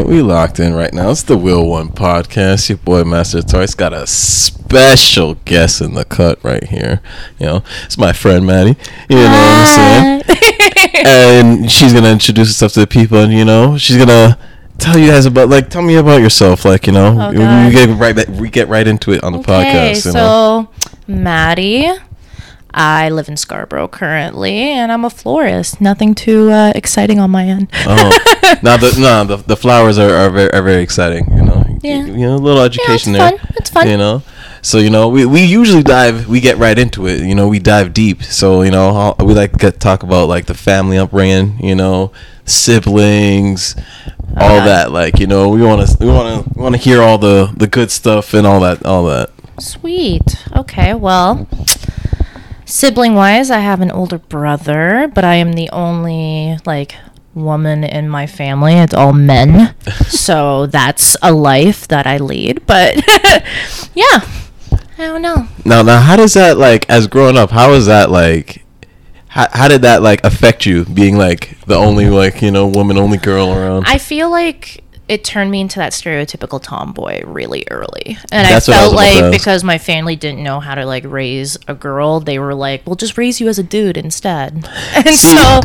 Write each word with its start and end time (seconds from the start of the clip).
right, 0.00 0.08
we 0.08 0.22
locked 0.22 0.58
in 0.58 0.74
right 0.74 0.92
now. 0.92 1.10
It's 1.10 1.22
the 1.22 1.36
Wheel 1.36 1.66
One 1.66 1.88
podcast. 1.88 2.68
Your 2.68 2.78
boy 2.78 3.04
Master 3.04 3.42
Toys 3.42 3.74
got 3.74 3.92
a 3.92 4.06
special 4.06 5.34
guest 5.44 5.80
in 5.80 5.94
the 5.94 6.04
cut 6.04 6.42
right 6.42 6.64
here. 6.64 7.00
You 7.38 7.46
know, 7.46 7.62
it's 7.84 7.98
my 7.98 8.12
friend 8.12 8.46
Maddy. 8.46 8.76
You 9.08 9.16
know 9.16 9.24
what 9.24 9.32
I'm 9.32 10.22
saying? 10.24 11.04
and 11.06 11.70
she's 11.70 11.92
gonna 11.92 12.10
introduce 12.10 12.48
herself 12.48 12.72
to 12.72 12.80
the 12.80 12.86
people, 12.86 13.18
and 13.18 13.32
you 13.32 13.44
know, 13.44 13.76
she's 13.78 13.96
gonna 13.96 14.38
tell 14.78 14.98
you 14.98 15.10
guys 15.10 15.26
about 15.26 15.48
like 15.48 15.68
tell 15.70 15.82
me 15.82 15.96
about 15.96 16.20
yourself. 16.22 16.64
Like 16.64 16.86
you 16.86 16.92
know, 16.92 17.16
Oh, 17.20 17.30
we, 17.30 17.72
get 17.72 17.88
right 17.98 18.28
we 18.30 18.48
get 18.48 18.68
right 18.68 18.86
into 18.86 19.12
it 19.12 19.22
on 19.22 19.32
the 19.32 19.38
Okay, 19.40 19.92
podcast. 19.92 20.06
You 20.06 20.12
know? 20.12 20.68
so 20.72 20.92
Maddy, 21.06 21.90
I 22.72 23.08
live 23.08 23.28
in 23.28 23.36
Scarborough 23.36 23.88
currently, 23.88 24.52
and 24.58 24.92
I'm 24.92 25.04
a 25.04 25.10
florist. 25.10 25.80
Nothing 25.80 26.14
too 26.14 26.50
uh, 26.50 26.72
exciting 26.74 27.18
on 27.18 27.30
my 27.30 27.44
end. 27.46 27.68
Oh, 27.86 28.10
now 28.62 28.76
the 28.76 28.96
no 28.98 29.24
the, 29.24 29.36
the 29.44 29.56
flowers 29.56 29.98
are, 29.98 30.10
are 30.14 30.30
very 30.30 30.52
are 30.52 30.62
very 30.62 30.82
exciting. 30.82 31.26
You 31.36 31.42
know, 31.42 31.64
Yeah. 31.82 32.04
you, 32.06 32.16
know, 32.26 32.36
a 32.36 32.36
little 32.36 32.62
education 32.62 33.14
it's 33.14 33.18
there. 33.18 33.38
fun. 33.38 33.52
It's 33.56 33.70
fun. 33.70 33.88
You 33.88 33.96
know, 33.96 34.22
so 34.62 34.78
you 34.78 34.90
know 34.90 35.08
we, 35.08 35.26
we 35.26 35.42
usually 35.44 35.82
dive 35.82 36.28
we 36.28 36.40
get 36.40 36.58
right 36.58 36.78
into 36.78 37.06
it. 37.08 37.20
You 37.22 37.34
know, 37.34 37.48
we 37.48 37.58
dive 37.58 37.92
deep. 37.92 38.22
So 38.22 38.62
you 38.62 38.70
know 38.70 39.14
we 39.18 39.34
like 39.34 39.58
to 39.58 39.72
talk 39.72 40.02
about 40.02 40.28
like 40.28 40.46
the 40.46 40.54
family 40.54 40.96
upbringing. 40.98 41.58
You 41.64 41.74
know, 41.74 42.12
siblings, 42.44 43.74
all 44.36 44.56
Okay. 44.58 44.64
that. 44.66 44.92
Like 44.92 45.18
you 45.18 45.26
know 45.26 45.48
we 45.48 45.62
want 45.62 45.86
to 45.88 45.96
we 45.98 46.06
want 46.06 46.44
to 46.54 46.58
want 46.58 46.74
to 46.76 46.80
hear 46.80 47.02
all 47.02 47.18
the 47.18 47.52
the 47.56 47.66
good 47.66 47.90
stuff 47.90 48.32
and 48.34 48.46
all 48.46 48.60
that 48.60 48.84
all 48.86 49.04
that. 49.06 49.30
Sweet. 49.58 50.22
Okay, 50.56 50.94
well, 50.94 51.46
sibling 52.70 53.14
wise, 53.14 53.50
I 53.50 53.58
have 53.58 53.80
an 53.80 53.90
older 53.90 54.18
brother, 54.18 55.10
but 55.14 55.24
I 55.24 55.34
am 55.34 55.52
the 55.52 55.68
only, 55.70 56.58
like, 56.64 56.94
woman 57.34 57.84
in 57.84 58.08
my 58.08 58.26
family. 58.26 58.74
It's 58.74 58.94
all 58.94 59.12
men. 59.12 59.74
so 60.08 60.66
that's 60.66 61.16
a 61.22 61.32
life 61.32 61.88
that 61.88 62.06
I 62.06 62.18
lead. 62.18 62.66
But 62.66 62.96
yeah, 63.94 64.20
I 64.98 65.06
don't 65.06 65.22
know. 65.22 65.48
Now 65.64 65.82
now 65.82 66.00
how 66.00 66.16
does 66.16 66.34
that 66.34 66.58
like 66.58 66.88
as 66.90 67.06
growing 67.06 67.36
up? 67.36 67.50
How 67.50 67.72
is 67.72 67.86
that 67.86 68.10
like? 68.10 68.64
How, 69.28 69.46
how 69.52 69.68
did 69.68 69.82
that 69.82 70.02
like 70.02 70.24
affect 70.24 70.66
you 70.66 70.84
being 70.84 71.16
like 71.16 71.60
the 71.66 71.76
only 71.76 72.10
like 72.10 72.42
you 72.42 72.50
know 72.50 72.66
woman 72.66 72.98
only 72.98 73.18
girl 73.18 73.52
around? 73.52 73.84
I 73.86 73.98
feel 73.98 74.30
like 74.30 74.82
it 75.10 75.24
turned 75.24 75.50
me 75.50 75.60
into 75.60 75.80
that 75.80 75.90
stereotypical 75.92 76.62
tomboy 76.62 77.20
really 77.26 77.66
early. 77.70 78.16
And 78.30 78.46
That's 78.46 78.68
I 78.68 78.72
what 78.72 78.76
I 78.78 78.80
felt 78.82 78.94
like 78.94 79.16
ask. 79.24 79.32
because 79.38 79.64
my 79.64 79.76
family 79.76 80.14
didn't 80.14 80.42
know 80.42 80.60
how 80.60 80.76
to 80.76 80.86
like 80.86 81.04
raise 81.04 81.58
a 81.66 81.74
girl, 81.74 82.20
they 82.20 82.38
were 82.38 82.54
like, 82.54 82.86
"We'll 82.86 82.94
just 82.96 83.18
raise 83.18 83.40
you 83.40 83.48
as 83.48 83.58
a 83.58 83.62
dude 83.64 83.96
instead." 83.96 84.68
And 84.94 85.08
See- 85.08 85.36
so 85.36 85.60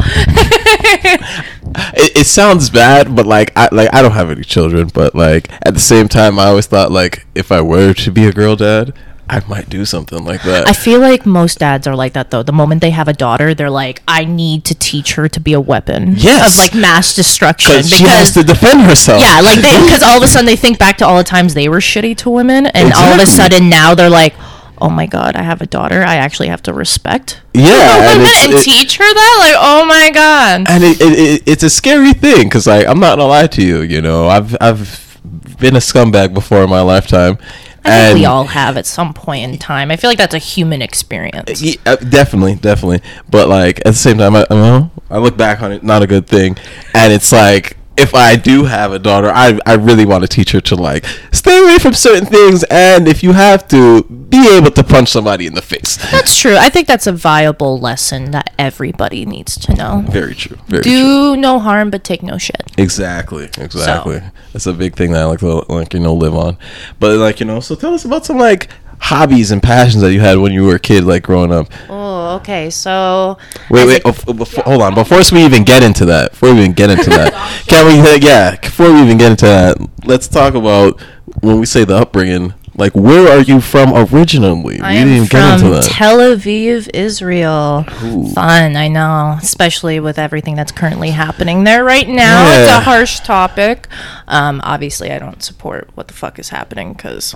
it, 1.95 2.17
it 2.17 2.25
sounds 2.25 2.69
bad, 2.69 3.15
but 3.15 3.25
like 3.25 3.51
I 3.55 3.69
like 3.71 3.93
I 3.93 4.01
don't 4.01 4.11
have 4.13 4.29
any 4.29 4.43
children, 4.43 4.89
but 4.93 5.13
like 5.15 5.49
at 5.65 5.73
the 5.73 5.79
same 5.79 6.07
time, 6.07 6.39
I 6.39 6.45
always 6.45 6.65
thought 6.67 6.91
like 6.91 7.25
if 7.35 7.51
I 7.51 7.61
were 7.61 7.93
to 7.93 8.11
be 8.11 8.25
a 8.27 8.31
girl 8.33 8.55
dad, 8.55 8.93
I 9.27 9.41
might 9.47 9.69
do 9.69 9.85
something 9.85 10.23
like 10.23 10.43
that. 10.43 10.67
I 10.67 10.73
feel 10.73 10.99
like 10.99 11.25
most 11.25 11.57
dads 11.59 11.87
are 11.87 11.95
like 11.95 12.13
that 12.13 12.29
though. 12.29 12.43
The 12.43 12.51
moment 12.53 12.81
they 12.81 12.91
have 12.91 13.07
a 13.07 13.13
daughter, 13.13 13.53
they're 13.55 13.71
like, 13.71 14.03
I 14.07 14.23
need 14.25 14.65
to 14.65 14.75
teach 14.75 15.13
her 15.15 15.27
to 15.29 15.39
be 15.39 15.53
a 15.53 15.59
weapon 15.59 16.13
Yes. 16.15 16.51
of 16.53 16.57
like 16.63 16.75
mass 16.79 17.15
destruction 17.15 17.71
because 17.71 17.89
she 17.89 18.03
has 18.03 18.33
to 18.33 18.43
defend 18.43 18.81
herself. 18.81 19.21
yeah, 19.21 19.41
like 19.41 19.61
they 19.61 19.81
because 19.83 20.03
all 20.03 20.17
of 20.17 20.23
a 20.23 20.27
sudden 20.27 20.45
they 20.45 20.55
think 20.55 20.77
back 20.77 20.97
to 20.99 21.05
all 21.07 21.17
the 21.17 21.23
times 21.23 21.55
they 21.55 21.67
were 21.69 21.79
shitty 21.79 22.15
to 22.17 22.29
women, 22.29 22.67
and 22.67 22.93
all 22.93 23.13
of 23.13 23.19
a 23.19 23.25
sudden 23.25 23.67
now 23.67 23.95
they're 23.95 24.09
like, 24.11 24.35
oh 24.79 24.89
my 24.89 25.07
god, 25.07 25.35
I 25.35 25.41
have 25.41 25.59
a 25.61 25.65
daughter. 25.65 26.03
I 26.03 26.17
actually 26.17 26.49
have 26.49 26.61
to 26.63 26.73
respect 26.73 27.41
yeah, 27.53 28.11
and, 28.13 28.21
and 28.21 28.53
it- 28.53 28.61
teach 28.63 28.97
her 28.97 29.03
that. 29.13 29.35
Like, 29.39 29.55
oh 29.57 29.85
my 29.87 30.11
god. 30.13 30.65
and 30.69 30.83
it, 30.83 31.01
it, 31.01 31.19
it, 31.19 31.43
it's 31.47 31.63
a 31.63 31.69
scary 31.69 32.13
thing 32.13 32.43
because 32.47 32.67
like 32.67 32.85
I'm 32.85 32.99
not 32.99 33.17
gonna 33.17 33.27
lie 33.27 33.47
to 33.47 33.63
you, 33.63 33.81
you 33.81 34.01
know, 34.01 34.27
I've 34.27 34.55
I've 34.61 35.19
been 35.59 35.75
a 35.75 35.79
scumbag 35.79 36.33
before 36.35 36.63
in 36.63 36.69
my 36.69 36.81
lifetime. 36.81 37.39
I 37.85 37.89
think 37.89 38.09
and 38.11 38.19
we 38.19 38.25
all 38.25 38.45
have 38.45 38.77
at 38.77 38.85
some 38.85 39.13
point 39.13 39.43
in 39.43 39.57
time. 39.59 39.91
I 39.91 39.95
feel 39.95 40.09
like 40.09 40.17
that's 40.17 40.33
a 40.33 40.39
human 40.39 40.81
experience. 40.81 41.61
Yeah, 41.61 41.75
uh, 41.85 41.95
definitely, 41.97 42.55
definitely. 42.55 43.01
But 43.29 43.47
like 43.47 43.79
at 43.79 43.85
the 43.85 43.93
same 43.93 44.17
time, 44.17 44.35
I, 44.35 44.41
I, 44.41 44.45
don't 44.45 44.59
know, 44.61 44.91
I 45.09 45.19
look 45.19 45.37
back 45.37 45.61
on 45.61 45.71
it, 45.71 45.83
not 45.83 46.01
a 46.01 46.07
good 46.07 46.27
thing. 46.27 46.57
And 46.93 47.13
it's 47.13 47.31
like 47.31 47.77
if 47.97 48.13
I 48.13 48.35
do 48.35 48.65
have 48.65 48.91
a 48.91 48.99
daughter, 48.99 49.29
I 49.33 49.59
I 49.65 49.73
really 49.73 50.05
want 50.05 50.23
to 50.23 50.27
teach 50.27 50.51
her 50.51 50.61
to 50.61 50.75
like 50.75 51.05
stay 51.31 51.59
away 51.61 51.77
from 51.79 51.93
certain 51.93 52.25
things, 52.25 52.63
and 52.65 53.07
if 53.07 53.23
you 53.23 53.33
have 53.33 53.67
to, 53.69 54.03
be 54.03 54.49
able 54.57 54.71
to 54.71 54.83
punch 54.83 55.09
somebody 55.09 55.47
in 55.47 55.53
the 55.53 55.61
face. 55.61 55.97
That's 56.11 56.37
true. 56.37 56.57
I 56.57 56.69
think 56.69 56.87
that's 56.87 57.07
a 57.07 57.11
viable 57.11 57.79
lesson 57.79 58.31
that 58.31 58.53
everybody 58.59 59.25
needs 59.25 59.57
to 59.59 59.73
know. 59.73 60.03
Very 60.09 60.35
true. 60.35 60.57
Very 60.67 60.83
true. 60.83 60.91
Do 60.91 61.37
no 61.37 61.59
harm, 61.59 61.89
but 61.89 62.03
take 62.03 62.21
no 62.21 62.37
shit. 62.37 62.63
Exactly, 62.77 63.45
exactly. 63.57 64.21
That's 64.51 64.65
a 64.65 64.73
big 64.73 64.95
thing 64.95 65.11
that 65.11 65.21
I 65.21 65.25
like 65.25 65.39
to 65.39 65.65
like 65.69 65.93
you 65.93 65.99
know 65.99 66.13
live 66.13 66.35
on. 66.35 66.57
But 66.99 67.17
like 67.17 67.39
you 67.39 67.45
know, 67.45 67.59
so 67.59 67.75
tell 67.75 67.93
us 67.93 68.05
about 68.05 68.25
some 68.25 68.37
like 68.37 68.69
hobbies 68.99 69.51
and 69.51 69.61
passions 69.61 70.01
that 70.01 70.13
you 70.13 70.19
had 70.19 70.37
when 70.37 70.51
you 70.51 70.63
were 70.65 70.75
a 70.75 70.79
kid, 70.79 71.03
like 71.03 71.23
growing 71.23 71.51
up. 71.51 71.67
Oh, 71.89 72.35
okay. 72.37 72.69
So 72.69 73.37
Wait, 73.69 73.87
wait. 73.87 74.03
bef- 74.03 74.37
before, 74.37 74.63
hold 74.63 74.81
on. 74.81 74.95
Before 74.95 75.21
we 75.31 75.43
even 75.45 75.63
get 75.63 75.83
into 75.83 76.05
that, 76.05 76.31
before 76.31 76.53
we 76.53 76.59
even 76.61 76.73
get 76.73 76.89
into 76.89 77.09
that, 77.11 77.33
can 77.67 77.85
we? 77.85 78.25
Yeah. 78.25 78.55
Before 78.55 78.91
we 78.91 79.01
even 79.01 79.17
get 79.17 79.31
into 79.31 79.45
that, 79.45 79.77
let's 80.05 80.27
talk 80.27 80.53
about 80.53 80.99
when 81.41 81.59
we 81.59 81.65
say 81.65 81.83
the 81.83 81.95
upbringing. 81.95 82.53
Like, 82.77 82.93
where 82.93 83.29
are 83.31 83.41
you 83.41 83.61
from 83.61 83.93
originally? 83.93 84.81
I 84.81 84.91
we 84.91 84.97
am 84.97 85.07
didn't 85.07 85.15
even 85.15 85.27
get 85.29 85.59
from 85.59 85.67
into 85.67 85.79
that. 85.79 85.89
Tel 85.89 86.17
Aviv, 86.17 86.89
Israel. 86.93 87.85
Ooh. 88.03 88.27
Fun, 88.31 88.75
I 88.75 88.89
know, 88.89 89.37
especially 89.41 90.01
with 90.01 90.19
everything 90.19 90.55
that's 90.55 90.73
currently 90.73 91.11
happening 91.11 91.63
there 91.63 91.85
right 91.85 92.07
now. 92.07 92.43
It's 92.59 92.69
a 92.69 92.81
harsh 92.81 93.21
topic. 93.21 93.87
Um, 94.27 94.59
obviously, 94.65 95.11
I 95.11 95.19
don't 95.19 95.41
support 95.41 95.89
what 95.95 96.09
the 96.09 96.13
fuck 96.13 96.37
is 96.37 96.49
happening 96.49 96.91
because, 96.91 97.33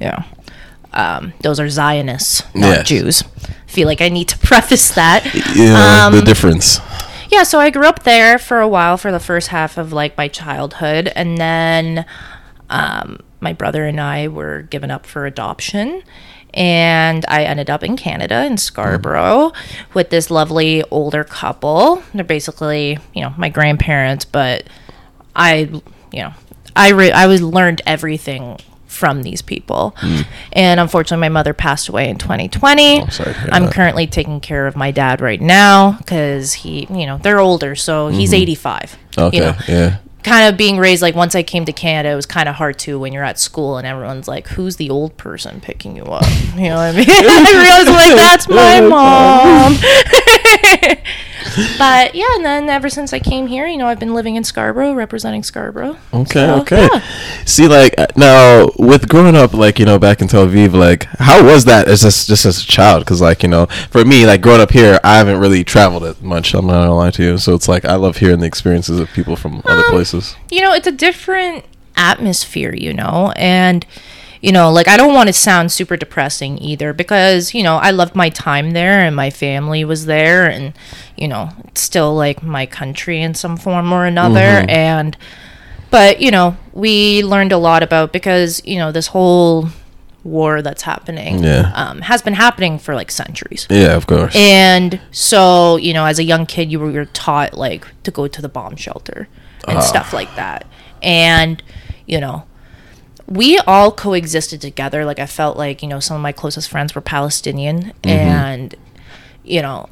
know, 0.00 0.24
um, 0.92 1.32
those 1.42 1.60
are 1.60 1.68
Zionists, 1.68 2.42
not 2.54 2.68
Yes. 2.78 2.88
Jews. 2.88 3.24
feel 3.66 3.86
like 3.86 4.00
I 4.00 4.08
need 4.08 4.28
to 4.28 4.38
preface 4.46 4.90
that. 4.92 5.24
yeah, 5.54 6.08
the 6.10 6.18
Um, 6.18 6.24
difference. 6.24 6.80
Yeah, 7.30 7.42
so 7.42 7.60
I 7.60 7.68
grew 7.70 7.86
up 7.86 8.04
there 8.04 8.38
for 8.38 8.60
a 8.60 8.68
while 8.68 8.96
for 8.96 9.12
the 9.12 9.20
first 9.20 9.48
half 9.48 9.76
of 9.76 9.92
like 9.92 10.16
my 10.16 10.28
childhood, 10.28 11.12
and 11.14 11.36
then 11.36 12.06
um, 12.70 13.20
my 13.40 13.52
brother 13.52 13.84
and 13.84 14.00
I 14.00 14.28
were 14.28 14.62
given 14.62 14.90
up 14.90 15.04
for 15.04 15.26
adoption, 15.26 16.02
and 16.54 17.26
I 17.28 17.44
ended 17.44 17.68
up 17.68 17.84
in 17.84 17.96
Canada 17.98 18.46
in 18.46 18.56
Scarborough 18.56 19.52
with 19.92 20.08
this 20.08 20.30
lovely 20.30 20.82
older 20.90 21.22
couple. 21.22 22.02
They're 22.14 22.24
basically 22.24 22.98
you 23.14 23.22
know 23.22 23.34
my 23.36 23.50
grandparents, 23.50 24.24
but 24.24 24.64
I 25.36 25.70
you 26.10 26.22
know 26.22 26.32
I 26.74 26.92
re- 26.92 27.12
I 27.12 27.26
was 27.26 27.42
learned 27.42 27.82
everything 27.86 28.58
from 28.98 29.22
these 29.22 29.40
people. 29.40 29.94
And 30.52 30.80
unfortunately 30.80 31.20
my 31.20 31.28
mother 31.28 31.54
passed 31.54 31.88
away 31.88 32.08
in 32.10 32.18
2020. 32.18 33.00
Oh, 33.02 33.06
sorry 33.08 33.34
I'm 33.52 33.64
that. 33.66 33.72
currently 33.72 34.06
taking 34.06 34.40
care 34.40 34.66
of 34.66 34.74
my 34.76 34.90
dad 34.90 35.20
right 35.20 35.40
now 35.40 35.98
cuz 36.06 36.52
he, 36.52 36.86
you 36.90 37.06
know, 37.06 37.18
they're 37.22 37.40
older, 37.40 37.74
so 37.76 38.08
he's 38.08 38.34
85. 38.34 38.96
Mm-hmm. 39.12 39.20
Okay. 39.20 39.36
You 39.36 39.42
know, 39.42 39.54
yeah. 39.68 39.96
kind 40.24 40.48
of 40.48 40.56
being 40.58 40.78
raised 40.78 41.00
like 41.00 41.14
once 41.14 41.34
I 41.34 41.42
came 41.42 41.64
to 41.64 41.72
Canada, 41.72 42.10
it 42.12 42.16
was 42.16 42.26
kind 42.26 42.48
of 42.48 42.56
hard 42.56 42.78
too 42.78 42.98
when 42.98 43.12
you're 43.12 43.24
at 43.24 43.38
school 43.38 43.78
and 43.78 43.86
everyone's 43.86 44.28
like, 44.28 44.48
"Who's 44.48 44.76
the 44.76 44.90
old 44.90 45.16
person 45.16 45.60
picking 45.60 45.96
you 45.96 46.04
up?" 46.04 46.24
You 46.56 46.68
know 46.70 46.76
what 46.76 46.94
I 46.94 46.98
mean? 46.98 47.06
I 47.08 47.52
realized 47.64 47.88
like 47.88 48.16
that's 48.26 48.48
my 48.48 48.80
mom. 48.80 49.78
but 51.78 52.14
yeah, 52.14 52.26
and 52.34 52.44
then 52.44 52.68
ever 52.68 52.88
since 52.88 53.12
I 53.12 53.18
came 53.18 53.46
here, 53.46 53.66
you 53.66 53.76
know, 53.76 53.86
I've 53.86 53.98
been 53.98 54.14
living 54.14 54.36
in 54.36 54.44
Scarborough, 54.44 54.92
representing 54.94 55.42
Scarborough. 55.42 55.96
Okay, 56.12 56.46
So, 56.46 56.60
okay. 56.60 56.88
yeah. 56.92 57.02
See, 57.44 57.68
like 57.68 57.94
uh, 57.98 58.06
now 58.16 58.68
with 58.78 59.08
growing 59.08 59.36
up, 59.36 59.54
like 59.54 59.78
you 59.78 59.84
know, 59.86 59.98
back 59.98 60.20
in 60.20 60.28
Tel 60.28 60.46
Aviv, 60.46 60.72
like 60.72 61.04
how 61.18 61.44
was 61.44 61.64
that 61.66 61.88
as 61.88 62.02
just 62.02 62.28
just 62.28 62.44
as 62.46 62.62
a 62.62 62.66
child? 62.66 63.04
Because 63.04 63.20
like 63.20 63.42
you 63.42 63.48
know, 63.48 63.66
for 63.90 64.04
me, 64.04 64.26
like 64.26 64.40
growing 64.40 64.60
up 64.60 64.70
here, 64.70 64.98
I 65.04 65.16
haven't 65.18 65.38
really 65.38 65.64
traveled 65.64 66.04
it 66.04 66.22
much. 66.22 66.54
I'm 66.54 66.66
not 66.66 66.72
gonna 66.80 66.94
lie 66.94 67.10
to 67.12 67.22
you. 67.22 67.38
So 67.38 67.54
it's 67.54 67.68
like 67.68 67.84
I 67.84 67.94
love 67.96 68.18
hearing 68.18 68.40
the 68.40 68.46
experiences 68.46 68.98
of 69.00 69.08
people 69.12 69.36
from 69.36 69.62
other 69.64 69.84
Um, 69.84 69.90
places. 69.90 70.36
you 70.50 70.60
know, 70.60 70.72
it's 70.72 70.86
a 70.86 70.92
different 70.92 71.64
atmosphere, 71.98 72.74
you 72.74 72.94
know, 72.94 73.32
and 73.36 73.84
you 74.40 74.52
know, 74.52 74.70
like 74.70 74.86
I 74.86 74.96
don't 74.96 75.14
want 75.14 75.26
to 75.26 75.32
sound 75.32 75.72
super 75.72 75.96
depressing 75.96 76.58
either 76.62 76.92
because, 76.92 77.54
you 77.54 77.62
know, 77.64 77.76
I 77.76 77.90
loved 77.90 78.14
my 78.14 78.28
time 78.28 78.70
there 78.70 79.00
and 79.00 79.16
my 79.16 79.30
family 79.30 79.84
was 79.84 80.06
there 80.06 80.48
and, 80.48 80.74
you 81.16 81.26
know, 81.26 81.50
it's 81.64 81.80
still 81.80 82.14
like 82.14 82.40
my 82.40 82.64
country 82.64 83.20
in 83.20 83.34
some 83.34 83.56
form 83.56 83.92
or 83.92 84.06
another 84.06 84.64
and 84.68 85.16
but, 85.90 86.20
you 86.20 86.30
know, 86.30 86.56
we 86.72 87.24
learned 87.24 87.50
a 87.50 87.58
lot 87.58 87.82
about 87.82 88.12
because, 88.12 88.62
you 88.64 88.76
know, 88.78 88.92
this 88.92 89.08
whole 89.08 89.70
war 90.22 90.62
that's 90.62 90.82
happening 90.82 91.42
Yeah. 91.42 91.72
um, 91.74 92.02
has 92.02 92.22
been 92.22 92.34
happening 92.34 92.78
for 92.78 92.94
like 92.94 93.10
centuries. 93.10 93.66
Yeah, 93.70 93.96
of 93.96 94.06
course. 94.06 94.36
And 94.36 95.00
so, 95.10 95.78
you 95.78 95.92
know, 95.92 96.04
as 96.04 96.18
a 96.20 96.24
young 96.24 96.46
kid, 96.46 96.70
you 96.70 96.78
were 96.78 97.06
taught 97.06 97.54
like 97.54 97.86
to 98.04 98.10
go 98.12 98.28
to 98.28 98.40
the 98.42 98.48
bomb 98.48 98.76
shelter 98.76 99.26
and 99.66 99.78
Ah. 99.78 99.80
stuff 99.80 100.12
like 100.12 100.32
that. 100.36 100.64
And, 101.02 101.60
you 102.08 102.18
know, 102.20 102.44
we 103.26 103.58
all 103.58 103.92
coexisted 103.92 104.60
together. 104.60 105.04
Like, 105.04 105.20
I 105.20 105.26
felt 105.26 105.56
like, 105.56 105.82
you 105.82 105.88
know, 105.88 106.00
some 106.00 106.16
of 106.16 106.22
my 106.22 106.32
closest 106.32 106.68
friends 106.68 106.94
were 106.94 107.00
Palestinian. 107.00 107.92
Mm-hmm. 108.02 108.08
And, 108.08 108.74
you 109.44 109.62
know, 109.62 109.88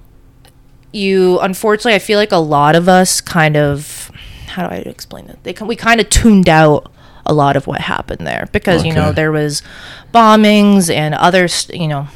you, 0.93 1.39
unfortunately, 1.41 1.95
I 1.95 2.01
feel 2.01 2.19
like 2.19 2.33
a 2.33 2.39
lot 2.39 2.75
of 2.75 2.89
us 2.89 3.21
kind 3.21 3.57
of 3.57 4.11
how 4.57 4.67
do 4.67 4.75
I 4.75 4.79
explain 4.79 5.29
it? 5.29 5.39
They 5.43 5.53
we 5.65 5.77
kind 5.77 6.01
of 6.01 6.09
tuned 6.09 6.49
out 6.49 6.91
a 7.27 7.35
lot 7.35 7.57
of 7.57 7.67
what 7.67 7.83
happened 7.83 8.27
there 8.27 8.49
because 8.53 8.85
you 8.85 8.93
know 8.95 9.12
there 9.12 9.31
was 9.33 9.62
bombings 10.15 10.89
and 10.89 11.15
other 11.15 11.47
you 11.77 11.89
know 11.89 12.09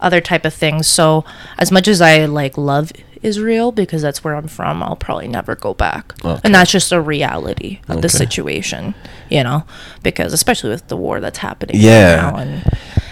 other 0.00 0.20
type 0.20 0.46
of 0.46 0.54
things. 0.54 0.86
So 0.86 1.24
as 1.58 1.70
much 1.70 1.86
as 1.86 2.00
I 2.00 2.24
like 2.24 2.56
love 2.56 2.90
Israel 3.24 3.72
because 3.72 4.02
that's 4.02 4.22
where 4.22 4.34
I'm 4.36 4.48
from, 4.48 4.82
I'll 4.82 4.96
probably 4.96 5.28
never 5.28 5.54
go 5.56 5.74
back. 5.74 6.14
Okay. 6.24 6.40
And 6.44 6.54
that's 6.54 6.70
just 6.70 6.92
a 6.92 7.00
reality 7.00 7.80
of 7.88 8.02
the 8.02 8.08
situation, 8.08 8.94
you 9.30 9.42
know, 9.42 9.64
because 10.02 10.32
especially 10.32 10.70
with 10.70 10.88
the 10.88 10.96
war 10.96 11.20
that's 11.20 11.38
happening 11.38 11.76
Yeah. 11.78 12.16
now 12.16 12.36
and 12.36 12.62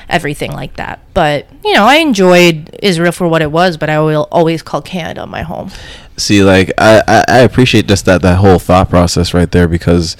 everything 0.09 0.53
like 0.53 0.77
that. 0.77 1.01
But, 1.15 1.47
you 1.65 1.73
know, 1.73 1.85
I 1.85 1.97
enjoyed 1.97 2.77
Israel 2.83 3.13
for 3.13 3.27
what 3.27 3.41
it 3.43 3.51
was, 3.51 3.77
but 3.77 3.89
I 3.89 4.01
will 4.01 4.29
always 4.31 4.63
call 4.63 4.83
Canada 4.83 5.27
my 5.27 5.43
home. 5.43 5.71
See, 6.19 6.43
like 6.45 6.73
I, 6.79 7.03
I, 7.09 7.25
I 7.29 7.39
appreciate 7.39 7.87
just 7.89 8.05
that 8.05 8.21
that 8.23 8.39
whole 8.39 8.59
thought 8.59 8.91
process 8.91 9.33
right 9.33 9.51
there 9.51 9.67
because 9.67 10.17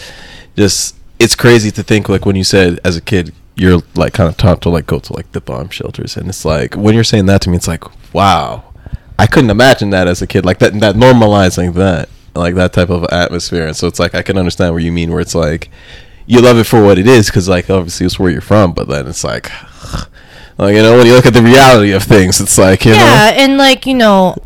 just 0.57 0.97
it's 1.19 1.35
crazy 1.37 1.71
to 1.71 1.83
think 1.83 2.09
like 2.09 2.25
when 2.27 2.35
you 2.37 2.45
said 2.45 2.81
as 2.85 2.97
a 2.97 3.01
kid 3.01 3.33
you're 3.55 3.81
like 3.95 4.15
kind 4.15 4.29
of 4.31 4.37
taught 4.39 4.63
to 4.63 4.71
like 4.71 4.87
go 4.87 4.99
to 4.99 5.13
like 5.13 5.31
the 5.33 5.41
bomb 5.41 5.69
shelters 5.69 6.17
and 6.17 6.29
it's 6.29 6.45
like 6.45 6.75
when 6.75 6.95
you're 6.95 7.05
saying 7.05 7.27
that 7.27 7.41
to 7.43 7.51
me 7.51 7.57
it's 7.57 7.69
like 7.69 7.85
wow 8.15 8.65
I 9.23 9.27
couldn't 9.27 9.51
imagine 9.51 9.91
that 9.91 10.09
as 10.09 10.21
a 10.21 10.27
kid 10.27 10.45
like 10.45 10.59
that 10.59 10.73
that 10.81 10.97
normalizing 10.97 11.75
that 11.75 12.09
like 12.35 12.55
that 12.57 12.73
type 12.73 12.91
of 12.91 13.05
atmosphere 13.13 13.67
and 13.67 13.77
so 13.77 13.87
it's 13.87 13.99
like 13.99 14.15
I 14.15 14.23
can 14.23 14.37
understand 14.37 14.75
what 14.75 14.83
you 14.83 14.93
mean 14.93 15.11
where 15.11 15.21
it's 15.21 15.35
like 15.35 15.71
you 16.27 16.41
love 16.41 16.59
it 16.59 16.65
for 16.65 16.83
what 16.83 16.99
it 16.99 17.07
is 17.07 17.27
because 17.27 17.49
like 17.49 17.71
obviously 17.71 18.07
it's 18.07 18.19
where 18.19 18.31
you're 18.31 18.41
from 18.41 18.73
but 18.73 18.89
then 18.89 19.07
it's 19.07 19.23
like 19.23 19.51
like 20.59 20.75
you 20.75 20.83
know 20.83 20.97
when 20.97 21.07
you 21.07 21.15
look 21.15 21.27
at 21.27 21.35
the 21.35 21.43
reality 21.43 21.93
of 21.93 22.03
things 22.03 22.41
it's 22.41 22.59
like 22.59 22.85
you 22.85 22.93
know 22.93 22.97
yeah, 22.99 23.33
and 23.37 23.57
like, 23.57 23.87
you 23.87 23.95
know, 23.95 24.37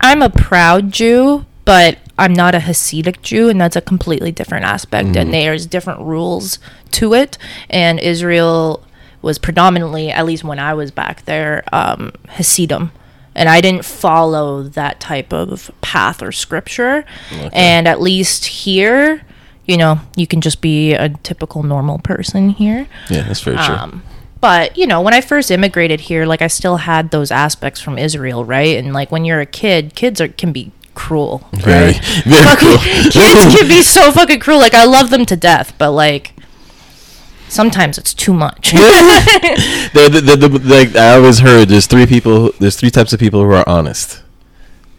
I'm 0.00 0.22
a 0.22 0.30
proud 0.30 0.92
Jew, 0.92 1.46
but 1.64 1.98
I'm 2.18 2.34
not 2.34 2.54
a 2.54 2.58
Hasidic 2.58 3.22
Jew, 3.22 3.48
and 3.48 3.60
that's 3.60 3.76
a 3.76 3.80
completely 3.80 4.32
different 4.32 4.66
aspect. 4.66 5.08
Mm-hmm. 5.08 5.18
And 5.18 5.34
there's 5.34 5.66
different 5.66 6.00
rules 6.00 6.58
to 6.92 7.14
it. 7.14 7.38
And 7.70 7.98
Israel 7.98 8.84
was 9.22 9.38
predominantly, 9.38 10.10
at 10.10 10.26
least 10.26 10.44
when 10.44 10.58
I 10.58 10.74
was 10.74 10.90
back 10.90 11.24
there, 11.24 11.64
um, 11.72 12.12
Hasidim. 12.28 12.92
And 13.40 13.48
I 13.48 13.60
didn't 13.62 13.84
follow 13.86 14.62
that 14.64 15.00
type 15.00 15.32
of 15.32 15.70
path 15.80 16.22
or 16.22 16.30
scripture. 16.30 17.04
And 17.52 17.88
at 17.88 17.98
least 18.00 18.44
here, 18.44 19.22
you 19.64 19.76
know, 19.78 19.98
you 20.14 20.26
can 20.26 20.40
just 20.42 20.60
be 20.60 20.92
a 20.92 21.08
typical 21.08 21.62
normal 21.62 21.98
person 22.00 22.50
here. 22.50 22.86
yeah 23.08 23.22
that's 23.22 23.40
very 23.40 23.56
true 23.56 23.74
Um, 23.74 24.02
but 24.40 24.76
you 24.76 24.86
know, 24.86 25.00
when 25.00 25.14
I 25.14 25.20
first 25.22 25.50
immigrated 25.50 26.00
here, 26.00 26.26
like 26.26 26.42
I 26.42 26.48
still 26.48 26.76
had 26.78 27.10
those 27.10 27.30
aspects 27.30 27.80
from 27.80 27.98
Israel, 27.98 28.44
right? 28.44 28.76
And 28.78 28.92
like 28.92 29.10
when 29.10 29.24
you're 29.24 29.40
a 29.40 29.46
kid, 29.46 29.94
kids 29.94 30.20
are 30.20 30.28
can 30.28 30.52
be 30.52 30.72
cruel, 30.94 31.46
very 31.52 31.92
right? 31.92 32.04
very 32.24 32.44
Fucking 32.44 32.68
cool 32.68 32.78
kids 33.10 33.56
can 33.56 33.68
be 33.68 33.82
so 33.96 34.12
fucking 34.12 34.40
cruel. 34.40 34.58
Like 34.58 34.74
I 34.74 34.84
love 34.84 35.08
them 35.10 35.24
to 35.26 35.36
death, 35.36 35.72
but 35.78 35.92
like 35.92 36.32
sometimes 37.50 37.98
it's 37.98 38.14
too 38.14 38.32
much. 38.32 38.70
the, 38.72 40.20
the, 40.24 40.48
the, 40.48 40.58
like 40.64 40.96
I 40.96 41.14
always 41.16 41.40
heard 41.40 41.68
there's 41.68 41.86
three 41.86 42.06
people 42.06 42.52
there's 42.58 42.76
three 42.76 42.90
types 42.90 43.12
of 43.12 43.20
people 43.20 43.42
who 43.42 43.50
are 43.50 43.68
honest. 43.68 44.22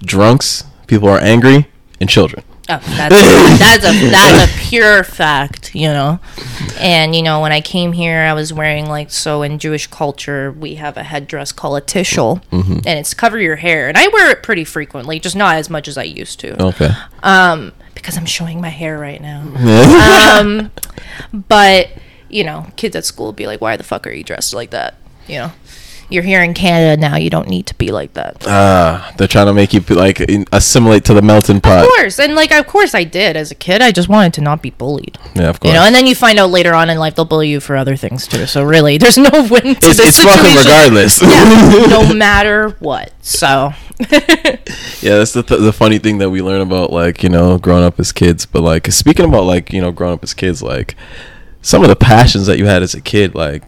Drunks, 0.03 0.63
people 0.87 1.07
who 1.07 1.13
are 1.15 1.21
angry, 1.21 1.67
and 1.99 2.09
children. 2.09 2.43
Oh, 2.69 2.77
that's, 2.95 3.59
that's 3.59 3.85
a 3.85 4.09
that's 4.11 4.51
a 4.51 4.59
pure 4.69 5.03
fact, 5.03 5.75
you 5.75 5.87
know. 5.87 6.19
And 6.79 7.15
you 7.15 7.21
know, 7.21 7.41
when 7.41 7.51
I 7.51 7.59
came 7.61 7.91
here, 7.91 8.19
I 8.19 8.33
was 8.33 8.53
wearing 8.53 8.85
like 8.87 9.11
so 9.11 9.41
in 9.41 9.59
Jewish 9.59 9.87
culture, 9.87 10.51
we 10.51 10.75
have 10.75 10.95
a 10.97 11.03
headdress 11.03 11.51
called 11.51 11.77
a 11.77 11.81
tichel, 11.85 12.43
Mm-hmm. 12.51 12.79
and 12.85 12.99
it's 12.99 13.13
cover 13.13 13.39
your 13.39 13.57
hair, 13.57 13.89
and 13.89 13.97
I 13.97 14.07
wear 14.07 14.31
it 14.31 14.41
pretty 14.41 14.63
frequently, 14.63 15.19
just 15.19 15.35
not 15.35 15.55
as 15.57 15.69
much 15.69 15.87
as 15.87 15.97
I 15.97 16.03
used 16.03 16.39
to, 16.41 16.63
Okay. 16.63 16.89
um, 17.23 17.73
because 17.93 18.17
I'm 18.17 18.25
showing 18.25 18.61
my 18.61 18.69
hair 18.69 18.97
right 18.97 19.21
now. 19.21 19.41
um, 20.39 20.71
but 21.47 21.89
you 22.31 22.43
know, 22.43 22.67
kids 22.75 22.95
at 22.95 23.05
school 23.05 23.33
be 23.33 23.47
like, 23.47 23.61
"Why 23.61 23.77
the 23.77 23.83
fuck 23.83 24.07
are 24.07 24.11
you 24.11 24.23
dressed 24.23 24.53
like 24.53 24.69
that?" 24.71 24.95
You 25.27 25.35
know, 25.35 25.51
you're 26.09 26.23
here 26.23 26.41
in 26.41 26.53
Canada 26.53 26.99
now. 26.99 27.15
You 27.15 27.29
don't 27.29 27.47
need 27.47 27.67
to 27.67 27.75
be 27.75 27.91
like 27.91 28.13
that. 28.15 28.45
Ah, 28.47 29.13
they're 29.17 29.27
trying 29.27 29.45
to 29.47 29.53
make 29.53 29.73
you 29.73 29.79
like 29.81 30.19
in, 30.21 30.45
assimilate 30.51 31.05
to 31.05 31.13
the 31.13 31.21
melting 31.21 31.61
pot. 31.61 31.83
Of 31.85 31.89
course, 31.89 32.19
and 32.19 32.35
like 32.35 32.51
of 32.51 32.67
course 32.67 32.93
I 32.95 33.03
did 33.03 33.37
as 33.37 33.51
a 33.51 33.55
kid. 33.55 33.81
I 33.81 33.91
just 33.91 34.09
wanted 34.09 34.33
to 34.35 34.41
not 34.41 34.61
be 34.61 34.71
bullied. 34.71 35.17
Yeah, 35.35 35.49
of 35.49 35.59
course. 35.59 35.73
You 35.73 35.79
know, 35.79 35.85
and 35.85 35.95
then 35.95 36.05
you 36.07 36.15
find 36.15 36.37
out 36.39 36.49
later 36.49 36.73
on 36.73 36.89
in 36.89 36.97
life 36.97 37.15
they'll 37.15 37.25
bully 37.25 37.49
you 37.49 37.59
for 37.59 37.75
other 37.77 37.95
things 37.95 38.27
too. 38.27 38.45
So 38.45 38.63
really, 38.63 38.97
there's 38.99 39.17
no 39.17 39.29
win 39.31 39.49
to 39.63 39.69
it's 39.71 39.97
this 39.97 39.99
it's 39.99 40.23
fucking 40.23 40.57
situation. 40.57 40.65
regardless. 40.65 41.21
Yeah, 41.21 41.87
no 41.87 42.13
matter 42.27 42.69
what. 42.79 43.13
So 43.21 43.73
Yeah, 45.01 45.17
that's 45.17 45.33
the 45.33 45.43
th- 45.43 45.61
the 45.61 45.73
funny 45.73 45.99
thing 45.99 46.17
that 46.19 46.29
we 46.29 46.41
learn 46.41 46.61
about 46.61 46.91
like 46.91 47.23
you 47.23 47.29
know 47.29 47.57
growing 47.57 47.83
up 47.83 47.99
as 47.99 48.11
kids. 48.11 48.45
But 48.45 48.61
like 48.61 48.87
speaking 48.91 49.25
about 49.25 49.43
like 49.45 49.71
you 49.71 49.81
know 49.81 49.91
growing 49.91 50.13
up 50.15 50.23
as 50.23 50.33
kids, 50.33 50.61
like 50.63 50.95
some 51.61 51.83
of 51.83 51.89
the 51.89 51.95
passions 51.95 52.47
that 52.47 52.57
you 52.57 52.65
had 52.65 52.83
as 52.83 52.93
a 52.93 53.01
kid, 53.01 53.35
like 53.35 53.63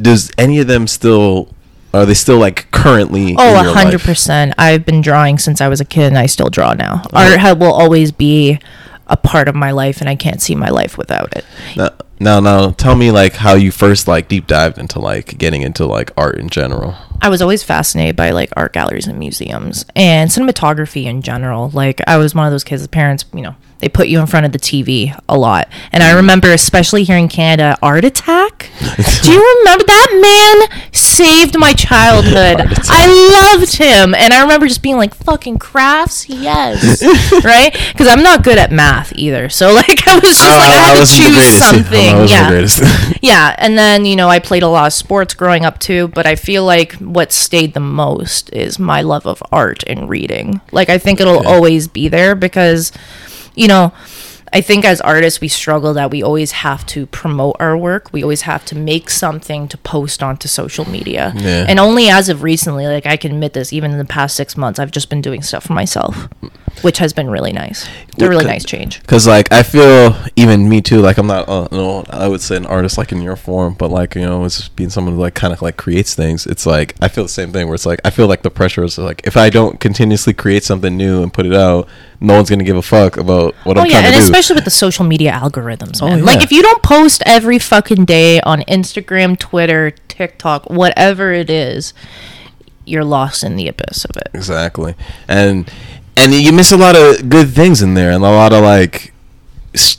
does 0.00 0.30
any 0.36 0.58
of 0.58 0.66
them 0.66 0.86
still 0.86 1.48
are 1.94 2.04
they 2.04 2.14
still 2.14 2.38
like 2.38 2.70
currently? 2.72 3.36
Oh, 3.38 3.50
in 3.54 3.60
a 3.60 3.62
your 3.62 3.74
hundred 3.74 3.92
life? 3.94 4.04
percent. 4.04 4.54
I've 4.58 4.84
been 4.84 5.00
drawing 5.00 5.38
since 5.38 5.60
I 5.60 5.68
was 5.68 5.80
a 5.80 5.84
kid, 5.84 6.08
and 6.08 6.18
I 6.18 6.26
still 6.26 6.50
draw 6.50 6.74
now. 6.74 7.02
Art 7.12 7.58
will 7.58 7.72
always 7.72 8.10
be 8.10 8.58
a 9.06 9.16
part 9.16 9.48
of 9.48 9.54
my 9.54 9.70
life, 9.70 10.00
and 10.00 10.08
I 10.08 10.16
can't 10.16 10.42
see 10.42 10.56
my 10.56 10.70
life 10.70 10.98
without 10.98 11.36
it. 11.36 11.44
Now, 11.76 11.90
now, 12.18 12.40
now, 12.40 12.70
tell 12.70 12.96
me 12.96 13.12
like 13.12 13.34
how 13.34 13.54
you 13.54 13.70
first 13.70 14.08
like 14.08 14.28
deep 14.28 14.48
dived 14.48 14.78
into 14.78 14.98
like 14.98 15.38
getting 15.38 15.62
into 15.62 15.86
like 15.86 16.10
art 16.16 16.38
in 16.38 16.48
general. 16.48 16.96
I 17.24 17.30
was 17.30 17.40
always 17.40 17.62
fascinated 17.62 18.16
by 18.16 18.32
like 18.32 18.50
art 18.54 18.74
galleries 18.74 19.06
and 19.06 19.18
museums 19.18 19.86
and 19.96 20.28
cinematography 20.28 21.04
in 21.06 21.22
general. 21.22 21.70
Like 21.70 22.02
I 22.06 22.18
was 22.18 22.34
one 22.34 22.44
of 22.44 22.52
those 22.52 22.64
kids. 22.64 22.82
The 22.82 22.88
parents, 22.90 23.24
you 23.32 23.40
know, 23.40 23.56
they 23.84 23.90
put 23.90 24.08
you 24.08 24.18
in 24.18 24.26
front 24.26 24.46
of 24.46 24.52
the 24.52 24.58
TV 24.58 25.14
a 25.28 25.36
lot. 25.36 25.68
And 25.92 26.02
I 26.02 26.12
remember, 26.12 26.50
especially 26.52 27.04
here 27.04 27.18
in 27.18 27.28
Canada, 27.28 27.76
Art 27.82 28.04
Attack. 28.04 28.70
Do 29.22 29.30
you 29.30 29.58
remember 29.58 29.84
that 29.84 30.68
man 30.70 30.90
saved 30.92 31.58
my 31.58 31.74
childhood? 31.74 32.66
I 32.88 33.52
loved 33.52 33.76
him, 33.76 34.14
and 34.14 34.32
I 34.32 34.40
remember 34.40 34.66
just 34.68 34.82
being 34.82 34.96
like, 34.96 35.14
"Fucking 35.14 35.58
crafts, 35.58 36.28
yes, 36.30 37.02
right?" 37.44 37.72
Because 37.92 38.08
I'm 38.08 38.22
not 38.22 38.42
good 38.42 38.56
at 38.56 38.72
math 38.72 39.12
either. 39.16 39.50
So 39.50 39.72
like, 39.74 40.08
I 40.08 40.14
was 40.14 40.22
just 40.22 40.40
like, 40.40 40.50
I, 40.50 40.72
had 40.72 40.94
to 40.94 41.00
wasn't 41.00 41.34
the 41.34 41.40
choose. 41.40 41.60
I 41.60 41.72
something. 41.72 42.28
Yeah, 42.28 43.12
yeah, 43.22 43.54
and 43.58 43.76
then 43.76 44.06
you 44.06 44.16
know 44.16 44.28
I 44.28 44.38
played 44.38 44.62
a 44.62 44.68
lot 44.68 44.86
of 44.86 44.92
sports 44.94 45.34
growing 45.34 45.66
up 45.66 45.78
too, 45.78 46.08
but 46.08 46.26
I 46.26 46.36
feel 46.36 46.64
like 46.64 46.94
what 47.14 47.32
stayed 47.32 47.72
the 47.74 47.80
most 47.80 48.52
is 48.52 48.78
my 48.78 49.00
love 49.02 49.26
of 49.26 49.42
art 49.50 49.82
and 49.86 50.08
reading. 50.08 50.60
Like 50.72 50.88
I 50.90 50.98
think 50.98 51.20
it'll 51.20 51.38
Okay. 51.40 51.48
always 51.48 51.88
be 51.88 52.08
there 52.08 52.34
because 52.34 52.92
you 53.54 53.68
know 53.68 53.92
I 54.52 54.60
think 54.60 54.84
as 54.84 55.00
artists 55.00 55.40
we 55.40 55.48
struggle 55.48 55.94
that 55.94 56.12
we 56.12 56.22
always 56.22 56.52
have 56.52 56.86
to 56.94 57.06
promote 57.06 57.56
our 57.58 57.76
work. 57.76 58.12
We 58.12 58.22
always 58.22 58.42
have 58.42 58.64
to 58.66 58.76
make 58.76 59.10
something 59.10 59.66
to 59.68 59.76
post 59.78 60.22
onto 60.22 60.46
social 60.46 60.88
media. 60.88 61.32
Yeah. 61.34 61.66
And 61.68 61.80
only 61.80 62.08
as 62.08 62.28
of 62.28 62.44
recently, 62.44 62.86
like 62.86 63.04
I 63.04 63.16
can 63.16 63.32
admit 63.32 63.52
this, 63.54 63.72
even 63.72 63.90
in 63.90 63.98
the 63.98 64.04
past 64.04 64.36
six 64.36 64.56
months, 64.56 64.78
I've 64.78 64.92
just 64.92 65.10
been 65.10 65.20
doing 65.22 65.42
stuff 65.42 65.64
for 65.64 65.72
myself, 65.72 66.28
which 66.82 66.98
has 66.98 67.12
been 67.12 67.30
really 67.30 67.52
nice. 67.52 67.88
It's 68.08 68.22
a 68.22 68.28
really 68.28 68.44
nice 68.44 68.64
change. 68.64 69.02
Cause 69.06 69.26
like 69.26 69.52
I 69.52 69.62
feel 69.62 70.14
even 70.36 70.68
me 70.68 70.80
too. 70.80 71.00
Like 71.00 71.18
I'm 71.18 71.26
not, 71.26 71.48
uh, 71.48 71.68
no, 71.72 72.04
I 72.10 72.28
would 72.28 72.40
say 72.40 72.56
an 72.56 72.66
artist 72.66 72.96
like 72.98 73.10
in 73.12 73.22
your 73.22 73.36
form, 73.36 73.74
but 73.74 73.90
like 73.90 74.14
you 74.14 74.22
know, 74.22 74.44
it's 74.44 74.56
just 74.58 74.76
being 74.76 74.90
someone 74.90 75.14
who 75.14 75.20
like 75.20 75.34
kind 75.34 75.52
of 75.52 75.62
like 75.62 75.76
creates 75.76 76.14
things. 76.14 76.46
It's 76.46 76.66
like 76.66 76.94
I 77.00 77.08
feel 77.08 77.24
the 77.24 77.28
same 77.30 77.52
thing 77.52 77.66
where 77.66 77.74
it's 77.74 77.86
like 77.86 78.00
I 78.04 78.10
feel 78.10 78.26
like 78.26 78.42
the 78.42 78.50
pressure 78.50 78.84
is 78.84 78.98
like 78.98 79.20
if 79.24 79.36
I 79.36 79.50
don't 79.50 79.80
continuously 79.80 80.32
create 80.34 80.62
something 80.64 80.96
new 80.96 81.22
and 81.22 81.32
put 81.32 81.46
it 81.46 81.54
out, 81.54 81.88
no 82.20 82.34
one's 82.34 82.50
gonna 82.50 82.64
give 82.64 82.76
a 82.76 82.82
fuck 82.82 83.16
about 83.16 83.54
what 83.64 83.76
Oh 83.76 83.80
I'm 83.80 83.86
yeah, 83.86 84.00
trying 84.00 84.04
to 84.04 84.10
do. 84.10 84.14
and 84.16 84.22
especially 84.24 84.54
with 84.56 84.64
the 84.64 84.70
social 84.70 85.04
media 85.04 85.32
algorithms, 85.32 86.00
Oh, 86.02 86.08
man. 86.08 86.24
Like 86.24 86.42
if 86.42 86.52
you 86.52 86.62
don't 86.62 86.82
post 86.82 87.22
every 87.26 87.58
fucking 87.58 88.04
day 88.04 88.40
on 88.42 88.60
Instagram, 88.62 89.38
Twitter, 89.38 89.92
TikTok, 90.08 90.70
whatever 90.70 91.32
it 91.32 91.50
is, 91.50 91.94
you're 92.84 93.04
lost 93.04 93.42
in 93.42 93.56
the 93.56 93.66
abyss 93.66 94.04
of 94.04 94.16
it. 94.16 94.28
exactly, 94.34 94.94
and 95.26 95.70
and 96.16 96.32
you 96.32 96.52
miss 96.52 96.72
a 96.72 96.76
lot 96.76 96.96
of 96.96 97.28
good 97.28 97.50
things 97.50 97.82
in 97.82 97.94
there, 97.94 98.10
and 98.10 98.24
a 98.24 98.30
lot 98.30 98.52
of 98.52 98.62
like. 98.62 99.12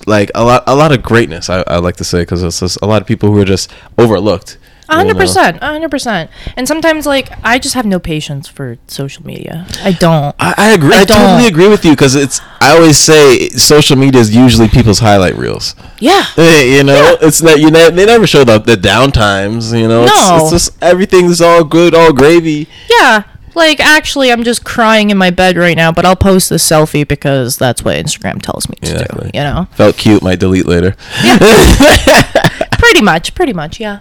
Like 0.07 0.31
a 0.33 0.41
lot, 0.41 0.63
a 0.67 0.73
lot 0.73 0.93
of 0.93 1.03
greatness. 1.03 1.49
I, 1.49 1.61
I 1.67 1.79
like 1.79 1.97
to 1.97 2.05
say 2.05 2.21
because 2.21 2.41
it's 2.41 2.61
just 2.61 2.77
a 2.81 2.85
lot 2.85 3.01
of 3.01 3.07
people 3.09 3.29
who 3.29 3.41
are 3.41 3.45
just 3.45 3.69
overlooked. 3.97 4.57
A 4.87 4.95
hundred 4.95 5.17
percent, 5.17 5.57
a 5.61 5.65
hundred 5.65 5.91
percent. 5.91 6.29
And 6.55 6.65
sometimes, 6.65 7.05
like, 7.05 7.29
I 7.43 7.59
just 7.59 7.75
have 7.75 7.85
no 7.85 7.99
patience 7.99 8.47
for 8.47 8.77
social 8.87 9.25
media. 9.25 9.65
I 9.83 9.91
don't. 9.91 10.33
I, 10.39 10.53
I 10.57 10.73
agree. 10.73 10.93
I 10.93 11.01
I, 11.01 11.05
totally 11.05 11.47
agree 11.47 11.67
with 11.67 11.83
you 11.83 11.91
because 11.91 12.15
it's. 12.15 12.39
I 12.61 12.73
always 12.77 12.97
say 12.97 13.49
social 13.49 13.97
media 13.97 14.21
is 14.21 14.33
usually 14.33 14.69
people's 14.69 14.99
highlight 14.99 15.35
reels. 15.35 15.75
Yeah. 15.99 16.23
Eh, 16.37 16.77
you 16.77 16.83
know, 16.83 17.17
it's 17.21 17.39
that 17.39 17.59
you 17.59 17.69
know 17.69 17.89
they 17.89 18.05
never 18.05 18.25
show 18.27 18.45
the 18.45 18.59
the 18.59 18.77
down 18.77 19.11
times. 19.11 19.73
You 19.73 19.89
know, 19.89 20.03
it's, 20.03 20.29
No. 20.29 20.37
it's 20.41 20.51
just 20.51 20.83
everything's 20.83 21.41
all 21.41 21.65
good, 21.65 21.93
all 21.93 22.13
gravy. 22.13 22.69
Yeah. 22.89 23.23
Like, 23.55 23.79
actually, 23.79 24.31
I'm 24.31 24.43
just 24.43 24.63
crying 24.65 25.09
in 25.09 25.17
my 25.17 25.29
bed 25.29 25.57
right 25.57 25.75
now, 25.77 25.91
but 25.91 26.05
I'll 26.05 26.15
post 26.15 26.49
this 26.49 26.67
selfie 26.69 27.07
because 27.07 27.57
that's 27.57 27.83
what 27.83 27.95
Instagram 27.95 28.41
tells 28.41 28.67
me 28.69 28.75
to 28.81 28.91
Exactly. 28.91 29.31
do. 29.31 29.37
You 29.37 29.43
know? 29.43 29.67
Felt 29.71 29.97
cute, 29.97 30.21
might 30.21 30.39
delete 30.39 30.65
later. 30.65 30.95
Yeah. 31.23 32.57
pretty 32.77 33.01
much. 33.01 33.33
Pretty 33.33 33.53
much. 33.53 33.79
Yeah. 33.79 33.99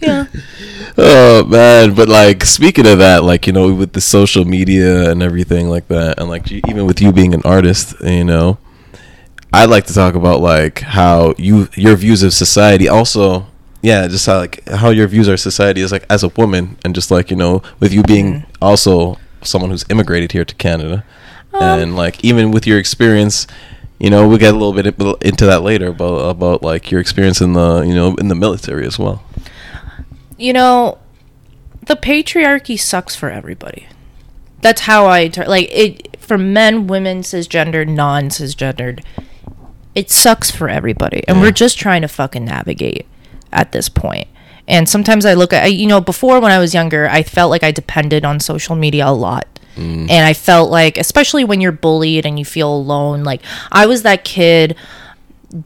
Yeah. 0.00 0.26
Oh 0.98 1.44
man, 1.44 1.94
but 1.94 2.08
like 2.08 2.44
speaking 2.44 2.86
of 2.86 2.98
that, 2.98 3.22
like 3.24 3.46
you 3.46 3.52
know, 3.52 3.72
with 3.72 3.92
the 3.92 4.00
social 4.00 4.44
media 4.44 5.10
and 5.10 5.22
everything 5.22 5.68
like 5.68 5.88
that, 5.88 6.18
and 6.18 6.28
like 6.28 6.50
even 6.50 6.86
with 6.86 7.00
you 7.00 7.12
being 7.12 7.34
an 7.34 7.42
artist, 7.44 7.94
you 8.02 8.24
know, 8.24 8.58
I'd 9.52 9.70
like 9.70 9.86
to 9.86 9.94
talk 9.94 10.14
about 10.14 10.40
like 10.40 10.80
how 10.80 11.34
you 11.38 11.68
your 11.74 11.96
views 11.96 12.22
of 12.22 12.32
society 12.32 12.88
also 12.88 13.46
yeah 13.90 14.06
just 14.14 14.26
how 14.26 14.38
like 14.44 14.56
how 14.82 14.90
your 14.98 15.06
views 15.14 15.28
of 15.28 15.38
society 15.50 15.80
is 15.86 15.92
like 15.96 16.04
as 16.16 16.22
a 16.28 16.30
woman 16.40 16.64
and 16.84 16.94
just 16.98 17.10
like 17.10 17.26
you 17.32 17.36
know 17.42 17.62
with 17.80 17.92
you 17.96 18.02
being 18.14 18.28
Mm-hmm. 18.34 18.64
also 18.68 19.18
someone 19.42 19.70
who's 19.70 19.84
immigrated 19.94 20.32
here 20.36 20.44
to 20.44 20.54
Canada 20.66 21.04
Um, 21.52 21.78
and 21.82 21.90
like 22.02 22.14
even 22.30 22.50
with 22.54 22.64
your 22.66 22.78
experience 22.84 23.46
you 24.04 24.10
know 24.12 24.26
we'll 24.28 24.38
get 24.46 24.54
a 24.54 24.58
little 24.62 24.76
bit 24.80 24.86
into 25.30 25.44
that 25.46 25.62
later 25.70 25.88
about 25.96 26.18
about 26.34 26.58
like 26.70 26.90
your 26.90 27.00
experience 27.00 27.38
in 27.46 27.52
the 27.60 27.68
you 27.88 27.94
know 27.98 28.08
in 28.22 28.28
the 28.28 28.34
military 28.46 28.84
as 28.86 28.98
well 28.98 29.22
you 30.38 30.52
know, 30.52 30.98
the 31.86 31.96
patriarchy 31.96 32.78
sucks 32.78 33.16
for 33.16 33.30
everybody. 33.30 33.86
That's 34.60 34.82
how 34.82 35.06
I 35.06 35.28
ter- 35.28 35.46
like 35.46 35.68
it 35.72 36.18
for 36.20 36.36
men, 36.36 36.86
women, 36.88 37.22
cisgendered, 37.22 37.88
non-cisgendered. 37.88 39.02
It 39.94 40.10
sucks 40.10 40.50
for 40.50 40.68
everybody, 40.68 41.22
and 41.26 41.38
Yeah. 41.38 41.42
we're 41.44 41.52
just 41.64 41.78
trying 41.78 42.02
to 42.02 42.08
fucking 42.08 42.44
navigate 42.44 43.06
at 43.56 43.72
this 43.72 43.88
point. 43.88 44.28
And 44.68 44.88
sometimes 44.88 45.24
I 45.24 45.34
look 45.34 45.52
at, 45.52 45.64
I- 45.64 45.66
you 45.66 45.86
know, 45.86 46.00
before 46.00 46.40
when 46.40 46.52
I 46.52 46.58
was 46.58 46.74
younger, 46.74 47.08
I 47.08 47.22
felt 47.22 47.50
like 47.50 47.62
I 47.62 47.70
depended 47.70 48.24
on 48.24 48.38
social 48.40 48.76
media 48.76 49.06
a 49.08 49.12
lot. 49.12 49.46
Mm. 49.76 50.10
And 50.10 50.26
I 50.26 50.32
felt 50.32 50.70
like, 50.70 50.96
especially 50.96 51.44
when 51.44 51.60
you're 51.60 51.72
bullied 51.72 52.24
and 52.26 52.38
you 52.38 52.44
feel 52.44 52.72
alone, 52.74 53.22
like 53.24 53.42
I 53.70 53.86
was 53.86 54.02
that 54.02 54.24
kid, 54.24 54.74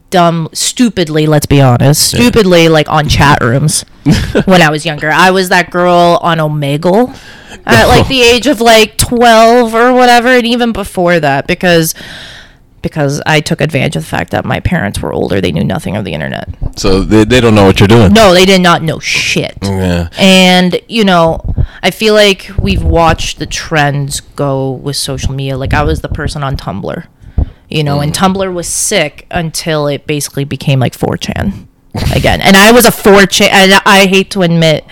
dumb, 0.09 0.49
stupidly, 0.53 1.25
let's 1.27 1.45
be 1.45 1.61
honest, 1.61 2.09
stupidly, 2.09 2.69
like 2.69 2.89
on 2.89 3.07
chat 3.07 3.41
rooms 3.41 3.83
when 4.45 4.61
I 4.61 4.69
was 4.69 4.85
younger. 4.85 5.09
I 5.09 5.31
was 5.31 5.49
that 5.49 5.71
girl 5.71 6.19
on 6.21 6.37
Omegle 6.37 7.17
at 7.65 7.87
like 7.87 8.07
the 8.09 8.21
age 8.21 8.47
of 8.47 8.61
like 8.61 8.97
12 8.97 9.73
or 9.73 9.93
whatever, 9.93 10.27
and 10.27 10.45
even 10.45 10.71
before 10.71 11.19
that, 11.19 11.47
because. 11.47 11.93
Because 12.81 13.21
I 13.25 13.41
took 13.41 13.61
advantage 13.61 13.95
of 13.95 14.03
the 14.03 14.09
fact 14.09 14.31
that 14.31 14.43
my 14.43 14.59
parents 14.59 14.99
were 15.01 15.13
older, 15.13 15.39
they 15.39 15.51
knew 15.51 15.63
nothing 15.63 15.95
of 15.95 16.03
the 16.03 16.13
internet. 16.13 16.49
so 16.75 17.01
they, 17.01 17.23
they 17.25 17.39
don't 17.39 17.53
know 17.53 17.65
what 17.65 17.79
you're 17.79 17.87
doing 17.87 18.11
No, 18.13 18.33
they 18.33 18.45
did 18.45 18.61
not 18.61 18.81
know 18.81 18.97
shit. 18.99 19.57
yeah 19.61 20.09
And, 20.17 20.79
you 20.87 21.03
know, 21.03 21.41
I 21.83 21.91
feel 21.91 22.13
like 22.13 22.49
we've 22.59 22.83
watched 22.83 23.39
the 23.39 23.45
trends 23.45 24.19
go 24.19 24.71
with 24.71 24.95
social 24.95 25.33
media. 25.33 25.57
Like, 25.57 25.73
I 25.73 25.83
was 25.83 26.01
the 26.01 26.09
person 26.09 26.43
on 26.43 26.57
Tumblr, 26.57 27.05
you 27.69 27.83
know, 27.83 27.99
and 27.99 28.11
mm. 28.11 28.15
Tumblr 28.15 28.53
was 28.53 28.67
sick 28.67 29.27
until 29.31 29.87
it 29.87 30.07
basically 30.07 30.43
became 30.43 30.79
like 30.79 30.93
4chan 30.97 31.67
again. 32.15 32.41
And 32.41 32.55
I 32.55 32.71
was 32.71 32.85
a 32.85 32.91
4chan, 32.91 33.49
and 33.49 33.73
I 33.85 34.07
hate 34.07 34.31
to 34.31 34.41
admit, 34.41 34.85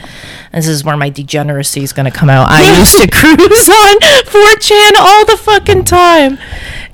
this 0.53 0.67
is 0.67 0.84
where 0.84 0.98
my 0.98 1.10
degeneracy 1.10 1.84
is 1.84 1.93
going 1.93 2.12
to 2.12 2.17
come 2.17 2.29
out. 2.29 2.50
I 2.50 2.77
used 2.79 2.98
to 3.01 3.08
cruise 3.10 3.69
on 3.69 4.00
4chan 4.25 4.91
all 5.00 5.25
the 5.25 5.38
fucking 5.38 5.86
time. 5.86 6.38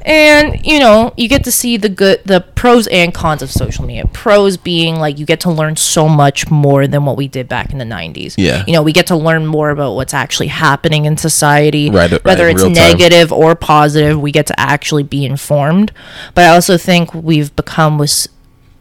And 0.08 0.64
you 0.64 0.80
know, 0.80 1.14
you 1.18 1.28
get 1.28 1.44
to 1.46 1.52
see 1.52 1.78
the 1.78 1.90
good, 1.90 2.22
the 2.26 2.40
pros 2.42 2.86
and 2.88 3.12
cons 3.12 3.42
of 3.42 3.52
social 3.52 3.84
media. 3.86 4.06
Pros 4.14 4.56
being 4.56 4.98
like 4.98 5.18
you 5.18 5.26
get 5.26 5.40
to 5.42 5.52
learn 5.52 5.76
so 5.78 6.08
much 6.08 6.52
more 6.52 6.86
than 6.86 7.06
what 7.06 7.18
we 7.18 7.28
did 7.28 7.50
back 7.50 7.72
in 7.72 7.80
the 7.80 7.86
'90s. 7.86 8.36
Yeah. 8.38 8.64
you 8.68 8.74
know, 8.74 8.84
we 8.84 8.94
get 8.94 9.08
to 9.08 9.16
learn 9.16 9.48
more 9.48 9.72
about 9.72 9.96
what's 9.96 10.14
actually 10.14 10.48
happening 10.48 11.06
in 11.06 11.18
society, 11.18 11.90
Right, 11.90 12.12
right, 12.12 12.24
whether 12.24 12.48
in 12.48 12.56
it's 12.56 12.64
real 12.64 12.74
time. 12.76 12.92
negative 12.92 13.34
or 13.34 13.56
positive. 13.56 14.22
We 14.22 14.32
get 14.32 14.46
to 14.48 14.60
actually 14.60 15.02
be 15.02 15.26
informed. 15.26 15.92
But 16.36 16.44
I 16.44 16.50
also 16.50 16.78
think 16.78 17.12
we've 17.16 17.56
become 17.56 17.98
with 17.98 18.28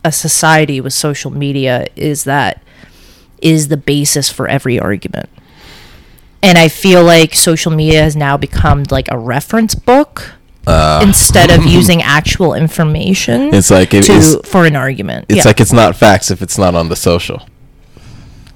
a 0.04 0.12
society 0.12 0.78
with 0.82 0.92
social 0.92 1.30
media 1.30 1.86
is 1.96 2.24
that 2.24 2.62
is 3.40 3.68
the 3.68 3.78
basis 3.78 4.28
for 4.28 4.46
every 4.46 4.78
argument. 4.78 5.30
And 6.42 6.58
I 6.58 6.68
feel 6.68 7.02
like 7.02 7.34
social 7.34 7.72
media 7.72 8.02
has 8.02 8.14
now 8.14 8.36
become 8.36 8.84
like 8.90 9.08
a 9.10 9.16
reference 9.16 9.74
book 9.74 10.34
instead 11.02 11.50
of 11.50 11.64
using 11.78 12.02
actual 12.02 12.54
information 12.54 13.52
Uh. 13.52 13.56
It's 13.58 13.70
like 13.70 13.92
it 13.94 14.04
to 14.04 14.12
is- 14.12 14.36
for 14.44 14.64
an 14.66 14.76
argument. 14.76 15.26
it's 15.28 15.38
Yeah. 15.38 15.42
like 15.44 15.60
it's 15.60 15.72
not 15.72 15.96
facts 15.96 16.30
if 16.30 16.40
it's 16.42 16.58
not 16.58 16.74
on 16.74 16.88
the 16.88 16.96
social 16.96 17.46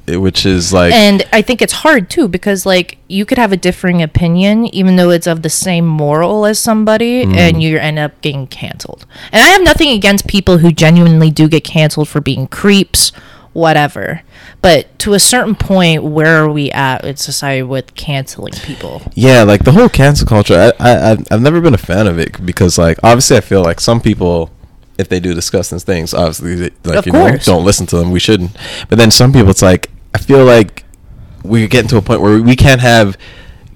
It- 0.07 0.17
which 0.19 0.47
is 0.47 0.73
like 0.73 0.93
and 0.95 1.27
I 1.33 1.43
think 1.43 1.61
it's 1.61 1.73
hard 1.85 2.09
too 2.09 2.29
because 2.29 2.65
like 2.65 2.97
you 3.09 3.25
could 3.27 3.37
have 3.39 3.53
a 3.53 3.57
differing 3.59 4.01
opinion 4.03 4.67
even 4.75 4.97
though 4.97 5.11
it's 5.11 5.27
of 5.27 5.43
the 5.43 5.51
same 5.51 5.87
moral 5.87 6.47
as 6.47 6.59
somebody 6.59 7.25
Mm. 7.27 7.37
and 7.37 7.63
you 7.63 7.77
end 7.79 7.99
up 7.99 8.13
getting 8.23 8.47
canceled. 8.47 9.05
And 9.33 9.43
I 9.43 9.49
have 9.49 9.63
nothing 9.63 9.91
against 9.91 10.27
people 10.27 10.59
who 10.59 10.73
genuinely 10.73 11.31
do 11.31 11.47
get 11.49 11.65
canceled 11.65 12.09
for 12.09 12.21
being 12.23 12.47
creeps, 12.47 13.13
whatever. 13.59 14.23
But 14.63 14.99
to 15.01 15.15
a 15.15 15.19
certain 15.19 15.55
point, 15.55 16.03
where 16.05 16.43
are 16.45 16.51
we 16.51 16.71
at 16.71 17.05
in 17.05 17.17
society 17.17 17.63
with 17.63 17.95
canceling 17.95 18.53
people? 18.55 19.03
Yeah, 19.15 19.43
like 19.43 19.65
the 19.65 19.73
whole 19.73 19.89
cancel 19.89 20.27
culture. 20.27 20.73
I, 20.81 20.91
I 20.91 21.11
I've- 21.13 21.39
never 21.41 21.61
been 21.61 21.75
a 21.75 21.79
fan 21.79 22.07
of 22.07 22.19
it 22.19 22.45
because 22.45 22.79
like 22.79 22.99
obviously 23.03 23.37
I 23.37 23.41
feel 23.41 23.63
like 23.63 23.81
some 23.81 24.01
people, 24.01 24.51
if 24.99 25.09
they 25.09 25.21
do 25.21 25.35
discuss 25.35 25.71
these 25.71 25.85
things, 25.85 26.15
obviously 26.15 26.55
they, 26.55 26.71
like 26.85 26.99
Of 26.99 27.07
you 27.07 27.13
know 27.13 27.37
don't 27.39 27.65
listen 27.65 27.87
to 27.87 27.97
them. 27.97 28.11
We 28.11 28.21
shouldn't. 28.21 28.51
But 28.89 28.99
then 28.99 29.11
some 29.11 29.33
people, 29.33 29.51
it's 29.51 29.63
like 29.63 29.91
I 30.15 30.19
feel 30.19 30.45
like 30.45 30.85
we're 31.45 31.69
getting 31.69 31.89
to 31.91 31.97
a 31.99 32.03
point 32.03 32.21
where 32.21 32.41
we 32.43 32.57
can't 32.57 32.81
have 32.81 33.17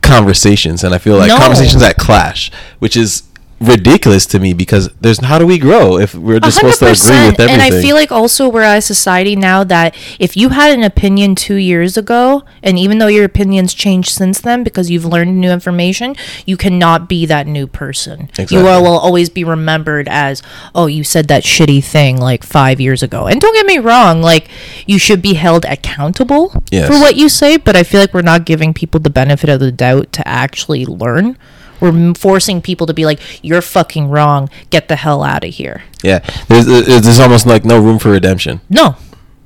conversations, 0.02 0.82
and 0.84 0.94
I 0.94 0.98
feel 0.98 1.16
like 1.16 1.28
No. 1.28 1.38
conversations 1.38 1.80
that 1.80 1.96
clash, 1.96 2.50
which 2.80 2.96
is 2.96 3.22
ridiculous 3.62 4.26
to 4.26 4.38
me 4.38 4.54
because 4.54 4.88
there's 5.00 5.18
how 5.24 5.38
do 5.38 5.46
we 5.46 5.58
grow 5.58 5.98
if 5.98 6.14
we're 6.14 6.40
just 6.40 6.58
supposed 6.58 6.78
to 6.80 6.86
agree 6.86 7.30
with 7.30 7.40
everything? 7.40 7.48
And 7.50 7.62
I 7.62 7.70
feel 7.82 7.94
like 7.96 8.12
also 8.12 8.48
we're 8.48 8.62
at 8.62 8.78
a 8.78 8.82
society 8.82 9.36
now 9.36 9.64
that 9.64 9.96
if 10.18 10.36
you 10.36 10.50
had 10.50 10.76
an 10.76 10.82
opinion 10.84 11.34
two 11.34 11.54
years 11.54 11.96
ago, 11.96 12.44
and 12.62 12.78
even 12.78 12.98
though 12.98 13.06
your 13.06 13.24
opinions 13.24 13.74
changed 13.74 14.10
since 14.10 14.40
then 14.40 14.62
because 14.64 14.90
you've 14.90 15.04
learned 15.04 15.40
new 15.40 15.50
information, 15.50 16.16
you 16.46 16.56
cannot 16.56 17.08
be 17.08 17.26
that 17.26 17.46
new 17.46 17.66
person. 17.66 18.22
Exactly. 18.30 18.56
You 18.58 18.64
will, 18.64 18.82
will 18.82 18.98
always 18.98 19.28
be 19.30 19.44
remembered 19.44 20.08
as, 20.08 20.42
oh, 20.74 20.86
you 20.86 21.04
said 21.04 21.28
that 21.28 21.42
shitty 21.42 21.82
thing 21.84 22.16
like 22.18 22.44
five 22.44 22.80
years 22.80 23.02
ago. 23.02 23.26
And 23.26 23.40
don't 23.40 23.54
get 23.54 23.66
me 23.66 23.78
wrong, 23.78 24.22
like 24.22 24.48
you 24.86 24.98
should 24.98 25.22
be 25.22 25.34
held 25.34 25.64
accountable 25.64 26.62
Yes. 26.70 26.88
for 26.88 26.94
what 26.94 27.16
you 27.16 27.28
say, 27.28 27.56
but 27.56 27.76
I 27.76 27.82
feel 27.82 28.00
like 28.00 28.14
we're 28.14 28.22
not 28.22 28.44
giving 28.44 28.74
people 28.74 29.00
the 29.00 29.10
benefit 29.10 29.48
of 29.50 29.60
the 29.60 29.72
doubt 29.72 30.12
to 30.14 30.26
actually 30.26 30.84
learn. 30.86 31.36
We're 31.82 32.14
forcing 32.14 32.62
people 32.62 32.86
to 32.86 32.94
be 32.94 33.04
like, 33.04 33.20
"You're 33.42 33.60
fucking 33.60 34.08
wrong. 34.08 34.48
Get 34.70 34.88
the 34.88 34.96
hell 34.96 35.22
out 35.22 35.44
of 35.44 35.52
here." 35.52 35.82
yeah, 36.02 36.18
there's 36.48 36.66
uh, 36.68 37.00
there's 37.00 37.20
almost 37.20 37.46
like 37.46 37.64
no 37.64 37.80
room 37.80 37.98
for 37.98 38.10
redemption. 38.10 38.60
No, 38.68 38.96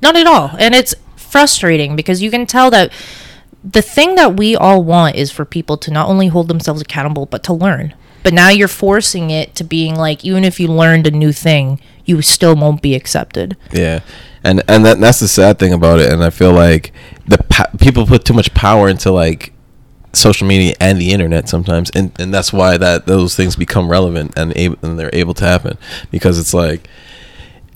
not 0.01 0.15
at 0.15 0.27
all. 0.27 0.51
And 0.57 0.73
it's 0.73 0.95
frustrating 1.15 1.95
because 1.95 2.21
you 2.21 2.31
can 2.31 2.45
tell 2.45 2.69
that 2.71 2.91
the 3.63 3.81
thing 3.81 4.15
that 4.15 4.37
we 4.37 4.55
all 4.55 4.83
want 4.83 5.15
is 5.15 5.31
for 5.31 5.45
people 5.45 5.77
to 5.77 5.91
not 5.91 6.07
only 6.07 6.27
hold 6.27 6.47
themselves 6.47 6.81
accountable, 6.81 7.25
but 7.25 7.43
to 7.43 7.53
learn. 7.53 7.93
But 8.23 8.33
now 8.33 8.49
you're 8.49 8.67
forcing 8.67 9.29
it 9.29 9.55
to 9.55 9.63
being 9.63 9.95
like, 9.95 10.25
even 10.25 10.43
if 10.43 10.59
you 10.59 10.67
learned 10.67 11.07
a 11.07 11.11
new 11.11 11.31
thing, 11.31 11.79
you 12.05 12.21
still 12.21 12.55
won't 12.55 12.81
be 12.81 12.95
accepted. 12.95 13.55
Yeah, 13.71 14.01
and 14.43 14.63
and 14.67 14.85
that, 14.85 14.99
that's 14.99 15.19
the 15.19 15.27
sad 15.27 15.59
thing 15.59 15.73
about 15.73 15.99
it. 15.99 16.11
And 16.11 16.23
I 16.23 16.29
feel 16.29 16.51
like 16.51 16.91
the 17.25 17.37
po- 17.37 17.77
people 17.79 18.05
put 18.05 18.25
too 18.25 18.33
much 18.33 18.53
power 18.53 18.89
into 18.89 19.11
like 19.11 19.53
social 20.17 20.47
media 20.47 20.75
and 20.79 20.99
the 20.99 21.11
internet 21.11 21.47
sometimes, 21.49 21.89
and 21.91 22.11
and 22.19 22.33
that's 22.33 22.51
why 22.51 22.77
that 22.77 23.05
those 23.05 23.35
things 23.35 23.55
become 23.55 23.89
relevant 23.89 24.33
and 24.37 24.53
able 24.55 24.77
and 24.81 24.97
they're 24.99 25.09
able 25.13 25.33
to 25.35 25.45
happen 25.45 25.77
because 26.11 26.39
it's 26.39 26.53
like. 26.53 26.87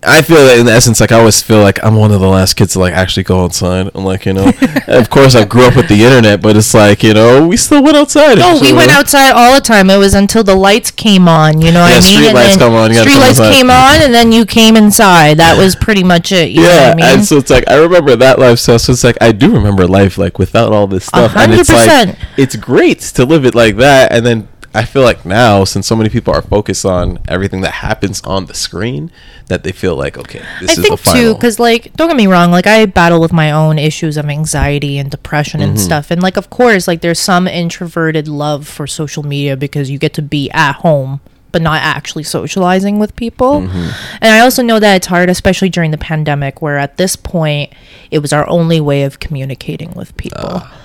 I 0.03 0.23
feel 0.23 0.45
that 0.47 0.57
in 0.57 0.67
essence, 0.67 0.99
like 0.99 1.11
I 1.11 1.19
always 1.19 1.43
feel 1.43 1.61
like 1.61 1.83
I'm 1.83 1.95
one 1.95 2.11
of 2.11 2.19
the 2.19 2.27
last 2.27 2.55
kids 2.55 2.73
to 2.73 2.79
like 2.79 2.93
actually 2.93 3.23
go 3.23 3.43
outside. 3.43 3.91
I'm 3.93 4.03
like, 4.03 4.25
you 4.25 4.33
know, 4.33 4.51
of 4.87 5.09
course 5.11 5.35
I 5.35 5.45
grew 5.45 5.63
up 5.63 5.75
with 5.75 5.89
the 5.89 6.03
internet, 6.03 6.41
but 6.41 6.57
it's 6.57 6.73
like, 6.73 7.03
you 7.03 7.13
know, 7.13 7.47
we 7.47 7.55
still 7.55 7.83
went 7.83 7.95
outside. 7.95 8.39
No, 8.39 8.57
we 8.59 8.73
went 8.73 8.91
outside 8.91 9.31
all 9.31 9.53
the 9.53 9.61
time. 9.61 9.91
It 9.91 9.97
was 9.97 10.15
until 10.15 10.43
the 10.43 10.55
lights 10.55 10.89
came 10.89 11.27
on. 11.27 11.61
You 11.61 11.71
know 11.71 11.81
what 11.81 11.91
I 11.91 11.99
mean? 12.01 12.17
street 12.17 12.33
lights 12.33 12.57
come 12.57 12.73
on, 12.73 12.91
you 12.91 12.97
Street 12.97 13.19
lights 13.19 13.39
came 13.39 13.69
on, 13.69 14.01
and 14.01 14.13
then 14.13 14.31
you 14.31 14.45
came 14.45 14.75
inside. 14.75 15.37
That 15.37 15.55
was 15.55 15.75
pretty 15.75 16.03
much 16.03 16.31
it. 16.31 16.49
You 16.49 16.63
know 16.63 16.69
yeah, 16.69 16.91
I 16.91 16.95
mean? 16.95 17.05
and 17.05 17.25
so 17.25 17.37
it's 17.37 17.51
like 17.51 17.67
I 17.69 17.75
remember 17.75 18.15
that 18.15 18.39
lifestyle. 18.39 18.79
So 18.79 18.93
it's 18.93 19.03
like 19.03 19.17
I 19.21 19.31
do 19.31 19.53
remember 19.53 19.85
life 19.85 20.17
like 20.17 20.39
without 20.39 20.73
all 20.73 20.87
this 20.87 21.05
stuff, 21.05 21.35
and 21.35 21.53
it's 21.53 21.69
like 21.69 22.15
it's 22.37 22.55
great 22.55 23.01
to 23.01 23.25
live 23.25 23.45
it 23.45 23.53
like 23.53 23.75
that. 23.75 24.11
And 24.11 24.25
then 24.25 24.47
I 24.73 24.85
feel 24.85 25.01
like 25.01 25.25
now, 25.25 25.63
since 25.65 25.85
so 25.85 25.95
many 25.95 26.09
people 26.09 26.33
are 26.33 26.41
focused 26.41 26.85
on 26.85 27.19
everything 27.27 27.61
that 27.61 27.73
happens 27.73 28.21
on 28.21 28.45
the 28.45 28.53
screen, 28.53 29.11
that 29.47 29.63
they 29.63 29.71
feel 29.71 29.95
like 29.97 30.17
okay, 30.17 30.41
this 30.61 30.69
I 30.69 30.71
is 30.73 30.77
the 30.77 30.83
think 30.83 30.99
final. 30.99 31.21
too, 31.21 31.33
because 31.33 31.59
like, 31.59 31.91
don't 31.93 32.07
get 32.07 32.15
me 32.17 32.27
wrong, 32.27 32.51
like 32.51 32.67
I 32.67 32.85
battle 32.85 33.19
with 33.19 33.33
my 33.33 33.51
own 33.51 33.77
issues 33.77 34.15
of 34.17 34.25
anxiety 34.27 34.97
and 34.97 35.11
depression 35.11 35.59
Mm-hmm. 35.59 35.69
and 35.71 35.79
stuff, 35.79 36.11
and 36.11 36.21
like, 36.21 36.37
of 36.37 36.49
course, 36.49 36.87
like 36.87 37.01
there's 37.01 37.19
some 37.19 37.47
introverted 37.47 38.27
love 38.27 38.67
for 38.67 38.87
social 38.87 39.23
media 39.23 39.57
because 39.57 39.89
you 39.89 39.97
get 39.97 40.13
to 40.13 40.21
be 40.21 40.49
at 40.51 40.73
home 40.77 41.19
but 41.51 41.61
not 41.61 41.81
actually 41.81 42.23
socializing 42.23 42.97
with 42.97 43.13
people. 43.17 43.59
Mm-hmm. 43.59 43.89
And 44.21 44.31
I 44.33 44.39
also 44.39 44.63
know 44.63 44.79
that 44.79 44.95
it's 44.95 45.07
hard, 45.07 45.29
especially 45.29 45.67
during 45.67 45.91
the 45.91 45.97
pandemic, 45.97 46.61
where 46.61 46.77
at 46.77 46.95
this 46.95 47.17
point 47.17 47.73
it 48.09 48.19
was 48.19 48.31
our 48.31 48.47
only 48.47 48.79
way 48.79 49.03
of 49.03 49.19
communicating 49.19 49.91
with 49.91 50.15
people. 50.15 50.39
Ah. 50.41 50.77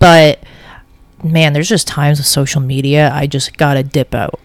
But 0.00 0.42
man, 1.24 1.52
there's 1.52 1.68
just 1.68 1.86
times 1.86 2.18
with 2.18 2.26
social 2.26 2.60
media 2.60 3.10
I 3.12 3.26
just 3.26 3.56
gotta 3.56 3.82
dip 3.82 4.14
out. 4.14 4.40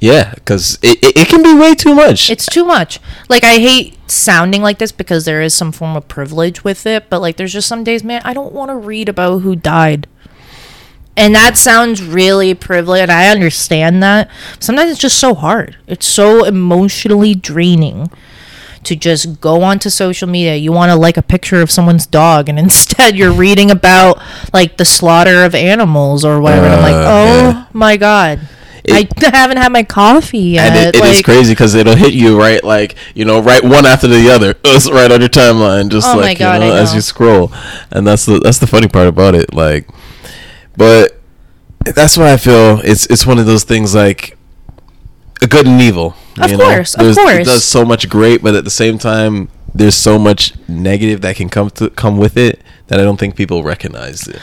yeah, 0.00 0.32
because 0.34 0.78
it, 0.82 0.98
it, 1.02 1.16
it 1.16 1.28
can 1.28 1.42
be 1.42 1.54
way 1.54 1.74
too 1.74 1.94
much. 1.94 2.30
It's 2.30 2.46
too 2.46 2.64
much. 2.64 2.98
Like 3.28 3.44
I 3.44 3.58
hate 3.58 3.98
sounding 4.10 4.62
like 4.62 4.78
this 4.78 4.92
because 4.92 5.24
there 5.24 5.42
is 5.42 5.54
some 5.54 5.72
form 5.72 5.96
of 5.96 6.08
privilege 6.08 6.64
with 6.64 6.86
it, 6.86 7.08
but 7.10 7.20
like 7.20 7.36
there's 7.36 7.52
just 7.52 7.68
some 7.68 7.84
days, 7.84 8.02
man, 8.02 8.22
I 8.24 8.32
don't 8.32 8.52
want 8.52 8.70
to 8.70 8.76
read 8.76 9.08
about 9.08 9.40
who 9.40 9.54
died. 9.56 10.06
And 11.16 11.34
that 11.34 11.56
sounds 11.58 12.02
really 12.02 12.54
privileged. 12.54 13.02
And 13.02 13.12
I 13.12 13.28
understand 13.28 14.02
that. 14.02 14.30
Sometimes 14.58 14.90
it's 14.90 15.00
just 15.00 15.18
so 15.18 15.34
hard. 15.34 15.76
It's 15.86 16.06
so 16.06 16.44
emotionally 16.44 17.34
draining 17.34 18.10
to 18.84 18.96
just 18.96 19.40
go 19.40 19.62
onto 19.62 19.90
social 19.90 20.26
media. 20.28 20.56
You 20.56 20.72
want 20.72 20.90
to 20.90 20.96
like 20.96 21.16
a 21.16 21.22
picture 21.22 21.60
of 21.62 21.70
someone's 21.70 22.06
dog, 22.06 22.48
and 22.48 22.58
instead 22.66 23.16
you're 23.16 23.32
reading 23.32 23.70
about 23.70 24.20
like 24.52 24.76
the 24.76 24.84
slaughter 24.84 25.44
of 25.44 25.54
animals 25.54 26.24
or 26.24 26.40
whatever. 26.40 26.66
and 26.66 26.74
I'm 26.74 26.82
like, 26.82 26.94
Uh, 26.94 27.08
oh 27.08 27.50
yeah. 27.50 27.66
my 27.72 27.96
god. 27.96 28.40
It- 28.82 29.12
I 29.22 29.30
haven't 29.36 29.58
had 29.58 29.70
my 29.72 29.82
coffee 29.82 30.38
yet. 30.38 30.72
and 30.72 30.88
it, 30.88 30.96
it 30.98 31.04
is 31.04 31.16
like, 31.18 31.24
crazy 31.26 31.52
because 31.52 31.74
it'll 31.74 31.94
hit 31.96 32.14
you 32.14 32.38
right 32.40 32.64
like 32.64 32.96
you 33.14 33.26
know 33.26 33.40
right 33.42 33.62
one 33.62 33.84
after 33.84 34.08
the 34.08 34.30
other 34.30 34.54
it's 34.64 34.90
right 34.90 35.12
on 35.12 35.20
your 35.20 35.28
timeline 35.28 35.90
just 35.90 36.08
Oh 36.08 36.16
like 36.16 36.38
God, 36.38 36.62
you 36.62 36.68
know, 36.70 36.74
I 36.74 36.80
as 36.80 36.94
you 36.94 37.02
scroll 37.02 37.52
and 37.90 38.06
that's 38.06 38.24
the 38.24 38.38
that's 38.40 38.56
the 38.58 38.66
funny 38.66 38.88
part 38.88 39.06
about 39.06 39.34
it 39.34 39.52
like 39.52 39.86
but 40.78 41.20
that's 41.94 42.16
why 42.16 42.32
i 42.32 42.36
feel 42.38 42.80
it's 42.82 43.04
it's 43.06 43.26
one 43.26 43.38
of 43.38 43.44
those 43.44 43.64
things 43.64 43.94
like 43.94 44.38
a 45.42 45.46
good 45.46 45.66
and 45.66 45.80
evil 45.80 46.14
Of 46.40 46.50
you 46.50 46.56
know? 46.56 46.64
course, 46.64 46.94
of 46.94 47.14
There's- 47.14 47.40
it 47.40 47.44
does 47.44 47.64
so 47.64 47.84
much 47.84 48.08
great 48.08 48.42
but 48.42 48.54
at 48.54 48.64
the 48.64 48.70
same 48.70 48.98
time 48.98 49.48
there's 49.74 49.94
so 49.94 50.18
much 50.18 50.52
negative 50.68 51.20
that 51.20 51.36
can 51.36 51.48
come 51.48 51.70
to 51.70 51.90
come 51.90 52.16
with 52.18 52.36
it 52.36 52.60
that 52.88 52.98
i 53.00 53.02
don't 53.04 53.18
think 53.18 53.36
people 53.36 53.62
recognize 53.62 54.26
it 54.28 54.38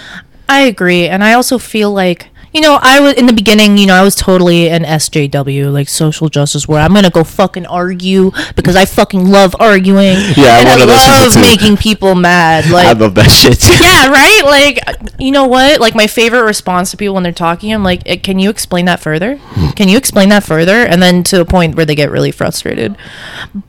I 0.49 0.61
agree, 0.61 1.09
and 1.09 1.25
I 1.25 1.33
also 1.33 1.57
feel 1.57 1.91
like 1.91 2.27
you 2.57 2.61
know 2.63 2.79
I 2.81 2.99
was 2.99 3.13
in 3.13 3.27
the 3.27 3.33
beginning. 3.33 3.77
You 3.77 3.85
know, 3.85 3.93
I 3.93 4.01
was 4.01 4.15
totally 4.15 4.67
an 4.67 4.83
SJW, 4.83 5.71
like 5.71 5.87
social 5.87 6.27
justice, 6.27 6.67
where 6.67 6.81
I'm 6.81 6.91
gonna 6.91 7.11
go 7.11 7.23
fucking 7.23 7.67
argue 7.67 8.31
because 8.55 8.75
I 8.75 8.85
fucking 8.85 9.29
love 9.29 9.55
arguing. 9.59 10.17
Yeah, 10.37 10.59
and 10.59 10.67
one 10.67 10.79
I 10.79 10.81
of 10.83 10.87
those 10.87 11.03
people 11.03 11.41
love 11.41 11.41
making 11.41 11.77
people 11.77 12.15
mad. 12.15 12.65
Like 12.77 12.87
i 12.87 12.91
love 12.93 13.15
that 13.15 13.29
shit 13.29 13.59
too. 13.59 13.71
yeah, 13.83 14.09
right. 14.09 14.41
Like, 14.43 14.79
you 15.19 15.31
know 15.31 15.45
what? 15.45 15.79
Like 15.79 15.95
my 15.95 16.07
favorite 16.07 16.43
response 16.43 16.91
to 16.91 16.97
people 16.97 17.13
when 17.13 17.23
they're 17.23 17.31
talking, 17.31 17.71
I'm 17.73 17.83
like, 17.83 18.01
"Eh, 18.05 18.17
"Can 18.17 18.39
you 18.39 18.49
explain 18.49 18.85
that 18.85 18.99
further? 18.99 19.39
Can 19.75 19.87
you 19.87 19.97
explain 19.97 20.29
that 20.29 20.43
further?" 20.43 20.85
And 20.85 21.01
then 21.01 21.23
to 21.25 21.39
a 21.41 21.45
point 21.45 21.75
where 21.75 21.85
they 21.85 21.95
get 21.95 22.09
really 22.11 22.31
frustrated. 22.31 22.97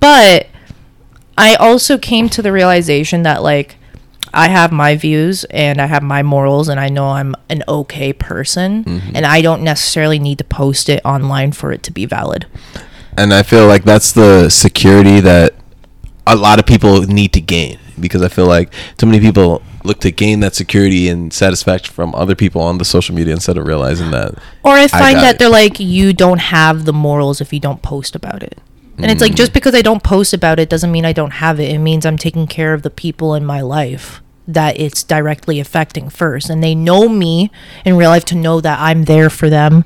But 0.00 0.46
I 1.36 1.54
also 1.54 1.98
came 1.98 2.28
to 2.30 2.42
the 2.42 2.50
realization 2.52 3.22
that 3.22 3.42
like 3.42 3.76
I 4.32 4.48
have 4.48 4.72
my 4.72 4.96
views 4.96 5.44
and 5.44 5.80
I 5.80 5.86
have 5.86 6.02
my 6.02 6.22
morals 6.22 6.68
and 6.68 6.78
I 6.80 6.88
know 6.88 7.08
I'm 7.10 7.34
an 7.48 7.62
okay 7.68 8.12
person 8.12 8.84
mm-hmm. 8.84 9.16
and 9.16 9.24
I 9.26 9.40
don't 9.42 9.62
necessarily 9.62 10.18
need 10.18 10.38
to 10.38 10.44
post 10.44 10.88
it 10.88 11.00
online 11.04 11.52
for 11.52 11.72
it 11.72 11.82
to 11.84 11.90
be 11.92 12.06
valid. 12.06 12.46
and 13.16 13.32
I 13.34 13.42
feel 13.42 13.66
like 13.66 13.84
that's 13.84 14.12
the 14.12 14.48
security 14.48 15.20
that 15.20 15.54
a 16.26 16.36
lot 16.36 16.58
of 16.58 16.66
people 16.66 17.02
need 17.02 17.32
to 17.32 17.40
gain 17.40 17.78
because 17.98 18.22
I 18.22 18.28
feel 18.28 18.46
like 18.46 18.72
too 18.96 19.06
many 19.06 19.18
people 19.20 19.62
look 19.82 20.00
to 20.00 20.10
gain 20.10 20.40
that 20.40 20.54
security 20.54 21.08
and 21.08 21.32
satisfaction 21.32 21.92
from 21.94 22.14
other 22.14 22.34
people 22.34 22.60
on 22.62 22.78
the 22.78 22.84
social 22.84 23.14
media 23.14 23.32
instead 23.34 23.56
of 23.56 23.66
realizing 23.66 24.10
that 24.12 24.34
Or 24.62 24.72
I 24.72 24.86
find 24.88 25.14
got 25.16 25.22
that 25.22 25.34
it. 25.36 25.38
they're 25.38 25.48
like 25.48 25.80
you 25.80 26.12
don't 26.12 26.38
have 26.40 26.84
the 26.84 26.92
morals 26.92 27.40
if 27.40 27.52
you 27.52 27.58
don't 27.60 27.82
post 27.82 28.14
about 28.14 28.42
it. 28.42 28.58
And 28.98 29.10
it's 29.10 29.20
like 29.20 29.32
mm. 29.32 29.36
just 29.36 29.52
because 29.52 29.74
I 29.74 29.82
don't 29.82 30.02
post 30.02 30.34
about 30.34 30.58
it 30.58 30.68
doesn't 30.68 30.90
mean 30.90 31.04
I 31.04 31.12
don't 31.12 31.30
have 31.30 31.60
it. 31.60 31.70
It 31.70 31.78
means 31.78 32.04
I'm 32.04 32.18
taking 32.18 32.46
care 32.46 32.74
of 32.74 32.82
the 32.82 32.90
people 32.90 33.34
in 33.34 33.44
my 33.44 33.60
life 33.60 34.20
that 34.48 34.80
it's 34.80 35.02
directly 35.04 35.60
affecting 35.60 36.08
first. 36.08 36.48
And 36.48 36.64
they 36.64 36.74
know 36.74 37.08
me 37.08 37.50
in 37.84 37.96
real 37.96 38.08
life 38.10 38.24
to 38.26 38.34
know 38.34 38.60
that 38.62 38.80
I'm 38.80 39.04
there 39.04 39.28
for 39.30 39.50
them 39.50 39.84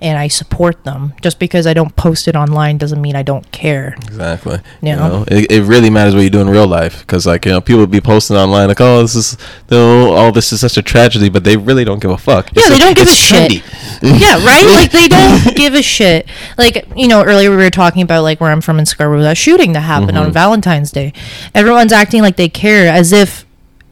and 0.00 0.16
I 0.16 0.28
support 0.28 0.84
them. 0.84 1.12
Just 1.20 1.38
because 1.40 1.66
I 1.66 1.74
don't 1.74 1.94
post 1.96 2.28
it 2.28 2.36
online 2.36 2.78
doesn't 2.78 3.02
mean 3.02 3.16
I 3.16 3.22
don't 3.22 3.50
care. 3.50 3.94
exactly 3.98 4.58
Yeah. 4.80 4.94
you 4.94 4.96
know 4.96 5.24
it, 5.28 5.50
it 5.50 5.62
really 5.64 5.90
matters 5.90 6.14
what 6.14 6.22
you 6.22 6.30
do 6.30 6.40
in 6.40 6.48
real 6.48 6.66
life 6.66 7.00
because 7.00 7.26
like 7.26 7.44
you 7.44 7.50
know 7.52 7.60
people 7.60 7.86
be 7.88 8.00
posting 8.00 8.36
online 8.36 8.68
like 8.68 8.80
oh 8.80 9.02
this 9.02 9.14
is 9.16 9.36
no 9.70 10.14
oh 10.16 10.30
this 10.30 10.52
is 10.52 10.60
such 10.60 10.76
a 10.76 10.82
tragedy 10.82 11.28
but 11.28 11.42
they 11.44 11.56
really 11.56 11.84
don't 11.84 12.00
give 12.00 12.10
a 12.12 12.16
fuck 12.18 12.46
Yeah, 12.54 12.62
It's 12.64 12.68
they 12.70 12.78
don't 12.78 12.96
give 12.96 13.08
a 13.08 13.10
it's 13.10 13.18
shit. 13.18 13.62
yeah, 14.02 14.36
right? 14.46 14.64
Like 14.66 14.92
they 14.92 15.08
don't 15.08 15.56
give 15.56 15.74
a 15.74 15.82
shit. 15.82 16.28
Like, 16.56 16.86
you 16.96 17.08
know, 17.08 17.24
earlier 17.24 17.50
we 17.50 17.56
were 17.56 17.70
talking 17.70 18.02
about 18.02 18.22
like 18.22 18.40
where 18.40 18.52
I'm 18.52 18.60
from 18.60 18.78
in 18.78 18.86
Scarborough, 18.86 19.22
that 19.22 19.36
shooting 19.36 19.72
that 19.72 19.80
happened 19.80 20.16
on 20.16 20.24
mm-hmm. 20.26 20.32
Valentine's 20.32 20.90
Day. 20.92 21.12
Everyone's 21.54 21.92
acting 21.92 22.22
like 22.22 22.36
they 22.36 22.48
care 22.48 22.88
as 22.88 23.12
if 23.12 23.43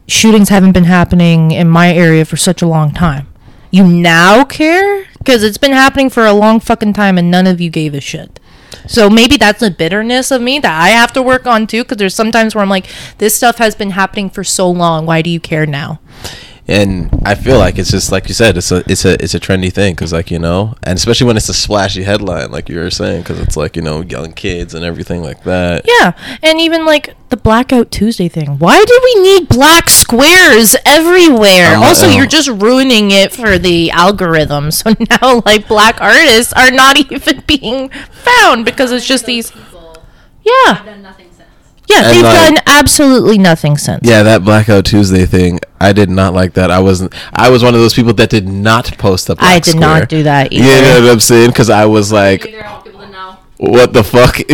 shootings 0.07 0.49
haven't 0.49 0.73
been 0.73 0.83
happening 0.85 1.51
in 1.51 1.67
my 1.69 1.93
area 1.93 2.25
for 2.25 2.37
such 2.37 2.61
a 2.61 2.67
long 2.67 2.93
time. 2.93 3.27
You 3.71 3.87
now 3.87 4.43
care? 4.43 5.07
Because 5.17 5.43
it's 5.43 5.57
been 5.57 5.71
happening 5.71 6.09
for 6.09 6.25
a 6.25 6.33
long 6.33 6.59
fucking 6.59 6.93
time 6.93 7.17
and 7.17 7.31
none 7.31 7.47
of 7.47 7.59
you 7.59 7.69
gave 7.69 7.93
a 7.93 8.01
shit. 8.01 8.39
So 8.87 9.09
maybe 9.09 9.37
that's 9.37 9.61
the 9.61 9.71
bitterness 9.71 10.31
of 10.31 10.41
me 10.41 10.59
that 10.59 10.81
I 10.81 10.89
have 10.89 11.13
to 11.13 11.21
work 11.21 11.47
on 11.47 11.67
too. 11.67 11.83
Because 11.83 11.97
there's 11.97 12.15
sometimes 12.15 12.53
where 12.53 12.61
I'm 12.61 12.69
like, 12.69 12.87
this 13.17 13.35
stuff 13.35 13.57
has 13.57 13.75
been 13.75 13.91
happening 13.91 14.29
for 14.29 14.43
so 14.43 14.69
long. 14.69 15.05
Why 15.05 15.21
do 15.21 15.29
you 15.29 15.39
care 15.39 15.65
now? 15.65 15.99
And 16.67 17.09
I 17.25 17.35
feel 17.35 17.57
like 17.57 17.77
it's 17.77 17.91
just 17.91 18.11
like 18.11 18.27
you 18.27 18.33
said, 18.33 18.57
it's 18.57 18.71
a 18.71 18.83
it's 18.89 19.03
a 19.05 19.21
it's 19.21 19.33
a 19.33 19.39
trendy 19.39 19.71
thing 19.71 19.93
because 19.95 20.13
like 20.13 20.31
you 20.31 20.39
know, 20.39 20.75
and 20.83 20.97
especially 20.97 21.27
when 21.27 21.35
it's 21.37 21.49
a 21.49 21.53
splashy 21.53 22.03
headline, 22.03 22.51
like 22.51 22.69
you 22.69 22.77
were 22.77 22.89
saying, 22.89 23.21
because 23.23 23.39
it's 23.39 23.57
like 23.57 23.75
you 23.75 23.81
know 23.81 24.01
young 24.01 24.31
kids 24.33 24.73
and 24.73 24.85
everything 24.85 25.21
like 25.21 25.43
that. 25.43 25.85
Yeah, 25.85 26.13
and 26.41 26.61
even 26.61 26.85
like 26.85 27.15
the 27.29 27.37
Blackout 27.37 27.91
Tuesday 27.91 28.29
thing. 28.29 28.59
Why 28.59 28.83
do 28.83 29.01
we 29.03 29.21
need 29.23 29.49
black 29.49 29.89
squares 29.89 30.75
everywhere? 30.85 31.75
Um, 31.75 31.83
also, 31.83 32.07
you're 32.07 32.27
just 32.27 32.47
ruining 32.47 33.11
it 33.11 33.31
for 33.33 33.57
the 33.57 33.91
algorithm. 33.91 34.69
So 34.71 34.93
now, 35.09 35.41
like, 35.45 35.67
black 35.67 35.99
artists 36.01 36.53
are 36.53 36.69
not 36.71 36.97
even 37.11 37.41
being 37.47 37.89
found 38.11 38.65
because 38.65 38.91
it's 38.91 39.05
just 39.07 39.25
these. 39.25 39.51
people 39.51 39.97
Yeah, 40.43 40.73
have 40.75 40.85
done 40.85 41.01
nothing 41.01 41.27
since. 41.31 41.49
Yeah, 41.93 42.07
And, 42.07 42.15
they've 42.17 42.23
like- 42.23 42.55
done 42.55 42.63
absolutely 42.67 43.37
nothing 43.37 43.77
since. 43.77 44.01
Yeah, 44.07 44.23
that 44.23 44.43
Blackout 44.43 44.85
Tuesday 44.85 45.25
thing, 45.25 45.59
I 45.79 45.93
did 45.93 46.09
not 46.09 46.33
like 46.33 46.53
that. 46.53 46.71
I 46.71 46.79
wasn't. 46.79 47.13
I 47.33 47.49
was 47.49 47.63
one 47.63 47.73
of 47.73 47.79
those 47.79 47.93
people 47.93 48.13
that 48.13 48.29
did 48.29 48.47
not 48.47 48.97
post 48.97 49.29
up. 49.29 49.37
I 49.41 49.59
did 49.59 49.75
not 49.77 50.09
do 50.09 50.23
that 50.23 50.51
either. 50.51 50.63
You 50.63 50.81
know 50.81 51.01
what 51.01 51.11
I'm 51.11 51.19
saying? 51.19 51.49
Because 51.49 51.69
I 51.69 51.85
was 51.85 52.11
like, 52.11 52.45
Either 52.47 52.65
all 52.65 52.81
people 52.81 53.01
to 53.01 53.09
know. 53.09 53.37
What 53.71 53.93
the 53.93 54.03
fuck? 54.03 54.37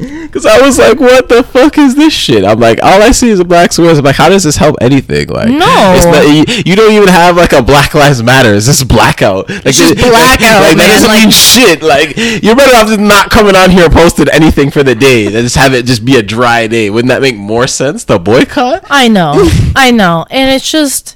Because 0.00 0.46
I 0.46 0.60
was 0.64 0.78
like, 0.78 0.98
what 0.98 1.28
the 1.28 1.42
fuck 1.42 1.76
is 1.76 1.94
this 1.94 2.14
shit? 2.14 2.42
I'm 2.42 2.58
like, 2.58 2.82
all 2.82 3.02
I 3.02 3.10
see 3.10 3.28
is 3.28 3.38
a 3.38 3.44
black 3.44 3.70
squares. 3.72 3.98
I'm 3.98 4.04
like, 4.04 4.16
how 4.16 4.30
does 4.30 4.44
this 4.44 4.56
help 4.56 4.76
anything? 4.80 5.28
Like, 5.28 5.48
No. 5.48 5.92
it's 5.94 6.06
not, 6.06 6.22
you, 6.24 6.62
you 6.64 6.74
don't 6.74 6.92
even 6.94 7.08
have 7.08 7.36
like 7.36 7.52
a 7.52 7.60
Black 7.62 7.94
Lives 7.94 8.22
Matter. 8.22 8.54
It's 8.54 8.64
just 8.64 8.88
blackout. 8.88 9.50
Like, 9.50 9.66
It's 9.66 9.76
just 9.78 9.96
blackout, 9.96 10.62
Like, 10.62 10.76
that 10.78 10.88
doesn't 10.88 11.08
Like- 11.08 11.20
mean 11.24 11.30
shit. 11.30 11.82
Like, 11.82 12.16
you're 12.42 12.56
better 12.56 12.74
off 12.76 12.86
just 12.86 13.00
not 13.00 13.28
coming 13.30 13.54
on 13.56 13.70
here 13.70 13.90
posting 13.90 14.28
anything 14.30 14.70
for 14.70 14.82
the 14.82 14.94
day 14.94 15.24
than 15.28 15.42
just 15.42 15.56
have 15.56 15.74
it 15.74 15.84
just 15.84 16.04
be 16.04 16.16
a 16.16 16.22
dry 16.22 16.66
day. 16.66 16.88
Wouldn't 16.88 17.10
that 17.10 17.20
make 17.20 17.36
more 17.36 17.66
sense? 17.66 18.04
The 18.04 18.18
boycott. 18.18 18.84
I 18.88 19.08
know, 19.08 19.34
I 19.76 19.90
know, 19.90 20.24
and 20.30 20.50
it's 20.50 20.70
just, 20.70 21.14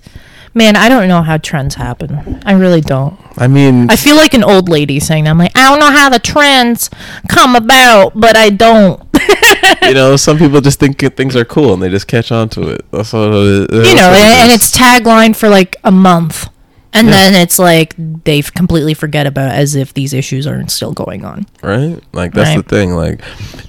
man, 0.53 0.77
I 0.77 0.91
don't 0.91 1.09
know 1.09 1.23
how 1.23 1.39
trends 1.39 1.77
happen. 1.77 2.43
I 2.45 2.53
really 2.53 2.83
don't. 2.83 3.19
I 3.37 3.49
mean, 3.49 3.91
I 3.91 3.97
feel 3.97 4.17
like 4.17 4.35
an 4.35 4.45
old 4.45 4.69
lady 4.69 5.01
saying 5.01 5.25
that. 5.25 5.31
I'm 5.31 5.39
like, 5.39 5.57
I 5.57 5.69
don't 5.71 5.81
know 5.81 5.91
how 5.91 6.09
the 6.09 6.19
trends 6.21 6.89
come 7.29 7.57
about, 7.57 8.13
but 8.15 8.37
I 8.37 8.51
don't. 8.51 9.03
you 9.83 9.95
know, 9.95 10.17
some 10.27 10.39
people 10.39 10.61
just 10.61 10.79
think 10.79 10.99
things 11.17 11.35
are 11.37 11.45
cool 11.45 11.75
and 11.75 11.83
they 11.83 11.89
just 11.89 12.07
catch 12.07 12.31
on 12.31 12.49
to 12.51 12.69
it. 12.69 12.85
That's 12.91 13.13
what 13.13 13.29
it 13.33 13.35
is. 13.73 13.89
you 13.89 13.95
know, 13.97 14.13
it 14.13 14.19
and, 14.21 14.53
it's 14.53 14.71
tagline 14.77 15.35
for 15.35 15.49
like 15.49 15.77
a 15.85 15.91
month. 15.91 16.49
And 16.93 17.09
Yeah. 17.09 17.13
then 17.31 17.35
it's 17.43 17.59
like 17.59 17.95
they 17.99 18.41
completely 18.43 18.95
forget 18.95 19.27
about 19.27 19.51
it 19.51 19.59
as 19.59 19.75
if 19.75 19.93
these 19.95 20.13
issues 20.13 20.47
aren't 20.47 20.71
still 20.71 20.93
going 20.93 21.25
on. 21.25 21.47
right. 21.63 21.99
Like 22.13 22.33
that's 22.35 22.51
Right. 22.51 22.57
the 22.69 22.77
thing. 22.77 22.95
Like 22.95 23.21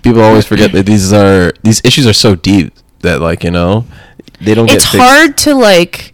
people 0.04 0.22
always 0.22 0.46
forget 0.46 0.72
that 0.74 0.86
these 0.86 1.12
are 1.12 1.52
these 1.64 1.82
issues 1.84 2.06
are 2.06 2.14
so 2.14 2.36
deep 2.36 2.72
that 3.02 3.22
like 3.22 3.44
you 3.44 3.52
know 3.52 3.86
they 4.42 4.54
don't 4.54 4.70
It's 4.72 4.86
hard 4.86 5.38
to 5.38 5.56
like 5.56 6.14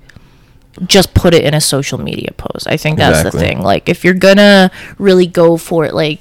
just 0.85 1.13
put 1.13 1.33
it 1.33 1.43
in 1.43 1.53
a 1.53 1.61
social 1.61 1.97
media 1.97 2.31
post. 2.37 2.67
I 2.67 2.77
think 2.77 2.97
that's 2.97 3.23
the 3.23 3.31
thing. 3.39 3.61
Like 3.61 3.89
if 3.89 4.03
you're 4.03 4.13
gonna 4.13 4.71
really 4.97 5.27
go 5.27 5.57
for 5.57 5.85
it, 5.85 5.93
like 5.93 6.19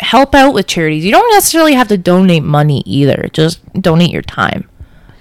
help 0.00 0.34
out 0.34 0.54
with 0.54 0.66
charities. 0.66 1.04
You 1.04 1.12
don't 1.12 1.30
necessarily 1.32 1.74
have 1.74 1.88
to 1.88 1.98
donate 1.98 2.42
money 2.42 2.82
either. 2.86 3.28
Just 3.32 3.60
donate 3.74 4.10
your 4.10 4.22
time, 4.22 4.68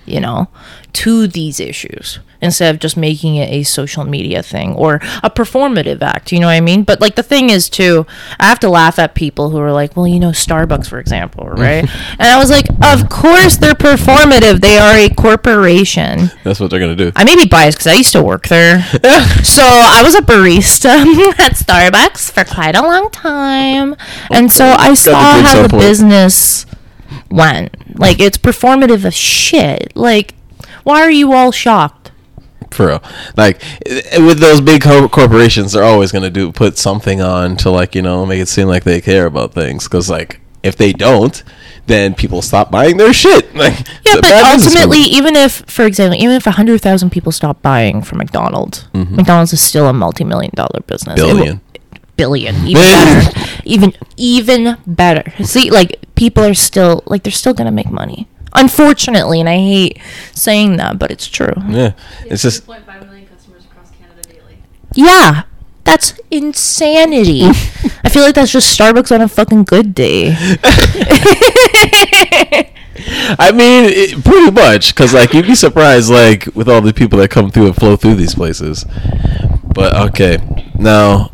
you 0.10 0.20
know, 0.20 0.48
to 0.94 1.28
these 1.28 1.60
issues 1.60 2.20
instead 2.42 2.74
of 2.74 2.80
just 2.80 2.96
making 2.96 3.36
it 3.36 3.50
a 3.50 3.64
social 3.64 4.06
media 4.06 4.42
thing 4.42 4.74
or 4.76 4.96
a 5.24 5.30
performative 5.30 6.02
act. 6.02 6.32
You 6.32 6.40
know 6.40 6.48
what 6.48 6.54
I 6.54 6.62
mean? 6.62 6.84
But 6.84 7.02
like 7.02 7.16
the 7.16 7.24
thing 7.24 7.50
is 7.50 7.70
too, 7.70 8.06
I 8.40 8.46
have 8.46 8.60
to 8.60 8.70
laugh 8.70 8.98
at 8.98 9.14
people 9.14 9.50
who 9.50 9.58
are 9.60 9.72
like, 9.72 9.96
well, 9.96 10.08
you 10.08 10.20
know, 10.20 10.30
Starbucks, 10.30 10.88
for 10.88 11.00
example, 11.00 11.46
right? 11.50 11.84
and 11.84 12.22
I 12.22 12.38
was 12.38 12.50
like, 12.50 12.68
of 12.82 13.10
course 13.10 13.58
they're 13.58 13.74
performative. 13.74 14.62
They 14.62 14.78
are 14.78 14.96
a 14.96 15.10
corporation. 15.10 16.32
That's 16.44 16.60
what 16.60 16.70
they're 16.70 16.80
gonna 16.80 16.96
do. 16.96 17.12
I 17.16 17.24
may 17.24 17.36
be 17.36 17.46
biased 17.46 17.78
because 17.78 17.88
I 17.88 17.96
used 17.96 18.14
to 18.14 18.24
work 18.24 18.48
there. 18.48 18.82
so 19.44 19.64
I 19.64 20.02
was 20.04 20.16
a 20.16 20.22
barista 20.22 20.90
at 21.40 21.54
Starbucks 21.54 22.32
for 22.32 22.46
quite 22.46 22.76
a 22.76 22.82
long 22.82 23.10
time. 23.12 23.96
And 24.32 24.52
so 24.52 24.66
I 24.66 24.94
saw 24.94 25.42
how 25.42 25.68
the 25.68 25.78
business 25.78 26.66
went. 27.30 27.76
Like, 27.96 28.20
it's 28.20 28.38
performative 28.38 29.06
as 29.06 29.16
shit. 29.16 29.92
Like, 29.96 30.36
why 30.84 31.02
are 31.02 31.12
you 31.12 31.34
all 31.34 31.52
shocked? 31.52 32.12
For 32.72 32.88
real. 32.88 33.04
Like 33.36 33.62
eh, 33.88 34.24
with 34.24 34.40
those 34.40 34.62
big 34.62 34.82
co- 34.82 35.10
corporations, 35.10 35.72
they're 35.74 35.84
always 35.84 36.12
gonna 36.12 36.30
do 36.30 36.52
put 36.52 36.78
something 36.78 37.20
on 37.20 37.58
to 37.58 37.70
like 37.72 37.96
you 37.96 38.02
know 38.02 38.26
make 38.28 38.40
it 38.40 38.48
seem 38.48 38.68
like 38.68 38.84
they 38.84 39.02
care 39.02 39.26
about 39.26 39.54
things. 39.54 39.86
Because 39.86 40.10
like 40.10 40.40
if 40.62 40.76
they 40.76 40.94
don't, 40.94 41.44
then 41.88 42.14
people 42.14 42.42
stop 42.42 42.70
buying 42.70 42.98
their 42.98 43.14
shit. 43.14 43.54
Like, 43.60 43.78
Yeah, 44.06 44.16
but 44.22 44.32
ultimately, 44.32 45.00
even 45.00 45.36
if, 45.36 45.64
for 45.68 45.84
example, 45.84 46.18
even 46.18 46.36
if 46.36 46.46
hundred 46.46 46.82
thousand 46.82 47.10
people 47.10 47.32
stop 47.32 47.62
buying 47.62 48.02
from 48.02 48.20
McDonald's, 48.20 48.88
mm-hmm. 48.94 49.16
McDonald's 49.18 49.52
is 49.52 49.62
still 49.62 49.88
a 49.88 49.94
multi-million 49.94 50.52
dollar 50.56 50.82
business. 50.88 51.20
It 51.20 51.34
will- 51.34 51.60
billion. 52.20 52.56
billion, 52.56 52.68
even 52.68 52.84
better, 52.84 53.40
even 53.66 53.94
even 54.18 54.78
better. 54.86 55.44
See, 55.44 55.72
like 55.72 56.00
people 56.16 56.44
are 56.44 56.54
still 56.54 57.02
like 57.06 57.24
they're 57.24 57.32
still 57.32 57.54
gonna 57.54 57.72
make 57.72 57.90
money. 57.90 58.28
Unfortunately, 58.54 59.40
and 59.40 59.48
I 59.48 59.58
hate 59.58 60.00
saying 60.34 60.78
that, 60.78 61.00
but 61.00 61.12
it's 61.12 61.28
true. 61.28 61.54
Yeah, 61.68 61.94
it's 62.26 62.42
just 62.42 62.66
2.5 62.66 63.08
million 63.08 63.28
customers 63.28 63.66
across 63.66 63.92
Canada 63.92 64.28
daily. 64.28 64.58
Yeah, 64.96 65.44
that's 65.84 66.20
insanity. 66.32 67.44
I 68.04 68.10
feel 68.10 68.24
like 68.24 68.36
that's 68.36 68.52
just 68.52 68.78
Starbucks 68.78 69.14
on 69.14 69.22
a 69.22 69.28
fucking 69.28 69.64
good 69.64 69.94
day. 69.94 70.36
I 73.40 73.52
mean, 73.54 73.86
it, 73.86 74.26
pretty 74.26 74.52
much, 74.52 74.94
because 74.94 75.14
like 75.14 75.34
you'd 75.34 75.48
be 75.48 75.56
surprised, 75.56 76.10
like 76.10 76.48
with 76.56 76.68
all 76.68 76.82
the 76.82 76.94
people 76.94 77.20
that 77.20 77.30
come 77.30 77.52
through 77.52 77.68
and 77.68 77.76
flow 77.76 77.96
through 77.96 78.16
these 78.16 78.36
places. 78.36 78.86
But 79.74 79.96
okay, 80.10 80.40
now, 80.78 81.30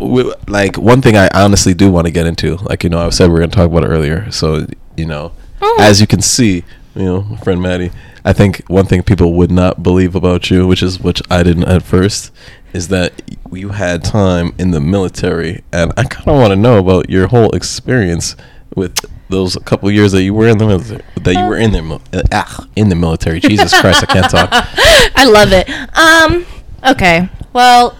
we, 0.00 0.32
like 0.48 0.76
one 0.76 1.00
thing 1.00 1.16
I 1.16 1.28
honestly 1.34 1.74
do 1.74 1.90
want 1.90 2.06
to 2.06 2.12
get 2.12 2.26
into, 2.26 2.56
like 2.56 2.84
you 2.84 2.90
know, 2.90 3.06
I 3.06 3.08
said 3.10 3.30
we 3.30 3.36
are 3.36 3.40
gonna 3.40 3.52
talk 3.52 3.70
about 3.70 3.84
it 3.84 3.88
earlier. 3.88 4.30
So 4.30 4.66
you 4.96 5.06
know, 5.06 5.32
as 5.80 6.00
you 6.00 6.06
can 6.06 6.20
see, 6.20 6.64
you 6.94 7.04
know, 7.04 7.22
my 7.22 7.36
friend 7.38 7.60
Maddy, 7.60 7.90
I 8.24 8.32
think 8.32 8.64
one 8.66 8.86
thing 8.86 9.02
people 9.02 9.32
would 9.34 9.50
not 9.50 9.82
believe 9.82 10.14
about 10.14 10.50
you, 10.50 10.66
which 10.66 10.82
is 10.82 11.00
which 11.00 11.22
I 11.30 11.42
didn't 11.42 11.64
at 11.64 11.82
first, 11.82 12.32
is 12.72 12.88
that 12.88 13.22
you 13.52 13.70
had 13.70 14.04
time 14.04 14.54
in 14.58 14.70
the 14.70 14.80
military, 14.80 15.62
and 15.72 15.92
I 15.96 16.04
kind 16.04 16.28
of 16.28 16.40
want 16.40 16.50
to 16.50 16.56
know 16.56 16.78
about 16.78 17.08
your 17.08 17.28
whole 17.28 17.50
experience 17.54 18.36
with 18.74 19.04
those 19.28 19.56
couple 19.64 19.90
years 19.90 20.12
that 20.12 20.22
you 20.22 20.34
were 20.34 20.48
in 20.48 20.58
the 20.58 20.66
military. 20.66 21.02
That 21.22 21.34
you 21.34 21.44
were 21.44 21.56
in 21.56 21.72
the 21.72 22.00
uh, 22.12 22.22
ah, 22.32 22.66
in 22.76 22.88
the 22.88 22.94
military. 22.94 23.40
Jesus 23.40 23.78
Christ, 23.80 24.02
I 24.02 24.06
can't 24.06 24.30
talk. 24.30 24.48
I 24.52 25.24
love 25.24 25.52
it. 25.52 25.68
Um. 25.96 26.46
Okay. 26.92 27.28
Well, 27.52 27.96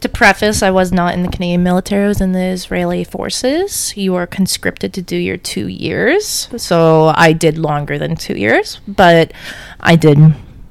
to 0.00 0.08
preface, 0.08 0.62
I 0.62 0.70
was 0.70 0.92
not 0.92 1.14
in 1.14 1.22
the 1.22 1.28
Canadian 1.28 1.62
military. 1.62 2.04
I 2.04 2.08
was 2.08 2.20
in 2.20 2.32
the 2.32 2.44
Israeli 2.44 3.04
forces. 3.04 3.96
You 3.96 4.14
are 4.14 4.26
conscripted 4.26 4.92
to 4.94 5.02
do 5.02 5.16
your 5.16 5.36
two 5.36 5.66
years. 5.68 6.48
So 6.56 7.12
I 7.14 7.32
did 7.32 7.58
longer 7.58 7.98
than 7.98 8.16
two 8.16 8.34
years, 8.34 8.80
but 8.88 9.32
I 9.80 9.96
did 9.96 10.18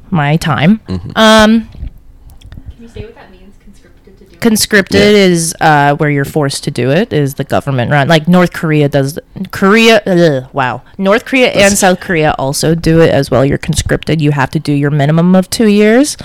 my 0.10 0.38
time. 0.38 0.82
Um. 1.16 1.70
Can 1.70 1.90
you 2.80 2.88
say 2.88 3.06
what 3.06 3.16
that 3.16 3.32
means, 3.32 3.56
conscripted 3.60 4.18
to 4.18 4.26
do? 4.26 4.38
conscripted 4.38 5.02
Yeah. 5.02 5.26
is 5.26 5.56
uh, 5.60 5.96
where 5.98 6.10
you're 6.10 6.24
forced 6.26 6.64
to 6.64 6.72
do 6.72 6.90
it 6.92 7.12
is 7.12 7.34
the 7.36 7.44
government 7.44 7.92
run 7.92 8.08
like 8.08 8.26
north 8.28 8.54
korea 8.54 8.88
does 8.88 9.20
korea 9.52 10.02
ugh, 10.06 10.50
wow 10.54 10.82
north 10.98 11.26
korea 11.26 11.50
and 11.50 11.78
south 11.78 12.00
korea 12.00 12.34
also 12.40 12.74
do 12.74 13.02
it 13.02 13.10
as 13.14 13.30
well 13.30 13.44
you're 13.44 13.58
conscripted 13.58 14.22
you 14.22 14.32
have 14.32 14.50
to 14.50 14.58
do 14.60 14.72
your 14.72 14.92
minimum 14.92 15.36
of 15.36 15.50
two 15.50 15.68
years 15.68 16.16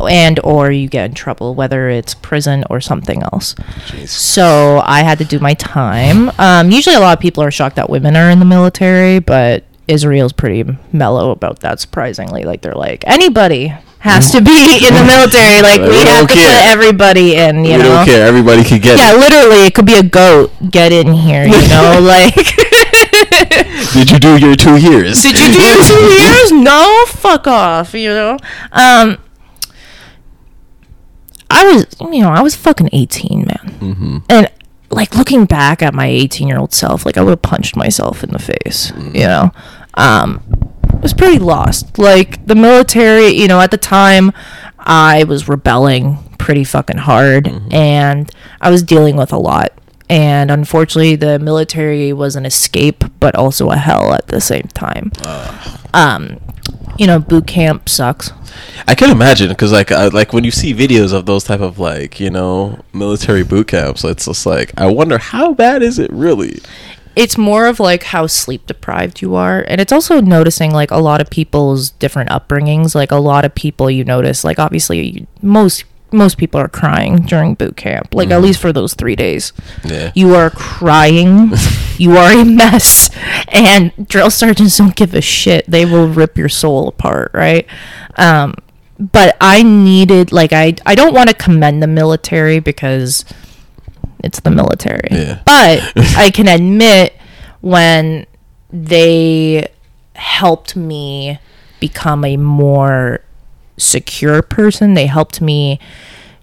and 0.00 0.40
or 0.42 0.70
you 0.70 0.88
get 0.88 1.04
in 1.06 1.14
trouble 1.14 1.54
whether 1.54 1.88
it's 1.88 2.14
prison 2.14 2.64
or 2.70 2.80
something 2.80 3.22
else 3.22 3.54
Jeez. 3.86 4.08
so 4.08 4.82
i 4.84 5.02
had 5.02 5.18
to 5.18 5.24
do 5.24 5.38
my 5.38 5.54
time 5.54 6.30
um, 6.38 6.70
usually 6.70 6.96
a 6.96 7.00
lot 7.00 7.16
of 7.16 7.20
people 7.22 7.42
are 7.42 7.50
shocked 7.50 7.76
that 7.76 7.88
women 7.88 8.16
are 8.16 8.30
in 8.30 8.38
the 8.38 8.44
military 8.44 9.18
but 9.20 9.64
israel's 9.86 10.32
pretty 10.32 10.64
mellow 10.92 11.30
about 11.30 11.60
that 11.60 11.78
surprisingly 11.80 12.42
like 12.44 12.60
they're 12.62 12.74
like 12.74 13.04
anybody 13.06 13.72
has 14.00 14.30
to 14.32 14.40
be 14.42 14.86
in 14.86 14.92
the 14.92 15.04
military 15.04 15.62
like 15.62 15.80
we, 15.80 15.88
we 15.88 15.96
have 15.96 16.26
to 16.28 16.34
care. 16.34 16.44
put 16.50 16.70
everybody 16.70 17.36
in 17.36 17.64
you 17.64 17.70
we 17.72 17.78
know 17.78 17.84
don't 17.84 18.06
care. 18.06 18.26
Everybody 18.26 18.62
can 18.62 18.78
get 18.80 18.98
yeah 18.98 19.14
it. 19.14 19.18
literally 19.18 19.64
it 19.66 19.74
could 19.74 19.86
be 19.86 19.94
a 19.94 20.02
goat 20.02 20.50
get 20.70 20.92
in 20.92 21.12
here 21.12 21.44
you 21.44 21.68
know 21.68 21.98
like 22.02 22.34
Did 23.94 24.10
you 24.10 24.18
do 24.18 24.36
your 24.38 24.56
two 24.56 24.76
years? 24.76 25.22
did 25.22 25.38
you 25.38 25.48
do 25.52 25.58
your 25.58 25.82
two 25.82 26.00
years 26.22 26.52
no 26.52 27.04
fuck 27.08 27.46
off 27.46 27.94
you 27.94 28.08
know 28.10 28.36
um 28.72 29.16
i 31.54 31.64
was 31.64 31.86
you 32.00 32.20
know 32.20 32.30
i 32.30 32.42
was 32.42 32.54
fucking 32.54 32.88
18 32.92 33.46
man. 33.46 33.74
Hmm 33.78 34.18
and 34.28 34.50
like 34.90 35.14
looking 35.16 35.44
back 35.44 35.82
at 35.82 35.92
my 35.94 36.06
18 36.06 36.46
year 36.46 36.58
old 36.58 36.72
self 36.72 37.04
like 37.06 37.16
i 37.16 37.22
would 37.22 37.30
have 37.30 37.42
punched 37.42 37.76
myself 37.76 38.22
in 38.22 38.30
the 38.30 38.38
face 38.38 38.92
you 39.12 39.24
know? 39.26 39.50
Um 39.94 40.42
I 40.92 40.98
was 41.04 41.12
pretty 41.12 41.38
lost. 41.38 41.98
Like 41.98 42.46
the 42.46 42.54
military 42.54 43.28
you 43.28 43.48
know 43.48 43.60
at 43.60 43.70
the 43.70 43.76
time 43.78 44.32
i 44.78 45.24
was 45.24 45.48
rebelling 45.48 46.18
pretty 46.38 46.64
fucking 46.64 46.98
hard 46.98 47.48
and 47.72 48.30
i 48.60 48.70
was 48.70 48.82
dealing 48.82 49.16
with 49.16 49.32
a 49.32 49.38
lot. 49.38 49.72
And 50.10 50.50
unfortunately 50.50 51.16
the 51.16 51.38
military 51.38 52.12
was 52.12 52.36
an 52.36 52.44
escape 52.46 53.04
but 53.20 53.34
also 53.34 53.70
a 53.70 53.76
hell 53.76 54.12
at 54.14 54.28
the 54.28 54.40
same 54.40 54.68
time. 54.74 55.10
Um 55.94 56.38
you 56.98 57.06
know 57.06 57.18
boot 57.18 57.46
camp 57.46 57.88
sucks 57.88 58.32
I 58.86 58.94
can 58.94 59.10
imagine 59.10 59.48
because 59.48 59.72
like 59.72 59.90
I, 59.90 60.08
like 60.08 60.32
when 60.32 60.44
you 60.44 60.50
see 60.52 60.72
videos 60.74 61.12
of 61.12 61.26
those 61.26 61.44
type 61.44 61.60
of 61.60 61.78
like 61.78 62.20
you 62.20 62.30
know 62.30 62.78
military 62.92 63.42
boot 63.42 63.68
camps, 63.68 64.04
it's 64.04 64.26
just 64.26 64.46
like 64.46 64.72
I 64.78 64.86
wonder 64.86 65.18
how 65.18 65.54
bad 65.54 65.82
is 65.82 65.98
it 65.98 66.12
really? 66.12 66.60
it's 67.16 67.38
more 67.38 67.66
of 67.68 67.78
like 67.78 68.02
how 68.02 68.26
sleep 68.26 68.66
deprived 68.66 69.22
you 69.22 69.36
are 69.36 69.64
and 69.68 69.80
it's 69.80 69.92
also 69.92 70.20
noticing 70.20 70.72
like 70.72 70.90
a 70.90 70.96
lot 70.98 71.20
of 71.20 71.30
people's 71.30 71.90
different 71.90 72.28
upbringings 72.28 72.94
like 72.96 73.12
a 73.12 73.16
lot 73.16 73.44
of 73.44 73.54
people 73.54 73.88
you 73.88 74.02
notice 74.02 74.42
like 74.42 74.58
obviously 74.58 75.00
you- 75.08 75.26
most 75.40 75.84
most 76.14 76.38
people 76.38 76.60
are 76.60 76.68
crying 76.68 77.16
during 77.22 77.54
boot 77.54 77.76
camp 77.76 78.14
like 78.14 78.30
at 78.30 78.40
least 78.40 78.60
for 78.60 78.72
those 78.72 78.94
three 78.94 79.16
days. 79.16 79.52
Yeah. 79.84 80.12
you 80.14 80.34
are 80.34 80.50
crying. 80.50 81.52
You 81.96 82.16
are 82.16 82.32
a 82.32 82.44
mess. 82.44 83.08
And 83.46 83.92
drill 84.08 84.28
sergeants 84.28 84.76
don't 84.78 84.96
give 84.96 85.14
a 85.14 85.20
shit. 85.20 85.64
They 85.70 85.84
will 85.84 86.08
rip 86.08 86.36
your 86.36 86.48
soul 86.48 86.88
apart 86.88 87.30
right? 87.32 87.66
Um 88.16 88.54
but 88.98 89.36
i 89.40 89.62
needed 89.62 90.30
like 90.32 90.52
i 90.52 90.74
i 90.86 90.94
don't 90.94 91.14
want 91.14 91.28
to 91.28 91.34
commend 91.34 91.82
the 91.82 91.86
military 91.86 92.58
because 92.60 93.24
it's 94.24 94.40
the 94.40 94.50
military. 94.50 95.08
Yeah. 95.10 95.42
but 95.44 95.92
i 96.16 96.30
can 96.30 96.48
admit 96.48 97.12
when 97.60 98.26
they 98.72 99.68
helped 100.14 100.74
me 100.76 101.38
become 101.80 102.24
a 102.24 102.36
more 102.36 103.20
secure 103.76 104.40
person 104.42 104.94
they 104.94 105.06
helped 105.06 105.40
me 105.40 105.78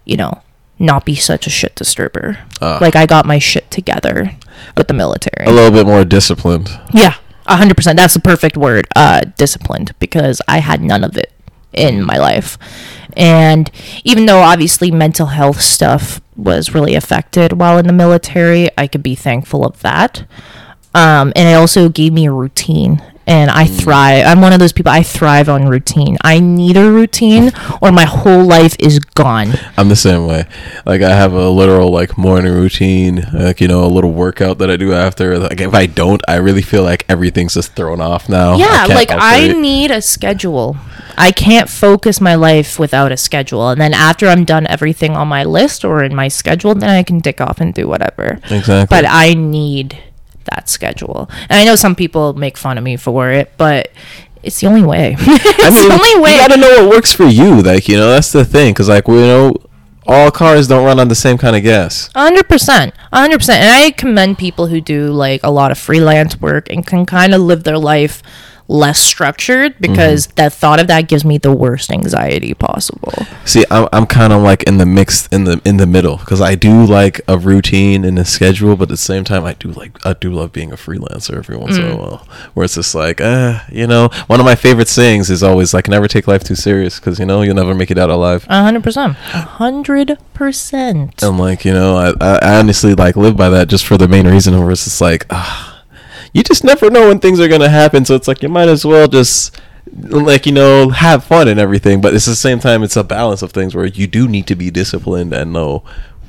you 0.06 0.18
know 0.18 0.42
not 0.80 1.06
be 1.06 1.16
such 1.16 1.46
a 1.48 1.50
shit 1.50 1.76
disturber 1.76 2.40
Ah. 2.62 2.78
like 2.82 2.96
i 2.96 3.06
got 3.06 3.26
my 3.26 3.40
shit 3.40 3.70
together 3.72 4.32
with 4.78 4.88
the 4.88 4.94
military 4.94 5.46
A 5.48 5.52
little 5.52 5.72
bit 5.72 5.86
more 5.88 6.04
disciplined. 6.06 6.70
yeah, 6.94 7.16
a 7.48 7.56
hundred 7.56 7.76
percent. 7.76 7.98
That's 7.98 8.14
the 8.14 8.20
perfect 8.20 8.56
word. 8.58 8.88
Uh, 8.96 9.22
disciplined 9.38 9.94
because 10.00 10.40
I 10.48 10.60
had 10.60 10.82
none 10.82 11.04
of 11.04 11.18
it 11.18 11.32
in 11.74 12.04
my 12.04 12.18
life, 12.18 12.58
and 13.18 13.72
even 14.04 14.26
though 14.28 14.40
obviously 14.42 14.92
mental 14.92 15.28
health 15.28 15.62
stuff 15.62 16.22
was 16.36 16.76
really 16.76 16.94
affected 16.96 17.54
while 17.54 17.78
in 17.80 17.88
the 17.88 17.94
military, 17.94 18.70
I 18.78 18.86
could 18.88 19.02
be 19.02 19.16
thankful 19.16 19.66
of 19.66 19.82
that. 19.82 20.26
Um, 20.94 21.34
and 21.36 21.48
it 21.50 21.54
also 21.54 21.90
gave 21.90 22.14
me 22.14 22.28
a 22.28 22.32
routine. 22.32 23.02
And 23.28 23.52
I 23.52 23.66
thrive. 23.66 24.26
I'm 24.26 24.42
one 24.42 24.52
of 24.52 24.60
those 24.60 24.74
people. 24.74 24.92
I 24.92 25.04
thrive 25.04 25.48
on 25.48 25.68
routine. 25.68 26.18
I 26.24 26.40
need 26.40 26.76
a 26.76 26.92
routine, 26.92 27.52
or 27.82 27.92
my 27.92 28.06
whole 28.06 28.44
life 28.44 28.76
is 28.80 29.00
gone. 29.00 29.54
I'm 29.78 29.90
the 29.90 29.96
same 29.96 30.26
way. 30.28 30.46
Like 30.86 31.02
I 31.02 31.16
have 31.16 31.34
a 31.34 31.50
literal 31.50 31.92
like 31.92 32.18
morning 32.18 32.52
routine, 32.52 33.24
like 33.34 33.62
you 33.62 33.68
know, 33.68 33.86
a 33.86 33.88
little 33.88 34.12
workout 34.12 34.58
that 34.58 34.72
I 34.72 34.76
do 34.76 34.94
after. 34.94 35.38
Like 35.38 35.62
if 35.62 35.74
I 35.74 35.86
don't, 35.86 36.22
I 36.28 36.38
really 36.38 36.64
feel 36.64 36.84
like 36.84 37.06
everything's 37.08 37.54
just 37.54 37.74
thrown 37.76 38.02
off 38.02 38.28
now. 38.28 38.58
Yeah, 38.58 38.88
can't 38.88 38.94
like 38.96 39.10
I 39.12 39.48
need 39.50 39.92
a 39.92 40.02
schedule. 40.02 40.78
I 41.18 41.32
can't 41.32 41.70
focus 41.70 42.20
my 42.20 42.36
life 42.36 42.80
without 42.80 43.12
a 43.12 43.18
schedule. 43.18 43.70
And 43.70 43.80
then 43.80 43.94
after 43.94 44.28
I'm 44.28 44.46
done 44.46 44.66
everything 44.68 45.12
on 45.12 45.28
my 45.28 45.44
list 45.44 45.86
or 45.86 46.04
in 46.04 46.16
my 46.16 46.28
schedule, 46.28 46.74
then 46.74 46.90
I 46.90 47.04
can 47.04 47.20
dick 47.20 47.40
off 47.40 47.62
and 47.62 47.74
do 47.74 47.88
whatever. 47.88 48.40
exactly. 48.50 48.88
But 48.90 49.06
I 49.08 49.34
need 49.34 49.98
that 50.46 50.70
schedule. 50.70 51.30
And 51.50 51.60
I 51.60 51.64
know 51.66 51.76
some 51.76 51.96
people 51.96 52.34
make 52.34 52.58
fun 52.58 52.78
of 52.78 52.84
me 52.84 52.98
for 52.98 53.32
it, 53.32 53.52
but 53.58 53.92
it's 54.44 54.60
the 54.60 54.68
only 54.68 54.84
way. 54.84 55.16
it's 55.20 55.64
I 55.64 55.70
mean, 55.70 55.90
the 55.90 55.94
only 55.94 56.20
way. 56.24 56.32
you 56.34 56.38
gotta 56.38 56.58
know 56.58 56.84
what 56.86 56.90
works 56.90 57.14
for 57.14 57.26
you. 57.26 57.62
Like 57.62 57.88
you 57.88 57.98
know, 57.98 58.10
that's 58.10 58.32
the 58.32 58.46
thing. 58.46 58.74
Because 58.74 58.90
like 58.90 59.08
we 59.08 59.16
know, 59.16 59.56
all 60.08 60.32
cars 60.32 60.68
don't 60.68 60.86
run 60.86 61.00
on 61.00 61.08
the 61.08 61.16
same 61.16 61.38
kind 61.38 61.56
of 61.56 61.64
gas. 61.64 62.10
hundred 62.16 62.50
percent, 62.50 62.94
hundred 63.14 63.38
percent, 63.38 63.62
and 63.64 63.72
I 63.72 63.92
commend 63.92 64.38
people 64.38 64.68
who 64.68 64.82
do 64.82 65.12
like 65.12 65.42
a 65.44 65.52
lot 65.52 65.72
of 65.72 65.78
freelance 65.78 66.40
work 66.40 66.70
and 66.70 66.86
can 66.86 67.06
kind 67.06 67.34
of 67.34 67.42
live 67.42 67.64
their 67.64 67.78
life 67.78 68.24
less 68.72 69.00
structured 69.00 69.76
because 69.80 70.28
Mm-hmm. 70.28 70.36
that 70.36 70.54
thought 70.54 70.80
of 70.80 70.88
that 70.88 71.08
gives 71.10 71.26
me 71.26 71.38
the 71.38 71.52
worst 71.52 71.92
anxiety 71.92 72.54
possible. 72.54 73.14
See, 73.46 73.66
I'm 73.70 73.88
I'm 73.92 74.06
kind 74.06 74.32
of 74.32 74.42
like 74.42 74.64
in 74.64 74.78
the 74.78 74.86
mix 74.86 75.28
in 75.28 75.44
the 75.44 75.60
in 75.66 75.78
the 75.78 75.86
middle 75.86 76.18
because 76.18 76.40
I 76.42 76.56
do 76.56 76.86
like 76.86 77.20
a 77.28 77.38
routine 77.38 78.06
and 78.06 78.18
a 78.18 78.24
schedule, 78.26 78.76
but 78.76 78.84
at 78.84 78.90
the 78.90 78.98
same 78.98 79.24
time, 79.24 79.44
I 79.44 79.54
do 79.54 79.70
like 79.72 80.04
I 80.06 80.14
do 80.14 80.32
love 80.32 80.52
being 80.54 80.72
a 80.72 80.78
freelancer 80.78 81.36
every 81.36 81.58
once 81.58 81.78
in 81.78 81.86
a 81.92 81.98
while. 81.98 82.26
Where 82.54 82.64
it's 82.64 82.76
just 82.76 82.96
like, 82.96 83.20
uh, 83.20 83.60
you 83.72 83.88
know, 83.88 84.10
one 84.28 84.40
of 84.40 84.46
my 84.46 84.56
favorite 84.56 84.88
sayings 84.88 85.30
is 85.30 85.44
always 85.44 85.74
like, 85.74 85.88
never 85.90 86.08
take 86.08 86.28
life 86.28 86.44
too 86.44 86.56
serious 86.56 87.00
because 87.00 87.20
you 87.20 87.26
know 87.26 87.42
you'll 87.42 87.56
never 87.56 87.76
make 87.76 87.92
it 87.92 87.98
out 87.98 88.10
alive. 88.10 88.46
A 88.50 88.64
hundred 88.64 88.84
percent, 88.84 89.18
A 89.34 89.42
hundred 89.42 90.18
percent. 90.34 91.22
And 91.22 91.38
like 91.38 91.66
you 91.66 91.74
know, 91.74 91.96
I, 91.98 92.10
I 92.22 92.40
I 92.42 92.60
honestly 92.60 92.94
like 92.96 93.16
live 93.18 93.36
by 93.36 93.50
that 93.50 93.68
just 93.68 93.86
for 93.86 93.98
the 93.98 94.08
main 94.08 94.28
reason 94.28 94.58
where 94.60 94.72
it's 94.72 94.84
just 94.86 95.02
like, 95.02 95.26
ah, 95.30 95.71
you 96.34 96.44
just 96.44 96.64
never 96.64 96.90
know 96.90 97.08
when 97.10 97.20
things 97.20 97.40
are 97.40 97.48
gonna 97.48 97.70
happen. 97.70 98.06
So 98.06 98.16
it's 98.16 98.28
like 98.28 98.42
you 98.44 98.50
might 98.50 98.70
as 98.70 98.86
well 98.86 99.08
just 99.08 99.60
like 99.92 100.46
you 100.46 100.52
know 100.52 100.90
have 100.90 101.24
fun 101.24 101.48
and 101.48 101.60
everything. 101.60 102.02
But 102.02 102.14
it's 102.14 102.26
the 102.26 102.36
same 102.36 102.60
time 102.60 102.84
it's 102.84 102.96
a 102.98 103.04
balance 103.04 103.42
of 103.42 103.52
things 103.52 103.76
where 103.76 103.86
you 103.86 104.08
do 104.08 104.28
need 104.28 104.48
to 104.48 104.56
be 104.56 104.70
disciplined 104.72 105.34
and 105.34 105.54
know 105.54 105.84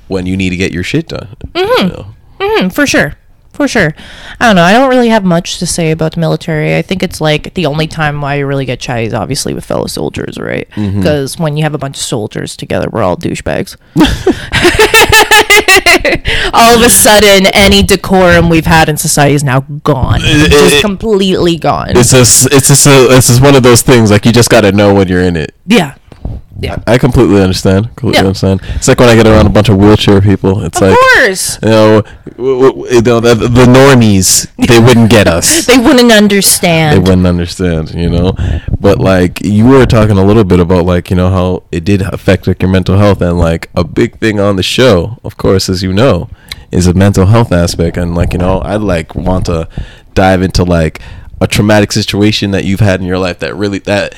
when 0.08 0.26
you 0.26 0.36
need 0.36 0.50
to 0.50 0.56
get 0.56 0.72
your 0.72 0.82
shit 0.84 1.08
done. 1.08 1.36
Mm-hmm. 1.54 1.86
you 1.86 1.92
know? 1.92 2.14
Mhm, 2.40 2.72
for 2.72 2.86
sure. 2.86 3.14
For 3.52 3.68
sure. 3.68 3.94
I 4.40 4.46
don't 4.46 4.56
know. 4.56 4.62
I 4.62 4.72
don't 4.72 4.88
really 4.88 5.10
have 5.10 5.24
much 5.24 5.58
to 5.58 5.66
say 5.66 5.90
about 5.90 6.12
the 6.14 6.20
military. 6.20 6.74
I 6.76 6.82
think 6.82 7.02
it's 7.02 7.20
like 7.20 7.52
the 7.54 7.66
only 7.66 7.86
time 7.86 8.20
why 8.22 8.36
you 8.36 8.46
really 8.46 8.64
get 8.64 8.82
shy 8.82 9.00
is 9.00 9.12
obviously 9.12 9.52
with 9.52 9.64
fellow 9.64 9.86
soldiers, 9.86 10.38
right? 10.38 10.68
Mm-hmm. 10.70 11.00
Because 11.00 11.38
when 11.38 11.56
you 11.58 11.62
have 11.64 11.74
a 11.74 11.78
bunch 11.78 11.98
of 11.98 12.02
soldiers 12.02 12.56
together, 12.56 12.88
we're 12.90 13.02
all 13.02 13.16
douchebags. 13.16 13.76
all 16.54 16.76
of 16.76 16.82
a 16.82 16.90
sudden, 16.90 17.46
any 17.54 17.82
decorum 17.82 18.48
we've 18.48 18.66
had 18.66 18.88
in 18.88 18.96
society 18.96 19.34
is 19.34 19.44
now 19.44 19.60
gone. 19.60 20.20
It- 20.22 20.50
Just 20.50 20.74
it- 20.76 20.80
completely 20.80 21.56
gone. 21.56 21.90
It's 21.96 22.10
just 22.10 22.46
it's 22.52 22.68
just 22.68 22.86
a, 22.86 23.08
it's 23.16 23.28
just 23.28 23.42
one 23.42 23.54
of 23.54 23.62
those 23.62 23.82
things 23.82 24.10
like 24.10 24.24
you 24.24 24.32
just 24.32 24.50
got 24.50 24.62
to 24.62 24.72
know 24.72 24.94
when 24.94 25.08
you're 25.08 25.22
in 25.22 25.36
it. 25.36 25.54
yeah. 25.66 25.96
Yeah. 26.60 26.76
I 26.86 26.96
completely 26.98 27.42
understand. 27.42 27.86
Completely 27.96 28.20
Yeah. 28.20 28.26
understand. 28.28 28.60
It's 28.76 28.86
like 28.86 29.00
when 29.00 29.08
I 29.08 29.16
get 29.16 29.26
around 29.26 29.46
a 29.46 29.50
bunch 29.50 29.68
of 29.68 29.76
wheelchair 29.78 30.20
people. 30.20 30.62
It's 30.64 30.80
Of 30.80 30.88
like 30.90 30.98
course. 31.16 31.58
you 31.62 31.68
know, 31.70 32.02
w- 32.36 32.62
w- 32.70 32.94
you 32.94 33.02
know 33.02 33.18
the, 33.20 33.34
the 33.34 33.64
normies 33.66 34.46
they 34.68 34.78
wouldn't 34.78 35.10
get 35.10 35.26
us. 35.26 35.66
They 35.72 35.78
wouldn't 35.78 36.12
understand. 36.12 36.94
they 36.96 37.00
wouldn't 37.00 37.26
understand, 37.26 37.92
you 37.94 38.08
know. 38.08 38.34
But 38.78 38.98
like 38.98 39.40
you 39.44 39.66
were 39.66 39.86
talking 39.86 40.16
a 40.18 40.24
little 40.24 40.44
bit 40.44 40.60
about 40.60 40.84
like 40.86 41.10
you 41.10 41.16
know 41.16 41.30
how 41.30 41.64
it 41.72 41.84
did 41.84 42.02
affect 42.02 42.46
like 42.46 42.62
your 42.62 42.70
mental 42.70 42.96
health, 42.96 43.20
and 43.22 43.38
like 43.38 43.68
a 43.74 43.82
big 43.82 44.18
thing 44.20 44.38
on 44.38 44.54
the 44.56 44.62
show, 44.62 45.18
of 45.24 45.36
course, 45.36 45.68
as 45.68 45.82
you 45.82 45.92
know, 45.92 46.28
is 46.70 46.86
a 46.86 46.94
mental 46.94 47.26
health 47.26 47.50
aspect, 47.50 47.96
and 47.96 48.14
like 48.14 48.32
you 48.32 48.38
know, 48.38 48.58
I 48.60 48.76
like 48.76 49.16
want 49.16 49.46
to 49.46 49.68
dive 50.14 50.42
into 50.42 50.62
like 50.62 51.00
a 51.40 51.48
traumatic 51.48 51.90
situation 51.90 52.52
that 52.52 52.64
you've 52.64 52.78
had 52.80 53.00
in 53.00 53.06
your 53.06 53.18
life 53.18 53.40
that 53.40 53.56
really 53.56 53.80
that 53.80 54.14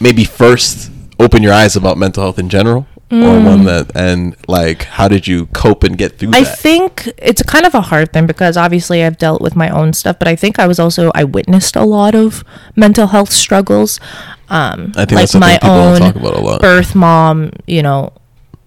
maybe 0.00 0.24
first 0.24 0.90
open 1.18 1.42
your 1.42 1.52
eyes 1.52 1.76
about 1.76 1.96
mental 1.98 2.22
health 2.22 2.38
in 2.38 2.48
general. 2.48 2.86
Or 3.10 3.40
one 3.40 3.64
that, 3.64 3.90
and 3.96 4.36
like, 4.48 4.82
how 4.84 5.08
did 5.08 5.26
you 5.26 5.46
cope 5.54 5.82
and 5.82 5.96
get 5.96 6.18
through 6.18 6.28
Mm. 6.28 6.34
I 6.34 6.42
that? 6.44 6.58
think 6.58 7.08
it's 7.16 7.42
kind 7.42 7.64
of 7.64 7.74
a 7.74 7.80
hard 7.80 8.12
thing 8.12 8.26
because 8.26 8.58
obviously 8.58 9.02
I've 9.02 9.16
dealt 9.16 9.40
with 9.40 9.56
my 9.56 9.70
own 9.70 9.94
stuff, 9.94 10.18
but 10.18 10.28
I 10.28 10.36
think 10.36 10.58
I 10.58 10.66
was 10.66 10.78
also 10.78 11.10
I 11.14 11.24
witnessed 11.24 11.74
a 11.74 11.84
lot 11.84 12.14
of 12.14 12.44
mental 12.76 13.06
health 13.06 13.30
struggles. 13.32 13.98
Um, 14.50 14.92
I 14.94 15.06
think 15.06 15.22
like 15.22 15.34
my 15.40 15.58
own 15.62 16.00
talk 16.00 16.16
about 16.16 16.34
a 16.36 16.40
lot. 16.40 16.60
birth 16.60 16.94
mom, 16.94 17.52
you 17.66 17.82
know, 17.82 18.12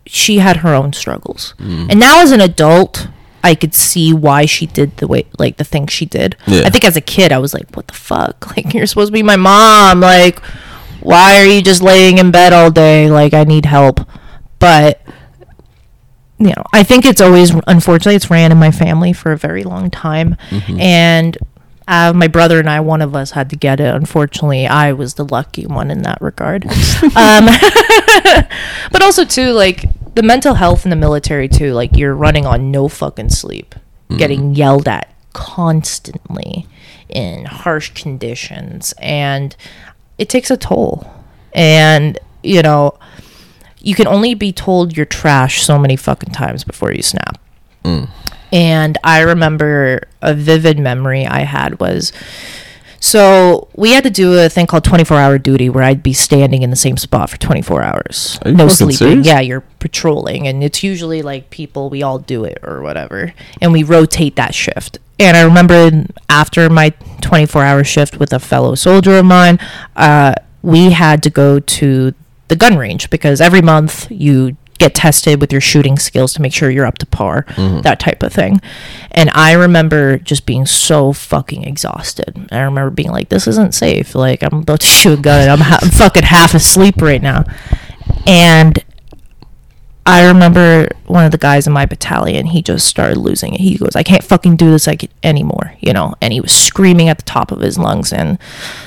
she 0.08 0.40
had 0.40 0.58
her 0.58 0.74
own 0.74 0.92
struggles, 0.94 1.54
Mm. 1.62 1.92
and 1.92 2.00
now 2.00 2.22
as 2.24 2.32
an 2.32 2.42
adult. 2.42 3.10
I 3.44 3.56
could 3.56 3.74
see 3.74 4.14
why 4.14 4.46
she 4.46 4.68
did 4.68 4.98
the 4.98 5.08
way, 5.08 5.26
like 5.40 5.58
the 5.58 5.64
things 5.64 5.92
she 5.92 6.06
did. 6.06 6.36
Yeah. 6.46 6.62
I 6.64 6.70
think 6.70 6.84
as 6.86 6.96
a 6.96 7.02
kid, 7.02 7.32
I 7.32 7.40
was 7.40 7.56
like, 7.56 7.76
"What 7.76 7.88
the 7.88 7.96
fuck? 7.96 8.54
Like, 8.56 8.72
you're 8.72 8.86
supposed 8.86 9.08
to 9.08 9.12
be 9.14 9.24
my 9.24 9.36
mom. 9.36 10.00
Like, 10.02 10.40
why 11.02 11.42
are 11.42 11.46
you 11.46 11.62
just 11.62 11.82
laying 11.82 12.18
in 12.18 12.32
bed 12.32 12.54
all 12.54 12.72
day? 12.72 13.10
Like, 13.10 13.34
I 13.34 13.44
need 13.44 13.66
help." 13.66 14.00
But 14.60 15.02
you 16.42 16.48
know, 16.48 16.64
I 16.74 16.84
think 16.84 17.06
it's 17.06 17.22
always 17.22 17.52
unfortunately 17.68 18.16
it's 18.16 18.32
ran 18.32 18.52
in 18.52 18.58
my 18.58 18.72
family 18.72 19.14
for 19.14 19.32
a 19.32 19.38
very 19.38 19.64
long 19.64 19.92
time, 19.92 20.38
and 20.80 21.38
uh, 21.88 22.14
my 22.14 22.28
brother 22.28 22.58
and 22.60 22.70
I, 22.70 22.80
one 22.80 23.02
of 23.02 23.16
us 23.16 23.32
had 23.32 23.50
to 23.52 23.56
get 23.56 23.80
it. 23.80 23.94
Unfortunately, 23.94 24.66
I 24.66 24.94
was 24.94 25.16
the 25.16 25.26
lucky 25.26 25.66
one 25.68 25.92
in 25.92 26.02
that 26.04 26.20
regard. 26.22 26.66
um, 27.16 27.46
but 28.92 29.02
also 29.02 29.26
too, 29.26 29.52
like 29.52 29.86
the 30.16 30.24
mental 30.24 30.56
health 30.56 30.86
in 30.86 30.90
the 30.90 30.96
military 30.96 31.48
too. 31.48 31.74
Like 31.74 31.96
you're 31.96 32.16
running 32.16 32.46
on 32.46 32.72
no 32.72 32.88
fucking 32.88 33.30
sleep, 33.30 33.76
getting 34.18 34.56
yelled 34.56 34.88
at 34.88 35.14
constantly 35.34 36.66
in 37.08 37.46
harsh 37.46 37.92
conditions, 37.92 38.94
and 38.98 39.56
it 40.22 40.30
takes 40.30 40.52
a 40.52 40.56
toll. 40.56 41.12
And 41.52 42.18
you 42.44 42.62
know, 42.62 42.98
you 43.80 43.96
can 43.96 44.08
only 44.08 44.36
be 44.36 44.54
told 44.54 44.96
you're 44.96 45.06
trash 45.06 45.64
so 45.64 45.78
many 45.80 45.96
fucking 45.96 46.32
times 46.32 46.64
before 46.64 46.94
you 46.94 47.02
snap. 47.02 47.42
Mm. 47.84 48.08
And 48.54 48.98
I 49.04 49.22
remember 49.22 50.08
a 50.22 50.36
vivid 50.36 50.78
memory 50.78 51.26
I 51.26 51.40
had 51.40 51.80
was 51.80 52.14
so 53.02 53.68
we 53.76 53.92
had 53.92 54.04
to 54.04 54.12
do 54.12 54.40
a 54.40 54.48
thing 54.48 54.68
called 54.68 54.84
24 54.84 55.18
hour 55.18 55.38
duty 55.40 55.70
where 55.70 55.84
I'd 55.84 56.04
be 56.04 56.14
standing 56.14 56.62
in 56.62 56.70
the 56.70 56.76
same 56.76 56.98
spot 56.98 57.32
for 57.32 57.38
24 57.38 57.82
hours. 57.82 58.40
No 58.46 58.68
sleeping. 58.68 58.96
serious? 58.96 59.28
Yeah, 59.28 59.40
you're 59.40 59.62
patrolling 59.80 60.48
and 60.48 60.64
it's 60.64 60.84
usually 60.84 61.24
like 61.24 61.50
people 61.50 61.90
we 61.90 62.04
all 62.04 62.20
do 62.20 62.46
it 62.46 62.60
or 62.62 62.82
whatever. 62.82 63.34
And 63.60 63.74
we 63.74 63.82
rotate 63.82 64.36
that 64.36 64.54
shift. 64.54 65.00
And 65.20 65.36
I 65.36 65.42
remember 65.42 66.06
after 66.30 66.70
my 66.70 66.92
24 67.22 67.64
hour 67.64 67.84
shift 67.84 68.20
with 68.20 68.32
a 68.34 68.40
fellow 68.40 68.76
soldier 68.76 69.18
of 69.18 69.26
mine, 69.26 69.58
uh, 69.96 70.36
we 70.62 70.92
had 70.92 71.24
to 71.24 71.32
go 71.32 71.60
to 71.60 72.14
the 72.50 72.56
gun 72.56 72.78
range 72.78 73.10
because 73.10 73.42
every 73.42 73.62
month 73.62 74.12
you 74.12 74.58
get 74.82 74.96
tested 74.96 75.40
with 75.40 75.52
your 75.52 75.62
shooting 75.62 75.98
skills 75.98 76.34
to 76.34 76.42
make 76.42 76.54
sure 76.54 76.72
you're 76.72 76.88
up 76.88 76.98
to 76.98 77.06
par, 77.06 77.44
mm-hmm. 77.50 77.82
that 77.82 78.00
type 78.00 78.24
of 78.24 78.34
thing. 78.34 78.60
And 79.12 79.30
I 79.30 79.54
remember 79.54 80.18
just 80.18 80.48
being 80.48 80.66
so 80.66 81.14
fucking 81.14 81.64
exhausted. 81.64 82.50
I 82.52 82.62
remember 82.62 82.90
being 82.90 83.12
like, 83.12 83.30
"This 83.30 83.48
isn't 83.48 83.76
safe. 83.76 84.16
Like 84.16 84.42
I'm 84.42 84.62
about 84.62 84.82
to 84.82 84.88
shoot 84.88 85.20
a 85.20 85.22
gun. 85.22 85.42
And 85.42 85.52
I'm, 85.52 85.60
ha- 85.60 85.80
I'm 85.82 85.90
fucking 86.04 86.24
half 86.24 86.56
asleep 86.56 87.02
right 87.02 87.22
now." 87.22 87.46
And 88.26 88.84
I 90.04 90.26
remember 90.26 90.90
one 91.06 91.26
of 91.26 91.32
the 91.32 91.38
guys 91.38 91.68
in 91.68 91.74
my 91.74 91.86
battalion, 91.86 92.48
he 92.48 92.64
just 92.64 92.88
started 92.88 93.18
losing 93.18 93.54
it. 93.54 93.62
He 93.62 93.78
goes, 93.78 93.96
I 93.96 94.02
can't 94.02 94.24
fucking 94.24 94.56
do 94.56 94.72
this 94.72 94.88
like 94.88 95.12
anymore, 95.22 95.76
you 95.80 95.94
know. 95.94 96.16
And 96.22 96.34
he 96.34 96.42
was 96.42 96.52
screaming 96.52 97.08
at 97.08 97.18
the 97.20 97.24
top 97.24 97.52
of 97.52 97.60
his 97.60 97.78
lungs, 97.78 98.12
and 98.12 98.40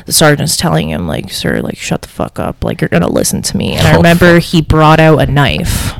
the 0.06 0.12
sergeant's 0.12 0.56
telling 0.56 0.90
him, 0.90 1.06
like, 1.06 1.30
sir, 1.30 1.60
like, 1.60 1.76
shut 1.76 2.02
the 2.02 2.08
fuck 2.08 2.40
up, 2.40 2.64
like, 2.64 2.80
you're 2.80 2.88
gonna 2.88 3.08
listen 3.08 3.42
to 3.42 3.56
me. 3.56 3.74
And 3.74 3.86
I 3.86 3.92
Oh, 3.94 3.96
remember 3.98 4.40
he 4.40 4.60
brought 4.60 4.98
out 4.98 5.20
a 5.20 5.26
knife, 5.30 5.94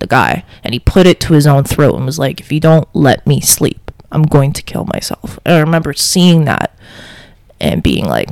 the 0.00 0.08
guy, 0.08 0.44
and 0.64 0.74
he 0.74 0.80
put 0.80 1.06
it 1.06 1.20
to 1.20 1.34
his 1.34 1.46
own 1.46 1.62
throat 1.62 1.94
and 1.94 2.04
was 2.04 2.18
like, 2.18 2.40
if 2.40 2.50
you 2.50 2.58
don't 2.58 2.88
let 2.92 3.24
me 3.24 3.40
sleep, 3.40 3.92
I'm 4.10 4.24
going 4.24 4.52
to 4.52 4.62
kill 4.64 4.86
myself. 4.92 5.38
And 5.44 5.54
I 5.54 5.60
remember 5.60 5.92
seeing 5.92 6.44
that 6.46 6.76
and 7.60 7.84
being 7.84 8.04
like, 8.04 8.30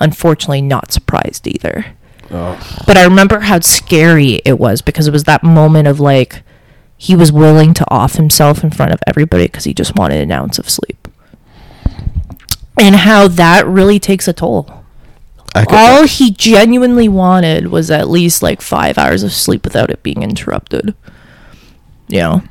unfortunately, 0.00 0.62
not 0.62 0.90
surprised 0.92 1.46
either 1.46 1.86
but 2.86 2.96
I 2.96 3.04
remember 3.04 3.40
how 3.40 3.60
scary 3.60 4.40
it 4.44 4.58
was 4.58 4.82
because 4.82 5.06
it 5.06 5.12
was 5.12 5.24
that 5.24 5.42
moment 5.42 5.88
of 5.88 6.00
like 6.00 6.42
he 6.96 7.14
was 7.14 7.32
willing 7.32 7.72
to 7.74 7.84
off 7.90 8.14
himself 8.14 8.62
in 8.64 8.70
front 8.70 8.92
of 8.92 9.00
everybody 9.06 9.44
because 9.44 9.64
he 9.64 9.72
just 9.72 9.96
wanted 9.96 10.20
an 10.20 10.32
ounce 10.32 10.58
of 10.58 10.68
sleep. 10.68 11.08
And 12.78 12.96
how 12.96 13.28
that 13.28 13.66
really 13.66 13.98
takes 13.98 14.28
a 14.28 14.32
toll. 14.32 14.84
All 15.70 16.06
he 16.06 16.30
genuinely 16.30 17.08
wanted 17.08 17.68
was 17.68 17.90
at 17.90 18.08
least 18.08 18.42
like 18.42 18.60
five 18.60 18.98
hours 18.98 19.22
of 19.22 19.32
sleep 19.32 19.64
without 19.64 19.90
it 19.90 20.02
being 20.02 20.22
interrupted. 20.22 20.94
You 22.08 22.18
know? 22.18 22.42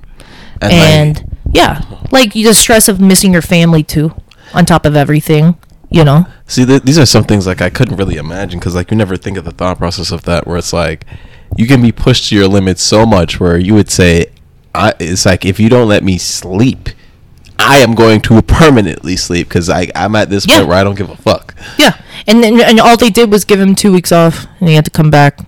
and, 0.62 0.72
like, 0.72 0.72
And 0.72 1.38
yeah, 1.54 1.82
like 2.12 2.34
the 2.34 2.54
stress 2.54 2.88
of 2.88 3.00
missing 3.00 3.34
your 3.34 3.42
family 3.42 3.84
too, 3.84 4.14
on 4.54 4.66
top 4.66 4.86
of 4.86 4.96
everything, 4.96 5.58
you 5.90 6.04
know? 6.04 6.26
See, 6.48 6.66
th- 6.66 6.84
these 6.84 6.98
are 7.00 7.06
some 7.06 7.24
things 7.24 7.46
like 7.48 7.62
I 7.62 7.70
couldn't 7.70 7.98
really 7.98 8.16
imagine 8.18 8.60
because 8.60 8.76
like 8.76 8.92
you 8.92 8.98
never 8.98 9.18
think 9.18 9.38
of 9.38 9.46
the 9.46 9.52
thought 9.52 9.78
process 9.78 10.12
of 10.12 10.24
that, 10.24 10.46
where 10.48 10.58
it's 10.58 10.74
like 10.74 11.06
you 11.56 11.66
can 11.68 11.82
be 11.82 11.92
pushed 11.92 12.30
to 12.30 12.36
your 12.36 12.48
limits 12.48 12.82
so 12.84 13.06
much 13.06 13.40
where 13.40 13.58
you 13.58 13.74
would 13.74 13.90
say, 13.90 14.28
I, 14.76 14.94
"It's 15.00 15.26
like 15.26 15.46
if 15.46 15.60
you 15.60 15.70
don't 15.70 15.88
let 15.88 16.04
me 16.04 16.18
sleep, 16.18 16.90
I 17.60 17.78
am 17.78 17.96
going 17.96 18.22
to 18.22 18.42
permanently 18.42 19.16
sleep 19.18 19.48
because 19.50 19.70
I 19.70 19.88
I'm 19.96 20.16
at 20.16 20.30
this 20.30 20.46
Yeah. 20.48 20.58
point 20.58 20.68
where 20.70 20.78
I 20.78 20.84
don't 20.84 20.96
give 20.98 21.10
a 21.10 21.16
fuck." 21.18 21.56
Yeah, 21.80 21.96
and 22.28 22.44
then 22.44 22.60
and 22.62 22.80
all 22.80 22.98
they 22.98 23.10
did 23.10 23.32
was 23.32 23.46
give 23.46 23.60
him 23.60 23.74
two 23.76 23.92
weeks 23.94 24.12
off, 24.12 24.46
and 24.60 24.68
he 24.70 24.76
had 24.76 24.86
to 24.86 24.92
come 24.92 25.10
back. 25.10 25.40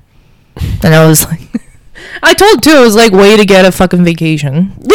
And 0.83 0.93
I 0.93 1.05
was 1.07 1.25
like, 1.25 1.41
I 2.23 2.33
told 2.33 2.63
too. 2.63 2.71
I 2.71 2.81
was 2.81 2.95
like, 2.95 3.11
way 3.13 3.37
to 3.37 3.45
get 3.45 3.63
a 3.65 3.71
fucking 3.71 4.03
vacation. 4.03 4.73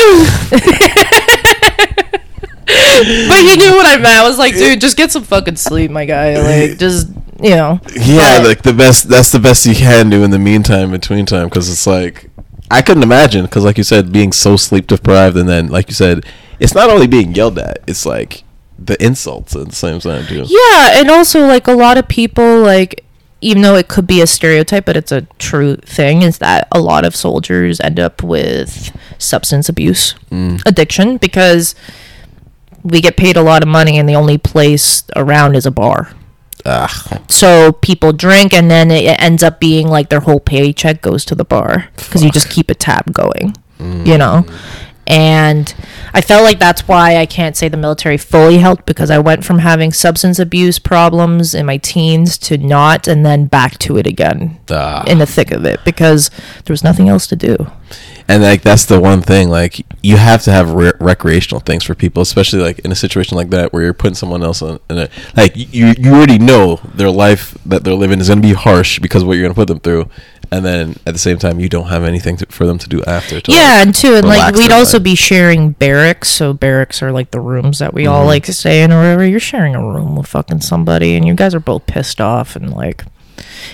but 3.29 3.41
he 3.41 3.57
knew 3.57 3.73
what 3.73 3.87
I 3.87 3.97
meant. 3.97 4.19
I 4.19 4.29
was 4.29 4.39
like, 4.39 4.55
dude, 4.55 4.81
just 4.81 4.97
get 4.97 5.11
some 5.13 5.25
fucking 5.25 5.57
sleep, 5.57 5.91
my 5.91 6.05
guy. 6.05 6.35
Like, 6.45 6.79
just 6.79 7.09
you 7.43 7.51
know. 7.51 7.81
Yeah, 7.97 8.39
But- 8.39 8.47
like 8.47 8.63
the 8.63 8.73
best. 8.73 9.09
That's 9.09 9.33
the 9.33 9.41
best 9.41 9.67
you 9.67 9.75
can 9.75 10.11
do 10.11 10.23
in 10.23 10.31
the 10.31 10.39
meantime, 10.39 10.91
between 10.91 11.27
time, 11.27 11.49
because 11.49 11.71
it's 11.71 11.87
like 11.87 12.31
I 12.71 12.83
couldn't 12.83 13.03
imagine 13.03 13.45
because, 13.45 13.65
like 13.65 13.79
you 13.79 13.85
said, 13.85 14.13
being 14.13 14.33
so 14.33 14.57
sleep 14.57 14.87
deprived, 14.87 15.37
and 15.37 15.49
then, 15.49 15.69
like 15.69 15.89
you 15.89 15.95
said, 15.95 16.25
it's 16.61 16.75
not 16.75 16.91
only 16.91 17.07
being 17.07 17.35
yelled 17.35 17.59
at; 17.59 17.79
it's 17.87 18.07
like 18.07 18.45
the 18.79 19.03
insults 19.05 19.55
at 19.55 19.69
the 19.69 19.75
same 19.75 20.01
time 20.01 20.27
too. 20.27 20.45
Yeah, 20.47 20.99
and 21.01 21.11
also 21.11 21.47
like 21.47 21.67
a 21.67 21.73
lot 21.73 21.99
of 21.99 22.09
people 22.09 22.61
like 22.61 23.05
even 23.45 23.61
though 23.61 23.75
it 23.75 23.89
could 23.89 24.07
be 24.07 24.23
a 24.23 24.27
stereotype, 24.27 24.87
but 24.87 24.97
it's 24.97 25.13
a 25.13 25.21
true 25.39 25.77
thing, 25.77 26.23
is 26.23 26.39
that 26.39 26.67
a 26.73 26.81
lot 26.81 27.05
of 27.05 27.15
soldiers 27.15 27.79
end 27.81 28.01
up 28.01 28.23
with 28.23 28.97
substance 29.19 29.69
abuse 29.69 30.15
mm. 30.31 30.61
addiction 30.65 31.19
because 31.19 31.75
we 32.85 33.01
get 33.01 33.17
paid 33.17 33.37
a 33.37 33.43
lot 33.43 33.63
of 33.63 33.69
money 33.69 33.99
and 33.99 34.07
the 34.09 34.15
only 34.15 34.39
place 34.39 35.03
around 35.17 35.57
is 35.57 35.67
a 35.67 35.71
bar. 35.73 36.13
Ah, 36.67 37.21
So 37.29 37.73
people 37.73 38.13
drink 38.13 38.55
and 38.55 38.71
then 38.71 38.91
it 38.91 39.21
ends 39.21 39.43
up 39.43 39.59
being 39.59 39.89
like 39.89 40.09
their 40.11 40.21
whole 40.21 40.41
paycheck 40.41 41.03
goes 41.03 41.25
to 41.27 41.35
the 41.35 41.45
bar 41.45 41.89
because 41.97 42.23
you 42.23 42.31
just 42.31 42.49
keep 42.51 42.71
a 42.71 42.75
tab 42.75 43.13
going, 43.13 43.55
you 43.81 44.17
know? 44.17 44.47
And 45.07 45.75
I 46.15 46.21
felt 46.21 46.45
like 46.45 46.59
that's 46.59 46.89
why 46.89 47.17
I 47.17 47.27
can't 47.27 47.57
say 47.57 47.69
the 47.69 47.77
military 47.77 48.17
fully 48.17 48.59
helped 48.59 48.87
because 48.87 49.11
I 49.11 49.19
went 49.19 49.45
from 49.45 49.59
having 49.59 49.93
substance 49.93 50.39
abuse 50.39 50.79
problems 50.79 51.55
in 51.55 51.67
my 51.67 51.77
teens 51.77 52.39
to 52.39 52.57
not, 52.57 53.07
and 53.07 53.25
then 53.25 53.47
back 53.47 53.79
to 53.81 53.99
it 53.99 54.07
again 54.07 54.59
Ah. 54.71 55.05
in 55.07 55.19
the 55.19 55.27
thick 55.27 55.51
of 55.51 55.65
it 55.65 55.81
because 55.85 56.31
there 56.65 56.73
was 56.73 56.83
nothing 56.85 57.09
else 57.09 57.27
to 57.29 57.37
do. 57.37 57.57
and 58.27 58.43
like 58.43 58.63
that's 58.63 58.87
the 58.87 58.99
one 58.99 59.21
thing 59.21 59.51
like 59.51 59.85
you 60.03 60.17
have 60.17 60.43
to 60.43 60.51
have 60.51 60.73
re- 60.73 60.93
recreational 60.99 61.61
things 61.61 61.85
for 61.85 61.95
people 61.95 62.23
especially 62.23 62.61
like 62.63 62.79
in 62.79 62.91
a 62.91 62.95
situation 62.95 63.37
like 63.37 63.51
that 63.51 63.71
where 63.73 63.83
you're 63.83 63.93
putting 63.93 64.15
someone 64.15 64.43
else 64.43 64.63
in, 64.63 64.81
in 64.89 64.97
a 64.99 65.09
like 65.37 65.53
you 65.55 65.93
you 65.99 66.11
already 66.11 66.39
know 66.39 66.81
their 66.95 67.11
life 67.11 67.55
that 67.67 67.85
they're 67.85 67.95
living 67.95 68.19
is 68.21 68.29
going 68.29 68.41
to 68.41 68.49
be 68.49 68.55
harsh 68.55 68.99
because 68.99 69.21
of 69.23 69.29
what 69.29 69.35
you're 69.35 69.43
going 69.45 69.53
to 69.53 69.61
put 69.61 69.69
them 69.69 69.79
through 69.79 70.09
and 70.55 70.65
then 70.65 70.97
at 71.07 71.13
the 71.15 71.19
same 71.19 71.39
time 71.39 71.59
you 71.61 71.69
don't 71.69 71.89
have 71.89 72.05
anything 72.05 72.37
to, 72.39 72.47
for 72.47 72.67
them 72.67 72.79
to 72.79 72.89
do 72.89 73.03
after 73.05 73.41
to, 73.41 73.53
yeah, 73.53 73.59
like, 73.79 73.87
and 73.87 73.95
too, 73.95 74.15
and 74.15 74.27
like 74.27 74.55
we'd 74.55 74.71
also 74.73 74.99
mind. 74.99 75.05
be 75.05 75.15
sharing 75.15 75.71
barracks. 75.73 76.29
So 76.29 76.53
barracks 76.53 77.03
are 77.03 77.13
like 77.13 77.31
the 77.31 77.41
rooms 77.41 77.79
that 77.81 77.93
we 77.95 78.07
all 78.07 78.25
Mhm. 78.25 78.27
like 78.29 78.45
to 78.45 78.53
stay 78.53 78.83
in 78.83 78.93
or 78.93 78.99
whatever. 78.99 79.25
You're 79.27 79.41
sharing 79.41 79.75
a 79.75 79.83
room 79.85 80.17
with 80.17 80.27
fucking 80.27 80.61
somebody, 80.63 81.17
and 81.17 81.27
you 81.27 81.35
guys 81.35 81.55
are 81.55 81.61
both 81.61 81.87
pissed 81.87 82.21
off, 82.21 82.57
and 82.57 82.73
like, 82.73 83.05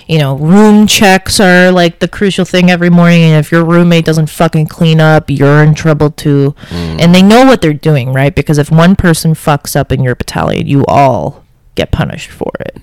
you 0.08 0.18
know, 0.18 0.36
room 0.36 0.86
checks 0.86 1.38
are 1.40 1.70
like 1.70 1.98
the 2.00 2.08
crucial 2.08 2.44
thing 2.44 2.70
every 2.70 2.90
morning. 2.90 3.22
And 3.22 3.38
if 3.44 3.52
your 3.52 3.64
roommate 3.64 4.04
doesn't 4.04 4.28
fucking 4.30 4.66
clean 4.68 5.00
up, 5.00 5.28
you're 5.30 5.62
in 5.62 5.74
trouble 5.74 6.10
too. 6.10 6.54
Mm. 6.70 7.00
And 7.00 7.14
they 7.14 7.22
know 7.22 7.44
what 7.44 7.60
they're 7.60 7.72
doing, 7.72 8.12
right? 8.12 8.34
Because 8.34 8.58
if 8.58 8.70
one 8.70 8.96
person 8.96 9.34
fucks 9.34 9.76
up 9.76 9.92
in 9.92 10.02
your 10.02 10.14
battalion, 10.14 10.66
you 10.66 10.84
all 10.86 11.44
get 11.74 11.90
punished 11.92 12.30
for 12.30 12.50
it. 12.60 12.78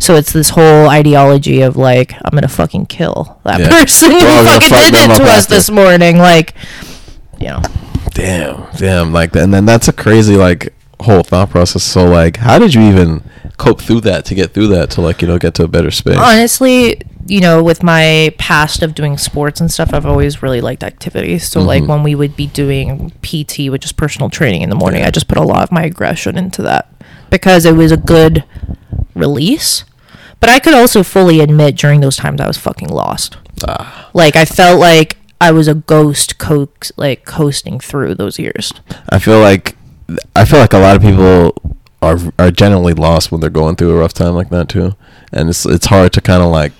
So 0.00 0.14
it's 0.16 0.32
this 0.32 0.50
whole 0.50 0.88
ideology 0.88 1.60
of 1.62 1.76
like, 1.76 2.12
I'm 2.14 2.30
gonna 2.32 2.48
fucking 2.48 2.86
kill 2.86 3.38
that 3.44 3.60
Yeah. 3.60 3.68
person 3.68 4.10
who 4.10 4.16
We're 4.18 4.28
all 4.30 4.44
gonna 4.44 4.60
fucking 4.60 4.68
fuck 4.70 4.92
did 4.92 5.10
it 5.10 5.16
to 5.18 5.24
us 5.24 5.46
this 5.46 5.70
morning. 5.70 6.18
Like, 6.18 6.54
you 7.38 7.48
know, 7.48 7.62
damn 8.12 8.66
damn 8.76 9.12
like 9.12 9.34
and 9.36 9.54
then 9.54 9.64
that's 9.64 9.86
a 9.88 9.92
crazy 9.92 10.36
like 10.36 10.74
whole 11.00 11.22
thought 11.22 11.48
process 11.48 11.82
so 11.82 12.04
like 12.04 12.36
how 12.38 12.58
did 12.58 12.74
you 12.74 12.82
even 12.82 13.22
cope 13.56 13.80
through 13.80 14.00
that 14.00 14.24
to 14.24 14.34
get 14.34 14.52
through 14.52 14.66
that 14.66 14.90
to 14.90 15.00
like 15.00 15.22
you 15.22 15.28
know 15.28 15.38
get 15.38 15.54
to 15.54 15.62
a 15.62 15.68
better 15.68 15.90
space 15.90 16.16
honestly, 16.18 17.00
you 17.26 17.40
know, 17.40 17.62
with 17.62 17.82
my 17.82 18.34
past 18.38 18.82
of 18.82 18.94
doing 18.94 19.16
sports 19.16 19.60
and 19.60 19.70
stuff, 19.70 19.90
I've 19.94 20.06
always 20.06 20.42
really 20.42 20.60
liked 20.60 20.82
activities. 20.82 21.46
So, 21.48 21.60
like 21.60 21.84
Mhm. 21.84 21.86
when 21.88 22.02
we 22.02 22.14
would 22.16 22.34
be 22.34 22.46
doing 22.48 23.12
PT, 23.22 23.70
which 23.70 23.84
is 23.84 23.92
personal 23.92 24.28
training 24.30 24.62
in 24.62 24.70
the 24.70 24.74
morning, 24.74 25.04
I 25.04 25.10
just 25.10 25.28
put 25.28 25.38
a 25.38 25.42
lot 25.42 25.62
of 25.62 25.70
my 25.70 25.82
aggression 25.84 26.36
into 26.36 26.62
that 26.62 26.88
because 27.28 27.64
it 27.66 27.76
was 27.76 27.92
a 27.92 27.96
good 27.96 28.42
release. 29.14 29.84
But 30.40 30.48
I 30.48 30.58
could 30.58 30.74
also 30.74 31.02
fully 31.02 31.40
admit 31.40 31.76
during 31.76 32.00
those 32.00 32.16
times 32.16 32.40
I 32.40 32.46
was 32.46 32.56
fucking 32.58 32.88
lost. 32.88 33.36
ah. 33.66 34.10
Like 34.14 34.36
I 34.36 34.44
felt 34.44 34.80
like 34.80 35.16
I 35.40 35.52
was 35.52 35.68
a 35.68 35.74
ghost, 35.74 36.38
co- 36.38 36.68
like 36.96 37.24
coasting 37.24 37.78
through 37.80 38.14
those 38.16 38.38
years. 38.38 38.72
I 39.08 39.18
feel 39.18 39.40
like 39.40 39.76
I 40.34 40.44
feel 40.44 40.58
like 40.58 40.72
a 40.72 40.78
lot 40.78 40.96
of 40.96 41.02
people 41.02 41.54
are 42.02 42.18
are 42.38 42.50
generally 42.50 42.94
lost 42.94 43.30
when 43.30 43.40
they're 43.40 43.50
going 43.50 43.76
through 43.76 43.90
a 43.90 43.98
rough 43.98 44.14
time 44.14 44.34
like 44.34 44.48
that 44.50 44.68
too, 44.68 44.96
and 45.32 45.48
it's 45.50 45.64
it's 45.66 45.86
hard 45.86 46.12
to 46.14 46.20
kind 46.20 46.42
of 46.42 46.50
like 46.50 46.72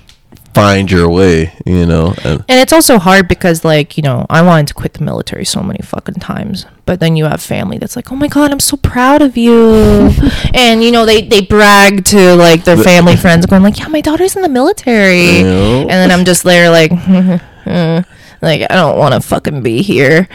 find 0.55 0.91
your 0.91 1.09
way, 1.09 1.53
you 1.65 1.87
know. 1.87 2.15
And 2.25 2.45
And 2.49 2.61
it's 2.61 2.73
also 2.73 2.99
hard 2.99 3.29
because, 3.29 3.65
like, 3.65 3.97
you 3.97 4.03
know, 4.03 4.27
I 4.29 4.43
wanted 4.43 4.69
to 4.69 4.75
quit 4.75 4.95
the 4.95 5.05
military 5.05 5.45
so 5.45 5.63
many 5.63 5.81
fucking 5.83 6.17
times. 6.17 6.67
But 6.87 7.01
then 7.01 7.17
you 7.17 7.25
have 7.27 7.41
family 7.41 7.79
that's 7.79 7.97
like, 7.97 8.11
oh 8.11 8.17
my 8.17 8.29
God, 8.29 8.51
I'm 8.51 8.61
so 8.61 8.77
proud 8.77 9.23
of 9.23 9.37
you. 9.37 10.11
and, 10.55 10.83
you 10.83 10.91
know, 10.91 11.07
they, 11.07 11.23
they 11.23 11.41
brag 11.41 12.05
to, 12.07 12.35
like, 12.35 12.65
their 12.65 12.77
family 12.77 13.17
friends 13.25 13.47
going, 13.47 13.63
like, 13.63 13.79
yeah, 13.79 13.89
my 13.89 14.01
daughter's 14.01 14.37
in 14.37 14.43
the 14.43 14.49
military. 14.49 15.39
You 15.39 15.45
know? 15.45 15.81
And 15.83 15.91
then 15.91 16.11
I'm 16.11 16.25
just 16.25 16.43
there, 16.43 16.71
like, 16.71 16.91
like, 18.43 18.63
I 18.71 18.75
don't 18.75 18.99
want 18.99 19.15
to 19.15 19.21
fucking 19.21 19.63
be 19.63 19.83
here. 19.83 20.29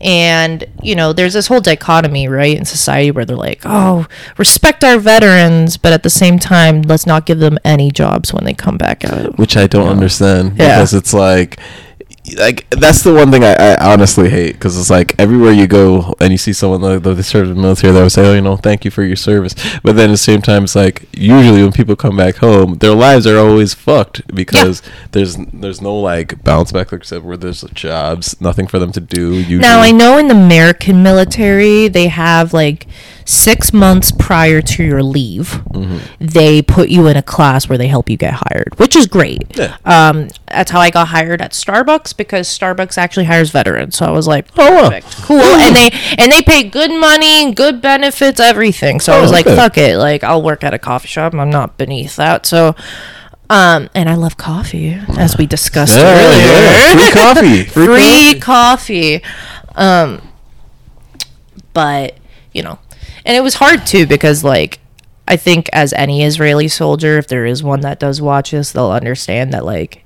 And, 0.00 0.64
you 0.82 0.94
know, 0.94 1.12
there's 1.12 1.34
this 1.34 1.46
whole 1.46 1.60
dichotomy, 1.60 2.26
right, 2.28 2.56
in 2.56 2.64
society 2.64 3.10
where 3.10 3.24
they're 3.24 3.36
like, 3.36 3.60
oh, 3.64 4.06
respect 4.38 4.82
our 4.84 4.98
veterans. 4.98 5.76
But 5.76 5.92
at 5.92 6.02
the 6.02 6.10
same 6.10 6.38
time, 6.38 6.82
let's 6.82 7.06
not 7.06 7.26
give 7.26 7.38
them 7.38 7.58
any 7.64 7.90
jobs 7.90 8.32
when 8.32 8.44
they 8.44 8.54
come 8.54 8.78
back 8.78 9.04
out. 9.04 9.38
which 9.38 9.56
I 9.56 9.66
don't 9.66 9.88
understand 9.88 10.56
Yeah. 10.56 10.76
because 10.76 10.94
it's 10.94 11.12
like 11.12 11.58
like 12.36 12.68
that's 12.70 13.02
the 13.02 13.12
one 13.12 13.30
thing 13.30 13.42
I, 13.42 13.54
I 13.54 13.92
honestly 13.92 14.28
hate 14.28 14.52
because 14.52 14.78
it's 14.78 14.90
like 14.90 15.18
everywhere 15.18 15.52
you 15.52 15.66
go 15.66 16.14
and 16.20 16.30
you 16.30 16.38
see 16.38 16.52
someone 16.52 16.82
like 16.82 17.02
they 17.02 17.22
serve 17.22 17.48
in 17.48 17.56
the 17.56 17.62
military 17.62 17.92
they 17.92 18.02
would 18.02 18.12
say 18.12 18.28
oh 18.28 18.34
you 18.34 18.42
know 18.42 18.56
thank 18.56 18.84
you 18.84 18.90
for 18.90 19.02
your 19.02 19.16
service 19.16 19.54
but 19.82 19.96
then 19.96 20.10
at 20.10 20.12
the 20.12 20.16
same 20.18 20.42
time 20.42 20.64
it's 20.64 20.76
like 20.76 21.08
usually 21.12 21.62
when 21.62 21.72
people 21.72 21.96
come 21.96 22.16
back 22.16 22.36
home 22.36 22.74
their 22.74 22.94
lives 22.94 23.26
are 23.26 23.38
always 23.38 23.72
fucked 23.72 24.26
because 24.34 24.82
there's 25.12 25.36
there's 25.52 25.80
no 25.80 25.96
like 25.96 26.44
bounce 26.44 26.72
back 26.72 26.92
like 26.92 27.10
I 27.10 27.18
where 27.18 27.36
there's 27.36 27.62
jobs 27.72 28.40
nothing 28.40 28.66
for 28.66 28.78
them 28.78 28.92
to 28.92 29.00
do 29.00 29.34
usually. 29.34 29.58
Now 29.58 29.80
I 29.80 29.90
know 29.90 30.18
in 30.18 30.28
the 30.28 30.34
American 30.34 31.02
military 31.02 31.88
they 31.88 32.08
have 32.08 32.52
like 32.52 32.86
six 33.30 33.72
months 33.72 34.10
prior 34.12 34.60
to 34.62 34.82
your 34.84 35.02
leave, 35.02 35.62
Mm-hmm. 35.70 35.98
they 36.18 36.60
put 36.62 36.88
you 36.90 37.06
in 37.06 37.16
a 37.16 37.22
class 37.22 37.68
where 37.68 37.78
they 37.78 37.88
help 37.88 38.10
you 38.10 38.16
get 38.16 38.34
hired, 38.34 38.78
which 38.78 38.94
is 38.96 39.06
great. 39.06 39.56
Yeah. 39.56 39.76
Um, 39.84 40.28
that's 40.48 40.70
how 40.70 40.80
I 40.80 40.90
got 40.90 41.08
hired 41.08 41.40
at 41.40 41.52
Starbucks 41.52 42.16
because 42.16 42.48
Starbucks 42.48 42.98
actually 42.98 43.24
hires 43.26 43.50
veterans. 43.50 43.96
So 43.96 44.06
I 44.06 44.10
was 44.10 44.26
like, 44.26 44.46
Oh, 44.58 44.88
perfect, 44.90 45.16
cool, 45.22 45.40
and 45.40 45.74
they 45.76 45.90
and 46.18 46.30
they 46.32 46.42
pay 46.42 46.64
good 46.64 46.90
money, 46.90 47.52
good 47.54 47.80
benefits, 47.80 48.40
everything. 48.40 49.00
So 49.00 49.12
I 49.12 49.18
Oh, 49.18 49.22
was 49.22 49.30
like, 49.32 49.46
fuck 49.46 49.78
it, 49.78 49.96
like 49.96 50.22
I'll 50.24 50.42
work 50.42 50.62
at 50.64 50.74
a 50.74 50.78
coffee 50.78 51.08
shop. 51.08 51.32
I'm 51.34 51.50
not 51.50 51.78
beneath 51.78 52.16
that. 52.16 52.44
So. 52.46 52.74
Um, 53.52 53.90
and 53.96 54.08
I 54.08 54.14
love 54.14 54.36
coffee, 54.36 54.90
as 55.18 55.36
we 55.36 55.44
discussed 55.44 55.96
Yeah, 55.96 56.04
earlier. 56.04 56.46
yeah. 56.46 56.94
Free 56.94 57.10
coffee. 57.10 57.64
Free 57.68 57.86
Free, 57.86 58.40
coffee. 58.40 59.22
Um, 59.74 60.22
but 61.72 62.16
you 62.52 62.62
know, 62.62 62.78
and 63.24 63.36
it 63.36 63.42
was 63.42 63.54
hard 63.54 63.86
too 63.86 64.06
because 64.06 64.44
like 64.44 64.80
I 65.28 65.36
think 65.36 65.68
as 65.72 65.92
any 65.92 66.24
Israeli 66.24 66.66
soldier, 66.66 67.16
if 67.16 67.28
there 67.28 67.46
is 67.46 67.62
one 67.62 67.80
that 67.82 68.00
does 68.00 68.20
watch 68.20 68.50
this, 68.50 68.72
they'll 68.72 68.90
understand 68.90 69.52
that 69.52 69.64
like 69.64 70.04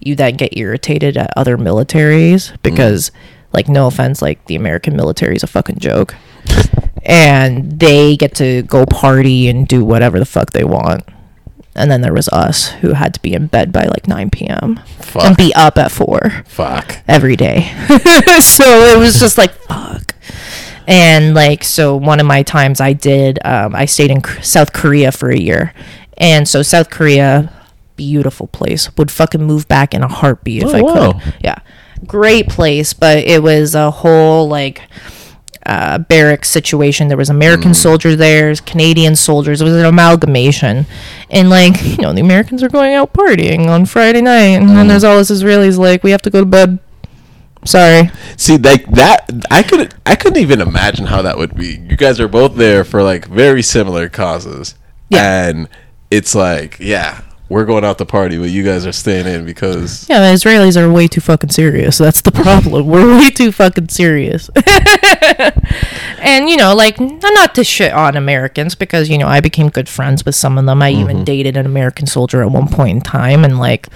you 0.00 0.14
then 0.14 0.36
get 0.36 0.56
irritated 0.56 1.16
at 1.16 1.32
other 1.36 1.56
militaries 1.56 2.48
mm-hmm. 2.48 2.56
because 2.62 3.10
like 3.52 3.68
no 3.68 3.86
offense, 3.86 4.20
like 4.20 4.44
the 4.46 4.56
American 4.56 4.96
military 4.96 5.36
is 5.36 5.42
a 5.42 5.46
fucking 5.46 5.78
joke. 5.78 6.14
and 7.06 7.78
they 7.80 8.16
get 8.16 8.34
to 8.34 8.62
go 8.62 8.84
party 8.84 9.48
and 9.48 9.66
do 9.66 9.84
whatever 9.84 10.18
the 10.18 10.26
fuck 10.26 10.50
they 10.50 10.64
want. 10.64 11.04
And 11.74 11.90
then 11.90 12.02
there 12.02 12.12
was 12.12 12.28
us 12.28 12.68
who 12.68 12.92
had 12.92 13.14
to 13.14 13.20
be 13.20 13.32
in 13.32 13.46
bed 13.46 13.72
by 13.72 13.84
like 13.84 14.06
9 14.06 14.30
p.m. 14.30 14.78
and 15.20 15.36
be 15.36 15.52
up 15.54 15.76
at 15.78 15.90
4 15.90 16.44
fuck 16.46 16.98
every 17.08 17.34
day. 17.34 17.62
so 18.40 18.64
it 18.64 18.98
was 18.98 19.18
just 19.18 19.38
like 19.38 19.52
fuck. 19.52 20.14
And 20.86 21.34
like 21.34 21.64
so 21.64 21.96
one 21.96 22.20
of 22.20 22.26
my 22.26 22.42
times 22.42 22.80
I 22.80 22.92
did 22.92 23.38
um, 23.44 23.74
I 23.74 23.84
stayed 23.86 24.10
in 24.10 24.22
South 24.42 24.72
Korea 24.72 25.10
for 25.12 25.30
a 25.30 25.38
year. 25.38 25.72
And 26.18 26.48
so 26.48 26.62
South 26.62 26.90
Korea 26.90 27.50
beautiful 27.96 28.48
place. 28.48 28.94
Would 28.96 29.10
fucking 29.10 29.42
move 29.42 29.68
back 29.68 29.94
in 29.94 30.02
a 30.02 30.08
heartbeat 30.08 30.62
if 30.64 30.68
Oh, 30.70 30.74
I 30.76 30.82
wow. 30.82 31.12
could. 31.12 31.34
Yeah. 31.42 31.58
Great 32.06 32.48
place, 32.48 32.92
but 32.92 33.18
it 33.18 33.42
was 33.42 33.74
a 33.74 33.90
whole 33.90 34.48
like 34.48 34.82
uh, 35.66 35.96
barracks 35.98 36.50
situation. 36.50 37.08
There 37.08 37.16
was 37.16 37.30
American 37.30 37.70
Mm. 37.70 37.76
soldiers 37.76 38.16
there, 38.18 38.54
Canadian 38.56 39.16
soldiers. 39.16 39.62
It 39.62 39.64
was 39.64 39.72
an 39.74 39.86
amalgamation, 39.86 40.84
and 41.30 41.48
like 41.48 41.82
you 41.82 41.96
know, 41.98 42.12
the 42.12 42.20
Americans 42.20 42.62
are 42.62 42.68
going 42.68 42.92
out 42.94 43.14
partying 43.14 43.68
on 43.68 43.86
Friday 43.86 44.20
night, 44.20 44.56
and 44.60 44.68
Mm. 44.70 44.74
then 44.74 44.88
there's 44.88 45.04
all 45.04 45.16
this 45.16 45.30
Israelis 45.30 45.78
like, 45.78 46.02
we 46.04 46.10
have 46.10 46.20
to 46.22 46.30
go 46.30 46.40
to 46.40 46.44
bed. 46.46 46.78
Sorry. 47.64 48.10
See, 48.36 48.58
like 48.58 48.86
that, 48.92 49.30
I 49.50 49.62
could, 49.62 49.94
I 50.06 50.14
couldn't 50.16 50.38
even 50.38 50.60
imagine 50.60 51.06
how 51.06 51.22
that 51.22 51.38
would 51.38 51.54
be. 51.54 51.76
You 51.76 51.96
guys 51.96 52.20
are 52.20 52.28
both 52.28 52.56
there 52.56 52.84
for 52.84 53.02
like 53.02 53.26
very 53.26 53.62
similar 53.62 54.08
causes, 54.08 54.74
Yeah. 55.08 55.48
and 55.48 55.68
it's 56.10 56.34
like, 56.34 56.78
yeah, 56.78 57.22
we're 57.48 57.64
going 57.64 57.84
out 57.84 57.98
to 57.98 58.06
party, 58.06 58.38
but 58.38 58.50
you 58.50 58.64
guys 58.64 58.86
are 58.86 58.92
staying 58.92 59.26
in 59.26 59.44
because 59.44 60.08
Yeah, 60.08 60.20
the 60.20 60.34
Israelis 60.34 60.80
are 60.80 60.90
way 60.90 61.06
too 61.08 61.20
fucking 61.20 61.50
serious. 61.50 61.98
That's 61.98 62.22
the 62.22 62.32
problem. 62.32 62.86
We're 62.86 63.18
way 63.18 63.30
too 63.30 63.52
fucking 63.52 63.88
serious. 63.90 64.48
and 66.18 66.48
you 66.48 66.56
know, 66.56 66.74
like 66.74 66.98
not 66.98 67.54
to 67.54 67.64
shit 67.64 67.92
on 67.92 68.16
Americans 68.16 68.74
because 68.74 69.08
you 69.08 69.18
know 69.18 69.28
I 69.28 69.40
became 69.40 69.68
good 69.68 69.88
friends 69.88 70.24
with 70.24 70.34
some 70.34 70.58
of 70.58 70.66
them. 70.66 70.82
I 70.82 70.90
even 70.90 71.16
mm-hmm. 71.16 71.24
dated 71.24 71.56
an 71.56 71.66
American 71.66 72.06
soldier 72.06 72.42
at 72.42 72.50
one 72.50 72.68
point 72.68 72.96
in 72.96 73.00
time, 73.00 73.44
and 73.44 73.58
like. 73.58 73.88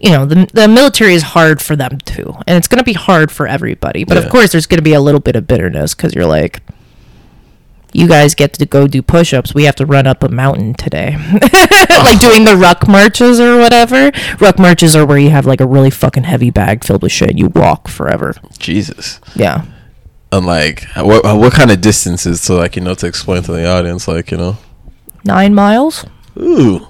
You 0.00 0.10
know, 0.10 0.24
the, 0.24 0.48
the 0.52 0.66
military 0.66 1.12
is 1.14 1.22
hard 1.22 1.60
for 1.60 1.76
them 1.76 1.98
too. 1.98 2.34
And 2.46 2.56
it's 2.56 2.66
going 2.68 2.78
to 2.78 2.84
be 2.84 2.94
hard 2.94 3.30
for 3.30 3.46
everybody. 3.46 4.04
But 4.04 4.16
Yeah. 4.16 4.24
of 4.24 4.30
course, 4.30 4.52
there's 4.52 4.66
going 4.66 4.78
to 4.78 4.82
be 4.82 4.94
a 4.94 5.00
little 5.00 5.20
bit 5.20 5.36
of 5.36 5.46
bitterness 5.46 5.94
because 5.94 6.14
you're 6.14 6.26
like, 6.26 6.60
you 7.92 8.06
guys 8.08 8.34
get 8.34 8.52
to 8.54 8.64
go 8.66 8.86
do 8.86 9.02
push 9.02 9.34
ups. 9.34 9.52
We 9.52 9.64
have 9.64 9.74
to 9.76 9.84
run 9.84 10.06
up 10.06 10.22
a 10.22 10.28
mountain 10.28 10.74
today. 10.74 11.16
like 11.90 12.20
doing 12.20 12.44
the 12.44 12.56
ruck 12.58 12.86
marches 12.88 13.40
or 13.40 13.58
whatever. 13.58 14.12
Ruck 14.38 14.58
marches 14.58 14.94
are 14.96 15.04
where 15.04 15.18
you 15.18 15.30
have 15.30 15.44
like 15.44 15.60
a 15.60 15.66
really 15.66 15.90
fucking 15.90 16.22
heavy 16.24 16.50
bag 16.50 16.84
filled 16.84 17.02
with 17.02 17.12
shit. 17.12 17.36
You 17.36 17.48
walk 17.48 17.88
forever. 17.88 18.34
Jesus. 18.58 19.20
Yeah. 19.34 19.64
And 20.32 20.46
like, 20.46 20.84
what 20.94 21.24
what 21.24 21.52
kind 21.52 21.72
of 21.72 21.80
distances 21.80 22.40
to 22.46 22.54
like 22.54 22.76
you 22.76 22.82
know 22.82 22.94
to 22.94 23.06
explain 23.08 23.42
to 23.42 23.52
the 23.52 23.66
audience, 23.68 24.06
like 24.06 24.30
you 24.30 24.36
know, 24.36 24.58
Nine 25.24 25.52
miles? 25.52 26.06
ooh, 26.38 26.86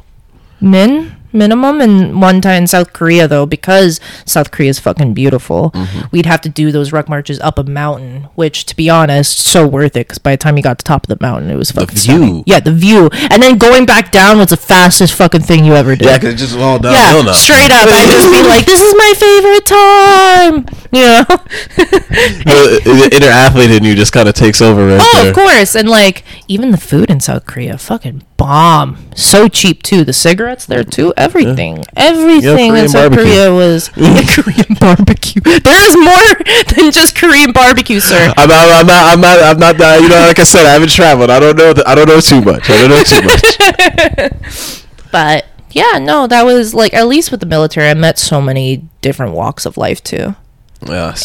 Min? 0.60 1.16
Minimum. 1.32 1.80
And 1.80 2.20
one 2.20 2.40
time 2.40 2.62
in 2.62 2.66
South 2.66 2.92
Korea, 2.92 3.26
though, 3.28 3.46
because 3.46 4.00
South 4.24 4.50
Korea 4.50 4.70
is 4.70 4.78
fucking 4.78 5.14
beautiful, 5.14 5.70
Mm-hmm. 5.70 6.00
we'd 6.10 6.26
have 6.26 6.40
to 6.42 6.48
do 6.48 6.70
those 6.72 6.92
ruck 6.92 7.08
marches 7.08 7.40
up 7.40 7.58
a 7.58 7.64
mountain, 7.64 8.24
which, 8.34 8.66
to 8.66 8.76
be 8.76 8.90
honest, 8.90 9.38
so 9.38 9.66
worth 9.66 9.96
it. 9.96 10.06
Because 10.08 10.18
by 10.18 10.32
the 10.32 10.36
time 10.36 10.56
you 10.56 10.62
got 10.62 10.78
to 10.78 10.84
the 10.84 10.88
top 10.88 11.04
of 11.04 11.08
the 11.18 11.22
mountain, 11.24 11.50
it 11.50 11.56
was 11.56 11.70
fucking 11.70 11.94
the 11.94 12.00
view. 12.00 12.16
stunning. 12.16 12.42
Yeah, 12.46 12.60
the 12.60 12.72
view, 12.72 13.08
and 13.30 13.42
then 13.42 13.56
going 13.58 13.86
back 13.86 14.10
down 14.12 14.38
was 14.38 14.48
the 14.48 14.56
fastest 14.56 15.14
fucking 15.14 15.42
thing 15.42 15.64
you 15.64 15.74
ever 15.74 15.96
did. 15.96 16.06
Yeah, 16.06 16.18
because 16.18 16.34
it's 16.34 16.42
just 16.42 16.56
all 16.58 16.76
Yeah, 16.76 16.92
downhill 16.92 17.24
now. 17.24 17.32
straight 17.32 17.70
up. 17.70 17.88
I'd 17.88 18.08
just 18.10 18.30
be 18.32 18.42
like, 18.48 18.66
"This 18.66 18.80
is 18.80 18.94
my 18.96 19.12
favorite 19.16 19.66
time," 19.66 20.79
you 20.92 21.00
know. 21.02 21.24
the, 21.26 22.80
the 22.84 23.10
inner 23.16 23.26
athlete 23.28 23.70
in 23.70 23.84
you 23.84 23.94
just 23.94 24.12
kind 24.12 24.28
of 24.28 24.34
takes 24.34 24.60
over 24.60 24.86
right 24.86 25.00
Oh, 25.02 25.18
there. 25.22 25.30
of 25.30 25.34
course. 25.36 25.74
And 25.74 25.88
like 25.88 26.24
even 26.48 26.70
the 26.70 26.76
food 26.78 27.10
in 27.10 27.20
South 27.20 27.46
Korea, 27.46 27.78
fucking 27.78 28.22
bomb. 28.36 28.96
So 29.14 29.48
cheap 29.48 29.82
too. 29.82 30.04
The 30.04 30.12
cigarettes 30.12 30.66
there 30.66 30.82
too. 30.84 31.12
Everything. 31.16 31.84
Everything 31.96 32.70
Korean 32.70 32.76
in 32.84 32.88
South 32.88 33.10
barbecue. 33.12 33.24
Korea 33.32 33.54
was 33.54 33.90
Yeah, 33.96 34.22
Korean 34.34 34.74
barbecue. 34.80 35.40
There 35.42 35.88
is 35.88 35.96
more 35.96 36.74
than 36.74 36.90
just 36.92 37.16
Korean 37.16 37.52
barbecue, 37.52 38.00
sir. 38.00 38.32
I'm 38.36 38.48
not, 38.48 38.68
I'm 38.80 38.86
not, 38.86 39.12
I'm 39.12 39.20
not, 39.20 39.42
I'm 39.42 39.58
not, 39.58 39.76
that- 39.78 40.00
you 40.02 40.08
know, 40.08 40.16
like 40.26 40.38
I 40.38 40.44
said, 40.44 40.66
I 40.66 40.72
haven't 40.72 40.90
traveled. 40.90 41.30
I 41.30 41.38
don't 41.40 41.56
know, 41.56 41.72
th- 41.74 41.86
I 41.86 41.94
don't 41.94 42.08
know 42.08 42.20
too 42.20 42.40
much. 42.42 42.68
I 42.70 42.76
don't 42.80 42.90
know 42.90 43.02
too 43.02 43.22
much. 43.22 44.84
But 45.12 45.46
yeah, 45.72 45.98
no, 46.00 46.26
that 46.26 46.44
was 46.44 46.74
like 46.74 46.94
at 46.94 47.06
least 47.06 47.30
with 47.30 47.40
the 47.40 47.46
military, 47.46 47.88
I 47.88 47.94
met 47.94 48.18
so 48.18 48.40
many 48.40 48.88
different 49.00 49.34
walks 49.34 49.66
of 49.66 49.76
life 49.76 50.02
too. 50.02 50.34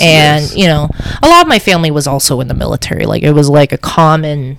And 0.01 0.51
you 0.53 0.67
know 0.67 0.89
a 1.23 1.27
lot 1.27 1.41
of 1.41 1.47
my 1.47 1.59
family 1.59 1.91
was 1.91 2.07
also 2.07 2.41
in 2.41 2.47
the 2.47 2.53
military. 2.53 3.05
Like 3.05 3.23
it 3.23 3.31
was 3.31 3.49
like 3.49 3.71
a 3.71 3.77
common 3.77 4.57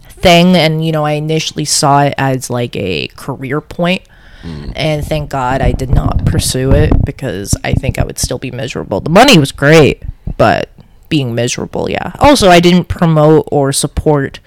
thing. 0.00 0.56
And 0.56 0.84
you 0.84 0.92
know 0.92 1.04
i 1.04 1.12
initially 1.12 1.64
saw 1.64 2.02
it 2.02 2.14
as 2.18 2.50
like 2.50 2.76
a 2.76 3.08
career 3.08 3.60
point. 3.60 4.02
point 4.04 4.76
and 4.76 5.04
thank 5.04 5.28
god 5.30 5.60
i 5.60 5.70
did 5.70 5.90
not 5.90 6.24
pursue 6.24 6.72
it 6.72 6.90
because 7.04 7.54
i 7.62 7.74
think 7.74 7.98
i 7.98 8.04
would 8.04 8.18
still 8.18 8.38
be 8.38 8.50
miserable. 8.50 9.00
The 9.00 9.10
money 9.10 9.38
was 9.38 9.52
great 9.52 10.02
but 10.38 10.70
being 11.08 11.34
miserable 11.34 11.90
yeah. 11.90 12.12
Also 12.20 12.48
i 12.48 12.60
didn't 12.60 12.88
promote 12.88 13.46
or 13.50 13.72
support 13.72 14.40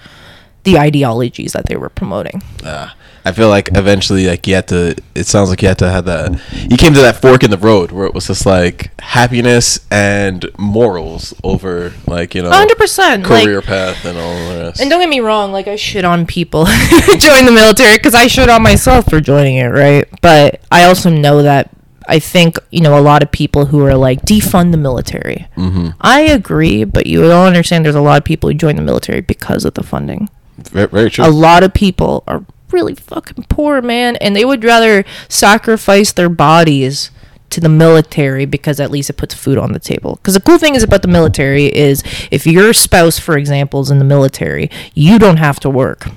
the 0.63 0.79
ideologies 0.79 1.53
that 1.53 1.65
they 1.67 1.75
were 1.75 1.89
promoting. 1.89 2.41
Ah, 2.63 2.95
I 3.25 3.31
feel 3.31 3.47
like 3.47 3.69
eventually, 3.75 4.27
like 4.27 4.45
you 4.47 4.55
had 4.55 4.67
to. 4.69 4.95
It 5.15 5.27
sounds 5.27 5.49
like 5.49 5.61
you 5.61 5.69
had 5.69 5.77
to 5.79 5.89
have 5.89 6.05
that. 6.05 6.39
You 6.69 6.75
came 6.75 6.93
to 6.93 7.01
that 7.01 7.21
fork 7.21 7.43
in 7.43 7.51
the 7.51 7.57
road 7.57 7.91
where 7.91 8.05
it 8.05 8.13
was 8.13 8.27
just 8.27 8.45
like 8.45 8.91
happiness 9.01 9.79
and 9.89 10.45
morals 10.57 11.33
over, 11.43 11.93
like 12.05 12.35
you 12.35 12.41
know, 12.43 12.51
100% 12.51 13.27
like 13.29 13.45
career 13.45 13.61
path 13.61 14.03
and 14.05 14.17
all 14.17 14.35
the 14.49 14.63
rest. 14.65 14.81
And 14.81 14.89
don't 14.89 14.99
get 14.99 15.09
me 15.09 15.21
wrong, 15.21 15.51
like 15.53 15.67
I 15.67 15.77
shit 15.77 16.03
on 16.03 16.25
people 16.25 16.65
join 17.17 17.45
the 17.45 17.53
military 17.53 17.97
because 17.97 18.13
I 18.13 18.27
shit 18.27 18.49
on 18.49 18.61
myself 18.61 19.09
for 19.09 19.21
joining 19.21 19.55
it, 19.55 19.67
right? 19.67 20.05
But 20.21 20.59
I 20.71 20.83
also 20.83 21.09
know 21.09 21.43
that 21.43 21.69
I 22.07 22.19
think 22.19 22.57
you 22.71 22.81
know 22.81 22.97
a 22.97 23.01
lot 23.01 23.23
of 23.23 23.31
people 23.31 23.67
who 23.67 23.85
are 23.85 23.95
like 23.95 24.21
defund 24.23 24.71
the 24.71 24.77
military. 24.77 25.47
Mm-hmm. 25.55 25.89
I 26.01 26.21
agree, 26.21 26.83
but 26.83 27.07
you 27.07 27.21
don't 27.21 27.47
understand. 27.47 27.85
There's 27.85 27.95
a 27.95 28.01
lot 28.01 28.17
of 28.17 28.25
people 28.25 28.49
who 28.49 28.55
join 28.55 28.75
the 28.75 28.81
military 28.81 29.21
because 29.21 29.63
of 29.63 29.75
the 29.75 29.83
funding. 29.83 30.29
very, 30.57 30.87
very 30.87 31.09
true. 31.09 31.25
A 31.25 31.31
lot 31.31 31.63
of 31.63 31.73
people 31.73 32.23
are 32.27 32.43
really 32.73 32.95
fucking 32.95 33.45
poor, 33.49 33.81
man, 33.81 34.15
and 34.17 34.35
they 34.35 34.43
would 34.45 34.63
rather 34.63 35.05
sacrifice 35.29 36.11
their 36.11 36.29
bodies 36.29 37.11
to 37.51 37.61
the 37.61 37.69
military 37.69 38.45
because 38.45 38.79
at 38.79 38.89
least 38.89 39.09
it 39.11 39.13
puts 39.17 39.35
food 39.35 39.57
on 39.59 39.73
the 39.73 39.79
table. 39.79 40.15
Because 40.15 40.33
the 40.33 40.39
cool 40.41 40.57
thing 40.57 40.73
is 40.75 40.81
about 40.83 41.03
the 41.03 41.07
military 41.07 41.65
is 41.73 42.03
if 42.31 42.47
your 42.47 42.73
spouse, 42.73 43.19
for 43.19 43.37
example, 43.37 43.81
is 43.81 43.91
in 43.91 43.99
the 43.99 44.05
military, 44.05 44.69
you 44.95 45.19
don't 45.19 45.37
have 45.37 45.59
to 45.59 45.69
work, 45.69 46.07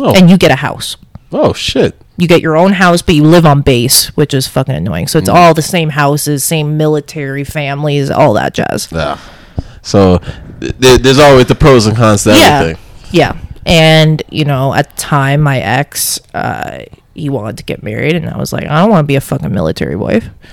oh, 0.00 0.14
and 0.14 0.28
you 0.28 0.36
get 0.36 0.50
a 0.50 0.56
house. 0.56 0.96
oh 1.32 1.52
shit. 1.52 1.96
You 2.18 2.26
get 2.26 2.40
your 2.40 2.56
own 2.56 2.72
house, 2.72 3.02
but 3.02 3.14
you 3.14 3.24
live 3.24 3.44
on 3.44 3.60
base, 3.60 4.06
which 4.16 4.32
is 4.32 4.46
fucking 4.46 4.74
annoying. 4.74 5.06
So 5.06 5.18
it's 5.18 5.28
Mm. 5.28 5.34
all 5.34 5.52
the 5.52 5.60
same 5.60 5.90
houses, 5.90 6.42
same 6.44 6.78
military 6.78 7.44
families, 7.44 8.10
all 8.10 8.32
that 8.34 8.54
jazz. 8.54 8.88
Yeah. 8.90 9.18
So 9.82 10.18
th- 10.60 10.78
th- 10.80 11.00
there's 11.00 11.18
always 11.18 11.44
the 11.46 11.54
pros 11.54 11.86
and 11.86 11.94
cons 11.96 12.24
to 12.24 12.30
yeah, 12.30 12.60
everything. 12.60 12.82
yeah. 13.10 13.36
And 13.66 14.22
you 14.30 14.44
know, 14.44 14.72
at 14.72 14.90
the 14.90 14.96
time, 14.96 15.40
my 15.42 15.58
ex, 15.60 16.20
uh, 16.32 16.84
he 17.14 17.28
wanted 17.28 17.58
to 17.58 17.64
get 17.64 17.82
married, 17.82 18.14
and 18.14 18.28
I 18.30 18.38
was 18.38 18.52
like, 18.52 18.64
I 18.64 18.80
don't 18.80 18.90
want 18.90 19.04
to 19.04 19.06
be 19.08 19.16
a 19.16 19.20
fucking 19.20 19.52
military 19.52 19.96
wife. 19.96 20.28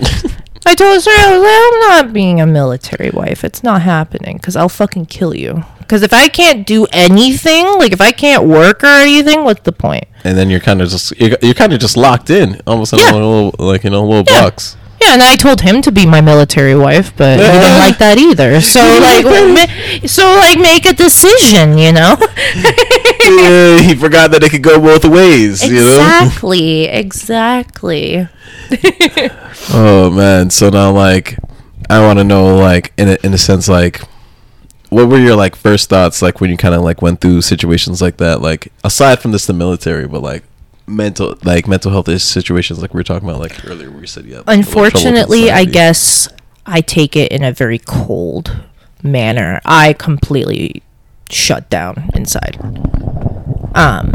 I 0.66 0.74
told 0.74 1.04
her, 1.04 1.10
I 1.10 1.36
was 1.36 1.42
like, 1.42 2.00
I'm 2.00 2.06
not 2.06 2.12
being 2.14 2.40
a 2.40 2.46
military 2.46 3.10
wife. 3.10 3.44
It's 3.44 3.62
not 3.62 3.82
happening 3.82 4.38
because 4.38 4.56
I'll 4.56 4.70
fucking 4.70 5.06
kill 5.06 5.34
you. 5.34 5.62
Because 5.78 6.02
if 6.02 6.14
I 6.14 6.28
can't 6.28 6.66
do 6.66 6.86
anything, 6.90 7.66
like 7.78 7.92
if 7.92 8.00
I 8.00 8.10
can't 8.12 8.44
work 8.44 8.82
or 8.82 8.86
anything, 8.86 9.44
what's 9.44 9.60
the 9.62 9.72
point? 9.72 10.04
And 10.24 10.38
then 10.38 10.48
you're 10.48 10.60
kind 10.60 10.80
of 10.80 10.88
just 10.88 11.12
you're, 11.20 11.36
you're 11.42 11.52
kind 11.54 11.74
of 11.74 11.80
just 11.80 11.96
locked 11.98 12.30
in, 12.30 12.62
almost 12.66 12.94
in 12.94 12.98
Yeah. 12.98 13.12
a 13.12 13.14
little 13.14 13.54
like 13.58 13.84
you 13.84 13.90
know 13.90 14.02
little 14.04 14.24
Yeah. 14.26 14.40
box. 14.44 14.76
Yeah, 15.02 15.12
and 15.12 15.22
I 15.22 15.36
told 15.36 15.60
him 15.60 15.82
to 15.82 15.92
be 15.92 16.06
my 16.06 16.22
military 16.22 16.74
wife, 16.74 17.12
but 17.14 17.38
he 17.38 17.44
didn't 17.44 17.78
like 17.78 17.98
that 17.98 18.16
either. 18.16 18.58
So 18.62 18.80
like, 19.04 20.08
so 20.08 20.24
like, 20.36 20.58
make 20.58 20.86
a 20.86 20.94
decision, 20.94 21.76
you 21.76 21.92
know? 21.92 22.16
he 23.82 23.94
forgot 23.94 24.30
that 24.32 24.42
it 24.42 24.50
could 24.50 24.62
go 24.62 24.80
both 24.80 25.04
ways. 25.04 25.62
You 25.66 25.80
know. 25.80 25.88
Exactly, 25.90 26.84
exactly. 26.84 28.28
Oh 29.72 30.10
man. 30.10 30.50
So 30.50 30.68
now 30.68 30.90
like, 30.92 31.38
I 31.88 32.00
want 32.04 32.18
to 32.18 32.24
know 32.24 32.56
like 32.56 32.92
in 32.96 33.08
a, 33.08 33.18
in 33.22 33.32
a 33.34 33.38
sense 33.38 33.68
like. 33.68 34.00
What 34.90 35.08
were 35.08 35.18
your 35.18 35.34
like 35.34 35.56
first 35.56 35.88
thoughts 35.88 36.22
like 36.22 36.40
when 36.40 36.50
you 36.50 36.56
kind 36.56 36.72
of 36.74 36.82
like 36.82 37.02
went 37.02 37.20
through 37.20 37.42
situations 37.42 38.00
like 38.00 38.18
that 38.18 38.40
like 38.40 38.72
aside 38.84 39.18
from 39.18 39.32
this 39.32 39.44
the 39.44 39.52
military 39.52 40.06
but 40.06 40.22
like 40.22 40.44
mental 40.86 41.36
like 41.42 41.66
mental 41.66 41.90
health 41.90 42.08
is- 42.08 42.22
situations 42.22 42.80
like 42.80 42.94
we 42.94 42.98
were 42.98 43.02
talking 43.04 43.28
about 43.28 43.40
like 43.40 43.64
earlier 43.66 43.90
where 43.90 44.02
you 44.02 44.06
said 44.06 44.24
yeah 44.24 44.42
Unfortunately, 44.46 45.50
I 45.50 45.64
guess 45.64 46.28
I 46.64 46.80
take 46.80 47.16
it 47.16 47.32
in 47.32 47.42
a 47.42 47.50
very 47.52 47.78
cold 47.80 48.56
manner. 49.02 49.60
I 49.64 49.94
completely 49.94 50.84
shut 51.34 51.68
down 51.70 52.10
inside. 52.14 52.58
Um, 53.74 54.12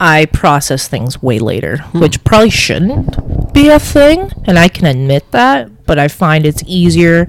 I 0.00 0.26
process 0.26 0.88
things 0.88 1.22
way 1.22 1.38
later, 1.38 1.78
which 1.92 2.22
probably 2.24 2.50
shouldn't 2.50 3.52
be 3.54 3.68
a 3.68 3.78
thing, 3.78 4.30
and 4.44 4.58
I 4.58 4.68
can 4.68 4.86
admit 4.86 5.30
that. 5.30 5.86
But 5.86 5.98
I 5.98 6.08
find 6.08 6.46
it's 6.46 6.62
easier 6.66 7.26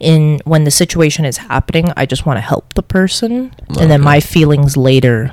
in 0.00 0.40
when 0.44 0.64
the 0.64 0.70
situation 0.70 1.24
is 1.24 1.38
happening. 1.38 1.92
I 1.96 2.06
just 2.06 2.26
want 2.26 2.38
to 2.38 2.42
help 2.42 2.74
the 2.74 2.82
person, 2.82 3.54
and 3.78 3.90
then 3.90 4.00
my 4.00 4.20
feelings 4.20 4.76
later 4.76 5.32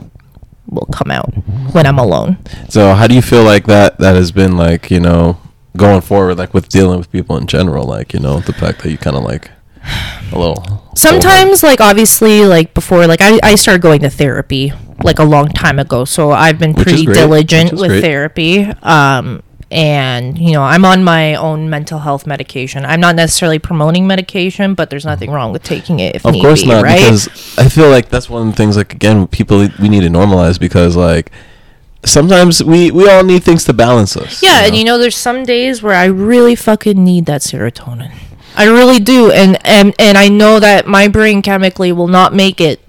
will 0.67 0.87
come 0.91 1.11
out 1.11 1.33
when 1.73 1.85
I'm 1.85 1.99
alone. 1.99 2.37
So 2.69 2.93
how 2.93 3.07
do 3.07 3.15
you 3.15 3.21
feel 3.21 3.43
like 3.43 3.65
that 3.65 3.97
that 3.99 4.15
has 4.15 4.31
been 4.31 4.57
like, 4.57 4.91
you 4.91 4.99
know, 4.99 5.37
going 5.75 6.01
forward 6.01 6.37
like 6.37 6.53
with 6.53 6.69
dealing 6.69 6.97
with 6.97 7.11
people 7.11 7.37
in 7.37 7.47
general 7.47 7.85
like, 7.85 8.13
you 8.13 8.19
know, 8.19 8.39
the 8.39 8.53
fact 8.53 8.81
that 8.83 8.91
you 8.91 8.97
kind 8.97 9.15
of 9.15 9.23
like 9.23 9.51
a 10.31 10.37
little 10.37 10.91
sometimes 10.95 11.63
like 11.63 11.81
obviously 11.81 12.45
like 12.45 12.73
before 12.73 13.07
like 13.07 13.21
I, 13.21 13.39
I 13.43 13.55
started 13.55 13.81
going 13.81 14.01
to 14.01 14.09
therapy 14.09 14.73
like 15.03 15.19
a 15.19 15.23
long 15.23 15.49
time 15.49 15.79
ago 15.79 16.05
so 16.05 16.31
i've 16.31 16.57
been 16.57 16.73
Which 16.73 16.87
pretty 16.87 17.05
great, 17.05 17.15
diligent 17.15 17.73
with 17.73 17.89
great. 17.89 18.01
therapy 18.01 18.63
um 18.81 19.43
and 19.71 20.37
you 20.37 20.53
know 20.53 20.63
i'm 20.63 20.85
on 20.85 21.03
my 21.03 21.35
own 21.35 21.69
mental 21.69 21.99
health 21.99 22.25
medication 22.25 22.85
i'm 22.85 22.99
not 22.99 23.15
necessarily 23.15 23.59
promoting 23.59 24.07
medication 24.07 24.73
but 24.73 24.89
there's 24.89 25.05
nothing 25.05 25.31
wrong 25.31 25.51
with 25.51 25.63
taking 25.63 25.99
it 25.99 26.15
if 26.15 26.25
Of 26.25 26.35
course 26.35 26.61
be, 26.61 26.69
not 26.69 26.83
right 26.83 26.99
because 26.99 27.27
I 27.57 27.67
feel 27.67 27.89
like 27.89 28.09
that's 28.09 28.29
one 28.29 28.47
of 28.47 28.53
the 28.53 28.55
things 28.55 28.77
like 28.77 28.93
again 28.93 29.27
people 29.27 29.67
we 29.79 29.89
need 29.89 30.01
to 30.01 30.09
normalize 30.09 30.59
because 30.59 30.95
like 30.95 31.31
sometimes 32.05 32.63
we 32.63 32.91
we 32.91 33.09
all 33.09 33.23
need 33.23 33.43
things 33.43 33.63
to 33.65 33.73
balance 33.73 34.15
us. 34.15 34.41
Yeah, 34.41 34.61
you 34.61 34.67
and 34.67 34.75
you 34.75 34.83
know, 34.83 34.97
there's 34.97 35.17
some 35.17 35.43
days 35.43 35.81
where 35.81 35.95
I 35.95 36.05
really 36.05 36.55
fucking 36.55 37.03
need 37.03 37.25
that 37.25 37.41
serotonin. 37.41 38.13
I 38.55 38.65
really 38.65 38.99
do, 38.99 39.31
and 39.31 39.57
and 39.65 39.93
and 39.99 40.17
I 40.17 40.29
know 40.29 40.59
that 40.59 40.87
my 40.87 41.07
brain 41.07 41.41
chemically 41.41 41.91
will 41.91 42.07
not 42.07 42.33
make 42.33 42.61
it. 42.61 42.81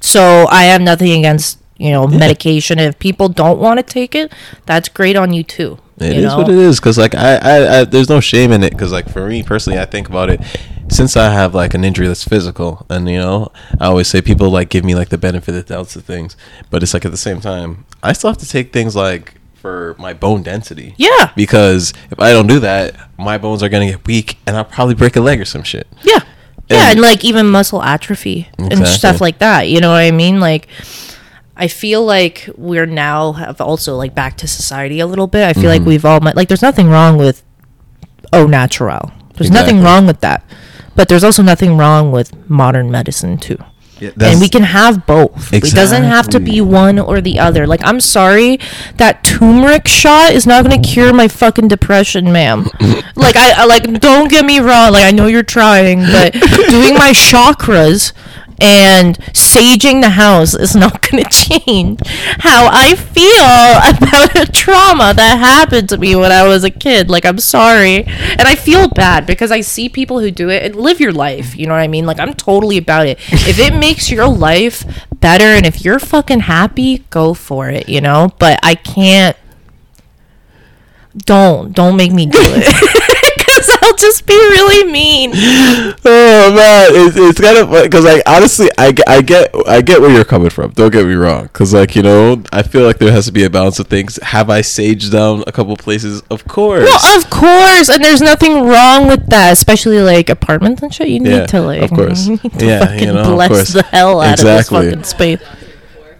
So 0.00 0.46
I 0.50 0.64
have 0.64 0.80
nothing 0.80 1.18
against 1.18 1.58
you 1.76 1.90
know 1.90 2.06
medication. 2.06 2.78
If 2.78 2.98
people 2.98 3.28
don't 3.28 3.58
want 3.58 3.78
to 3.78 3.82
take 3.82 4.14
it, 4.14 4.32
that's 4.66 4.88
great 4.88 5.16
on 5.16 5.32
you 5.32 5.42
too. 5.42 5.78
It 6.00 6.14
you 6.14 6.18
is 6.20 6.24
know? 6.26 6.38
what 6.38 6.48
it 6.48 6.54
is 6.54 6.78
because 6.78 6.96
like 6.96 7.14
I, 7.14 7.36
I, 7.36 7.80
I 7.80 7.84
there's 7.84 8.08
no 8.08 8.20
shame 8.20 8.52
in 8.52 8.62
it 8.62 8.70
because 8.70 8.92
like 8.92 9.08
for 9.08 9.26
me 9.26 9.42
personally 9.42 9.80
I 9.80 9.84
think 9.84 10.08
about 10.08 10.30
it 10.30 10.40
since 10.88 11.16
I 11.16 11.30
have 11.32 11.54
like 11.54 11.74
an 11.74 11.84
injury 11.84 12.06
that's 12.06 12.24
physical 12.24 12.86
and 12.88 13.08
you 13.08 13.18
know 13.18 13.50
I 13.80 13.86
always 13.86 14.06
say 14.06 14.22
people 14.22 14.48
like 14.50 14.68
give 14.68 14.84
me 14.84 14.94
like 14.94 15.08
the 15.08 15.18
benefit 15.18 15.48
of 15.56 15.66
the 15.66 15.74
doubt 15.74 15.88
to 15.88 16.00
things 16.00 16.36
but 16.70 16.82
it's 16.82 16.94
like 16.94 17.04
at 17.04 17.10
the 17.10 17.16
same 17.16 17.40
time 17.40 17.84
I 18.02 18.12
still 18.12 18.30
have 18.30 18.38
to 18.38 18.48
take 18.48 18.72
things 18.72 18.94
like 18.94 19.34
for 19.58 19.94
my 19.98 20.14
bone 20.14 20.42
density 20.42 20.94
Yeah. 20.96 21.30
because 21.36 21.92
if 22.10 22.18
I 22.20 22.30
don't 22.32 22.46
do 22.46 22.60
that 22.60 22.94
my 23.18 23.38
bones 23.38 23.62
are 23.62 23.68
gonna 23.68 23.86
get 23.90 24.06
weak 24.06 24.38
and 24.46 24.56
I'll 24.56 24.64
probably 24.64 24.94
break 24.94 25.16
a 25.16 25.20
leg 25.20 25.40
or 25.40 25.44
some 25.44 25.62
shit 25.64 25.86
Yeah. 26.02 26.20
Yeah, 26.70 26.76
And- 26.90 26.90
and 26.92 27.00
like 27.00 27.24
even 27.24 27.46
muscle 27.50 27.82
atrophy 27.82 28.48
and 28.58 28.86
stuff 28.86 29.20
like 29.20 29.38
that. 29.38 29.68
You 29.68 29.80
know 29.80 29.90
what 29.90 29.98
I 30.02 30.10
mean? 30.10 30.38
Like 30.38 30.68
I 31.56 31.66
feel 31.66 32.04
like 32.04 32.48
we're 32.56 32.86
now 32.86 33.32
have 33.32 33.60
also 33.60 33.96
like 33.96 34.14
back 34.14 34.36
to 34.38 34.46
society 34.46 35.00
a 35.00 35.06
little 35.06 35.26
bit. 35.26 35.44
I 35.44 35.54
feel 35.54 35.70
like 35.70 35.80
Mm-hmm. 35.80 35.88
we've 35.88 36.04
all 36.04 36.20
met 36.20 36.36
like 36.36 36.48
there's 36.48 36.62
nothing 36.62 36.88
wrong 36.88 37.16
with 37.16 37.42
oh 38.32 38.46
natural. 38.46 39.10
There's 39.34 39.50
nothing 39.50 39.82
wrong 39.82 40.06
with 40.06 40.20
that. 40.20 40.44
But 40.94 41.08
there's 41.08 41.24
also 41.24 41.42
nothing 41.42 41.76
wrong 41.76 42.12
with 42.12 42.32
modern 42.50 42.90
medicine 42.90 43.38
too. 43.38 43.56
Yeah, 44.00 44.10
and 44.20 44.40
we 44.40 44.48
can 44.48 44.62
have 44.62 45.06
both. 45.06 45.52
It 45.52 45.64
doesn't 45.74 46.04
have 46.04 46.28
to 46.28 46.40
be 46.40 46.60
one 46.60 46.98
or 46.98 47.20
the 47.20 47.38
other. 47.38 47.66
Like, 47.66 47.80
I'm 47.84 48.00
sorry, 48.00 48.58
that 48.96 49.24
turmeric 49.24 49.88
shot 49.88 50.32
is 50.32 50.46
not 50.46 50.64
going 50.64 50.80
to 50.80 50.88
cure 50.88 51.12
my 51.12 51.28
fucking 51.28 51.68
depression, 51.68 52.32
ma'am. 52.32 52.68
like, 53.16 53.36
I, 53.36 53.62
I 53.62 53.64
like. 53.66 54.00
Don't 54.00 54.30
get 54.30 54.44
me 54.44 54.60
wrong. 54.60 54.92
Like, 54.92 55.04
I 55.04 55.10
know 55.10 55.26
you're 55.26 55.42
trying, 55.42 56.00
but 56.00 56.32
doing 56.68 56.94
my 56.94 57.10
chakras 57.10 58.12
and 58.60 59.16
saging 59.32 60.02
the 60.02 60.10
house 60.10 60.54
is 60.54 60.74
not 60.74 61.02
going 61.10 61.22
to 61.22 61.30
change 61.30 62.00
how 62.06 62.68
I 62.70 62.94
feel 62.94 63.28
about 63.96 64.36
a 64.36 64.50
trauma 64.50 65.14
that 65.14 65.38
happened 65.38 65.88
to 65.90 65.98
me 65.98 66.16
when 66.16 66.32
I 66.32 66.46
was 66.46 66.64
a 66.64 66.70
kid. 66.70 67.08
Like, 67.10 67.24
I'm 67.24 67.38
sorry. 67.38 68.04
And 68.04 68.42
I 68.42 68.54
feel 68.54 68.88
bad 68.88 69.26
because 69.26 69.50
I 69.50 69.60
see 69.60 69.88
people 69.88 70.20
who 70.20 70.30
do 70.30 70.50
it 70.50 70.62
and 70.62 70.76
live 70.76 71.00
your 71.00 71.12
life. 71.12 71.56
You 71.56 71.66
know 71.66 71.74
what 71.74 71.82
I 71.82 71.88
mean? 71.88 72.06
Like, 72.06 72.18
I'm 72.18 72.34
totally 72.34 72.78
about 72.78 73.06
it. 73.06 73.18
If 73.30 73.58
it 73.58 73.74
makes 73.74 74.10
your 74.10 74.28
life 74.28 74.84
better 75.14 75.44
and 75.44 75.66
if 75.66 75.84
you're 75.84 75.98
fucking 75.98 76.40
happy, 76.40 76.98
go 77.10 77.34
for 77.34 77.68
it, 77.68 77.88
you 77.88 78.00
know? 78.00 78.32
But 78.38 78.58
I 78.62 78.74
can't. 78.74 79.36
Don't. 81.16 81.72
Don't 81.72 81.96
make 81.96 82.12
me 82.12 82.26
do 82.26 82.38
it. 82.40 83.14
I'll 83.88 83.96
just 83.96 84.26
be 84.26 84.34
really 84.34 84.90
mean. 84.92 85.32
Oh 86.10 86.52
man, 86.54 86.88
it's, 86.92 87.16
it's 87.16 87.40
kind 87.40 87.58
of 87.58 87.70
because 87.82 88.04
like 88.04 88.22
honestly, 88.26 88.68
I, 88.78 88.92
get- 88.92 89.08
I 89.08 89.20
get 89.20 89.50
I 89.66 89.80
get 89.82 90.00
where 90.00 90.10
you're 90.10 90.24
coming 90.24 90.48
from. 90.50 90.70
Don't 90.72 90.90
get 90.92 91.04
me 91.06 91.14
wrong, 91.14 91.44
because 91.44 91.74
like 91.74 91.94
you 91.96 92.02
know, 92.02 92.42
I 92.52 92.62
feel 92.62 92.84
like 92.86 92.98
there 92.98 93.10
has 93.12 93.26
to 93.26 93.32
be 93.32 93.44
a 93.44 93.50
balance 93.50 93.78
of 93.78 93.88
things. 93.88 94.18
Have 94.22 94.48
I 94.48 94.60
saged 94.60 95.10
down 95.12 95.42
a 95.46 95.52
couple 95.52 95.76
places? 95.76 96.22
Of 96.30 96.46
course. 96.46 96.84
Well, 96.84 97.18
of 97.18 97.28
course, 97.30 97.88
and 97.90 98.02
there's 98.02 98.22
nothing 98.22 98.66
wrong 98.66 99.08
with 99.08 99.26
that, 99.28 99.52
especially 99.52 100.00
like 100.00 100.30
apartments 100.30 100.82
and 100.82 100.94
shit. 100.94 101.08
You 101.08 101.20
need 101.20 101.30
Yeah, 101.30 101.46
to 101.46 101.60
like, 101.60 101.82
of 101.82 101.90
course. 101.90 102.26
you 102.28 102.38
Yeah, 102.58 102.80
you 102.80 102.86
fucking 102.86 103.08
know, 103.14 103.20
of 103.20 103.26
bless 103.34 103.48
course. 103.50 103.72
the 103.74 103.82
hell 103.82 104.20
out 104.20 104.32
Exactly. 104.32 104.78
of 104.78 104.84
this 105.02 105.12
fucking 105.12 105.38
space. 105.38 105.40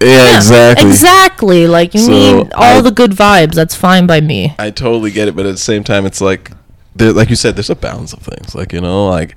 yeah, 0.03 0.37
exactly. 0.37 0.89
Exactly. 0.89 1.67
Like 1.67 1.95
you 1.95 2.01
So, 2.01 2.11
need 2.11 2.53
all 2.55 2.79
I- 2.79 2.81
the 2.83 2.91
good 2.91 3.13
vibes. 3.13 3.55
That's 3.55 3.75
fine 3.75 4.07
by 4.07 4.21
me. 4.21 4.55
I 4.59 4.71
totally 4.71 5.11
get 5.13 5.29
it, 5.29 5.37
but 5.37 5.47
at 5.47 5.53
the 5.53 5.59
same 5.59 5.83
time, 5.85 6.05
it's 6.07 6.21
like, 6.21 6.51
there, 6.99 7.13
like 7.13 7.31
you 7.31 7.37
said, 7.37 7.57
there's 7.57 7.71
a 7.71 7.77
balance 7.77 8.13
of 8.13 8.21
things. 8.21 8.55
Like 8.55 8.73
you 8.73 8.81
know, 8.81 9.09
like 9.09 9.35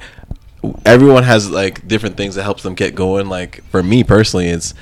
everyone 0.86 1.24
has 1.24 1.50
like 1.50 1.88
different 1.88 2.18
things 2.18 2.36
that 2.36 2.44
helps 2.44 2.64
them 2.64 2.76
get 2.76 2.96
going. 2.96 3.28
Like 3.30 3.64
for 3.72 3.82
me 3.84 4.04
personally, 4.04 4.48
it's 4.50 4.74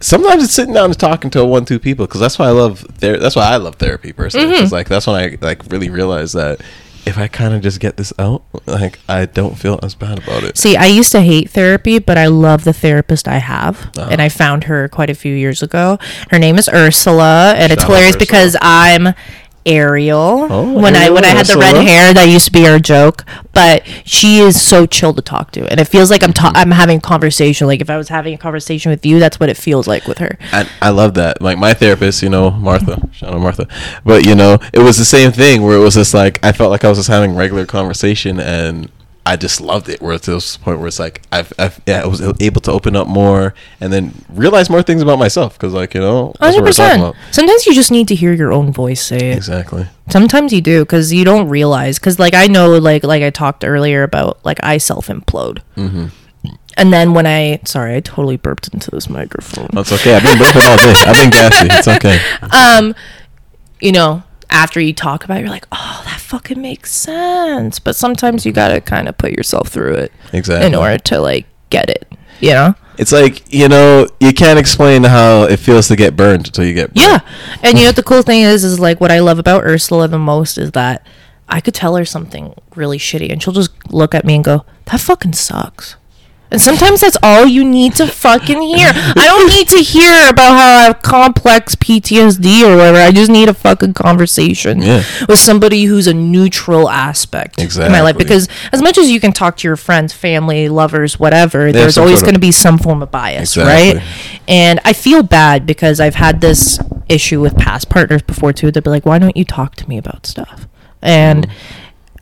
sometimes 0.00 0.44
it's 0.44 0.52
sitting 0.52 0.74
down 0.74 0.86
and 0.86 0.98
talking 0.98 1.30
to 1.30 1.44
one 1.44 1.64
two 1.64 1.78
people 1.78 2.06
because 2.06 2.20
that's 2.20 2.38
why 2.38 2.46
I 2.46 2.50
love 2.50 2.80
ther- 2.98 3.18
That's 3.18 3.36
why 3.36 3.44
I 3.50 3.56
love 3.56 3.76
therapy 3.76 4.12
personally. 4.12 4.46
Mm-hmm. 4.46 4.54
Because 4.56 4.72
like 4.72 4.88
that's 4.88 5.06
when 5.06 5.16
I 5.16 5.38
like 5.40 5.62
really 5.70 5.90
realize 5.90 6.32
that 6.32 6.60
if 7.06 7.18
I 7.18 7.28
kind 7.28 7.52
of 7.52 7.60
just 7.60 7.80
get 7.80 7.98
this 7.98 8.14
out, 8.18 8.42
like 8.66 8.98
I 9.08 9.26
don't 9.26 9.58
feel 9.58 9.78
as 9.82 9.94
bad 9.94 10.22
about 10.22 10.42
it. 10.42 10.56
See, 10.56 10.74
I 10.74 10.86
used 10.86 11.12
to 11.12 11.20
hate 11.20 11.50
therapy, 11.50 11.98
but 11.98 12.16
I 12.16 12.28
love 12.28 12.64
the 12.64 12.72
therapist 12.72 13.28
I 13.28 13.38
have, 13.38 13.90
Uh-huh. 13.98 14.08
and 14.10 14.22
I 14.22 14.30
found 14.30 14.64
her 14.64 14.88
quite 14.88 15.10
a 15.10 15.14
few 15.14 15.34
years 15.34 15.62
ago. 15.62 15.98
Her 16.30 16.38
name 16.38 16.56
is 16.56 16.66
Ursula, 16.66 17.54
and 17.58 17.70
it's 17.72 17.82
Shout 17.82 17.90
out 17.90 17.94
hilarious 17.96 18.16
because 18.16 18.56
I'm 18.62 19.08
Ariel. 19.66 20.46
Oh, 20.50 20.72
when 20.72 20.94
I 20.94 21.10
when 21.10 21.24
I 21.24 21.28
had 21.28 21.46
the 21.46 21.56
red 21.56 21.74
hair, 21.74 22.12
that 22.12 22.28
used 22.28 22.46
to 22.46 22.52
be 22.52 22.66
our 22.66 22.78
joke. 22.78 23.24
But 23.52 23.86
she 24.04 24.38
is 24.38 24.60
so 24.60 24.86
chill 24.86 25.14
to 25.14 25.22
talk 25.22 25.52
to, 25.52 25.66
and 25.70 25.80
it 25.80 25.86
feels 25.86 26.10
like 26.10 26.22
I'm 26.22 26.32
ta- 26.32 26.52
I'm 26.54 26.70
having 26.70 26.98
a 26.98 27.00
conversation. 27.00 27.66
Like 27.66 27.80
if 27.80 27.90
I 27.90 27.96
was 27.96 28.08
having 28.08 28.34
a 28.34 28.38
conversation 28.38 28.90
with 28.90 29.04
you, 29.06 29.18
that's 29.18 29.40
what 29.40 29.48
it 29.48 29.56
feels 29.56 29.86
like 29.86 30.06
with 30.06 30.18
her. 30.18 30.38
And 30.52 30.68
I 30.82 30.90
love 30.90 31.14
that. 31.14 31.40
Like 31.40 31.58
my 31.58 31.74
therapist, 31.74 32.22
you 32.22 32.28
know, 32.28 32.50
Martha, 32.50 33.08
shout 33.12 33.34
out 33.34 33.40
Martha. 33.40 33.68
But 34.04 34.26
you 34.26 34.34
know, 34.34 34.58
it 34.72 34.80
was 34.80 34.98
the 34.98 35.04
same 35.04 35.32
thing 35.32 35.62
where 35.62 35.76
it 35.76 35.80
was 35.80 35.94
just 35.94 36.14
like 36.14 36.44
I 36.44 36.52
felt 36.52 36.70
like 36.70 36.84
I 36.84 36.88
was 36.88 36.98
just 36.98 37.08
having 37.08 37.34
regular 37.34 37.66
conversation, 37.66 38.40
and 38.40 38.90
I 39.26 39.36
just 39.36 39.60
loved 39.60 39.88
it. 39.88 40.02
Where 40.02 40.14
it's 40.14 40.26
this 40.26 40.56
point 40.56 40.78
where 40.78 40.88
it's 40.88 40.98
like 40.98 41.22
I've, 41.32 41.52
I've 41.58 41.80
yeah, 41.86 42.02
I 42.02 42.06
was 42.06 42.20
able 42.40 42.60
to 42.62 42.72
open 42.72 42.94
up 42.94 43.06
more 43.08 43.54
and 43.80 43.92
then 43.92 44.12
realize 44.28 44.68
more 44.68 44.82
things 44.82 45.00
about 45.00 45.18
myself 45.18 45.54
because 45.54 45.72
like 45.72 45.94
you 45.94 46.00
know, 46.00 46.34
Hundred 46.40 46.56
what 46.56 46.64
we're 46.64 46.72
talking 46.72 47.12
percent. 47.12 47.34
Sometimes 47.34 47.66
you 47.66 47.74
just 47.74 47.90
need 47.90 48.08
to 48.08 48.14
hear 48.14 48.32
your 48.32 48.52
own 48.52 48.72
voice 48.72 49.02
say 49.02 49.30
it. 49.30 49.36
Exactly. 49.36 49.86
Sometimes 50.10 50.52
you 50.52 50.60
do 50.60 50.84
because 50.84 51.12
you 51.12 51.24
don't 51.24 51.48
realize. 51.48 51.98
Because 51.98 52.18
like 52.18 52.34
I 52.34 52.46
know, 52.46 52.78
like 52.78 53.02
like 53.04 53.22
I 53.22 53.30
talked 53.30 53.64
earlier 53.64 54.02
about, 54.02 54.44
like 54.44 54.58
I 54.62 54.78
self 54.78 55.08
implode. 55.08 55.60
Mm-hmm. 55.76 56.06
And 56.76 56.92
then 56.92 57.14
when 57.14 57.26
I 57.26 57.60
sorry, 57.64 57.96
I 57.96 58.00
totally 58.00 58.36
burped 58.36 58.68
into 58.74 58.90
this 58.90 59.08
microphone. 59.08 59.68
That's 59.72 59.92
okay. 59.92 60.14
I've 60.14 60.22
been 60.22 60.36
burping 60.36 60.68
all 60.68 60.76
day. 60.76 60.94
I've 61.06 61.22
been 61.22 61.30
gassy. 61.30 61.68
It's 61.70 61.88
okay. 61.88 62.18
Um, 62.54 62.94
you 63.80 63.92
know, 63.92 64.22
after 64.54 64.80
you 64.80 64.92
talk 64.94 65.24
about, 65.24 65.38
it, 65.38 65.40
you're 65.40 65.50
like, 65.50 65.66
oh, 65.72 66.02
that 66.06 66.20
fucking 66.20 66.62
makes 66.62 66.92
sense. 66.92 67.78
But 67.78 67.96
sometimes 67.96 68.46
you 68.46 68.52
gotta 68.52 68.80
kind 68.80 69.08
of 69.08 69.18
put 69.18 69.32
yourself 69.32 69.68
through 69.68 69.94
it 69.94 70.12
Exactly. 70.32 70.66
in 70.66 70.74
order 70.74 70.96
to 70.98 71.20
like 71.20 71.46
get 71.70 71.90
it. 71.90 72.10
You 72.40 72.50
know? 72.50 72.74
It's 72.96 73.10
like 73.12 73.52
you 73.52 73.68
know, 73.68 74.06
you 74.20 74.32
can't 74.32 74.58
explain 74.58 75.02
how 75.04 75.42
it 75.44 75.56
feels 75.58 75.88
to 75.88 75.96
get 75.96 76.14
burned 76.16 76.46
until 76.46 76.64
you 76.64 76.74
get. 76.74 76.94
Burned. 76.94 76.98
Yeah. 77.06 77.20
And 77.62 77.76
you 77.76 77.84
know 77.84 77.88
what 77.88 77.96
the 77.96 78.02
cool 78.04 78.22
thing 78.22 78.42
is 78.42 78.62
is 78.64 78.78
like 78.78 79.00
what 79.00 79.10
I 79.10 79.18
love 79.18 79.38
about 79.40 79.64
Ursula 79.64 80.06
the 80.08 80.18
most 80.18 80.56
is 80.58 80.70
that 80.72 81.04
I 81.48 81.60
could 81.60 81.74
tell 81.74 81.96
her 81.96 82.04
something 82.04 82.54
really 82.76 82.98
shitty 82.98 83.30
and 83.30 83.42
she'll 83.42 83.52
just 83.52 83.92
look 83.92 84.14
at 84.14 84.24
me 84.24 84.36
and 84.36 84.44
go, 84.44 84.64
That 84.86 85.00
fucking 85.00 85.32
sucks. 85.34 85.96
And 86.50 86.60
sometimes 86.60 87.00
that's 87.00 87.16
all 87.20 87.46
you 87.46 87.64
need 87.64 87.96
to 87.96 88.06
fucking 88.06 88.62
hear. 88.62 88.92
I 88.94 89.24
don't 89.26 89.48
need 89.48 89.66
to 89.70 89.78
hear 89.78 90.28
about 90.30 90.52
how 90.56 90.78
I 90.78 90.82
have 90.84 91.02
complex 91.02 91.74
PTSD 91.74 92.62
or 92.62 92.76
whatever. 92.76 92.98
I 92.98 93.10
just 93.10 93.28
need 93.30 93.48
a 93.48 93.54
fucking 93.54 93.94
conversation 93.94 94.80
Yeah. 94.80 95.02
with 95.28 95.38
somebody 95.40 95.84
who's 95.84 96.06
a 96.06 96.14
neutral 96.14 96.88
aspect 96.88 97.60
in 97.60 97.90
my 97.90 98.02
life. 98.02 98.16
Because 98.16 98.46
as 98.72 98.82
much 98.82 98.98
as 98.98 99.10
you 99.10 99.18
can 99.18 99.32
talk 99.32 99.56
to 99.58 99.68
your 99.68 99.74
friends, 99.76 100.12
family, 100.12 100.68
lovers, 100.68 101.18
whatever, 101.18 101.72
There's 101.72 101.96
there's 101.96 101.98
always 101.98 102.20
going 102.22 102.34
to 102.34 102.40
be 102.40 102.52
some 102.52 102.78
form 102.78 103.02
of 103.02 103.10
bias, 103.10 103.56
Exactly. 103.56 103.98
right? 103.98 104.06
And 104.46 104.78
I 104.84 104.92
feel 104.92 105.24
bad 105.24 105.66
because 105.66 105.98
I've 105.98 106.14
had 106.16 106.40
this 106.40 106.78
issue 107.08 107.40
with 107.40 107.56
past 107.56 107.88
partners 107.88 108.22
before 108.22 108.52
too. 108.52 108.70
They'll 108.70 108.82
be 108.82 108.90
like, 108.90 109.04
"Why 109.06 109.18
don't 109.18 109.36
you 109.36 109.44
talk 109.44 109.74
to 109.76 109.88
me 109.88 109.98
about 109.98 110.24
stuff?" 110.24 110.68
And 111.02 111.48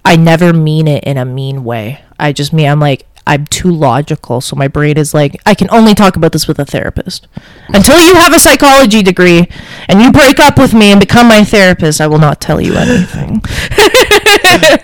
I 0.06 0.16
never 0.16 0.54
mean 0.54 0.88
it 0.88 1.04
in 1.04 1.18
a 1.18 1.24
mean 1.26 1.64
way. 1.64 2.00
I 2.18 2.32
just 2.32 2.52
mean 2.54 2.68
I'm 2.68 2.80
like 2.80 3.06
I'm 3.26 3.46
too 3.46 3.70
logical, 3.70 4.40
so 4.40 4.56
my 4.56 4.68
brain 4.68 4.96
is 4.98 5.14
like, 5.14 5.40
I 5.46 5.54
can 5.54 5.68
only 5.70 5.94
talk 5.94 6.16
about 6.16 6.32
this 6.32 6.48
with 6.48 6.58
a 6.58 6.64
therapist. 6.64 7.28
Until 7.68 8.00
you 8.00 8.14
have 8.14 8.34
a 8.34 8.40
psychology 8.40 9.02
degree 9.02 9.48
and 9.88 10.00
you 10.00 10.10
break 10.10 10.40
up 10.40 10.58
with 10.58 10.74
me 10.74 10.90
and 10.90 11.00
become 11.00 11.28
my 11.28 11.44
therapist, 11.44 12.00
I 12.00 12.06
will 12.08 12.18
not 12.18 12.40
tell 12.40 12.60
you 12.60 12.74
anything. 12.74 13.42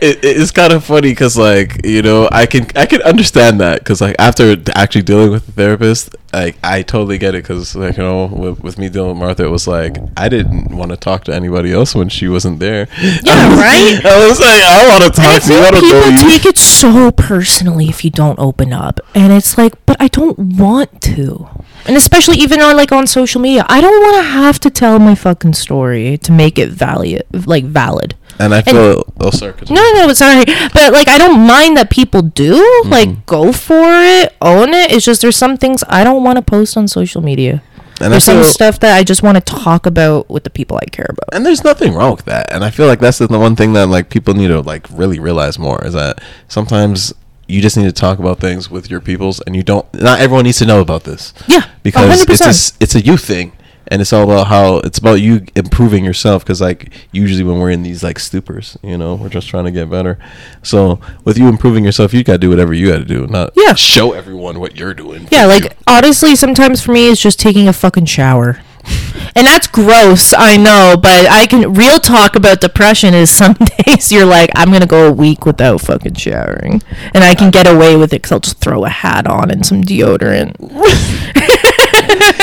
it, 0.00 0.18
it's 0.22 0.50
kind 0.50 0.72
of 0.72 0.84
funny 0.84 1.10
because 1.10 1.36
like 1.36 1.84
you 1.84 2.02
know 2.02 2.28
i 2.32 2.46
can 2.46 2.66
i 2.76 2.86
can 2.86 3.02
understand 3.02 3.60
that 3.60 3.80
because 3.80 4.00
like 4.00 4.16
after 4.18 4.56
actually 4.74 5.02
dealing 5.02 5.30
with 5.30 5.46
the 5.46 5.52
therapist 5.52 6.14
like 6.32 6.56
i 6.62 6.82
totally 6.82 7.18
get 7.18 7.34
it 7.34 7.42
because 7.42 7.74
like 7.74 7.96
you 7.96 8.02
know 8.02 8.26
with, 8.26 8.60
with 8.62 8.78
me 8.78 8.88
dealing 8.88 9.10
with 9.10 9.18
martha 9.18 9.44
it 9.44 9.50
was 9.50 9.66
like 9.66 9.96
i 10.16 10.28
didn't 10.28 10.76
want 10.76 10.90
to 10.90 10.96
talk 10.96 11.24
to 11.24 11.34
anybody 11.34 11.72
else 11.72 11.94
when 11.94 12.08
she 12.08 12.28
wasn't 12.28 12.58
there 12.58 12.86
Yeah, 13.22 13.48
right? 13.60 14.00
i 14.04 14.28
was 14.28 14.38
like 14.38 14.62
i 14.62 14.86
want 14.88 15.04
to 15.04 15.20
talk 15.20 15.42
to 15.42 15.52
you 15.52 15.58
i 15.60 15.70
people 15.70 16.10
you 16.10 16.18
take 16.18 16.44
it 16.44 16.58
so 16.58 17.10
personally 17.10 17.88
if 17.88 18.04
you 18.04 18.10
don't 18.10 18.38
open 18.38 18.72
up, 18.72 19.00
and 19.14 19.32
it's 19.32 19.58
like, 19.58 19.74
but 19.86 19.96
I 20.00 20.08
don't 20.08 20.38
want 20.38 21.00
to. 21.02 21.48
And 21.86 21.96
especially 21.96 22.36
even 22.38 22.60
on 22.60 22.76
like 22.76 22.92
on 22.92 23.06
social 23.06 23.40
media, 23.40 23.64
I 23.68 23.80
don't 23.80 24.02
want 24.02 24.16
to 24.16 24.22
have 24.30 24.58
to 24.60 24.70
tell 24.70 24.98
my 24.98 25.14
fucking 25.14 25.54
story 25.54 26.18
to 26.18 26.32
make 26.32 26.58
it 26.58 26.70
valid, 26.70 27.24
like 27.46 27.64
valid. 27.64 28.14
And 28.38 28.54
i 28.54 28.62
feel 28.62 29.04
oh 29.20 29.30
sorry. 29.30 29.54
No, 29.70 29.82
no, 29.94 30.12
sorry, 30.12 30.44
but 30.72 30.92
like 30.92 31.08
I 31.08 31.18
don't 31.18 31.40
mind 31.46 31.76
that 31.76 31.90
people 31.90 32.22
do. 32.22 32.54
Mm-hmm. 32.54 32.90
Like, 32.90 33.26
go 33.26 33.52
for 33.52 33.74
it, 33.84 34.34
own 34.40 34.72
it. 34.74 34.92
It's 34.92 35.04
just 35.04 35.20
there's 35.22 35.36
some 35.36 35.56
things 35.56 35.82
I 35.88 36.04
don't 36.04 36.22
want 36.22 36.36
to 36.36 36.42
post 36.42 36.76
on 36.76 36.86
social 36.88 37.20
media. 37.22 37.62
and 38.00 38.12
There's 38.12 38.28
I 38.28 38.32
some 38.34 38.44
stuff 38.44 38.78
that 38.80 38.96
I 38.96 39.02
just 39.02 39.22
want 39.22 39.36
to 39.36 39.40
talk 39.40 39.86
about 39.86 40.30
with 40.30 40.44
the 40.44 40.50
people 40.50 40.78
I 40.80 40.86
care 40.90 41.06
about. 41.08 41.28
and 41.34 41.44
there's 41.44 41.64
nothing 41.64 41.92
wrong 41.94 42.12
with 42.16 42.24
that 42.26 42.46
and 42.52 42.64
i 42.64 42.70
feel 42.70 42.86
like 42.86 43.00
that's 43.00 43.18
the 43.18 43.26
one 43.38 43.56
thing 43.56 43.72
that 43.72 43.88
like 43.88 44.08
people 44.08 44.34
need 44.34 44.48
to 44.48 44.60
like 44.60 44.86
really 44.92 45.18
realize 45.18 45.58
more 45.58 45.84
is 45.84 45.94
that 45.94 46.20
sometimes 46.48 47.12
you 47.48 47.60
just 47.60 47.76
need 47.76 47.84
to 47.86 47.92
talk 47.92 48.18
about 48.20 48.38
things 48.40 48.70
with 48.70 48.90
your 48.90 49.00
peoples 49.00 49.40
and 49.46 49.56
you 49.56 49.62
don't 49.62 49.86
not 49.94 50.20
everyone 50.20 50.44
needs 50.44 50.58
to 50.58 50.66
know 50.66 50.80
about 50.80 51.02
this 51.04 51.32
Yeah, 51.48 51.64
because 51.82 52.22
it's 52.22 52.40
100%. 52.42 52.46
a, 52.46 52.48
s- 52.50 52.72
it's 52.78 52.94
a 52.94 53.00
youth 53.00 53.24
thing 53.24 53.52
and 53.90 54.00
it's 54.00 54.12
all 54.12 54.24
about 54.24 54.46
how 54.46 54.76
it's 54.78 54.98
about 54.98 55.14
you 55.20 55.44
improving 55.56 56.04
yourself 56.04 56.44
because 56.44 56.60
like 56.60 56.92
usually 57.12 57.42
when 57.42 57.58
we're 57.58 57.70
in 57.70 57.82
these 57.82 58.02
like 58.02 58.18
stupors 58.18 58.76
you 58.82 58.96
know 58.96 59.14
we're 59.16 59.28
just 59.28 59.48
trying 59.48 59.64
to 59.64 59.70
get 59.70 59.90
better 59.90 60.18
so 60.62 61.00
with 61.24 61.36
you 61.38 61.48
improving 61.48 61.84
yourself 61.84 62.12
you 62.14 62.22
gotta 62.22 62.38
do 62.38 62.50
whatever 62.50 62.72
you 62.74 62.90
gotta 62.90 63.04
do 63.04 63.26
not 63.26 63.50
Yeah. 63.56 63.74
show 63.74 64.12
everyone 64.12 64.60
what 64.60 64.76
you're 64.76 64.94
doing 64.94 65.26
Yeah, 65.30 65.46
like 65.46 65.64
you. 65.64 65.70
honestly, 65.86 66.36
sometimes 66.36 66.80
for 66.82 66.92
me 66.92 67.10
it's 67.10 67.20
just 67.20 67.38
taking 67.40 67.66
a 67.68 67.72
fucking 67.72 68.06
shower. 68.06 68.60
And 69.36 69.46
that's 69.46 69.66
gross, 69.68 70.32
I 70.36 70.56
know, 70.56 70.96
but 71.00 71.26
I 71.28 71.46
can 71.46 71.74
real 71.74 71.98
talk 72.00 72.34
about 72.34 72.60
depression 72.60 73.14
is 73.14 73.30
some 73.30 73.52
days 73.86 74.10
you're 74.10 74.24
like, 74.24 74.50
I'm 74.56 74.72
gonna 74.72 74.86
go 74.86 75.06
a 75.06 75.12
week 75.12 75.44
without 75.46 75.80
fucking 75.82 76.14
showering, 76.14 76.82
and 77.14 77.22
I 77.22 77.34
can 77.36 77.50
get 77.50 77.66
away 77.68 77.94
with 77.96 78.12
it 78.12 78.22
because 78.22 78.32
I'll 78.32 78.40
just 78.40 78.58
throw 78.58 78.84
a 78.84 78.88
hat 78.88 79.26
on 79.28 79.50
and 79.50 79.64
some 79.64 79.82
deodorant. 79.82 80.56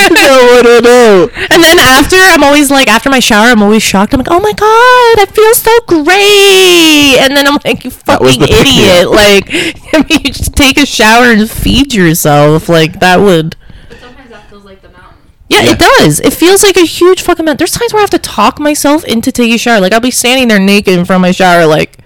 no, 0.09 0.61
no, 0.63 0.79
no. 0.79 1.29
And 1.49 1.63
then 1.63 1.79
after, 1.79 2.15
I'm 2.17 2.43
always 2.43 2.69
like, 2.71 2.87
after 2.87 3.09
my 3.09 3.19
shower, 3.19 3.47
I'm 3.47 3.61
always 3.63 3.83
shocked. 3.83 4.13
I'm 4.13 4.19
like, 4.19 4.27
oh 4.31 4.39
my 4.39 4.51
god, 4.53 5.19
I 5.21 5.25
feel 5.31 5.53
so 5.53 5.71
great. 5.87 7.19
And 7.21 7.35
then 7.35 7.47
I'm 7.47 7.57
like, 7.63 7.83
you 7.83 7.91
fucking 7.91 8.41
idiot. 8.41 9.09
Like, 9.15 9.45
I 9.93 10.05
mean, 10.09 10.19
you 10.25 10.31
just 10.31 10.55
take 10.55 10.77
a 10.77 10.85
shower 10.85 11.25
and 11.31 11.49
feed 11.49 11.93
yourself. 11.93 12.67
Like, 12.69 12.99
that 12.99 13.19
would. 13.19 13.55
But 13.89 13.99
sometimes 13.99 14.29
that 14.29 14.49
feels 14.49 14.65
like 14.65 14.81
the 14.81 14.89
mountain. 14.89 15.17
Yeah, 15.49 15.61
Yeah. 15.61 15.71
it 15.71 15.79
does. 15.79 16.19
It 16.19 16.33
feels 16.33 16.63
like 16.63 16.75
a 16.77 16.85
huge 16.85 17.21
fucking 17.21 17.45
mess. 17.45 17.57
There's 17.57 17.71
times 17.71 17.93
where 17.93 17.99
I 18.01 18.03
have 18.03 18.09
to 18.11 18.19
talk 18.19 18.59
myself 18.59 19.03
into 19.05 19.31
taking 19.31 19.55
a 19.55 19.57
shower. 19.57 19.79
Like, 19.79 19.93
I'll 19.93 19.99
be 19.99 20.11
standing 20.11 20.47
there 20.47 20.59
naked 20.59 20.97
in 20.99 21.05
front 21.05 21.19
of 21.19 21.21
my 21.21 21.31
shower, 21.31 21.65
like, 21.65 21.97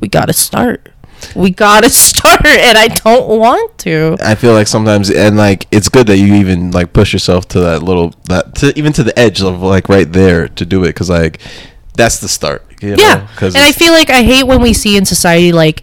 we 0.00 0.08
gotta 0.08 0.32
start. 0.32 0.90
We 1.34 1.50
gotta 1.50 1.90
start. 2.08 2.46
And 2.46 2.78
I 2.78 2.88
don't 2.88 3.38
want 3.38 3.78
to. 3.78 4.16
I 4.20 4.34
feel 4.34 4.52
like 4.52 4.66
sometimes, 4.66 5.10
and 5.10 5.36
like 5.36 5.66
it's 5.70 5.88
good 5.88 6.06
that 6.08 6.18
you 6.18 6.34
even 6.34 6.70
like 6.70 6.92
push 6.92 7.12
yourself 7.12 7.48
to 7.48 7.60
that 7.60 7.82
little 7.82 8.14
that 8.24 8.54
to 8.56 8.76
even 8.78 8.92
to 8.94 9.02
the 9.02 9.16
edge 9.18 9.42
of 9.42 9.62
like 9.62 9.88
right 9.88 10.10
there 10.10 10.48
to 10.48 10.64
do 10.64 10.84
it 10.84 10.88
because 10.88 11.10
like 11.10 11.40
that's 11.98 12.20
the 12.20 12.28
start. 12.28 12.64
You 12.80 12.90
know? 12.90 12.96
Yeah, 13.02 13.26
because 13.26 13.56
and 13.56 13.64
I 13.64 13.72
feel 13.72 13.92
like 13.92 14.08
I 14.08 14.22
hate 14.22 14.44
when 14.44 14.62
we 14.62 14.72
see 14.72 14.96
in 14.96 15.04
society 15.04 15.50
like 15.50 15.82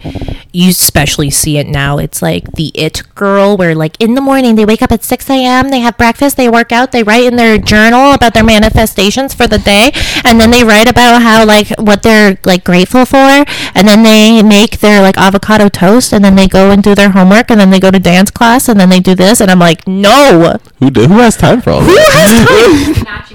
you 0.53 0.69
especially 0.69 1.29
see 1.29 1.57
it 1.57 1.67
now. 1.67 1.97
It's 1.97 2.21
like 2.21 2.53
the 2.53 2.71
it 2.73 3.03
girl, 3.15 3.57
where 3.57 3.75
like 3.75 3.99
in 3.99 4.15
the 4.15 4.21
morning 4.21 4.55
they 4.55 4.63
wake 4.63 4.81
up 4.81 4.93
at 4.93 5.03
six 5.03 5.29
a.m., 5.29 5.69
they 5.69 5.81
have 5.81 5.97
breakfast, 5.97 6.37
they 6.37 6.47
work 6.47 6.71
out, 6.71 6.93
they 6.93 7.03
write 7.03 7.25
in 7.25 7.35
their 7.35 7.57
journal 7.57 8.13
about 8.13 8.33
their 8.33 8.45
manifestations 8.45 9.33
for 9.33 9.45
the 9.45 9.57
day, 9.59 9.91
and 10.23 10.39
then 10.39 10.51
they 10.51 10.63
write 10.63 10.89
about 10.89 11.21
how 11.21 11.45
like 11.45 11.67
what 11.77 12.01
they're 12.01 12.37
like 12.45 12.63
grateful 12.63 13.03
for, 13.03 13.17
and 13.17 13.85
then 13.85 14.03
they 14.03 14.41
make 14.41 14.79
their 14.79 15.01
like 15.01 15.17
avocado 15.17 15.67
toast, 15.67 16.13
and 16.13 16.23
then 16.23 16.35
they 16.35 16.47
go 16.47 16.71
and 16.71 16.81
do 16.81 16.95
their 16.95 17.09
homework, 17.09 17.51
and 17.51 17.59
then 17.59 17.71
they 17.71 17.79
go 17.79 17.91
to 17.91 17.99
dance 17.99 18.31
class, 18.31 18.69
and 18.69 18.79
then 18.79 18.87
they 18.87 19.01
do 19.01 19.15
this, 19.15 19.41
and 19.41 19.51
I'm 19.51 19.59
like, 19.59 19.85
no, 19.85 20.57
who 20.79 20.89
do, 20.89 21.07
who 21.07 21.19
has 21.19 21.35
time 21.35 21.61
for 21.61 21.71
all 21.71 21.81
who 21.81 21.93
that? 21.93 22.95
has 22.95 23.03
time? 23.03 23.25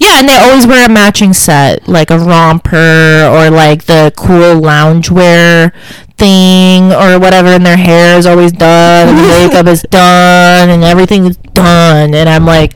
Matching 0.00 0.08
set. 0.08 0.08
Yeah, 0.08 0.18
and 0.18 0.28
they 0.28 0.36
always 0.36 0.66
wear 0.66 0.86
a 0.86 0.92
matching 0.92 1.32
set, 1.32 1.88
like 1.88 2.10
a 2.10 2.18
romper 2.18 3.28
or 3.30 3.50
like 3.50 3.84
the 3.84 4.12
cool 4.16 4.60
loungewear 4.60 5.72
thing 6.16 6.92
or 6.92 7.18
whatever, 7.18 7.48
and 7.48 7.64
their 7.64 7.76
hair 7.76 8.18
is 8.18 8.26
always 8.26 8.52
done, 8.52 9.08
and 9.08 9.18
the 9.18 9.22
makeup 9.28 9.66
is 9.66 9.82
done, 9.82 10.70
and 10.70 10.84
everything 10.84 11.26
is 11.26 11.36
done. 11.36 12.14
And 12.14 12.28
I'm 12.28 12.46
like, 12.46 12.74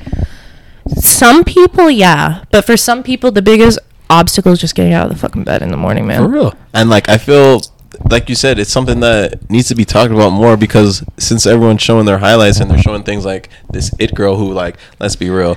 some 0.96 1.44
people, 1.44 1.90
yeah, 1.90 2.44
but 2.50 2.64
for 2.64 2.76
some 2.76 3.02
people, 3.02 3.30
the 3.30 3.42
biggest 3.42 3.78
obstacle 4.10 4.52
is 4.52 4.60
just 4.60 4.74
getting 4.74 4.92
out 4.92 5.06
of 5.06 5.12
the 5.12 5.18
fucking 5.18 5.44
bed 5.44 5.62
in 5.62 5.70
the 5.70 5.76
morning, 5.76 6.06
man. 6.06 6.22
For 6.22 6.28
real. 6.28 6.54
And 6.72 6.90
like 6.90 7.08
I 7.08 7.18
feel 7.18 7.62
like 8.10 8.28
you 8.28 8.34
said, 8.34 8.58
it's 8.58 8.72
something 8.72 9.00
that 9.00 9.48
needs 9.50 9.68
to 9.68 9.74
be 9.74 9.84
talked 9.84 10.12
about 10.12 10.30
more 10.30 10.56
because 10.56 11.04
since 11.18 11.46
everyone's 11.46 11.82
showing 11.82 12.06
their 12.06 12.18
highlights 12.18 12.60
and 12.60 12.70
they're 12.70 12.78
showing 12.78 13.02
things 13.02 13.24
like 13.24 13.48
this 13.70 13.92
it 13.98 14.14
girl 14.14 14.36
who 14.36 14.52
like, 14.52 14.76
let's 15.00 15.16
be 15.16 15.30
real, 15.30 15.56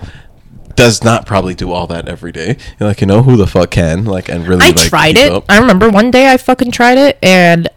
does 0.78 1.04
not 1.04 1.26
probably 1.26 1.54
do 1.56 1.72
all 1.74 1.88
that 1.88 2.08
every 2.08 2.32
day. 2.32 2.56
You're 2.80 2.88
like, 2.88 3.02
you 3.02 3.08
know, 3.08 3.24
who 3.24 3.36
the 3.36 3.48
fuck 3.48 3.72
can? 3.72 4.06
Like 4.06 4.30
and 4.30 4.48
really 4.48 4.64
I 4.68 4.70
like 4.70 4.88
tried 4.90 5.18
it. 5.18 5.32
up? 5.32 5.44
I 5.50 5.60
remember 5.60 5.90
one 5.90 6.12
day 6.12 6.32
I 6.32 6.38
fucking 6.38 6.72
tried 6.72 6.98
it 6.98 7.18
and 7.22 7.68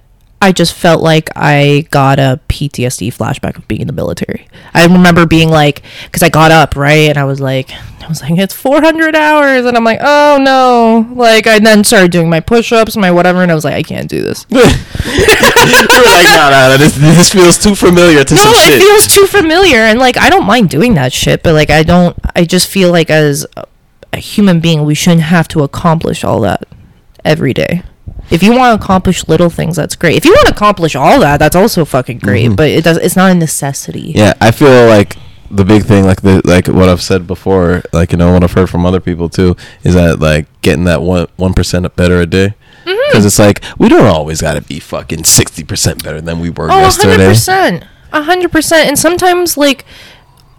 I 0.43 0.53
just 0.53 0.73
felt 0.73 1.03
like 1.03 1.29
I 1.37 1.87
got 1.91 2.19
a 2.19 2.41
PTSD 2.49 3.13
flashback 3.15 3.59
of 3.59 3.69
being 3.69 3.83
in 3.83 3.87
the 3.87 3.93
military. 3.93 4.49
I 4.73 4.87
remember 4.87 5.27
being 5.27 5.51
like, 5.51 5.83
because 6.05 6.23
I 6.23 6.31
got 6.31 6.51
up 6.51 6.77
right, 6.77 7.11
and 7.11 7.19
I 7.19 7.25
was 7.25 7.43
like, 7.43 7.71
I 8.03 8.09
was 8.09 8.23
like, 8.23 8.39
it's 8.39 8.55
400 8.55 9.15
hours, 9.15 9.67
and 9.67 9.77
I'm 9.77 9.85
like, 9.85 9.99
oh 10.01 10.39
no, 10.41 11.13
like 11.15 11.47
I 11.47 11.59
then 11.59 11.85
started 11.85 12.11
doing 12.11 12.31
my 12.31 12.41
push-ups, 12.41 12.97
my 12.97 13.11
whatever, 13.11 13.43
and 13.43 13.53
I 13.53 13.55
was 13.55 13.65
like, 13.65 13.75
I 13.75 13.83
can't 13.83 14.09
do 14.09 14.23
this. 14.23 14.47
you 14.51 14.57
were 14.57 14.65
like, 14.65 16.27
no, 16.27 16.49
no, 16.51 16.69
no, 16.71 16.77
this, 16.79 16.97
this 16.97 17.33
feels 17.33 17.59
too 17.59 17.75
familiar 17.75 18.25
to 18.25 18.35
No, 18.35 18.41
some 18.41 18.73
it 18.73 18.81
feels 18.81 19.07
too 19.09 19.27
familiar, 19.27 19.81
and 19.81 19.99
like 19.99 20.17
I 20.17 20.31
don't 20.31 20.47
mind 20.47 20.71
doing 20.71 20.95
that 20.95 21.13
shit, 21.13 21.43
but 21.43 21.53
like 21.53 21.69
I 21.69 21.83
don't. 21.83 22.17
I 22.35 22.45
just 22.45 22.69
feel 22.69 22.91
like 22.91 23.11
as 23.11 23.47
a 24.13 24.19
human 24.19 24.61
being, 24.61 24.87
we 24.87 24.95
shouldn't 24.95 25.23
have 25.23 25.49
to 25.49 25.63
accomplish 25.63 26.25
all 26.25 26.41
that 26.41 26.67
every 27.27 27.53
day. 27.53 27.83
If 28.31 28.43
you 28.43 28.53
want 28.57 28.79
to 28.79 28.85
accomplish 28.85 29.27
little 29.29 29.51
things, 29.51 29.77
that's 29.77 29.97
great. 29.97 30.17
If 30.17 30.25
you 30.25 30.33
want 30.33 30.47
to 30.49 30.55
accomplish 30.55 30.95
all 30.95 31.21
that, 31.21 31.39
that's 31.39 31.57
also 31.57 31.85
fucking 31.85 32.19
great. 32.19 32.47
Mm-hmm. 32.47 32.55
But 32.57 32.71
it 32.71 32.85
does. 32.85 32.97
It's 32.99 33.17
not 33.17 33.31
a 33.31 33.35
necessity. 33.35 34.13
Yeah, 34.15 34.35
I 34.41 34.51
feel 34.53 34.87
like 34.87 35.17
the 35.51 35.65
big 35.65 35.85
thing, 35.85 36.05
like 36.05 36.23
the 36.23 36.41
like 36.45 36.69
what 36.69 36.89
I've 36.89 37.03
said 37.03 37.27
before, 37.27 37.83
like 37.93 38.13
you 38.13 38.19
know 38.19 38.33
what 38.33 38.45
I've 38.45 38.53
heard 38.53 38.71
from 38.71 38.87
other 38.87 39.01
people 39.01 39.29
too, 39.29 39.57
is 39.83 39.95
that 39.95 40.21
like 40.21 40.47
getting 40.63 40.85
that 40.85 41.03
one 41.03 41.27
one 41.37 41.55
percent 41.55 41.95
better 41.97 42.21
a 42.21 42.27
day. 42.27 42.55
Mm-hmm. 42.85 43.11
Because 43.11 43.27
it's 43.27 43.39
like 43.39 43.63
we 43.79 43.89
don't 43.89 44.07
always 44.07 44.41
got 44.41 44.55
to 44.55 44.63
be 44.63 44.79
fucking 44.81 45.25
sixty 45.25 45.65
percent 45.65 46.03
better 46.05 46.21
than 46.21 46.39
we 46.41 46.51
were 46.51 46.67
Oh, 46.67 46.69
hundred 46.69 46.83
yesterday. 46.85 47.29
percent, 47.29 47.85
hundred 48.13 48.53
percent. 48.53 48.89
And 48.89 48.99
sometimes 48.99 49.57
like 49.57 49.85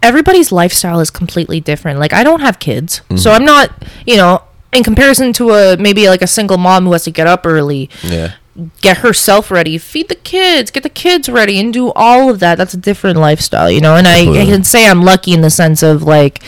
everybody's 0.02 0.52
lifestyle 0.52 1.00
is 1.00 1.10
completely 1.10 1.60
different. 1.60 1.98
Like 1.98 2.12
I 2.12 2.22
don't 2.24 2.40
have 2.40 2.58
kids, 2.58 3.00
Mm-hmm. 3.04 3.16
so 3.16 3.30
I'm 3.32 3.44
not, 3.44 3.70
you 4.06 4.16
know, 4.16 4.42
in 4.72 4.82
comparison 4.82 5.32
to 5.34 5.50
a 5.50 5.76
maybe 5.76 6.08
like 6.08 6.22
a 6.22 6.26
single 6.26 6.58
mom 6.58 6.84
who 6.84 6.92
has 6.92 7.04
to 7.04 7.10
get 7.10 7.26
up 7.26 7.46
early, 7.46 7.90
Yeah, 8.02 8.32
get 8.80 8.98
herself 8.98 9.50
ready, 9.50 9.78
feed 9.78 10.08
the 10.08 10.14
kids, 10.14 10.70
get 10.70 10.82
the 10.82 10.88
kids 10.88 11.28
ready, 11.28 11.58
and 11.60 11.72
do 11.72 11.92
all 11.92 12.30
of 12.30 12.40
that. 12.40 12.56
That's 12.56 12.74
a 12.74 12.78
different 12.78 13.18
lifestyle, 13.18 13.70
you 13.70 13.80
know. 13.80 13.96
And 13.96 14.06
I, 14.08 14.20
I 14.42 14.44
can 14.46 14.64
say 14.64 14.86
I'm 14.88 15.02
lucky 15.02 15.32
in 15.32 15.40
the 15.42 15.50
sense 15.50 15.82
of 15.82 16.02
like 16.02 16.42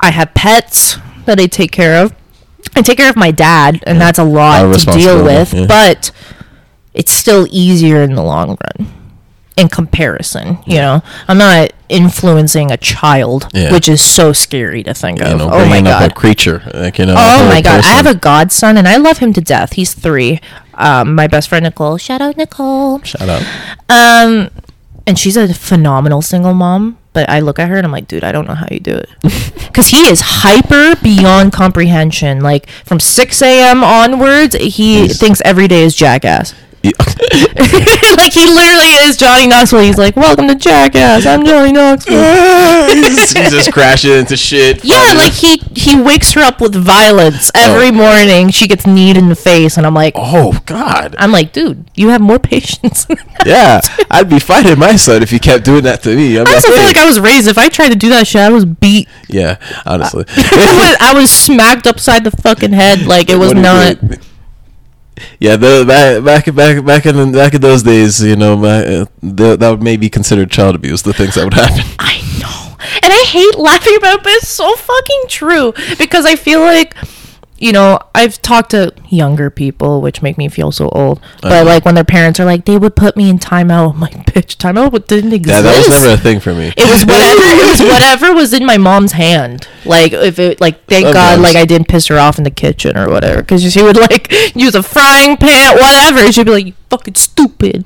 I 0.00 0.10
have 0.10 0.34
pets 0.34 0.98
that 1.26 1.40
I 1.40 1.46
take 1.46 1.72
care 1.72 2.02
of. 2.04 2.14
I 2.76 2.82
take 2.82 2.98
care 2.98 3.10
of 3.10 3.16
my 3.16 3.30
dad, 3.30 3.82
and 3.86 4.00
that's 4.00 4.18
a 4.18 4.24
lot 4.24 4.66
Lot 4.66 4.80
to 4.80 4.92
deal 4.92 5.24
with. 5.24 5.52
yeah. 5.54 5.66
But 5.66 6.10
it's 6.92 7.12
still 7.12 7.46
easier 7.50 8.02
in 8.02 8.14
the 8.14 8.22
long 8.22 8.56
run 8.78 8.92
in 9.56 9.68
comparison. 9.68 10.58
You 10.66 10.76
know, 10.78 11.02
I'm 11.28 11.38
not 11.38 11.72
influencing 11.88 12.70
a 12.72 12.76
child, 12.76 13.48
Yeah. 13.52 13.72
which 13.72 13.88
is 13.88 14.02
so 14.02 14.32
scary 14.32 14.82
to 14.82 14.94
think 14.94 15.20
you 15.20 15.26
of. 15.26 15.38
know, 15.38 15.50
oh 15.52 15.64
my 15.68 15.80
god. 15.80 16.10
a 16.10 16.14
creature, 16.14 16.62
like 16.74 16.98
you 16.98 17.06
know. 17.06 17.14
Oh 17.16 17.46
my 17.48 17.60
god, 17.62 17.84
I 17.84 17.88
have 17.94 18.06
a 18.06 18.14
godson 18.14 18.76
and 18.76 18.88
I 18.88 18.96
love 18.96 19.18
him 19.18 19.32
to 19.34 19.40
death. 19.40 19.72
He's 19.74 19.94
three. 19.94 20.40
Um, 20.74 21.14
my 21.14 21.26
best 21.28 21.48
friend 21.48 21.62
Nicole. 21.64 21.98
Shout 21.98 22.20
out 22.20 22.36
Nicole. 22.36 23.00
shout 23.02 23.28
out. 23.28 23.42
Um, 23.88 24.50
and 25.06 25.18
she's 25.18 25.36
a 25.36 25.52
phenomenal 25.54 26.20
single 26.22 26.54
mom. 26.54 26.98
But 27.12 27.30
I 27.30 27.38
look 27.38 27.60
at 27.60 27.68
her 27.68 27.76
and 27.76 27.86
I'm 27.86 27.92
like, 27.92 28.08
dude, 28.08 28.24
I 28.24 28.32
don't 28.32 28.48
know 28.48 28.54
how 28.56 28.66
you 28.72 28.80
do 28.80 28.90
it, 28.96 29.08
because 29.22 29.86
he 29.86 29.98
is 30.08 30.20
hyper 30.20 30.96
beyond 31.00 31.52
comprehension. 31.52 32.40
Like 32.40 32.68
from 32.84 32.98
6 32.98 33.40
a.m. 33.40 33.84
onwards, 33.84 34.56
he 34.56 34.68
He's- 35.02 35.20
thinks 35.20 35.40
every 35.44 35.68
day 35.68 35.84
is 35.84 35.94
jackass. 35.94 36.54
like 38.16 38.32
he 38.34 38.46
literally 38.46 38.92
is 39.06 39.16
Johnny 39.16 39.46
Knoxville. 39.46 39.80
He's 39.80 39.96
like, 39.96 40.16
"Welcome 40.16 40.48
to 40.48 40.54
Jackass. 40.54 41.24
I'm 41.24 41.44
Johnny 41.44 41.72
Knoxville." 41.72 42.14
he's, 42.94 43.32
he's 43.32 43.50
just 43.50 43.72
crashing 43.72 44.12
into 44.12 44.36
shit. 44.36 44.84
Yeah, 44.84 45.14
like 45.16 45.32
he 45.32 45.62
he 45.74 45.98
wakes 46.00 46.32
her 46.32 46.42
up 46.42 46.60
with 46.60 46.74
violence 46.74 47.50
oh. 47.54 47.60
every 47.60 47.88
Oh. 47.88 47.92
morning. 47.92 48.50
She 48.50 48.68
gets 48.68 48.86
kneed 48.86 49.16
in 49.16 49.30
the 49.30 49.34
face, 49.34 49.78
and 49.78 49.86
I'm 49.86 49.94
like, 49.94 50.12
oh 50.16 50.60
god. 50.66 51.14
I'm 51.18 51.32
like, 51.32 51.52
dude, 51.52 51.90
you 51.94 52.08
have 52.08 52.20
more 52.20 52.38
patience. 52.38 53.06
Yeah, 53.46 53.80
I'd 54.10 54.28
be 54.28 54.38
fighting 54.38 54.78
my 54.78 54.96
son 54.96 55.22
if 55.22 55.30
he 55.30 55.38
kept 55.38 55.64
doing 55.64 55.84
that 55.84 56.02
to 56.02 56.14
me. 56.14 56.38
I'm 56.38 56.46
I 56.46 56.54
also 56.54 56.68
like, 56.68 56.74
feel 56.74 56.82
hey. 56.82 56.86
like 56.88 56.96
I 56.98 57.06
was 57.06 57.18
raised. 57.20 57.48
If 57.48 57.58
I 57.58 57.68
tried 57.68 57.90
to 57.90 57.96
do 57.96 58.10
that 58.10 58.26
shit, 58.26 58.40
I 58.40 58.50
was 58.50 58.64
beat. 58.64 59.08
yeah, 59.28 59.56
honestly. 59.86 60.24
I 60.28 60.76
was, 60.78 60.96
I 61.00 61.14
was 61.14 61.30
smacked 61.30 61.86
upside 61.86 62.24
the 62.24 62.30
fucking 62.30 62.72
head. 62.72 63.06
Like 63.06 63.30
it 63.30 63.36
was 63.36 63.52
you 63.52 63.60
not. 63.60 63.96
Yeah, 65.38 65.56
the, 65.56 65.84
back 65.86 66.24
back 66.24 66.54
back 66.54 66.84
back 66.84 67.06
in 67.06 67.32
back 67.32 67.54
in 67.54 67.60
those 67.60 67.82
days, 67.82 68.22
you 68.22 68.36
know, 68.36 68.56
my, 68.56 68.84
uh, 68.84 69.06
the, 69.22 69.56
that 69.56 69.70
would 69.70 69.82
maybe 69.82 70.08
considered 70.08 70.50
child 70.50 70.74
abuse. 70.74 71.02
The 71.02 71.12
things 71.12 71.34
that 71.34 71.44
would 71.44 71.54
happen. 71.54 71.84
I 71.98 72.20
know, 72.40 72.76
and 73.02 73.12
I 73.12 73.24
hate 73.28 73.56
laughing 73.56 73.96
about 73.96 74.18
it, 74.18 74.22
but 74.24 74.32
it's 74.32 74.48
so 74.48 74.74
fucking 74.74 75.24
true 75.28 75.72
because 75.98 76.24
I 76.24 76.36
feel 76.36 76.60
like. 76.60 76.94
You 77.58 77.72
know, 77.72 77.98
I've 78.14 78.42
talked 78.42 78.70
to 78.72 78.92
younger 79.08 79.48
people, 79.48 80.00
which 80.02 80.20
make 80.22 80.36
me 80.36 80.48
feel 80.48 80.72
so 80.72 80.88
old. 80.88 81.20
But 81.40 81.52
Uh-huh. 81.52 81.64
like 81.64 81.84
when 81.84 81.94
their 81.94 82.04
parents 82.04 82.40
are 82.40 82.44
like, 82.44 82.64
they 82.64 82.76
would 82.76 82.96
put 82.96 83.16
me 83.16 83.30
in 83.30 83.38
timeout. 83.38 83.94
I'm 83.94 84.00
like, 84.00 84.26
bitch, 84.26 84.56
timeout 84.56 85.06
didn't 85.06 85.32
exist. 85.32 85.54
Yeah, 85.56 85.60
that 85.62 85.76
was 85.76 85.88
never 85.88 86.14
a 86.14 86.16
thing 86.16 86.40
for 86.40 86.52
me. 86.52 86.72
It 86.76 86.90
was 86.90 87.06
whatever. 87.06 87.40
it 87.42 87.70
was 87.70 87.80
whatever 87.92 88.34
was 88.34 88.52
in 88.52 88.66
my 88.66 88.76
mom's 88.76 89.12
hand. 89.12 89.68
Like 89.84 90.12
if 90.12 90.38
it, 90.40 90.60
like 90.60 90.84
thank 90.86 91.12
God, 91.14 91.38
like 91.40 91.54
I 91.56 91.64
didn't 91.64 91.88
piss 91.88 92.08
her 92.08 92.18
off 92.18 92.38
in 92.38 92.44
the 92.44 92.50
kitchen 92.50 92.96
or 92.98 93.08
whatever, 93.08 93.40
because 93.40 93.62
she 93.72 93.82
would 93.82 93.96
like 93.96 94.32
use 94.56 94.74
a 94.74 94.82
frying 94.82 95.36
pan, 95.36 95.76
whatever. 95.76 96.30
She'd 96.32 96.46
be 96.46 96.52
like, 96.52 96.66
"You 96.66 96.72
fucking 96.90 97.14
stupid." 97.14 97.84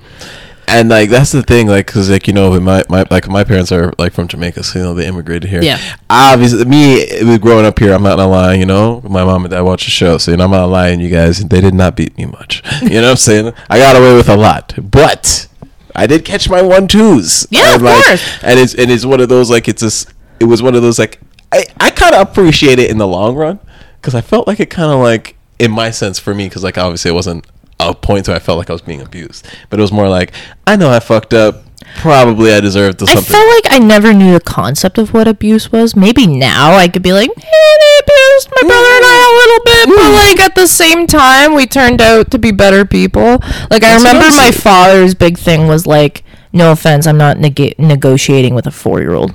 And 0.69 0.89
like 0.89 1.11
that's 1.11 1.33
the 1.33 1.43
thing, 1.43 1.67
like, 1.67 1.87
cause 1.87 2.11
like 2.11 2.27
you 2.27 2.33
know, 2.33 2.59
my 2.61 2.85
my 2.89 3.05
like 3.11 3.29
my 3.29 3.43
parents 3.45 3.73
are 3.73 3.93
like 3.99 4.13
from 4.13 4.29
Jamaica, 4.29 4.63
so 4.63 4.79
you 4.79 4.85
know 4.85 4.95
they 4.95 5.07
immigrated 5.07 5.49
here. 5.49 5.63
Yeah. 5.63 5.79
Obviously, 6.11 6.65
me 6.65 7.39
growing 7.39 7.65
up 7.65 7.79
here, 7.79 7.93
I'm 7.93 8.03
not 8.03 8.17
gonna 8.17 8.31
lie. 8.31 8.55
You 8.55 8.67
know, 8.67 9.01
my 9.03 9.25
mom 9.25 9.45
and 9.45 9.51
dad 9.51 9.63
watch 9.63 9.85
the 9.85 9.91
show, 9.91 10.19
so 10.19 10.31
you 10.31 10.37
know 10.37 10.45
I'm 10.45 10.51
not 10.51 10.67
lying. 10.67 11.01
You 11.01 11.11
guys, 11.11 11.45
they 11.45 11.61
did 11.61 11.75
not 11.75 11.97
beat 11.97 12.17
me 12.17 12.27
much. 12.27 12.63
You 12.89 13.01
know 13.01 13.03
what 13.03 13.11
I'm 13.11 13.17
saying? 13.17 13.53
I 13.69 13.79
got 13.79 13.97
away 13.97 14.15
with 14.15 14.29
a 14.29 14.37
lot, 14.37 14.73
but 14.83 15.49
I 15.95 16.07
did 16.07 16.25
catch 16.25 16.49
my 16.49 16.63
one 16.63 16.87
twos. 16.87 17.47
Yeah, 17.51 17.75
and, 17.75 17.83
of 17.83 17.89
course. 17.89 18.39
And 18.43 18.59
it's 18.59 18.75
and 18.75 18.91
it's 18.91 19.05
one 19.05 19.21
of 19.21 19.29
those 19.29 19.51
like 19.51 19.69
it's 19.69 19.83
just 19.83 20.13
it 20.41 20.45
was 20.45 20.63
one 20.63 20.75
of 20.75 20.83
those 20.83 20.99
like 20.99 21.21
I 21.53 21.67
I 21.81 21.91
kind 21.91 22.15
of 22.15 22.29
appreciate 22.29 22.79
it 22.79 22.91
in 22.91 22.99
the 22.99 23.07
long 23.07 23.35
run 23.35 23.59
because 24.01 24.15
I 24.15 24.21
felt 24.21 24.47
like 24.47 24.61
it 24.61 24.71
kind 24.71 24.93
of 24.93 25.01
like 25.01 25.37
in 25.59 25.71
my 25.71 25.91
sense 25.91 26.19
for 26.19 26.35
me 26.35 26.47
because 26.47 26.63
like 26.63 26.79
obviously 26.79 27.11
it 27.11 27.15
wasn't 27.15 27.45
a 27.81 27.95
point 27.95 28.27
where 28.29 28.37
I 28.37 28.41
felt 28.41 28.59
like 28.59 28.71
I 28.71 28.73
was 28.73 28.83
being 28.83 29.01
abused, 29.01 29.47
but 29.71 29.79
it 29.79 29.83
was 29.83 29.93
more 29.93 30.09
like 30.09 30.33
I 30.67 30.77
know 30.77 30.91
I 30.91 31.01
fucked 31.01 31.33
up. 31.35 31.65
probably 31.97 32.53
I 32.53 32.61
deserve 32.61 32.97
to 32.99 33.05
I 33.05 33.15
something. 33.15 33.33
felt 33.33 33.49
like 33.55 33.73
I 33.73 33.79
never 33.79 34.13
knew 34.13 34.33
the 34.33 34.41
concept 34.41 34.99
of 34.99 35.15
what 35.15 35.27
abuse 35.29 35.71
was. 35.73 35.95
Maybe 35.97 36.27
now 36.27 36.73
I 36.75 36.89
could 36.89 37.03
be 37.03 37.13
like, 37.13 37.31
hey, 37.35 37.77
they 37.81 37.99
abused 38.03 38.49
my 38.51 38.63
brother 38.63 38.93
and 38.97 39.05
I 39.05 39.19
a 39.25 39.35
little 39.39 39.65
bit, 39.65 39.97
but 39.97 40.11
mm. 40.11 40.29
like 40.29 40.41
at 40.41 40.55
the 40.55 40.67
same 40.67 41.07
time, 41.07 41.55
we 41.55 41.67
turned 41.67 42.01
out 42.01 42.31
to 42.33 42.39
be 42.39 42.51
better 42.51 42.85
people. 42.85 43.39
Like 43.71 43.83
I 43.85 43.91
That's 43.93 44.05
remember 44.05 44.27
my 44.37 44.51
saying. 44.51 44.53
father's 44.55 45.15
big 45.15 45.39
thing 45.39 45.67
was 45.69 45.87
like, 45.87 46.25
no 46.53 46.73
offense, 46.73 47.07
I'm 47.07 47.19
not 47.19 47.37
nega- 47.37 47.79
negotiating 47.79 48.55
with 48.55 48.67
a 48.67 48.71
four 48.73 49.01
year 49.01 49.15
old. 49.15 49.33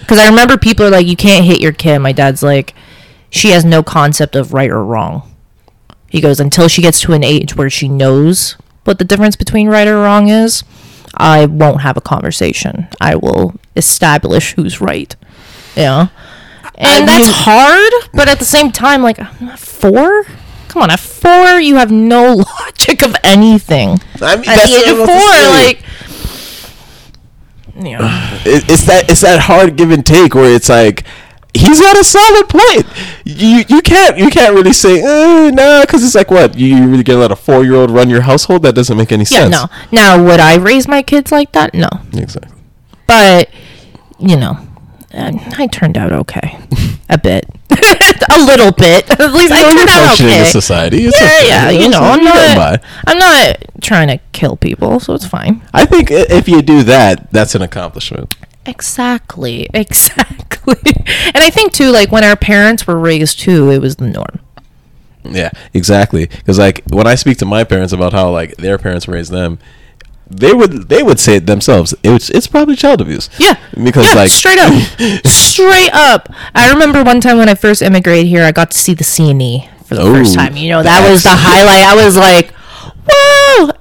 Because 0.00 0.18
I 0.18 0.28
remember 0.28 0.56
people 0.56 0.86
are 0.86 0.90
like, 0.90 1.06
you 1.06 1.16
can't 1.16 1.44
hit 1.44 1.60
your 1.60 1.72
kid. 1.72 1.98
My 1.98 2.12
dad's 2.12 2.42
like, 2.42 2.74
she 3.30 3.50
has 3.50 3.64
no 3.64 3.82
concept 3.82 4.34
of 4.36 4.52
right 4.54 4.70
or 4.70 4.84
wrong. 4.84 5.25
He 6.16 6.22
goes, 6.22 6.40
until 6.40 6.66
she 6.66 6.80
gets 6.80 6.98
to 7.02 7.12
an 7.12 7.22
age 7.22 7.56
where 7.56 7.68
she 7.68 7.88
knows 7.88 8.56
what 8.84 8.98
the 8.98 9.04
difference 9.04 9.36
between 9.36 9.68
right 9.68 9.86
or 9.86 9.96
wrong 9.96 10.28
is, 10.28 10.64
I 11.14 11.44
won't 11.44 11.82
have 11.82 11.98
a 11.98 12.00
conversation. 12.00 12.88
I 13.02 13.16
will 13.16 13.52
establish 13.76 14.54
who's 14.54 14.80
right. 14.80 15.14
Yeah. 15.76 16.08
And 16.76 17.04
I 17.04 17.06
that's 17.06 17.26
mean- 17.26 17.34
hard, 17.36 17.92
but 18.14 18.28
at 18.28 18.38
the 18.38 18.46
same 18.46 18.72
time, 18.72 19.02
like, 19.02 19.18
four? 19.58 20.24
Come 20.68 20.80
on, 20.84 20.90
at 20.90 21.00
four, 21.00 21.60
you 21.60 21.74
have 21.74 21.90
no 21.92 22.32
logic 22.60 23.02
of 23.02 23.14
anything. 23.22 23.98
I 24.22 24.36
mean, 24.36 24.48
At 24.48 24.56
that's 24.56 24.70
the 24.72 24.78
age 24.78 24.88
of 24.88 24.96
four, 24.96 25.04
about 25.04 25.32
to 25.34 25.42
say. 25.42 25.66
like, 25.66 25.82
yeah. 27.86 28.40
It- 28.46 28.70
it's 28.70 28.84
that 28.86 29.10
it's 29.10 29.20
that 29.20 29.40
hard 29.40 29.76
give 29.76 29.90
and 29.90 30.04
take 30.04 30.34
where 30.34 30.54
it's 30.54 30.70
like 30.70 31.04
he's 31.60 31.80
got 31.80 31.96
a 31.98 32.04
solid 32.04 32.48
point. 32.48 32.86
You 33.24 33.64
you 33.68 33.82
can't 33.82 34.16
you 34.18 34.30
can't 34.30 34.54
really 34.54 34.72
say 34.72 35.00
eh, 35.02 35.50
nah 35.50 35.80
because 35.82 36.04
it's 36.04 36.14
like 36.14 36.30
what 36.30 36.56
you, 36.58 36.76
you 36.76 36.86
really 36.88 37.02
gonna 37.02 37.20
let 37.20 37.30
a 37.32 37.36
four 37.36 37.64
year 37.64 37.74
old 37.74 37.90
run 37.90 38.08
your 38.10 38.22
household? 38.22 38.62
That 38.62 38.74
doesn't 38.74 38.96
make 38.96 39.12
any 39.12 39.24
Yeah, 39.24 39.48
sense. 39.48 39.50
no. 39.52 39.66
Now, 39.92 40.22
would 40.22 40.40
I 40.40 40.56
raise 40.56 40.86
my 40.88 41.02
kids 41.02 41.32
like 41.32 41.52
that? 41.52 41.74
No. 41.74 41.88
exactly. 42.14 42.52
But, 43.06 43.50
you 44.18 44.36
know, 44.36 44.58
uh, 45.14 45.32
I 45.58 45.66
turned 45.68 45.96
out 45.96 46.12
okay. 46.12 46.58
A 47.08 47.16
bit. 47.16 47.46
a 47.70 48.38
little 48.44 48.72
bit. 48.72 49.08
At 49.20 49.32
least 49.32 49.52
I 49.52 49.60
You 49.60 49.74
know, 49.74 49.78
turned 49.84 49.90
out 49.90 50.14
okay. 50.20 50.40
in 50.40 50.46
society. 50.46 51.04
It's 51.04 51.20
Yeah, 51.20 51.26
okay, 51.26 51.48
yeah, 51.48 51.70
you 51.70 51.80
it's 51.86 51.90
know, 51.92 52.00
I'm 52.02 52.24
not. 52.24 52.82
I'm 53.06 53.18
not 53.18 53.56
trying 53.80 54.08
to 54.08 54.18
kill 54.32 54.56
people, 54.56 54.98
so 54.98 55.14
it's 55.14 55.24
fine. 55.26 55.62
I 55.72 55.86
think 55.86 56.08
if 56.10 56.48
you 56.48 56.62
do 56.62 56.82
that, 56.82 57.30
that's 57.32 57.54
an 57.54 57.62
accomplishment. 57.62 58.34
Exactly, 58.66 59.68
exactly. 59.74 60.76
and 60.86 61.36
I 61.38 61.50
think 61.50 61.72
too, 61.72 61.90
like 61.90 62.10
when 62.10 62.24
our 62.24 62.36
parents 62.36 62.86
were 62.86 62.98
raised 62.98 63.38
too, 63.40 63.70
it 63.70 63.78
was 63.80 63.96
the 63.96 64.06
norm. 64.06 64.40
Yeah, 65.24 65.50
exactly. 65.74 66.26
Because 66.26 66.58
like 66.58 66.82
when 66.90 67.06
I 67.06 67.14
speak 67.16 67.38
to 67.38 67.44
my 67.46 67.64
parents 67.64 67.92
about 67.92 68.12
how 68.12 68.30
like 68.30 68.56
their 68.56 68.78
parents 68.78 69.08
raised 69.08 69.32
them, 69.32 69.58
they 70.28 70.52
would 70.52 70.88
they 70.88 71.02
would 71.02 71.18
say 71.20 71.36
it 71.36 71.46
themselves. 71.46 71.94
It's 72.02 72.30
it's 72.30 72.46
probably 72.46 72.76
child 72.76 73.00
abuse. 73.00 73.28
Yeah, 73.38 73.56
Because 73.82 74.06
yeah, 74.06 74.14
like 74.14 74.30
straight 74.30 74.58
up, 74.58 74.72
straight 75.26 75.90
up. 75.92 76.28
I 76.54 76.70
remember 76.72 77.02
one 77.02 77.20
time 77.20 77.38
when 77.38 77.48
I 77.48 77.54
first 77.54 77.82
immigrated 77.82 78.26
here, 78.26 78.42
I 78.44 78.52
got 78.52 78.70
to 78.72 78.78
see 78.78 78.94
the 78.94 79.04
CNE 79.04 79.68
for 79.84 79.94
the 79.94 80.02
first 80.02 80.34
time. 80.34 80.56
You 80.56 80.70
know, 80.70 80.82
that 80.82 81.08
was 81.10 81.22
the 81.22 81.30
highlight. 81.32 81.82
I 81.84 81.94
was 82.04 82.16
like, 82.16 82.50
whoa! 83.08 83.32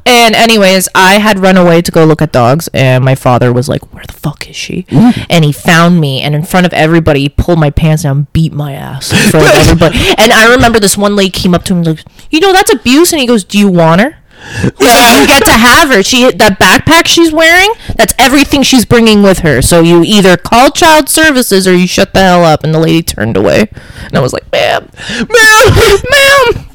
And 0.07 0.35
anyways, 0.35 0.87
I 0.93 1.17
had 1.17 1.39
run 1.39 1.57
away 1.57 1.81
to 1.81 1.91
go 1.91 2.05
look 2.05 2.21
at 2.21 2.31
dogs, 2.31 2.69
and 2.73 3.03
my 3.03 3.15
father 3.15 3.51
was 3.51 3.67
like, 3.67 3.91
"Where 3.91 4.03
the 4.05 4.13
fuck 4.13 4.47
is 4.47 4.55
she?" 4.55 4.83
Mm. 4.83 5.25
And 5.31 5.43
he 5.43 5.51
found 5.51 5.99
me, 5.99 6.21
and 6.21 6.35
in 6.35 6.43
front 6.43 6.67
of 6.67 6.73
everybody, 6.73 7.21
he 7.21 7.29
pulled 7.29 7.59
my 7.59 7.71
pants 7.71 8.03
down, 8.03 8.27
beat 8.31 8.53
my 8.53 8.73
ass 8.73 9.11
in 9.11 9.31
front 9.31 9.47
of 9.47 9.53
everybody. 9.55 9.97
And 10.19 10.31
I 10.31 10.51
remember 10.53 10.79
this 10.79 10.95
one 10.95 11.15
lady 11.15 11.31
came 11.31 11.55
up 11.55 11.63
to 11.65 11.73
him 11.73 11.83
like, 11.83 12.03
"You 12.29 12.39
know, 12.39 12.53
that's 12.53 12.71
abuse," 12.71 13.13
and 13.13 13.19
he 13.19 13.25
goes, 13.25 13.43
"Do 13.43 13.57
you 13.57 13.67
want 13.67 14.01
her?" 14.01 14.17
Yeah, 14.79 15.21
you 15.21 15.27
get 15.27 15.43
to 15.45 15.51
have 15.51 15.89
her. 15.89 16.03
She 16.03 16.29
that 16.31 16.59
backpack 16.59 17.07
she's 17.07 17.31
wearing. 17.33 17.71
That's 17.95 18.13
everything 18.19 18.61
she's 18.61 18.85
bringing 18.85 19.23
with 19.23 19.39
her. 19.39 19.61
So 19.61 19.81
you 19.81 20.03
either 20.03 20.37
call 20.37 20.69
child 20.69 21.09
services 21.09 21.67
or 21.67 21.73
you 21.73 21.87
shut 21.87 22.13
the 22.13 22.19
hell 22.19 22.43
up. 22.43 22.63
And 22.63 22.75
the 22.75 22.79
lady 22.79 23.01
turned 23.01 23.37
away, 23.37 23.69
and 24.03 24.15
I 24.15 24.19
was 24.19 24.33
like, 24.33 24.51
"Ma'am, 24.51 24.87
ma'am, 25.09 25.99
ma'am, 26.11 26.65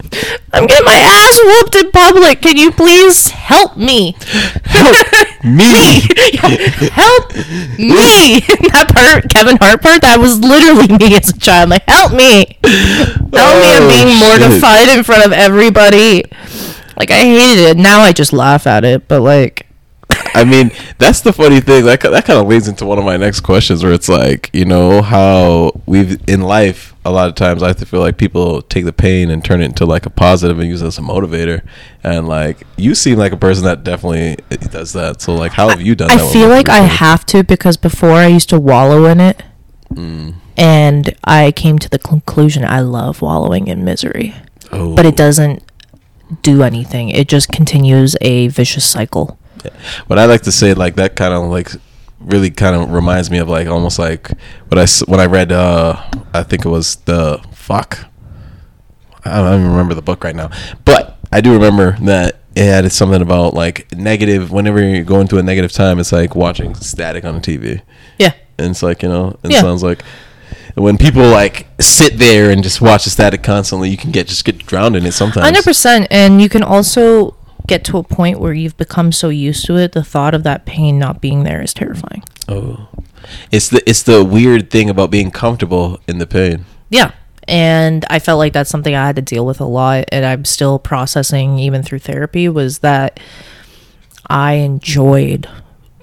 I'm 0.52 0.66
getting 0.66 0.84
my 0.84 0.98
ass 0.98 1.40
whooped 1.44 1.74
in 1.76 1.90
public. 1.92 2.42
Can 2.42 2.56
you 2.56 2.72
please 2.72 3.28
help 3.28 3.76
me? 3.76 4.16
Help 4.64 4.96
me. 5.44 6.00
help 6.90 7.34
me!" 7.78 8.40
that 8.72 8.90
part, 8.94 9.28
Kevin 9.32 9.56
Hart 9.58 9.82
part, 9.82 10.02
that 10.02 10.18
was 10.18 10.38
literally 10.40 10.88
me 10.98 11.16
as 11.16 11.28
a 11.30 11.38
child. 11.38 11.70
Like, 11.70 11.84
help 11.88 12.12
me, 12.12 12.56
help 12.62 12.64
me! 12.64 12.68
I'm 13.32 13.82
Oh, 13.82 13.88
being 13.88 14.08
shit. 14.08 14.40
mortified 14.40 14.88
in 14.88 15.04
front 15.04 15.24
of 15.26 15.32
everybody. 15.32 16.24
Like 16.98 17.10
I 17.10 17.20
hated 17.20 17.62
it. 17.70 17.76
Now 17.76 18.00
I 18.00 18.12
just 18.12 18.32
laugh 18.32 18.66
at 18.66 18.84
it. 18.84 19.06
But 19.08 19.20
like, 19.22 19.66
I 20.34 20.44
mean, 20.44 20.70
that's 20.98 21.20
the 21.20 21.32
funny 21.32 21.60
thing. 21.60 21.84
That 21.84 22.00
that 22.00 22.24
kind 22.24 22.38
of 22.38 22.46
leads 22.46 22.68
into 22.68 22.84
one 22.86 22.98
of 22.98 23.04
my 23.04 23.16
next 23.16 23.40
questions, 23.40 23.82
where 23.82 23.92
it's 23.92 24.08
like, 24.08 24.50
you 24.52 24.64
know, 24.64 25.02
how 25.02 25.72
we've 25.86 26.18
in 26.28 26.42
life 26.42 26.94
a 27.04 27.10
lot 27.10 27.28
of 27.28 27.34
times 27.34 27.62
I 27.62 27.68
have 27.68 27.76
to 27.78 27.86
feel 27.86 28.00
like 28.00 28.18
people 28.18 28.60
take 28.62 28.84
the 28.84 28.92
pain 28.92 29.30
and 29.30 29.42
turn 29.44 29.62
it 29.62 29.66
into 29.66 29.86
like 29.86 30.04
a 30.06 30.10
positive 30.10 30.58
and 30.58 30.68
use 30.68 30.82
it 30.82 30.86
as 30.86 30.98
a 30.98 31.02
motivator. 31.02 31.62
And 32.04 32.28
like, 32.28 32.58
you 32.76 32.94
seem 32.94 33.18
like 33.18 33.32
a 33.32 33.36
person 33.38 33.64
that 33.64 33.84
definitely 33.84 34.36
does 34.70 34.92
that. 34.92 35.22
So 35.22 35.34
like, 35.34 35.52
how 35.52 35.68
have 35.70 35.80
you 35.80 35.94
done 35.94 36.10
I 36.10 36.16
that? 36.16 36.24
with 36.24 36.32
feel 36.32 36.48
like 36.48 36.68
I 36.68 36.80
have 36.80 37.24
to 37.26 37.42
because 37.42 37.76
before 37.78 38.12
I 38.12 38.26
used 38.26 38.48
to 38.50 38.60
wallow 38.60 39.04
in 39.06 39.20
it, 39.20 39.42
Mm. 39.92 40.34
and 40.56 41.16
I 41.24 41.50
came 41.50 41.76
to 41.80 41.88
the 41.88 41.98
conclusion 41.98 42.64
I 42.64 42.78
love 42.78 43.20
wallowing 43.22 43.66
in 43.66 43.82
misery, 43.84 44.36
Oh. 44.70 44.94
but 44.94 45.04
it 45.04 45.16
doesn't 45.16 45.64
do 46.42 46.62
anything. 46.62 47.08
It 47.08 47.26
just 47.26 47.50
continues 47.50 48.14
a 48.20 48.46
vicious 48.46 48.84
cycle. 48.84 49.36
But 50.08 50.18
I 50.18 50.24
like 50.26 50.42
to 50.42 50.52
say 50.52 50.74
like 50.74 50.96
that 50.96 51.16
kind 51.16 51.32
of 51.34 51.44
like 51.50 51.70
really 52.20 52.50
kind 52.50 52.76
of 52.76 52.90
reminds 52.90 53.30
me 53.30 53.38
of 53.38 53.48
like 53.48 53.66
almost 53.68 53.98
like 53.98 54.30
what 54.68 54.78
I 54.78 54.86
when 55.10 55.20
I 55.20 55.26
read 55.26 55.52
uh 55.52 55.96
I 56.34 56.42
think 56.42 56.64
it 56.66 56.68
was 56.68 56.96
the 56.96 57.42
fuck 57.52 57.98
I 59.24 59.36
don't 59.38 59.60
even 59.60 59.70
remember 59.70 59.94
the 59.94 60.02
book 60.02 60.24
right 60.24 60.36
now 60.36 60.50
but 60.84 61.18
I 61.32 61.40
do 61.40 61.52
remember 61.52 61.92
that 62.02 62.40
it 62.54 62.64
had 62.64 62.90
something 62.92 63.22
about 63.22 63.54
like 63.54 63.94
negative 63.96 64.50
whenever 64.50 64.82
you're 64.82 65.04
going 65.04 65.28
through 65.28 65.38
a 65.38 65.42
negative 65.42 65.72
time 65.72 65.98
it's 65.98 66.12
like 66.12 66.34
watching 66.34 66.74
static 66.74 67.24
on 67.24 67.36
the 67.36 67.40
TV 67.40 67.82
Yeah. 68.18 68.32
and 68.58 68.70
it's 68.72 68.82
like 68.82 69.02
you 69.02 69.08
know 69.08 69.38
it 69.42 69.52
Yeah. 69.52 69.60
sounds 69.60 69.82
like 69.82 70.02
when 70.74 70.96
people 70.98 71.22
like 71.28 71.66
sit 71.80 72.18
there 72.18 72.50
and 72.50 72.62
just 72.62 72.80
watch 72.80 73.04
the 73.04 73.10
static 73.10 73.42
constantly 73.42 73.88
you 73.90 73.96
can 73.96 74.10
get 74.10 74.26
just 74.26 74.44
get 74.44 74.58
drowned 74.66 74.94
in 74.96 75.04
it 75.06 75.12
sometimes 75.12 75.44
Hundred 75.44 75.64
percent, 75.64 76.06
and 76.10 76.40
you 76.40 76.48
can 76.48 76.62
also 76.62 77.34
get 77.70 77.84
to 77.84 77.96
a 77.96 78.02
point 78.02 78.40
where 78.40 78.52
you've 78.52 78.76
become 78.76 79.12
so 79.12 79.28
used 79.28 79.64
to 79.66 79.76
it. 79.76 79.92
The 79.92 80.02
thought 80.04 80.34
of 80.34 80.42
that 80.42 80.66
pain 80.66 80.98
not 80.98 81.20
being 81.20 81.44
there 81.44 81.62
is 81.62 81.72
terrifying. 81.72 82.22
oh 82.48 82.88
it's 83.52 83.68
the 83.68 83.80
it's 83.88 84.02
the 84.02 84.24
weird 84.24 84.70
thing 84.70 84.90
about 84.90 85.10
being 85.10 85.30
comfortable 85.30 86.00
in 86.08 86.18
the 86.18 86.26
pain 86.26 86.64
Yeah. 86.88 87.12
And 87.46 88.04
I 88.10 88.18
felt 88.18 88.38
like 88.38 88.52
that's 88.52 88.70
something 88.70 88.94
I 88.94 89.06
had 89.06 89.16
to 89.16 89.22
deal 89.22 89.44
with 89.44 89.60
a 89.60 89.64
lot 89.64 90.04
and 90.12 90.24
I'm 90.24 90.44
still 90.44 90.78
processing 90.78 91.58
even 91.58 91.82
through 91.82 91.98
therapy 92.00 92.48
was 92.48 92.78
that 92.80 93.18
I 94.26 94.54
enjoyed 94.54 95.48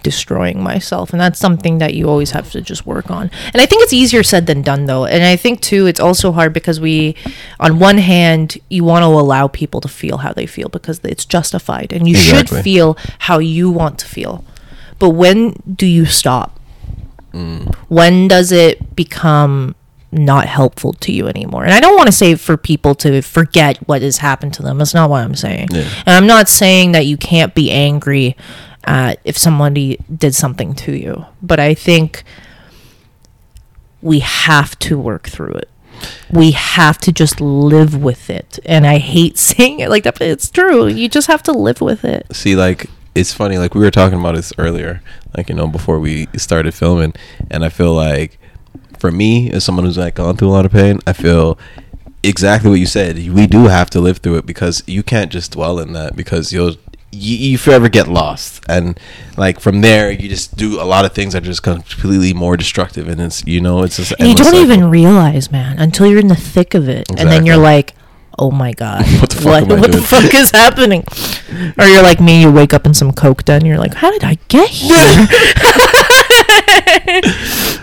destroying 0.09 0.59
myself 0.71 1.11
and 1.11 1.19
that's 1.23 1.39
something 1.39 1.79
that 1.79 1.93
you 1.97 2.07
always 2.09 2.31
have 2.31 2.47
to 2.51 2.59
just 2.61 2.85
work 2.85 3.07
on. 3.11 3.29
And 3.53 3.59
I 3.63 3.65
think 3.65 3.83
it's 3.83 3.93
easier 4.01 4.23
said 4.23 4.45
than 4.47 4.61
done 4.61 4.85
though. 4.85 5.05
And 5.05 5.21
I 5.33 5.35
think 5.35 5.59
too 5.61 5.85
it's 5.85 5.99
also 6.07 6.31
hard 6.31 6.51
because 6.53 6.79
we 6.79 7.15
on 7.59 7.79
one 7.79 7.97
hand 7.97 8.57
you 8.69 8.83
want 8.91 9.03
to 9.03 9.07
allow 9.07 9.47
people 9.47 9.81
to 9.81 9.87
feel 10.01 10.17
how 10.25 10.31
they 10.33 10.45
feel 10.45 10.69
because 10.69 10.97
it's 11.03 11.25
justified 11.25 11.91
and 11.91 12.07
you 12.07 12.15
Exactly. 12.15 12.57
should 12.57 12.63
feel 12.63 12.97
how 13.27 13.37
you 13.39 13.69
want 13.69 13.99
to 13.99 14.05
feel. 14.07 14.43
But 14.99 15.09
when 15.11 15.39
do 15.81 15.85
you 15.85 16.05
stop? 16.05 16.49
Mm. 17.33 17.75
when 17.89 18.27
does 18.29 18.51
it 18.53 18.95
become 18.95 19.75
not 20.11 20.45
helpful 20.47 20.93
to 20.93 21.11
you 21.11 21.27
anymore? 21.27 21.65
And 21.65 21.73
I 21.73 21.81
don't 21.81 21.97
want 21.97 22.07
to 22.07 22.13
say 22.13 22.35
for 22.35 22.55
people 22.55 22.95
to 23.03 23.21
forget 23.21 23.77
what 23.87 24.01
has 24.01 24.17
happened 24.19 24.53
to 24.55 24.63
them. 24.63 24.77
That's 24.77 24.93
not 24.93 25.09
what 25.09 25.23
I'm 25.25 25.35
saying. 25.35 25.67
Yeah. 25.71 25.81
And 26.05 26.15
I'm 26.15 26.25
not 26.25 26.47
saying 26.47 26.93
that 26.93 27.05
you 27.05 27.17
can't 27.17 27.53
be 27.53 27.69
angry 27.69 28.35
at 28.87 29.19
if 29.23 29.37
somebody 29.37 29.99
did 30.13 30.33
something 30.33 30.73
to 30.75 30.93
you. 30.93 31.25
But 31.41 31.59
I 31.59 31.73
think 31.73 32.23
we 34.01 34.19
have 34.19 34.77
to 34.79 34.97
work 34.97 35.27
through 35.27 35.53
it. 35.53 35.69
We 36.31 36.51
have 36.51 36.97
to 36.99 37.11
just 37.11 37.41
live 37.41 38.01
with 38.01 38.29
it. 38.29 38.59
And 38.65 38.87
I 38.87 38.97
hate 38.97 39.37
saying 39.49 39.79
it 39.81 39.89
like 39.89 40.03
that, 40.03 40.17
but 40.17 40.27
it's 40.27 40.49
true. 40.49 40.87
You 40.87 41.09
just 41.09 41.27
have 41.27 41.43
to 41.43 41.51
live 41.51 41.81
with 41.81 42.03
it. 42.05 42.25
see 42.33 42.55
like 42.55 42.89
it's 43.15 43.33
funny 43.33 43.57
like 43.57 43.73
we 43.73 43.81
were 43.81 43.89
talking 43.89 44.19
about 44.19 44.35
this 44.35 44.53
earlier 44.59 45.01
like 45.35 45.49
you 45.49 45.55
know 45.55 45.65
before 45.65 45.99
we 45.99 46.27
started 46.37 46.71
filming 46.71 47.11
and 47.49 47.65
i 47.65 47.69
feel 47.69 47.91
like 47.91 48.37
for 48.99 49.09
me 49.11 49.49
as 49.51 49.63
someone 49.63 49.85
who's 49.85 49.97
like 49.97 50.13
gone 50.13 50.37
through 50.37 50.49
a 50.49 50.51
lot 50.51 50.65
of 50.67 50.71
pain 50.71 50.99
i 51.07 51.13
feel 51.13 51.57
exactly 52.21 52.69
what 52.69 52.79
you 52.79 52.85
said 52.85 53.15
we 53.29 53.47
do 53.47 53.65
have 53.65 53.89
to 53.89 53.99
live 53.99 54.19
through 54.19 54.35
it 54.35 54.45
because 54.45 54.83
you 54.85 55.01
can't 55.01 55.31
just 55.31 55.53
dwell 55.53 55.79
in 55.79 55.93
that 55.93 56.15
because 56.15 56.53
you'll 56.53 56.75
you, 57.17 57.37
you 57.51 57.57
forever 57.57 57.89
get 57.89 58.07
lost 58.07 58.63
and 58.69 58.99
like 59.37 59.59
from 59.59 59.81
there 59.81 60.11
you 60.11 60.29
just 60.29 60.55
do 60.55 60.79
a 60.81 60.85
lot 60.93 61.05
of 61.05 61.13
things 61.13 61.33
that 61.33 61.43
are 61.43 61.45
just 61.45 61.63
completely 61.63 62.33
more 62.33 62.55
destructive 62.57 63.07
and 63.09 63.19
it's 63.21 63.45
you 63.45 63.59
know 63.61 63.83
it's 63.83 63.97
just 63.97 64.13
And 64.19 64.29
you 64.29 64.35
don't 64.35 64.45
cycle. 64.45 64.61
even 64.61 64.89
realize, 64.89 65.51
man, 65.51 65.77
until 65.79 66.07
you're 66.07 66.19
in 66.19 66.27
the 66.27 66.35
thick 66.53 66.73
of 66.73 66.87
it, 66.89 67.05
and 67.17 67.29
then 67.29 67.45
you're 67.45 67.57
like, 67.73 67.93
"Oh 68.39 68.51
my 68.51 68.73
god, 68.73 69.05
What 69.21 69.29
the 69.31 69.41
fuck 69.41 69.69
I 69.69 69.73
what 69.81 69.91
the 69.91 70.01
fuck 70.13 70.33
is 70.33 70.51
happening?" 70.51 71.03
Or 71.79 71.85
you're 71.85 72.03
like 72.03 72.19
me, 72.19 72.41
you 72.41 72.51
wake 72.51 72.73
up 72.73 72.85
in 72.85 72.93
some 72.93 73.11
coke 73.13 73.43
den, 73.45 73.65
you're 73.65 73.77
like, 73.79 73.93
how 73.95 74.11
did 74.11 74.23
I 74.23 74.37
get 74.47 74.69
here? 74.69 74.97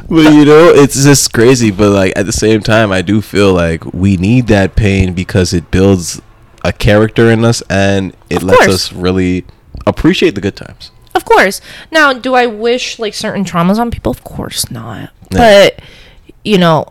but 0.09 0.33
you 0.33 0.45
know, 0.45 0.71
it's 0.75 1.03
just 1.03 1.33
crazy. 1.33 1.71
But 1.71 1.91
like 1.91 2.13
at 2.17 2.27
the 2.27 2.33
same 2.33 2.61
time, 2.61 2.93
I 2.93 3.03
do 3.03 3.21
feel 3.23 3.53
like 3.53 3.85
we 3.93 4.17
need 4.17 4.47
that 4.49 4.77
pain 4.77 5.15
because 5.15 5.53
it 5.53 5.71
builds 5.71 6.21
a 6.65 6.73
character 6.73 7.31
in 7.31 7.45
us 7.45 7.63
and 7.71 8.17
it 8.31 8.39
Of 8.39 8.45
lets 8.45 8.59
course. 8.59 8.75
us 8.75 8.93
really 8.93 9.45
appreciate 9.87 10.35
the 10.35 10.41
good 10.41 10.57
times. 10.57 10.91
Of 11.15 11.25
course. 11.25 11.61
Now, 11.93 12.13
do 12.13 12.35
I 12.35 12.47
wish 12.47 12.99
like 12.99 13.15
certain 13.15 13.45
traumas 13.45 13.79
on 13.79 13.91
people? 13.91 14.11
Of 14.11 14.25
course 14.25 14.71
not. 14.71 15.11
Yeah. 15.31 15.39
But 15.73 15.81
you 16.45 16.59
know, 16.59 16.87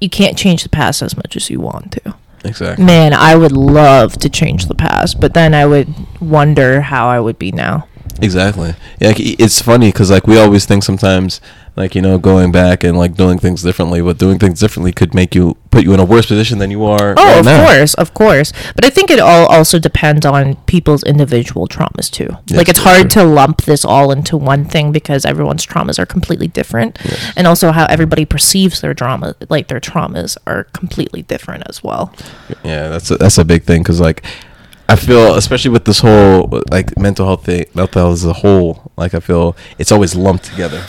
you 0.00 0.08
can't 0.08 0.36
change 0.36 0.62
the 0.62 0.68
past 0.68 1.02
as 1.02 1.16
much 1.16 1.36
as 1.36 1.48
you 1.50 1.60
want 1.60 1.92
to. 1.92 2.14
Exactly. 2.44 2.84
Man, 2.84 3.14
I 3.14 3.36
would 3.36 3.52
love 3.52 4.18
to 4.18 4.28
change 4.28 4.66
the 4.66 4.74
past, 4.74 5.18
but 5.20 5.32
then 5.32 5.54
I 5.54 5.64
would 5.64 5.88
wonder 6.20 6.82
how 6.82 7.08
I 7.08 7.18
would 7.20 7.38
be 7.38 7.52
now. 7.52 7.88
Exactly. 8.20 8.74
Yeah, 9.00 9.08
like, 9.08 9.20
it's 9.20 9.62
funny 9.62 9.88
because 9.90 10.10
like 10.10 10.26
we 10.26 10.38
always 10.38 10.66
think 10.66 10.84
sometimes, 10.84 11.40
like 11.76 11.94
you 11.94 12.02
know, 12.02 12.18
going 12.18 12.52
back 12.52 12.84
and 12.84 12.96
like 12.96 13.14
doing 13.14 13.38
things 13.38 13.62
differently, 13.62 14.00
but 14.00 14.16
doing 14.18 14.38
things 14.38 14.60
differently 14.60 14.92
could 14.92 15.12
make 15.12 15.34
you 15.34 15.56
put 15.70 15.82
you 15.82 15.92
in 15.92 15.98
a 15.98 16.04
worse 16.04 16.26
position 16.26 16.58
than 16.58 16.70
you 16.70 16.84
are. 16.84 17.14
Oh, 17.16 17.24
right 17.24 17.38
of 17.38 17.44
now. 17.44 17.66
course, 17.66 17.94
of 17.94 18.14
course. 18.14 18.52
But 18.76 18.84
I 18.84 18.90
think 18.90 19.10
it 19.10 19.18
all 19.18 19.46
also 19.46 19.80
depends 19.80 20.24
on 20.24 20.54
people's 20.66 21.02
individual 21.02 21.66
traumas 21.66 22.08
too. 22.10 22.28
Yes, 22.46 22.58
like 22.58 22.68
it's 22.68 22.78
hard 22.78 23.10
to 23.12 23.24
lump 23.24 23.62
this 23.62 23.84
all 23.84 24.12
into 24.12 24.36
one 24.36 24.64
thing 24.64 24.92
because 24.92 25.24
everyone's 25.24 25.66
traumas 25.66 25.98
are 25.98 26.06
completely 26.06 26.46
different, 26.46 26.98
and 27.36 27.46
also 27.46 27.72
how 27.72 27.86
everybody 27.86 28.24
perceives 28.24 28.80
their 28.80 28.94
drama, 28.94 29.34
like 29.48 29.66
their 29.66 29.80
traumas, 29.80 30.36
are 30.46 30.64
completely 30.64 31.22
different 31.22 31.64
as 31.68 31.82
well. 31.82 32.14
Yeah, 32.62 32.88
that's 32.88 33.10
a, 33.10 33.16
that's 33.16 33.38
a 33.38 33.44
big 33.44 33.64
thing 33.64 33.82
because 33.82 34.00
like 34.00 34.24
I 34.88 34.94
feel, 34.94 35.34
especially 35.34 35.72
with 35.72 35.86
this 35.86 35.98
whole 35.98 36.62
like 36.70 36.96
mental 36.96 37.26
health 37.26 37.46
thing, 37.46 37.64
mental 37.74 38.00
health 38.00 38.12
as 38.12 38.24
a 38.24 38.32
whole, 38.32 38.92
like 38.96 39.12
I 39.12 39.18
feel 39.18 39.56
it's 39.76 39.90
always 39.90 40.14
lumped 40.14 40.44
together 40.44 40.84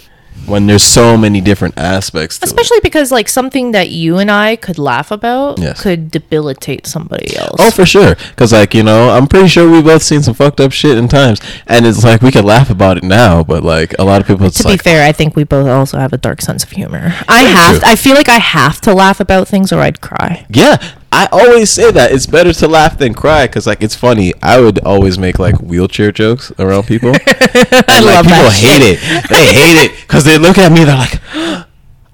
when 0.47 0.67
there's 0.67 0.83
so 0.83 1.17
many 1.17 1.41
different 1.41 1.77
aspects. 1.77 2.39
To 2.39 2.45
Especially 2.45 2.79
because 2.83 3.11
like 3.11 3.27
something 3.29 3.71
that 3.71 3.89
you 3.89 4.17
and 4.17 4.29
I 4.31 4.55
could 4.55 4.77
laugh 4.77 5.11
about 5.11 5.59
Yes. 5.59 5.81
could 5.81 6.11
debilitate 6.11 6.87
somebody 6.87 7.35
else. 7.37 7.55
Oh, 7.59 7.71
for 7.71 7.85
sure. 7.85 8.15
Because 8.29 8.53
like 8.53 8.73
you 8.73 8.83
know, 8.83 9.09
I'm 9.09 9.27
pretty 9.27 9.47
sure 9.47 9.69
we've 9.69 9.83
both 9.83 10.03
seen 10.03 10.21
some 10.21 10.33
fucked 10.33 10.59
up 10.59 10.71
shit 10.71 10.97
in 10.97 11.07
times, 11.07 11.39
and 11.67 11.85
it's 11.85 12.03
like 12.03 12.21
we 12.21 12.31
can 12.31 12.45
laugh 12.45 12.69
about 12.69 12.97
it 12.97 13.03
now, 13.03 13.43
but 13.43 13.63
like 13.63 13.93
a 13.99 14.03
lot 14.03 14.21
of 14.21 14.27
people, 14.27 14.49
to 14.49 14.67
like 14.67 14.79
be 14.79 14.83
fair, 14.83 15.07
I 15.07 15.11
think 15.11 15.35
we 15.35 15.43
both 15.43 15.67
also 15.67 15.97
have 15.97 16.13
a 16.13 16.17
dark 16.17 16.41
sense 16.41 16.63
of 16.63 16.71
humor. 16.71 17.13
I 17.27 17.41
have. 17.41 17.79
true. 17.79 17.89
I 17.89 17.95
feel 17.95 18.15
like 18.15 18.29
I 18.29 18.39
have 18.39 18.81
to 18.81 18.93
laugh 18.93 19.19
about 19.19 19.47
things, 19.47 19.71
or 19.71 19.79
I'd 19.79 20.01
cry. 20.01 20.45
Yeah, 20.49 20.77
I 21.15 21.29
always 21.31 21.69
say 21.71 21.91
that 21.91 22.11
it's 22.11 22.25
better 22.25 22.51
to 22.51 22.67
laugh 22.67 22.97
than 22.97 23.13
cry 23.13 23.47
because 23.47 23.65
like 23.65 23.81
it's 23.81 23.95
funny. 23.95 24.33
I 24.43 24.59
would 24.59 24.79
always 24.79 25.17
make 25.17 25.39
like 25.39 25.55
wheelchair 25.61 26.11
jokes 26.11 26.51
around 26.59 26.87
people. 26.87 27.09
and, 27.15 27.19
I 27.25 27.99
like, 28.01 28.25
people 28.25 28.49
hate 28.51 28.81
shit. 28.81 28.99
it. 29.01 29.29
They 29.29 29.53
hate 29.53 29.85
it 29.85 30.01
because 30.01 30.25
they 30.25 30.37
look 30.37 30.57
at 30.57 30.73
me. 30.73 30.83
They're 30.83 30.97
like, 30.97 31.21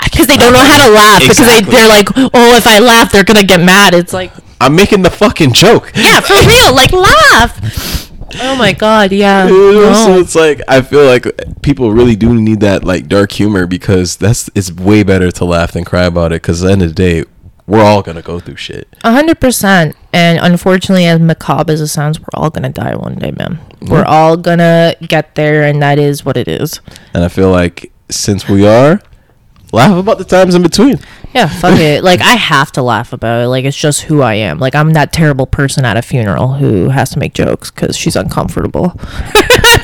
because 0.03 0.27
they 0.27 0.37
don't 0.37 0.53
know 0.53 0.63
how 0.63 0.85
to 0.85 0.93
laugh 0.93 1.21
because 1.21 1.37
they, 1.37 1.61
they're 1.61 1.87
like 1.87 2.07
oh 2.15 2.55
if 2.55 2.65
i 2.65 2.79
laugh 2.79 3.11
they're 3.11 3.23
gonna 3.23 3.43
get 3.43 3.61
mad 3.61 3.93
it's 3.93 4.13
like 4.13 4.31
I'm 4.59 4.75
making 4.75 5.01
the 5.01 5.09
fucking 5.09 5.53
joke. 5.53 5.91
yeah 5.95 6.19
for 6.19 6.33
real 6.33 6.73
like 6.75 6.91
laugh 6.91 8.11
oh 8.41 8.55
my 8.55 8.73
god 8.73 9.11
yeah 9.11 9.45
know, 9.49 9.93
So 9.93 10.19
it's 10.19 10.35
like 10.35 10.61
I 10.67 10.81
feel 10.81 11.05
like 11.05 11.25
people 11.61 11.91
really 11.91 12.15
do 12.15 12.33
need 12.33 12.59
that 12.61 12.83
like 12.83 13.07
dark 13.07 13.31
humor 13.31 13.65
because 13.67 14.17
that's 14.17 14.49
it's 14.55 14.71
way 14.71 15.03
better 15.03 15.31
to 15.31 15.45
laugh 15.45 15.73
than 15.73 15.83
cry 15.83 16.05
about 16.05 16.31
it. 16.31 16.41
Because 16.41 16.63
at 16.63 16.67
the 16.67 16.71
end 16.73 16.81
of 16.81 16.89
the 16.89 16.95
day, 16.95 17.23
we're 17.71 17.83
all 17.83 18.01
gonna 18.01 18.21
go 18.21 18.39
through 18.39 18.57
shit. 18.57 18.87
A 19.03 19.11
hundred 19.11 19.39
percent. 19.39 19.95
And 20.11 20.39
unfortunately, 20.39 21.05
as 21.05 21.21
macabre 21.21 21.71
as 21.71 21.79
it 21.79 21.87
sounds, 21.87 22.19
we're 22.19 22.25
all 22.33 22.49
gonna 22.49 22.69
die 22.69 22.95
one 22.95 23.15
day, 23.15 23.31
man. 23.31 23.59
We're 23.81 24.03
all 24.03 24.35
gonna 24.35 24.95
get 25.01 25.35
there, 25.35 25.63
and 25.63 25.81
that 25.81 25.97
is 25.97 26.25
what 26.25 26.35
it 26.35 26.47
is. 26.49 26.81
And 27.13 27.23
I 27.23 27.29
feel 27.29 27.49
like 27.49 27.91
since 28.09 28.49
we 28.49 28.67
are, 28.67 29.01
laugh 29.71 29.97
about 29.97 30.17
the 30.17 30.25
times 30.25 30.53
in 30.53 30.63
between. 30.63 30.99
Yeah, 31.33 31.47
fuck 31.47 31.79
it. 31.79 32.03
Like 32.11 32.19
I 32.19 32.35
have 32.35 32.73
to 32.73 32.81
laugh 32.81 33.13
about 33.13 33.43
it. 33.43 33.47
Like 33.47 33.63
it's 33.63 33.77
just 33.77 34.01
who 34.01 34.21
I 34.21 34.33
am. 34.33 34.59
Like 34.59 34.75
I'm 34.75 34.91
that 34.91 35.13
terrible 35.13 35.45
person 35.45 35.85
at 35.85 35.95
a 35.95 36.01
funeral 36.01 36.55
who 36.55 36.89
has 36.89 37.09
to 37.11 37.19
make 37.19 37.33
jokes 37.33 37.71
because 37.71 37.95
she's 37.95 38.17
uncomfortable 38.17 38.89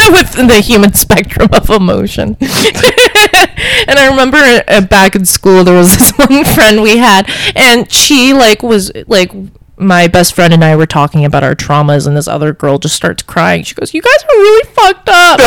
with 0.11 0.31
the 0.33 0.61
human 0.61 0.93
spectrum 0.93 1.49
of 1.53 1.69
emotion. 1.69 2.37
and 2.41 3.99
I 3.99 4.07
remember 4.09 4.37
uh, 4.67 4.81
back 4.81 5.15
in 5.15 5.25
school 5.25 5.63
there 5.63 5.75
was 5.77 5.91
this 5.97 6.11
one 6.17 6.43
friend 6.45 6.81
we 6.81 6.97
had, 6.97 7.29
and 7.55 7.91
she 7.91 8.33
like 8.33 8.63
was 8.63 8.91
like. 9.07 9.31
My 9.79 10.07
best 10.07 10.33
friend 10.33 10.55
and 10.55 10.63
I 10.63 10.75
were 10.75 10.87
talking 10.87 11.23
about 11.23 11.43
our 11.43 11.53
traumas, 11.53 12.07
and 12.07 12.17
this 12.17 12.27
other 12.27 12.51
girl 12.51 12.79
just 12.79 12.95
starts 12.95 13.21
crying. 13.21 13.61
She 13.61 13.75
goes, 13.75 13.93
"You 13.93 14.01
guys 14.01 14.23
are 14.23 14.35
really 14.35 14.67
fucked 14.73 15.07
up." 15.07 15.39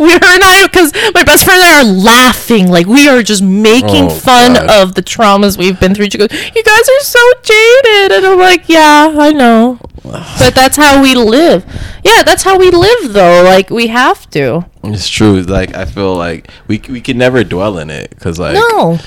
we 0.00 0.08
her 0.10 0.14
and 0.22 0.42
I, 0.42 0.66
because 0.72 0.90
my 1.12 1.22
best 1.22 1.44
friend 1.44 1.60
and 1.62 1.70
I 1.70 1.80
are 1.82 1.92
laughing, 2.02 2.70
like 2.70 2.86
we 2.86 3.10
are 3.10 3.22
just 3.22 3.42
making 3.42 4.04
Oh, 4.06 4.08
fun 4.08 4.54
God. 4.54 4.70
of 4.70 4.94
the 4.94 5.02
traumas 5.02 5.58
we've 5.58 5.78
been 5.78 5.94
through. 5.94 6.08
She 6.08 6.16
goes, 6.16 6.32
"You 6.32 6.62
guys 6.62 6.88
are 6.88 7.00
so 7.02 7.18
jaded," 7.42 8.12
and 8.12 8.24
I'm 8.24 8.38
like, 8.38 8.70
"Yeah, 8.70 9.16
I 9.18 9.32
know, 9.32 9.78
but 10.04 10.54
that's 10.54 10.76
how 10.76 11.02
we 11.02 11.14
live. 11.14 11.64
Yeah, 12.04 12.22
that's 12.22 12.42
how 12.42 12.58
we 12.58 12.70
live, 12.70 13.12
though. 13.12 13.42
Like 13.42 13.70
we 13.70 13.88
have 13.88 14.28
to. 14.30 14.66
It's 14.84 15.08
true. 15.08 15.42
Like 15.42 15.74
I 15.74 15.84
feel 15.84 16.14
like 16.14 16.50
we 16.68 16.80
we 16.88 17.00
can 17.00 17.18
never 17.18 17.42
dwell 17.44 17.78
in 17.78 17.90
it 17.90 18.10
because 18.10 18.38
like 18.38 18.54
no, 18.54 18.98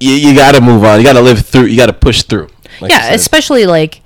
you, 0.00 0.12
you 0.12 0.34
got 0.34 0.54
to 0.54 0.60
move 0.60 0.84
on. 0.84 0.98
You 0.98 1.04
got 1.04 1.14
to 1.14 1.20
live 1.20 1.46
through. 1.46 1.66
You 1.66 1.76
got 1.76 1.86
to 1.86 1.92
push 1.92 2.22
through. 2.24 2.48
like 2.80 2.90
yeah, 2.90 3.12
especially 3.12 3.66
like." 3.66 4.02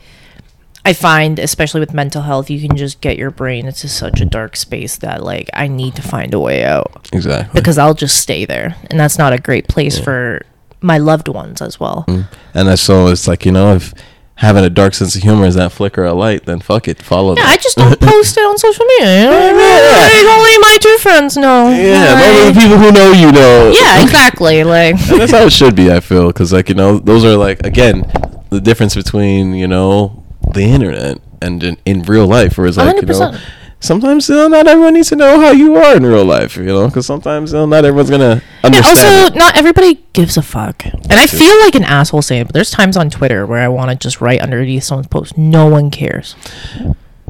I 0.84 0.94
find, 0.94 1.38
especially 1.38 1.78
with 1.78 1.94
mental 1.94 2.22
health, 2.22 2.50
you 2.50 2.60
can 2.60 2.76
just 2.76 3.00
get 3.00 3.16
your 3.16 3.30
brain 3.30 3.66
into 3.66 3.86
such 3.86 4.20
a 4.20 4.24
dark 4.24 4.56
space 4.56 4.96
that, 4.96 5.22
like, 5.22 5.48
I 5.54 5.68
need 5.68 5.94
to 5.94 6.02
find 6.02 6.34
a 6.34 6.40
way 6.40 6.64
out 6.64 7.08
exactly. 7.12 7.56
because 7.56 7.78
I'll 7.78 7.94
just 7.94 8.20
stay 8.20 8.46
there, 8.46 8.74
and 8.90 8.98
that's 8.98 9.16
not 9.16 9.32
a 9.32 9.38
great 9.38 9.68
place 9.68 9.96
for 9.96 10.44
my 10.82 10.98
loved 10.98 11.28
ones 11.28 11.62
as 11.62 11.78
well. 11.78 12.04
Mm. 12.08 12.26
and 12.54 12.78
so 12.78 13.06
it's 13.06 13.28
like 13.28 13.46
you 13.46 13.52
know 13.52 13.74
if 13.74 13.94
having 14.36 14.64
a 14.64 14.70
dark 14.70 14.94
sense 14.94 15.14
of 15.14 15.22
humor 15.22 15.44
is 15.46 15.54
that 15.54 15.72
flicker 15.72 16.04
of 16.04 16.16
light, 16.16 16.44
then 16.46 16.60
fuck 16.60 16.88
it, 16.88 17.00
follow. 17.02 17.36
Yeah, 17.36 17.44
that. 17.44 17.58
I 17.58 17.62
just 17.62 17.76
don't 17.76 18.00
post 18.12 18.36
it 18.36 18.40
on 18.40 18.58
social 18.58 18.84
media. 18.86 19.24
You 19.24 19.30
know? 19.30 19.92
Like, 19.92 20.38
only 20.38 20.58
my 20.58 20.78
two 20.80 20.98
friends 20.98 21.36
know. 21.36 21.70
Yeah, 21.70 22.14
Like- 22.14 22.24
only 22.24 22.52
the 22.52 22.60
people 22.60 22.78
who 22.78 22.92
know 22.92 23.12
you 23.12 23.30
know. 23.32 23.72
yeah, 23.78 24.02
exactly. 24.02 24.64
Like, 24.64 24.94
and 25.10 25.20
that's 25.20 25.32
how 25.32 25.44
it 25.46 25.52
should 25.52 25.76
be. 25.76 25.92
I 25.92 26.00
feel 26.00 26.26
because 26.28 26.52
like 26.52 26.68
you 26.68 26.74
know 26.74 26.98
those 26.98 27.24
are 27.24 27.36
like 27.36 27.64
again 27.64 28.04
the 28.50 28.60
difference 28.60 28.94
between 28.94 29.54
you 29.54 29.68
know 29.68 30.22
the 30.52 30.62
internet 30.62 31.18
and 31.40 31.62
in, 31.62 31.76
in 31.84 32.02
real 32.02 32.26
life, 32.26 32.58
whereas 32.58 32.76
like 32.76 32.96
you 32.96 33.02
know 33.02 33.14
100%. 33.32 33.40
Sometimes 33.82 34.28
you 34.28 34.36
know, 34.36 34.48
not 34.48 34.66
everyone 34.66 34.94
needs 34.94 35.10
to 35.10 35.16
know 35.16 35.40
how 35.40 35.50
you 35.50 35.76
are 35.76 35.96
in 35.96 36.06
real 36.06 36.24
life. 36.24 36.56
You 36.56 36.64
know, 36.64 36.86
because 36.86 37.06
sometimes 37.06 37.52
you 37.52 37.58
know, 37.58 37.66
not 37.66 37.84
everyone's 37.84 38.10
gonna 38.10 38.42
understand. 38.64 38.98
also, 38.98 39.34
not 39.38 39.56
everybody 39.56 40.02
gives 40.12 40.36
a 40.36 40.42
fuck. 40.42 40.84
And 40.86 41.12
I 41.12 41.26
feel 41.26 41.58
like 41.60 41.74
an 41.74 41.84
asshole 41.84 42.22
saying 42.22 42.42
it, 42.42 42.44
but 42.46 42.54
there's 42.54 42.70
times 42.70 42.96
on 42.96 43.10
Twitter 43.10 43.44
where 43.44 43.60
I 43.60 43.68
want 43.68 43.90
to 43.90 43.96
just 43.96 44.20
write 44.20 44.40
underneath 44.40 44.84
someone's 44.84 45.08
post, 45.08 45.36
no 45.36 45.66
one 45.66 45.90
cares. 45.90 46.34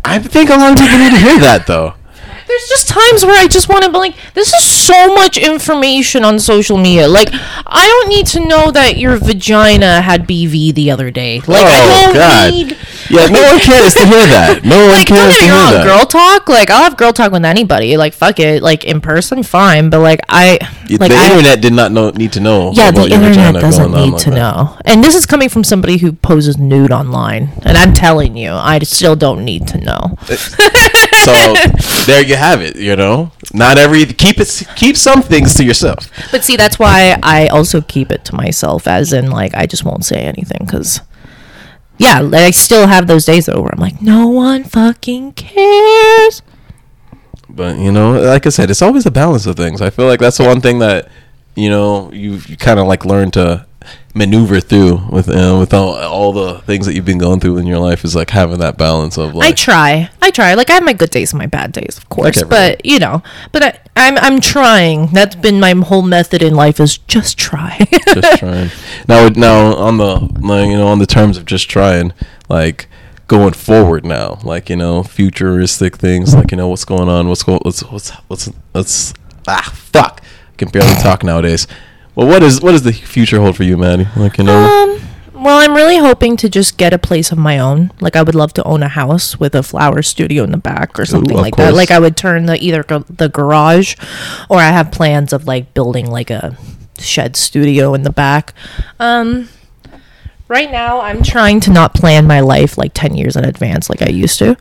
I 0.05 0.18
think 0.18 0.50
a 0.50 0.55
lot 0.57 0.72
of 0.72 0.78
people 0.78 0.98
need 0.98 1.11
to 1.11 1.18
hear 1.18 1.38
that 1.40 1.66
though. 1.66 1.94
There's 2.53 2.68
just 2.68 2.88
times 2.88 3.24
where 3.24 3.40
I 3.40 3.46
just 3.48 3.68
want 3.70 3.84
to 3.84 3.90
be 3.90 3.96
like, 3.96 4.14
this 4.34 4.53
is 4.53 4.62
so 4.64 5.14
much 5.14 5.38
information 5.38 6.22
on 6.24 6.38
social 6.38 6.76
media. 6.76 7.09
Like, 7.09 7.28
I 7.32 7.86
don't 7.86 8.09
need 8.11 8.26
to 8.28 8.46
know 8.46 8.70
that 8.70 8.98
your 8.98 9.16
vagina 9.16 10.03
had 10.03 10.28
BV 10.28 10.74
the 10.74 10.90
other 10.90 11.11
day. 11.11 11.40
Like, 11.40 11.64
I 11.64 11.80
Oh, 11.82 12.05
don't 12.07 12.14
God. 12.14 12.50
need. 12.53 12.76
Yeah, 13.11 13.26
no 13.26 13.42
one 13.42 13.59
cares 13.61 13.94
to 13.94 14.07
hear 14.07 14.26
that. 14.26 14.61
No 14.64 14.78
one 14.82 14.88
like 14.90 15.07
cares 15.09 15.36
to 15.38 15.44
hear 15.44 15.53
wrong, 15.53 15.72
that. 15.72 15.84
girl 15.84 16.05
talk. 16.07 16.48
Like 16.48 16.70
I'll 16.70 16.84
have 16.84 16.96
girl 16.96 17.12
talk 17.12 17.32
with 17.32 17.44
anybody. 17.44 17.96
Like 17.96 18.14
fuck 18.14 18.38
it. 18.38 18.62
Like 18.62 18.84
in 18.84 19.00
person, 19.00 19.42
fine. 19.42 19.90
But 19.90 20.00
like 20.00 20.20
I, 20.28 20.53
like 20.98 21.11
the 21.11 21.16
I, 21.16 21.30
internet 21.30 21.61
did 21.61 21.72
not 21.74 21.90
know 21.92 22.11
need 22.11 22.32
to 22.34 22.40
know. 22.40 22.70
yeah, 22.72 22.90
the 22.90 23.09
your 23.09 23.20
internet 23.20 23.55
doesn't 23.61 23.90
need 23.90 24.12
like 24.12 24.22
to 24.22 24.30
that. 24.30 24.36
know. 24.36 24.78
And 24.86 25.03
this 25.03 25.14
is 25.14 25.26
coming 25.26 25.48
from 25.48 25.64
somebody 25.64 25.98
who 25.98 26.12
poses 26.12 26.57
nude 26.59 26.92
online, 26.92 27.50
and 27.64 27.76
I'm 27.76 27.92
telling 27.92 28.36
you, 28.36 28.53
I 28.53 28.78
still 28.80 29.16
don't 29.16 29.44
need 29.44 29.66
to 29.68 29.78
know. 29.78 30.16
So 31.24 31.54
there 32.06 32.22
you 32.22 32.36
have 32.36 32.60
it. 32.60 32.76
You 32.76 32.96
know, 32.96 33.30
not 33.52 33.78
every 33.78 34.04
keep 34.06 34.38
it 34.38 34.62
keep 34.76 34.96
some 34.96 35.22
things 35.22 35.54
to 35.54 35.64
yourself. 35.64 36.10
But 36.30 36.44
see, 36.44 36.56
that's 36.56 36.78
why 36.78 37.18
I 37.22 37.48
also 37.48 37.80
keep 37.80 38.10
it 38.10 38.24
to 38.26 38.34
myself, 38.34 38.86
as 38.86 39.12
in 39.12 39.30
like 39.30 39.54
I 39.54 39.66
just 39.66 39.84
won't 39.84 40.04
say 40.04 40.20
anything 40.22 40.66
because. 40.66 41.00
Yeah, 41.98 42.20
like, 42.20 42.40
I 42.40 42.50
still 42.50 42.88
have 42.88 43.06
those 43.06 43.26
days 43.26 43.46
though 43.46 43.60
where 43.60 43.70
I'm 43.72 43.78
like, 43.78 44.02
no 44.02 44.26
one 44.26 44.64
fucking 44.64 45.34
cares. 45.34 46.42
But 47.48 47.78
you 47.78 47.92
know, 47.92 48.18
like 48.18 48.46
I 48.46 48.48
said, 48.48 48.70
it's 48.70 48.82
always 48.82 49.06
a 49.06 49.10
balance 49.10 49.46
of 49.46 49.56
things. 49.56 49.80
I 49.80 49.90
feel 49.90 50.06
like 50.06 50.18
that's 50.18 50.38
the 50.38 50.44
one 50.44 50.60
thing 50.60 50.78
that 50.78 51.08
you 51.54 51.68
know 51.68 52.10
you 52.12 52.40
you 52.46 52.56
kind 52.56 52.80
of 52.80 52.86
like 52.86 53.04
learn 53.04 53.30
to 53.32 53.66
maneuver 54.14 54.60
through 54.60 54.96
with 55.08 55.28
uh, 55.28 55.56
with 55.58 55.72
all, 55.72 55.94
all 55.96 56.32
the 56.32 56.58
things 56.60 56.86
that 56.86 56.94
you've 56.94 57.04
been 57.04 57.18
going 57.18 57.40
through 57.40 57.56
in 57.56 57.66
your 57.66 57.78
life 57.78 58.04
is 58.04 58.14
like 58.14 58.30
having 58.30 58.58
that 58.58 58.76
balance 58.76 59.16
of 59.16 59.34
like 59.34 59.48
I 59.48 59.52
try. 59.52 60.10
I 60.20 60.30
try. 60.30 60.54
Like 60.54 60.70
I 60.70 60.74
have 60.74 60.84
my 60.84 60.92
good 60.92 61.10
days 61.10 61.32
and 61.32 61.38
my 61.38 61.46
bad 61.46 61.72
days, 61.72 61.96
of 61.96 62.08
course. 62.08 62.38
everyone. 62.38 62.50
but 62.50 62.84
you 62.84 62.98
know, 62.98 63.22
but 63.52 63.62
I, 63.62 63.78
I'm 63.96 64.18
I'm 64.18 64.40
trying. 64.40 65.06
That's 65.08 65.34
been 65.34 65.60
my 65.60 65.72
whole 65.72 66.02
method 66.02 66.42
in 66.42 66.54
life 66.54 66.80
is 66.80 66.98
just 66.98 67.38
try. 67.38 67.86
just 68.14 68.38
trying. 68.38 68.70
Now, 69.08 69.28
now 69.28 69.74
on 69.76 69.96
the 69.96 70.16
like, 70.40 70.68
you 70.68 70.76
know 70.76 70.88
on 70.88 70.98
the 70.98 71.06
terms 71.06 71.36
of 71.36 71.46
just 71.46 71.70
trying, 71.70 72.12
like 72.48 72.88
going 73.28 73.54
forward 73.54 74.04
now, 74.04 74.38
like 74.42 74.68
you 74.68 74.76
know, 74.76 75.02
futuristic 75.02 75.96
things, 75.96 76.34
like 76.34 76.50
you 76.50 76.56
know, 76.56 76.68
what's 76.68 76.84
going 76.84 77.08
on, 77.08 77.28
what's 77.28 77.42
going, 77.42 77.60
what's 77.62 77.80
what's 77.84 78.10
what's 78.28 78.46
what's 78.72 79.14
ah 79.48 79.72
fuck, 79.74 80.20
I 80.22 80.56
can 80.58 80.68
barely 80.68 80.94
talk 80.96 81.24
nowadays. 81.24 81.66
Well, 82.14 82.26
what 82.26 82.42
is 82.42 82.60
what 82.60 82.72
does 82.72 82.82
the 82.82 82.92
future 82.92 83.40
hold 83.40 83.56
for 83.56 83.64
you, 83.64 83.76
Maddy? 83.76 84.06
Like 84.16 84.38
you 84.38 84.44
know, 84.44 84.58
Um, 84.58 85.00
well, 85.42 85.58
I'm 85.58 85.74
really 85.74 85.96
hoping 85.98 86.36
to 86.38 86.48
just 86.48 86.76
get 86.76 86.92
a 86.92 86.98
place 86.98 87.32
of 87.32 87.38
my 87.38 87.58
own. 87.58 87.90
Like, 88.00 88.14
I 88.14 88.22
would 88.22 88.34
love 88.34 88.52
to 88.54 88.64
own 88.64 88.82
a 88.82 88.88
house 88.88 89.40
with 89.40 89.54
a 89.56 89.62
flower 89.62 90.02
studio 90.02 90.44
in 90.44 90.52
the 90.52 90.56
back 90.56 90.98
or 91.00 91.04
something 91.04 91.36
of 91.36 91.42
like 91.42 91.56
that. 91.56 91.74
Like, 91.74 91.90
I 91.90 91.98
would 91.98 92.16
turn 92.16 92.46
the 92.46 92.56
either 92.62 92.84
gar- 92.84 93.04
the 93.08 93.28
garage, 93.28 93.96
or 94.48 94.58
I 94.58 94.68
have 94.68 94.92
plans 94.92 95.32
of 95.32 95.46
like 95.46 95.74
building 95.74 96.08
like 96.10 96.30
a 96.30 96.56
shed 96.98 97.34
studio 97.34 97.92
in 97.94 98.02
the 98.02 98.12
back. 98.12 98.54
Um, 99.00 99.48
right 100.46 100.70
now, 100.70 101.00
I'm 101.00 101.22
trying 101.24 101.58
to 101.60 101.70
not 101.72 101.94
plan 101.94 102.26
my 102.26 102.40
life 102.40 102.78
like 102.78 102.92
ten 102.94 103.16
years 103.16 103.34
in 103.34 103.44
advance 103.44 103.90
like 103.90 104.02
I 104.02 104.10
used 104.10 104.38
to. 104.38 104.50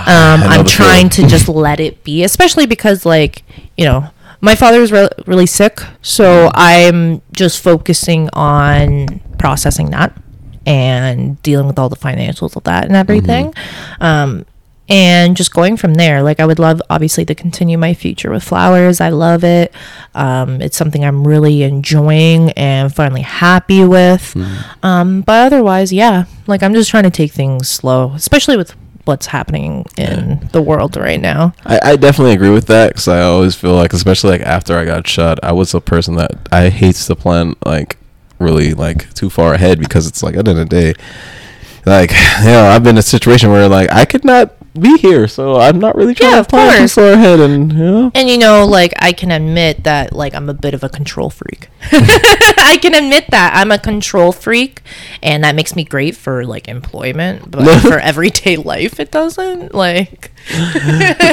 Um, 0.00 0.42
I 0.42 0.56
I'm 0.58 0.64
trying 0.64 1.08
to 1.10 1.26
just 1.26 1.48
let 1.66 1.80
it 1.80 2.04
be, 2.04 2.22
especially 2.24 2.66
because 2.66 3.04
like 3.06 3.42
you 3.76 3.84
know 3.84 4.10
my 4.40 4.54
father's 4.54 4.90
re- 4.92 5.08
really 5.26 5.46
sick, 5.46 5.80
so 6.02 6.50
I'm 6.54 7.22
just 7.32 7.62
focusing 7.62 8.28
on 8.32 9.20
processing 9.38 9.90
that 9.90 10.16
and 10.66 11.42
dealing 11.42 11.66
with 11.66 11.78
all 11.78 11.88
the 11.88 11.96
financials 11.96 12.56
of 12.56 12.64
that 12.64 12.84
and 12.84 12.94
everything. 12.96 13.54
Um, 14.00 14.46
and 14.88 15.36
just 15.36 15.52
going 15.52 15.76
from 15.76 15.94
there. 15.94 16.20
Like 16.20 16.40
I 16.40 16.46
would 16.46 16.58
love 16.58 16.82
obviously 16.90 17.24
to 17.26 17.34
continue 17.34 17.78
my 17.78 17.94
future 17.94 18.28
with 18.30 18.42
flowers. 18.42 19.00
I 19.00 19.10
love 19.10 19.44
it. 19.44 19.72
Um, 20.16 20.60
it's 20.60 20.76
something 20.76 21.04
I'm 21.04 21.24
really 21.24 21.62
enjoying 21.62 22.50
and 22.52 22.92
finally 22.92 23.22
happy 23.22 23.84
with. 23.84 24.36
Um, 24.82 25.20
but 25.22 25.46
otherwise, 25.52 25.92
yeah, 25.92 26.24
like 26.48 26.64
I'm 26.64 26.74
just 26.74 26.90
trying 26.90 27.04
to 27.04 27.10
take 27.10 27.30
things 27.30 27.68
slow, 27.68 28.12
especially 28.14 28.56
with 28.56 28.74
what's 29.10 29.26
happening 29.26 29.84
in 29.98 30.48
the 30.52 30.62
world 30.62 30.96
right 30.96 31.20
now. 31.20 31.52
I, 31.66 31.80
I 31.82 31.96
definitely 31.96 32.32
agree 32.32 32.50
with 32.50 32.68
that 32.68 32.90
because 32.90 33.08
I 33.08 33.22
always 33.22 33.56
feel 33.56 33.74
like, 33.74 33.92
especially 33.92 34.30
like 34.30 34.42
after 34.42 34.78
I 34.78 34.84
got 34.84 35.06
shot, 35.06 35.40
I 35.42 35.50
was 35.50 35.74
a 35.74 35.80
person 35.80 36.14
that 36.14 36.30
I 36.52 36.68
hates 36.68 37.06
to 37.08 37.16
plan 37.16 37.54
like 37.66 37.98
really 38.38 38.72
like 38.72 39.12
too 39.14 39.28
far 39.28 39.52
ahead 39.52 39.80
because 39.80 40.06
it's 40.06 40.22
like 40.22 40.36
at 40.36 40.44
the 40.44 40.52
end 40.52 40.60
of 40.60 40.68
the 40.68 40.80
day, 40.80 40.94
like 41.86 42.10
you 42.40 42.46
know, 42.46 42.66
I've 42.66 42.84
been 42.84 42.94
in 42.94 42.98
a 42.98 43.02
situation 43.02 43.50
where 43.50 43.68
like 43.68 43.90
I 43.92 44.04
could 44.04 44.24
not 44.24 44.54
be 44.78 44.96
here, 44.98 45.26
so 45.28 45.56
I'm 45.56 45.78
not 45.78 45.94
really 45.96 46.14
trying 46.14 46.32
Yeah, 46.32 46.42
to 46.42 46.48
plan 46.48 46.72
too 46.72 46.78
course. 46.78 46.94
far 46.94 47.12
ahead, 47.12 47.40
and 47.40 47.72
you 47.72 47.78
know. 47.78 48.12
And 48.14 48.28
you 48.28 48.38
know, 48.38 48.66
like 48.66 48.92
I 48.98 49.12
can 49.12 49.30
admit 49.30 49.84
that 49.84 50.12
like 50.12 50.34
I'm 50.34 50.48
a 50.48 50.54
bit 50.54 50.74
of 50.74 50.84
a 50.84 50.88
control 50.88 51.30
freak. 51.30 51.68
I 51.92 52.78
can 52.80 52.94
admit 52.94 53.26
that 53.30 53.52
I'm 53.56 53.70
a 53.72 53.78
control 53.78 54.32
freak 54.32 54.82
and 55.22 55.42
that 55.44 55.54
makes 55.54 55.74
me 55.74 55.82
great 55.82 56.14
for 56.16 56.44
like 56.44 56.68
employment, 56.68 57.50
but 57.50 57.80
for 57.82 57.98
everyday 57.98 58.56
life 58.56 59.00
it 59.00 59.10
doesn't. 59.10 59.74
Like 59.74 60.30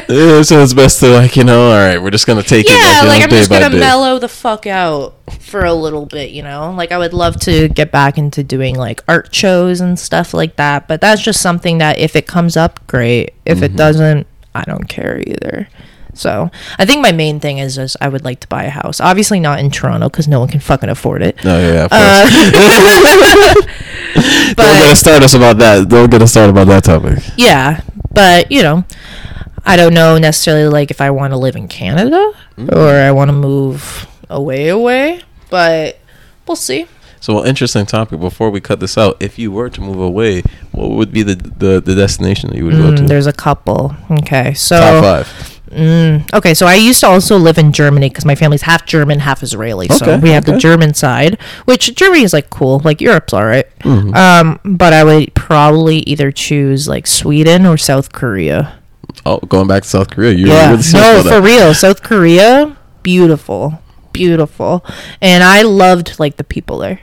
Yeah, 0.09 0.41
so 0.41 0.61
it's 0.63 0.73
best 0.73 0.99
to 1.01 1.09
like 1.09 1.35
you 1.35 1.43
know, 1.43 1.69
all 1.71 1.77
right, 1.77 2.01
we're 2.01 2.09
just 2.11 2.25
gonna 2.27 2.43
take 2.43 2.65
it 2.67 2.71
Yeah, 2.71 3.03
like, 3.07 3.21
I'm 3.23 3.29
just 3.29 3.49
gonna 3.49 3.69
day. 3.69 3.79
mellow 3.79 4.19
the 4.19 4.27
fuck 4.29 4.65
out 4.65 5.15
for 5.39 5.63
a 5.65 5.73
little 5.73 6.05
bit, 6.05 6.31
you 6.31 6.43
know? 6.43 6.73
Like 6.75 6.91
I 6.91 6.97
would 6.97 7.13
love 7.13 7.39
to 7.41 7.67
get 7.69 7.91
back 7.91 8.17
into 8.17 8.43
doing 8.43 8.75
like 8.75 9.01
art 9.07 9.33
shows 9.33 9.81
and 9.81 9.97
stuff 9.99 10.33
like 10.33 10.55
that, 10.55 10.87
but 10.87 11.01
that's 11.01 11.21
just 11.21 11.41
something 11.41 11.77
that 11.79 11.99
if 11.99 12.15
it 12.15 12.27
comes 12.27 12.57
up, 12.57 12.85
great. 12.87 13.26
If 13.45 13.57
Mm-hmm. 13.57 13.63
it 13.65 13.75
doesn't, 13.75 14.27
I 14.55 14.63
don't 14.63 14.87
care 14.89 15.21
either. 15.25 15.67
So 16.13 16.49
I 16.79 16.85
think 16.85 17.01
my 17.03 17.11
main 17.11 17.39
thing 17.39 17.59
is 17.59 17.75
just 17.75 17.95
I 18.01 18.09
would 18.09 18.23
like 18.25 18.39
to 18.39 18.47
buy 18.47 18.63
a 18.63 18.69
house. 18.71 18.99
Obviously 18.99 19.39
not 19.39 19.59
in 19.59 19.69
Toronto 19.69 20.09
because 20.09 20.27
no 20.27 20.39
one 20.39 20.49
can 20.49 20.59
fucking 20.59 20.89
afford 20.89 21.21
it. 21.21 21.43
No, 21.43 21.59
yeah, 21.59 21.85
of 21.85 21.89
Uh, 21.91 22.27
course. 22.27 23.65
Don't 24.15 24.55
get 24.55 24.55
But 24.57 24.91
us 24.91 24.99
started 24.99 25.35
about 25.35 25.57
that. 25.59 25.87
Don't 25.89 26.09
get 26.09 26.21
us 26.21 26.31
started 26.31 26.49
about 26.51 26.67
that 26.67 26.83
topic. 26.83 27.23
yeah, 27.37 27.81
but 28.13 28.51
you 28.51 28.63
know, 28.63 28.83
I 29.65 29.75
don't 29.77 29.93
know 29.93 30.17
necessarily 30.17 30.67
like 30.69 30.89
if 30.91 31.01
I 31.01 31.11
want 31.11 31.33
to 31.33 31.37
live 31.37 31.55
in 31.55 31.67
Canada 31.67 32.31
Mm. 32.57 32.75
or 32.75 32.89
I 32.89 33.11
want 33.11 33.29
to 33.29 33.33
move 33.33 34.07
away, 34.31 34.69
away. 34.69 35.21
But 35.51 35.99
we'll 36.47 36.55
see. 36.55 36.87
So, 37.27 37.33
well, 37.33 37.43
interesting 37.43 37.85
topic. 37.85 38.21
Before 38.21 38.49
we 38.49 38.61
cut 38.61 38.79
this 38.79 38.97
out, 38.97 39.17
if 39.19 39.37
you 39.37 39.51
were 39.51 39.69
to 39.69 39.81
move 39.81 39.99
away, 39.99 40.43
what 40.71 40.91
would 40.91 41.11
be 41.11 41.23
the 41.23 41.35
the, 41.35 41.81
the 41.81 41.93
destination 41.93 42.51
that 42.51 42.55
you 42.55 42.63
would 42.63 42.75
go 42.75 42.95
to? 42.95 43.01
Mm, 43.01 43.07
there's 43.09 43.27
a 43.27 43.33
couple. 43.33 43.93
Okay, 44.09 44.53
so 44.53 44.79
Top 44.79 45.03
five. 45.03 45.61
Mm, 45.69 46.33
okay, 46.33 46.53
so 46.53 46.65
I 46.65 46.75
used 46.75 47.01
to 47.01 47.07
also 47.07 47.35
live 47.35 47.57
in 47.57 47.73
Germany 47.73 48.07
because 48.07 48.23
my 48.23 48.35
family's 48.35 48.61
half 48.61 48.85
German, 48.85 49.19
half 49.19 49.43
Israeli. 49.43 49.87
Okay, 49.87 49.95
so 49.95 50.17
we 50.19 50.29
have 50.29 50.45
the. 50.45 50.57
German 50.57 50.93
side, 50.93 51.37
which 51.65 51.93
Germany 51.95 52.23
is 52.23 52.31
like 52.31 52.49
cool, 52.49 52.79
like 52.85 53.01
Europe's 53.01 53.33
all 53.33 53.43
right. 53.43 53.67
Mm-hmm. 53.79 54.13
Um, 54.15 54.77
but 54.77 54.93
I 54.93 55.03
would 55.03 55.33
probably 55.35 55.97
either 56.03 56.31
choose 56.31 56.87
like 56.87 57.07
Sweden 57.07 57.65
or 57.65 57.77
South 57.77 58.13
Korea. 58.13 58.79
Oh, 59.25 59.39
going 59.39 59.67
back 59.67 59.83
to 59.83 59.89
South 59.89 60.11
Korea. 60.11 60.31
You're 60.31 60.47
yeah, 60.47 60.69
really 60.69 60.83
no, 60.93 61.23
for 61.23 61.29
that. 61.29 61.43
real, 61.43 61.73
South 61.73 62.03
Korea, 62.03 62.77
beautiful, 63.03 63.81
beautiful, 64.13 64.85
and 65.19 65.43
I 65.43 65.63
loved 65.63 66.21
like 66.21 66.37
the 66.37 66.45
people 66.45 66.77
there, 66.77 67.01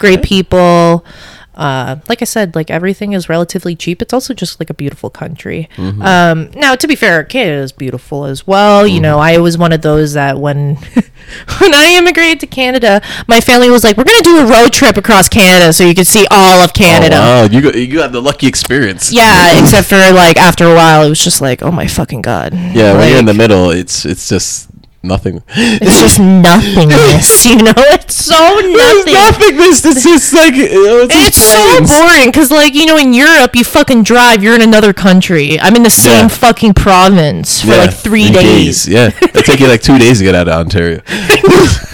great 0.00 0.22
people. 0.22 1.04
Uh, 1.52 1.96
like 2.08 2.22
I 2.22 2.24
said, 2.24 2.54
like 2.54 2.70
everything 2.70 3.12
is 3.12 3.28
relatively 3.28 3.76
cheap. 3.76 4.00
It's 4.00 4.14
also 4.14 4.32
just 4.32 4.60
like 4.60 4.70
a 4.70 4.74
beautiful 4.74 5.10
country. 5.10 5.68
Mm-hmm. 5.76 6.00
Um, 6.00 6.50
now, 6.52 6.74
to 6.74 6.88
be 6.88 6.96
fair, 6.96 7.22
Canada 7.22 7.58
is 7.58 7.70
beautiful 7.72 8.24
as 8.24 8.46
well. 8.46 8.86
You 8.86 9.00
know, 9.00 9.16
Mm-hmm. 9.18 9.36
I 9.36 9.38
was 9.38 9.58
one 9.58 9.72
of 9.72 9.82
those 9.82 10.14
that 10.14 10.38
when 10.38 10.76
when 11.60 11.74
I 11.74 11.96
immigrated 11.98 12.40
to 12.40 12.46
Canada, 12.46 13.02
my 13.28 13.40
family 13.42 13.68
was 13.68 13.84
like, 13.84 13.98
"We're 13.98 14.04
gonna 14.04 14.22
do 14.22 14.38
a 14.38 14.46
road 14.46 14.72
trip 14.72 14.96
across 14.96 15.28
Canada 15.28 15.72
so 15.74 15.84
you 15.84 15.94
can 15.94 16.06
see 16.06 16.26
all 16.30 16.62
of 16.64 16.72
Canada." 16.72 17.16
Oh, 17.16 17.42
wow, 17.42 17.44
you 17.44 17.60
got, 17.60 17.74
you 17.74 17.92
got 17.92 18.12
the 18.12 18.22
lucky 18.22 18.46
experience. 18.46 19.12
Yeah, 19.12 19.60
except 19.60 19.88
for 19.88 19.96
like 20.14 20.38
after 20.38 20.64
a 20.64 20.74
while, 20.74 21.04
it 21.04 21.10
was 21.10 21.22
just 21.22 21.42
like, 21.42 21.62
"Oh 21.62 21.72
my 21.72 21.86
fucking 21.88 22.22
god!" 22.22 22.54
Yeah, 22.54 22.96
when 22.96 23.10
you're 23.10 23.18
in 23.18 23.26
the 23.26 23.34
middle, 23.34 23.70
it's 23.70 24.06
it's 24.06 24.28
just 24.30 24.69
nothing. 25.02 25.42
It's 25.48 26.00
just 26.00 26.18
nothingness, 26.20 27.46
you 27.50 27.56
know. 27.56 27.72
It's 27.76 28.14
so 28.14 28.34
nothing. 28.34 29.14
nothingness. 29.14 29.84
It's 29.84 30.02
just 30.04 30.32
like 30.34 30.52
it's, 30.56 31.14
It's 31.14 31.38
so 31.38 31.86
boring 31.86 32.26
because, 32.26 32.50
like, 32.50 32.74
you 32.74 32.86
know, 32.86 32.96
in 32.98 33.12
Europe, 33.14 33.56
you 33.56 33.64
fucking 33.64 34.02
drive, 34.02 34.42
you're 34.42 34.54
in 34.54 34.62
another 34.62 34.92
country. 34.92 35.58
I'm 35.60 35.74
in 35.76 35.82
the 35.82 35.90
same 35.90 36.24
Yeah. 36.24 36.28
fucking 36.28 36.74
province 36.74 37.60
for 37.62 37.68
Yeah, 37.68 37.76
like 37.76 37.94
three 37.94 38.30
days. 38.30 38.86
Yeah, 38.88 39.10
it'll 39.22 39.42
take 39.42 39.60
you 39.60 39.68
like 39.68 39.82
two 39.82 39.98
days 39.98 40.18
to 40.18 40.24
get 40.24 40.34
out 40.34 40.48
of 40.48 40.54
Ontario. 40.54 41.00
right? 41.08 41.44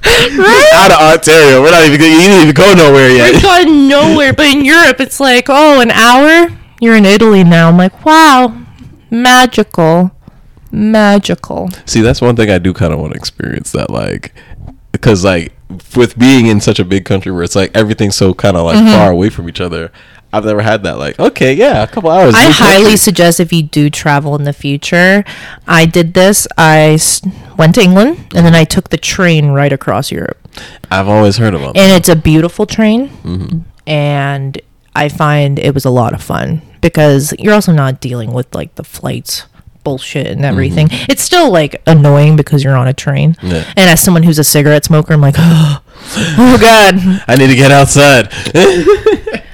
out 0.74 0.90
of 0.92 0.98
Ontario, 1.18 1.60
we're 1.60 1.70
not 1.70 1.84
even. 1.84 1.98
Going 1.98 2.12
you 2.12 2.18
didn't 2.18 2.42
even 2.42 2.54
go 2.54 2.72
nowhere 2.74 3.10
yet. 3.10 3.34
We're 3.34 3.40
going 3.42 3.88
nowhere. 3.88 4.32
But 4.32 4.46
in 4.46 4.64
Europe, 4.64 5.00
it's 5.00 5.18
like, 5.20 5.46
oh, 5.48 5.80
an 5.80 5.90
hour? 5.90 6.48
You're 6.80 6.94
in 6.96 7.04
Italy 7.04 7.42
now. 7.42 7.68
I'm 7.68 7.76
like, 7.76 8.04
wow, 8.06 8.56
magical. 9.10 10.12
Magical. 10.70 11.70
See, 11.86 12.00
that's 12.00 12.20
one 12.20 12.36
thing 12.36 12.50
I 12.50 12.58
do 12.58 12.72
kind 12.72 12.92
of 12.92 13.00
want 13.00 13.12
to 13.12 13.18
experience. 13.18 13.72
That 13.72 13.90
like, 13.90 14.34
because 14.92 15.24
like 15.24 15.52
with 15.96 16.18
being 16.18 16.46
in 16.46 16.60
such 16.60 16.78
a 16.78 16.84
big 16.84 17.04
country 17.04 17.32
where 17.32 17.42
it's 17.42 17.56
like 17.56 17.70
everything's 17.76 18.16
so 18.16 18.34
kind 18.34 18.56
of 18.56 18.64
like 18.64 18.76
Mm-hmm. 18.76 18.92
far 18.92 19.10
away 19.10 19.30
from 19.30 19.48
each 19.48 19.60
other. 19.60 19.90
I've 20.30 20.44
never 20.44 20.60
had 20.60 20.82
that. 20.82 20.98
Like, 20.98 21.18
okay, 21.18 21.54
yeah, 21.54 21.82
a 21.82 21.86
couple 21.86 22.10
hours. 22.10 22.34
I 22.34 22.50
highly 22.50 22.82
country. 22.82 22.96
suggest 22.98 23.40
if 23.40 23.50
you 23.50 23.62
do 23.62 23.88
travel 23.88 24.34
in 24.36 24.44
the 24.44 24.52
future. 24.52 25.24
I 25.66 25.86
did 25.86 26.12
this. 26.12 26.46
I 26.58 26.98
went 27.56 27.74
to 27.76 27.82
England 27.82 28.18
and 28.34 28.44
then 28.44 28.54
I 28.54 28.64
took 28.64 28.90
the 28.90 28.98
train 28.98 29.48
right 29.52 29.72
across 29.72 30.12
Europe. 30.12 30.36
I've 30.90 31.08
always 31.08 31.38
heard 31.38 31.54
about. 31.54 31.74
that. 31.74 31.80
And 31.80 31.92
it's 31.92 32.10
a 32.10 32.16
beautiful 32.16 32.66
train. 32.66 33.08
Mm-hmm. 33.08 33.58
And 33.86 34.60
I 34.94 35.08
find 35.08 35.58
it 35.58 35.72
was 35.72 35.86
a 35.86 35.90
lot 35.90 36.12
of 36.12 36.22
fun 36.22 36.60
because 36.82 37.32
you're 37.38 37.54
also 37.54 37.72
not 37.72 38.00
dealing 38.02 38.32
with 38.34 38.54
like 38.54 38.74
the 38.74 38.84
flights 38.84 39.46
bullshit 39.84 40.26
and 40.28 40.44
everything. 40.44 40.88
It's 41.08 41.22
still 41.22 41.50
like 41.50 41.80
annoying 41.86 42.36
because 42.36 42.62
you're 42.64 42.76
on 42.76 42.88
a 42.88 42.92
train. 42.94 43.34
Mm-hmm. 43.34 43.46
Yeah. 43.48 43.64
And 43.76 43.90
as 43.90 44.02
someone 44.02 44.22
who's 44.22 44.38
a 44.38 44.44
cigarette 44.44 44.84
smoker, 44.84 45.12
I'm 45.14 45.20
like, 45.20 45.36
oh, 45.38 45.80
god. 46.60 46.94
I 47.28 47.36
need 47.36 47.48
to 47.48 47.56
get 47.56 47.70
outside. 47.70 48.30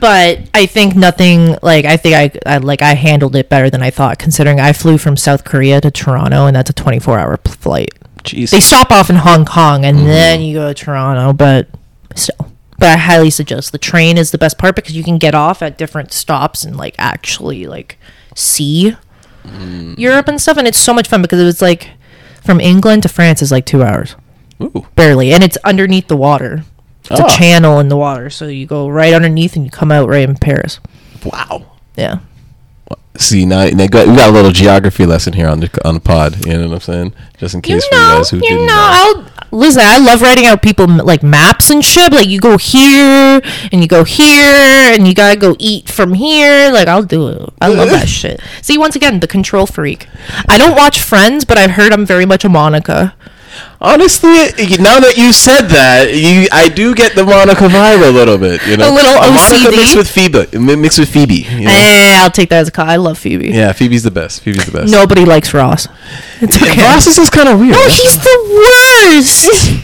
But 0.00 0.40
I 0.54 0.64
think 0.66 0.96
nothing 0.96 1.56
like 1.62 1.84
I 1.84 1.98
think 1.98 2.14
I, 2.14 2.54
I 2.54 2.56
like 2.56 2.80
I 2.80 2.94
handled 2.94 3.36
it 3.36 3.50
better 3.50 3.68
than 3.68 3.82
I 3.82 3.90
thought 3.90 4.18
considering 4.18 4.58
I 4.58 4.72
flew 4.72 4.96
from 4.96 5.16
South 5.16 5.44
Korea 5.44 5.80
to 5.82 5.90
Toronto 5.90 6.46
and 6.46 6.56
that's 6.56 6.70
a 6.70 6.72
24 6.72 7.18
hour 7.18 7.36
flight. 7.36 7.90
Jeez. 8.24 8.50
They 8.50 8.60
stop 8.60 8.90
off 8.90 9.10
in 9.10 9.16
Hong 9.16 9.44
Kong 9.44 9.82
Mm-hmm. 9.82 9.98
and 9.98 10.08
then 10.08 10.40
you 10.40 10.54
go 10.54 10.72
to 10.72 10.74
Toronto, 10.74 11.32
but 11.34 11.68
still. 12.14 12.50
But 12.78 12.88
I 12.88 12.96
highly 12.96 13.30
suggest 13.30 13.70
the 13.72 13.78
train 13.78 14.16
is 14.18 14.30
the 14.30 14.38
best 14.38 14.56
part 14.58 14.74
because 14.74 14.96
you 14.96 15.04
can 15.04 15.18
get 15.18 15.34
off 15.34 15.62
at 15.62 15.76
different 15.78 16.12
stops 16.12 16.64
and 16.64 16.76
like 16.76 16.94
actually 16.98 17.66
like 17.66 17.98
see 18.34 18.96
Mm. 19.44 19.98
Europe 19.98 20.28
and 20.28 20.40
stuff 20.40 20.56
and 20.56 20.66
it's 20.66 20.78
so 20.78 20.92
much 20.94 21.06
fun 21.08 21.22
because 21.22 21.38
it 21.40 21.44
was 21.44 21.60
like 21.62 21.90
from 22.42 22.60
England 22.60 23.02
to 23.04 23.08
France 23.08 23.42
is 23.42 23.50
like 23.52 23.66
2 23.66 23.82
hours 23.82 24.16
Ooh. 24.62 24.86
barely 24.96 25.32
and 25.32 25.44
it's 25.44 25.56
underneath 25.64 26.08
the 26.08 26.16
water. 26.16 26.64
It's 27.10 27.20
Oh. 27.20 27.26
a 27.26 27.28
channel 27.30 27.78
in 27.80 27.88
the 27.88 27.96
water 27.96 28.30
so 28.30 28.46
you 28.46 28.66
go 28.66 28.88
right 28.88 29.12
underneath 29.12 29.54
and 29.56 29.64
you 29.64 29.70
come 29.70 29.92
out 29.92 30.08
right 30.08 30.28
in 30.28 30.36
Paris. 30.36 30.80
Wow. 31.24 31.72
Yeah. 31.96 32.18
See 33.16 33.46
now, 33.46 33.66
now 33.68 33.86
got, 33.86 34.08
we 34.08 34.16
got 34.16 34.30
a 34.30 34.32
little 34.32 34.50
geography 34.50 35.06
lesson 35.06 35.34
here 35.34 35.46
on 35.46 35.60
the 35.60 35.70
on 35.86 35.94
the 35.94 36.00
pod. 36.00 36.44
You 36.46 36.54
know 36.54 36.66
what 36.68 36.74
I'm 36.74 36.80
saying? 36.80 37.14
Just 37.38 37.54
in 37.54 37.58
You 37.58 37.62
case 37.62 37.86
for 37.86 37.94
know, 37.94 38.10
you 38.10 38.16
guys 38.18 38.30
who 38.30 38.36
you 38.38 38.42
didn't 38.42 38.66
know, 38.66 39.12
know. 39.14 39.26
Listen, 39.54 39.82
I 39.84 39.98
love 39.98 40.20
writing 40.20 40.46
out 40.46 40.62
people 40.62 40.88
like 40.88 41.22
maps 41.22 41.70
and 41.70 41.84
shit. 41.84 42.12
Like 42.12 42.26
you 42.26 42.40
go 42.40 42.58
here 42.58 43.40
and 43.70 43.80
you 43.80 43.86
go 43.86 44.02
here 44.02 44.92
and 44.92 45.06
you 45.06 45.14
gotta 45.14 45.38
go 45.38 45.54
eat 45.60 45.88
from 45.88 46.14
here. 46.14 46.72
Like 46.72 46.88
I'll 46.88 47.04
do 47.04 47.28
it. 47.28 47.52
I 47.60 47.68
love 47.68 47.90
that 47.90 48.08
shit. 48.08 48.40
See, 48.62 48.76
once 48.76 48.96
again, 48.96 49.20
the 49.20 49.28
control 49.28 49.66
freak. 49.66 50.08
I 50.48 50.58
don't 50.58 50.74
watch 50.76 51.00
Friends, 51.00 51.44
but 51.44 51.56
I've 51.56 51.72
heard 51.72 51.92
I'm 51.92 52.04
very 52.04 52.26
much 52.26 52.44
a 52.44 52.48
Monica. 52.48 53.14
Honestly, 53.80 54.30
now 54.78 54.98
that 55.00 55.14
you 55.16 55.32
said 55.32 55.68
that, 55.68 56.14
you 56.14 56.48
I 56.52 56.68
do 56.68 56.94
get 56.94 57.14
the 57.14 57.24
Monica 57.24 57.64
vibe 57.68 58.06
a 58.08 58.10
little 58.10 58.38
bit. 58.38 58.64
You 58.66 58.76
know, 58.78 58.90
A 58.90 58.92
little 58.94 59.14
Monica 59.14 59.68
OCD? 59.68 59.76
mixed 59.76 59.96
with 59.96 60.08
Phoebe, 60.10 60.76
mixed 60.76 60.98
with 60.98 61.08
Phoebe. 61.10 61.46
You 61.50 61.60
know? 61.66 61.70
Eh, 61.70 62.18
I'll 62.22 62.30
take 62.30 62.48
that 62.48 62.60
as 62.60 62.68
a 62.68 62.72
call. 62.72 62.86
I 62.88 62.96
love 62.96 63.18
Phoebe. 63.18 63.48
Yeah, 63.50 63.72
Phoebe's 63.72 64.02
the 64.02 64.10
best. 64.10 64.42
Phoebe's 64.42 64.66
the 64.66 64.72
best. 64.72 64.90
Nobody 64.90 65.24
likes 65.24 65.52
Ross. 65.52 65.86
It's 66.40 66.56
okay. 66.56 66.82
Ross 66.82 67.06
is 67.06 67.16
just 67.16 67.32
kind 67.32 67.48
of 67.48 67.58
weird. 67.60 67.72
No, 67.72 67.82
he's 67.88 68.16
the 68.16 68.38
worst. 69.12 69.80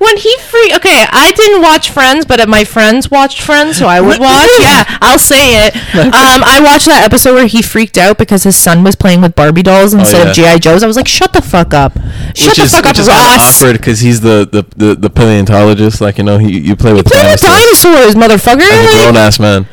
when 0.00 0.16
he 0.16 0.34
free 0.50 0.72
okay, 0.74 1.04
I 1.10 1.30
didn't 1.36 1.62
watch 1.62 1.90
Friends, 1.90 2.24
but 2.26 2.42
my 2.48 2.64
friends 2.64 3.10
watched 3.10 3.40
Friends, 3.42 3.76
so 3.76 3.86
I 3.86 4.00
would 4.00 4.18
watch. 4.28 4.48
Yeah, 4.58 4.82
I'll 5.00 5.18
say 5.20 5.66
it. 5.68 5.76
Um, 6.00 6.42
I 6.44 6.60
watched 6.62 6.86
that 6.86 7.02
episode 7.04 7.34
where 7.34 7.46
he 7.46 7.60
freaked 7.62 7.98
out 7.98 8.16
because 8.18 8.42
his 8.42 8.56
son 8.56 8.82
was 8.82 8.96
playing 8.96 9.20
with 9.20 9.34
Barbie 9.36 9.62
dolls 9.62 9.92
instead 9.94 10.20
Oh, 10.22 10.24
yeah. 10.40 10.54
of 10.54 10.56
GI 10.56 10.60
Joes. 10.60 10.82
I 10.82 10.86
was 10.86 10.96
like, 10.96 11.06
shut 11.08 11.32
the 11.32 11.42
fuck 11.42 11.72
up, 11.74 11.92
shut 12.34 12.48
which 12.50 12.56
the 12.56 12.62
is, 12.64 12.70
fuck 12.70 12.84
up, 12.84 12.90
which 12.90 12.98
is 13.00 13.08
Ross. 13.08 13.60
awkward 13.60 13.76
because 13.76 14.00
he's 14.00 14.20
the, 14.20 14.48
the, 14.50 14.64
the, 14.76 14.94
the 14.94 15.10
paleontologist. 15.10 16.00
Like 16.00 16.18
you 16.18 16.24
know, 16.24 16.38
he 16.38 16.58
you 16.60 16.74
play 16.76 16.92
with 16.92 17.06
you 17.06 17.10
Play 17.12 17.30
with 17.30 17.40
dinosaurs. 17.40 17.82
dinosaurs, 17.82 18.14
motherfucker. 18.14 18.62
As 18.70 18.94
a 18.94 19.02
grown 19.04 19.16
ass 19.16 19.38
man. 19.38 19.66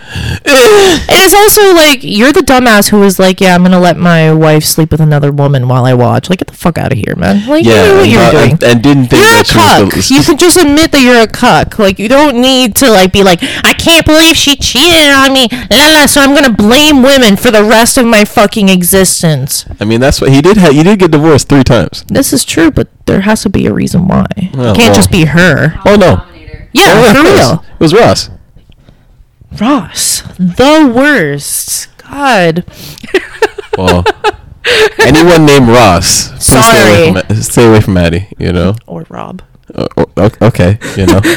And 0.49 1.23
it's 1.25 1.33
also 1.33 1.73
like 1.73 1.99
you're 2.03 2.31
the 2.31 2.41
dumbass 2.41 2.89
who 2.89 2.99
was 2.99 3.19
like, 3.19 3.41
"Yeah, 3.41 3.55
I'm 3.55 3.63
gonna 3.63 3.79
let 3.79 3.97
my 3.97 4.33
wife 4.33 4.63
sleep 4.63 4.91
with 4.91 5.01
another 5.01 5.31
woman 5.31 5.67
while 5.67 5.85
I 5.85 5.93
watch." 5.93 6.29
Like, 6.29 6.39
get 6.39 6.47
the 6.47 6.53
fuck 6.53 6.77
out 6.77 6.91
of 6.91 6.97
here, 6.97 7.15
man. 7.17 7.47
Like, 7.47 7.65
you 7.65 7.71
know 7.71 7.97
what 7.97 8.09
you're 8.09 8.31
doing. 8.31 8.51
and, 8.63 8.81
didn't 8.81 9.07
think 9.07 9.21
You're 9.23 9.39
a 9.41 9.43
cuck. 9.43 9.93
the, 9.93 10.13
You 10.13 10.23
can 10.27 10.37
just 10.37 10.57
admit 10.57 10.91
that 10.91 11.01
you're 11.01 11.21
a 11.21 11.27
cuck. 11.27 11.77
Like 11.79 11.99
you 11.99 12.07
don't 12.07 12.39
need 12.41 12.75
to 12.77 12.89
like 12.89 13.11
be 13.11 13.23
like, 13.23 13.39
I 13.41 13.73
can't 13.73 14.05
believe 14.05 14.35
she 14.35 14.55
cheated 14.55 15.11
on 15.11 15.33
me. 15.33 15.47
La, 15.71 15.87
la, 15.99 16.05
so 16.05 16.21
I'm 16.21 16.33
gonna 16.33 16.53
blame 16.53 17.01
women 17.03 17.35
for 17.37 17.51
the 17.51 17.63
rest 17.63 17.97
of 17.97 18.05
my 18.05 18.23
fucking 18.25 18.69
existence. 18.69 19.65
I 19.79 19.85
mean, 19.85 19.99
that's 19.99 20.21
what 20.21 20.31
he 20.31 20.41
did. 20.41 20.57
Ha- 20.57 20.71
he 20.71 20.83
did 20.83 20.99
get 20.99 21.11
divorced 21.11 21.49
three 21.49 21.63
times. 21.63 22.03
This 22.07 22.31
is 22.33 22.45
true, 22.45 22.71
but 22.71 22.87
there 23.05 23.21
has 23.21 23.41
to 23.43 23.49
be 23.49 23.65
a 23.67 23.73
reason 23.73 24.07
why. 24.07 24.25
Oh, 24.55 24.71
it 24.71 24.77
can't 24.77 24.95
just 24.95 25.11
be 25.11 25.25
her. 25.25 25.73
Oh 25.85 25.95
no, 25.95 26.23
Yeah, 26.73 26.93
Oh, 26.95 27.13
for 27.13 27.23
real. 27.23 27.63
It 27.73 27.79
was 27.79 27.93
Ross. 27.93 28.29
Ross, 29.59 30.21
the 30.37 30.91
worst. 30.93 31.87
God. 31.97 32.63
Well, 33.77 34.03
anyone 34.97 35.45
named 35.45 35.67
Ross, 35.67 36.29
please 36.29 36.45
stay 36.45 36.57
away 36.57 36.63
Sorry. 36.63 37.05
from 37.05 37.13
Ma- 37.13 37.21
stay 37.43 37.67
away 37.67 37.79
from 37.81 37.93
Maddy. 37.93 38.27
You 38.39 38.51
know. 38.51 38.73
Or 38.87 39.05
Rob. 39.07 39.43
Uh, 39.75 39.85
o- 39.97 40.05
o- 40.17 40.31
okay, 40.47 40.79
you 40.95 41.05
know. 41.05 41.21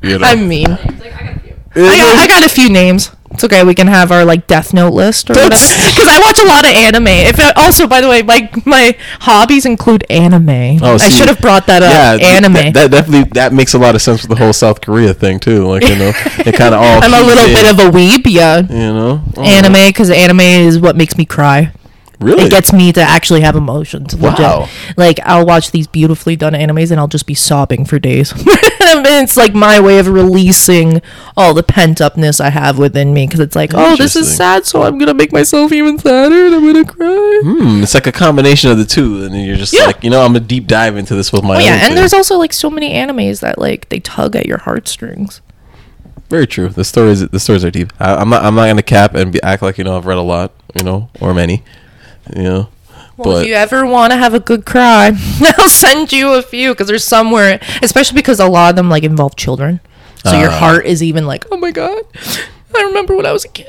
you 0.00 0.16
know. 0.20 0.24
I 0.26 0.36
mean, 0.36 0.70
I 0.70 0.74
It's 0.84 1.00
like, 1.00 1.12
I 1.12 1.24
got 1.24 1.34
a 1.34 1.40
few. 1.40 1.54
got, 1.74 2.18
I 2.18 2.26
got 2.28 2.46
a 2.46 2.48
few 2.48 2.68
names. 2.70 3.10
It's 3.32 3.44
okay. 3.44 3.62
We 3.62 3.74
can 3.74 3.86
have 3.86 4.10
our 4.10 4.24
like 4.24 4.46
Death 4.46 4.72
Note 4.72 4.92
list 4.92 5.30
or 5.30 5.34
whatever. 5.34 5.50
Because 5.50 6.08
I 6.08 6.20
watch 6.20 6.38
a 6.40 6.46
lot 6.46 6.64
of 6.64 6.70
anime. 6.70 7.06
If 7.08 7.38
I, 7.38 7.52
also, 7.56 7.86
by 7.86 8.00
the 8.00 8.08
way, 8.08 8.22
my 8.22 8.50
my 8.64 8.96
hobbies 9.20 9.66
include 9.66 10.04
anime. 10.10 10.82
Oh, 10.82 10.96
see, 10.96 11.06
I 11.06 11.08
should 11.10 11.28
have 11.28 11.40
brought 11.40 11.66
that 11.66 11.82
up. 11.82 12.20
yeah, 12.20 12.26
anime. 12.26 12.54
That, 12.54 12.74
that 12.74 12.90
definitely 12.90 13.30
that 13.34 13.52
makes 13.52 13.74
a 13.74 13.78
lot 13.78 13.94
of 13.94 14.02
sense 14.02 14.22
with 14.22 14.30
the 14.30 14.42
whole 14.42 14.52
South 14.52 14.80
Korea 14.80 15.12
thing 15.12 15.38
too. 15.38 15.66
Like 15.66 15.82
you 15.82 15.96
know, 15.96 16.12
it 16.46 16.54
kind 16.54 16.74
of 16.74 16.80
all. 16.80 17.02
I'm 17.02 17.14
a 17.14 17.26
little 17.26 17.44
in, 17.44 17.54
bit 17.54 17.70
of 17.70 17.78
a 17.78 17.90
weeb, 17.90 18.22
yeah. 18.26 18.60
You 18.60 18.92
know. 18.92 19.22
Oh, 19.36 19.42
Anime, 19.42 19.88
because 19.88 20.10
anime 20.10 20.40
is 20.40 20.80
what 20.80 20.96
makes 20.96 21.16
me 21.16 21.24
cry. 21.24 21.72
Really. 22.20 22.44
It 22.44 22.50
gets 22.50 22.72
me 22.72 22.92
to 22.92 23.00
actually 23.00 23.42
have 23.42 23.54
emotions. 23.54 24.12
legit. 24.14 24.40
Wow. 24.40 24.68
Like 24.96 25.20
I'll 25.24 25.46
watch 25.46 25.70
these 25.70 25.86
beautifully 25.86 26.34
done 26.34 26.52
animes 26.52 26.90
and 26.90 26.98
I'll 26.98 27.06
just 27.08 27.26
be 27.26 27.34
sobbing 27.34 27.84
for 27.84 27.98
days. 27.98 28.32
It's 28.90 29.36
like 29.36 29.52
my 29.54 29.78
way 29.80 29.98
of 29.98 30.08
releasing 30.08 31.02
all 31.36 31.52
the 31.52 31.62
pent 31.62 32.00
upness 32.00 32.40
I 32.40 32.48
have 32.48 32.78
within 32.78 33.12
me 33.12 33.26
because 33.26 33.40
it's 33.40 33.54
like, 33.54 33.72
oh, 33.74 33.96
this 33.96 34.16
is 34.16 34.34
sad, 34.34 34.64
so 34.64 34.82
I'm 34.82 34.96
gonna 34.96 35.12
make 35.12 35.30
myself 35.30 35.72
even 35.72 35.98
sadder 35.98 36.46
and 36.46 36.54
I'm 36.54 36.64
gonna 36.64 36.86
cry. 36.86 37.40
Hmm, 37.44 37.82
it's 37.82 37.92
like 37.92 38.06
a 38.06 38.12
combination 38.12 38.70
of 38.70 38.78
the 38.78 38.86
two, 38.86 39.24
and 39.24 39.34
then 39.34 39.44
you're 39.44 39.56
just 39.56 39.74
Yeah. 39.74 39.84
like, 39.84 40.02
you 40.02 40.08
know, 40.08 40.22
I'm 40.22 40.28
gonna 40.32 40.40
deep 40.40 40.66
dive 40.68 40.96
into 40.96 41.14
this 41.14 41.30
with 41.32 41.42
my. 41.44 41.56
Oh 41.56 41.58
own 41.58 41.64
yeah, 41.64 41.72
and 41.74 41.82
thing. 41.88 41.94
there's 41.96 42.14
also 42.14 42.38
like 42.38 42.54
so 42.54 42.70
many 42.70 42.94
animes 42.94 43.40
that 43.40 43.58
like 43.58 43.90
they 43.90 44.00
tug 44.00 44.34
at 44.34 44.46
your 44.46 44.58
heartstrings. 44.58 45.42
very 46.30 46.46
true. 46.46 46.70
The 46.70 46.84
stories, 46.84 47.28
the 47.28 47.40
stories 47.40 47.66
are 47.66 47.70
deep. 47.70 47.92
I, 48.00 48.14
I'm 48.14 48.30
not, 48.30 48.42
I'm 48.42 48.54
not 48.54 48.68
gonna 48.68 48.82
cap 48.82 49.14
and 49.14 49.32
be, 49.32 49.42
act 49.42 49.60
like 49.60 49.76
you 49.76 49.84
know 49.84 49.98
I've 49.98 50.06
read 50.06 50.16
a 50.18 50.22
lot, 50.22 50.52
you 50.78 50.82
know, 50.84 51.10
or 51.20 51.34
many, 51.34 51.62
you 52.36 52.42
know. 52.42 52.68
Well, 53.16 53.34
but 53.34 53.42
if 53.42 53.48
you 53.48 53.54
ever 53.54 53.84
want 53.84 54.12
to 54.12 54.16
have 54.16 54.32
a 54.34 54.40
good 54.40 54.64
cry, 54.64 55.10
I'll 55.58 55.68
send 55.68 56.12
you 56.12 56.34
a 56.34 56.42
few 56.42 56.70
because 56.72 56.86
there's 56.86 57.04
somewhere, 57.04 57.58
especially 57.82 58.14
because 58.16 58.38
a 58.38 58.46
lot 58.46 58.70
of 58.70 58.76
them 58.76 58.88
like 58.88 59.02
involve 59.02 59.34
children. 59.36 59.80
So 60.24 60.38
your 60.38 60.50
Ah. 60.50 60.58
heart 60.58 60.86
is 60.86 61.02
even 61.02 61.26
like, 61.26 61.44
oh 61.50 61.56
my 61.56 61.70
god, 61.72 62.02
I 62.74 62.82
remember 62.82 63.16
when 63.16 63.26
I 63.26 63.32
was 63.32 63.44
a 63.44 63.48
kid 63.48 63.66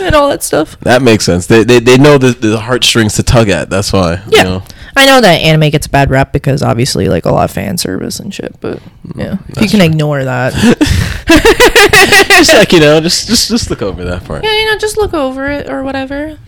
and 0.00 0.14
all 0.14 0.28
that 0.30 0.42
stuff. 0.42 0.78
that 0.80 1.00
makes 1.02 1.24
sense. 1.24 1.46
They, 1.46 1.64
they, 1.64 1.78
they 1.80 1.96
know 1.96 2.18
the, 2.18 2.32
the 2.32 2.60
heartstrings 2.60 3.14
to 3.14 3.22
tug 3.22 3.48
at. 3.48 3.70
That's 3.70 3.92
why. 3.92 4.22
Yeah, 4.28 4.38
You 4.38 4.44
know? 4.44 4.62
I 4.96 5.06
know 5.06 5.20
that 5.22 5.40
anime 5.40 5.70
gets 5.70 5.86
a 5.86 5.90
bad 5.90 6.10
rap 6.10 6.32
because 6.32 6.62
obviously 6.62 7.08
like 7.08 7.24
a 7.24 7.30
lot 7.30 7.44
of 7.44 7.50
fan 7.50 7.78
service 7.78 8.20
and 8.20 8.32
shit. 8.34 8.54
But 8.60 8.78
mm, 9.06 9.16
yeah, 9.18 9.36
if 9.48 9.62
you 9.62 9.68
can 9.68 9.80
ignore 9.80 10.22
that, 10.24 10.52
just 12.28 12.52
like 12.54 12.72
you 12.72 12.80
know, 12.80 13.00
just 13.00 13.26
just 13.26 13.48
just 13.48 13.70
look 13.70 13.80
over 13.82 14.04
that 14.04 14.24
part. 14.24 14.44
yeah, 14.44 14.52
you 14.52 14.66
know, 14.66 14.76
just 14.76 14.96
look 14.98 15.14
over 15.14 15.46
it 15.50 15.70
or 15.70 15.82
whatever. 15.82 16.38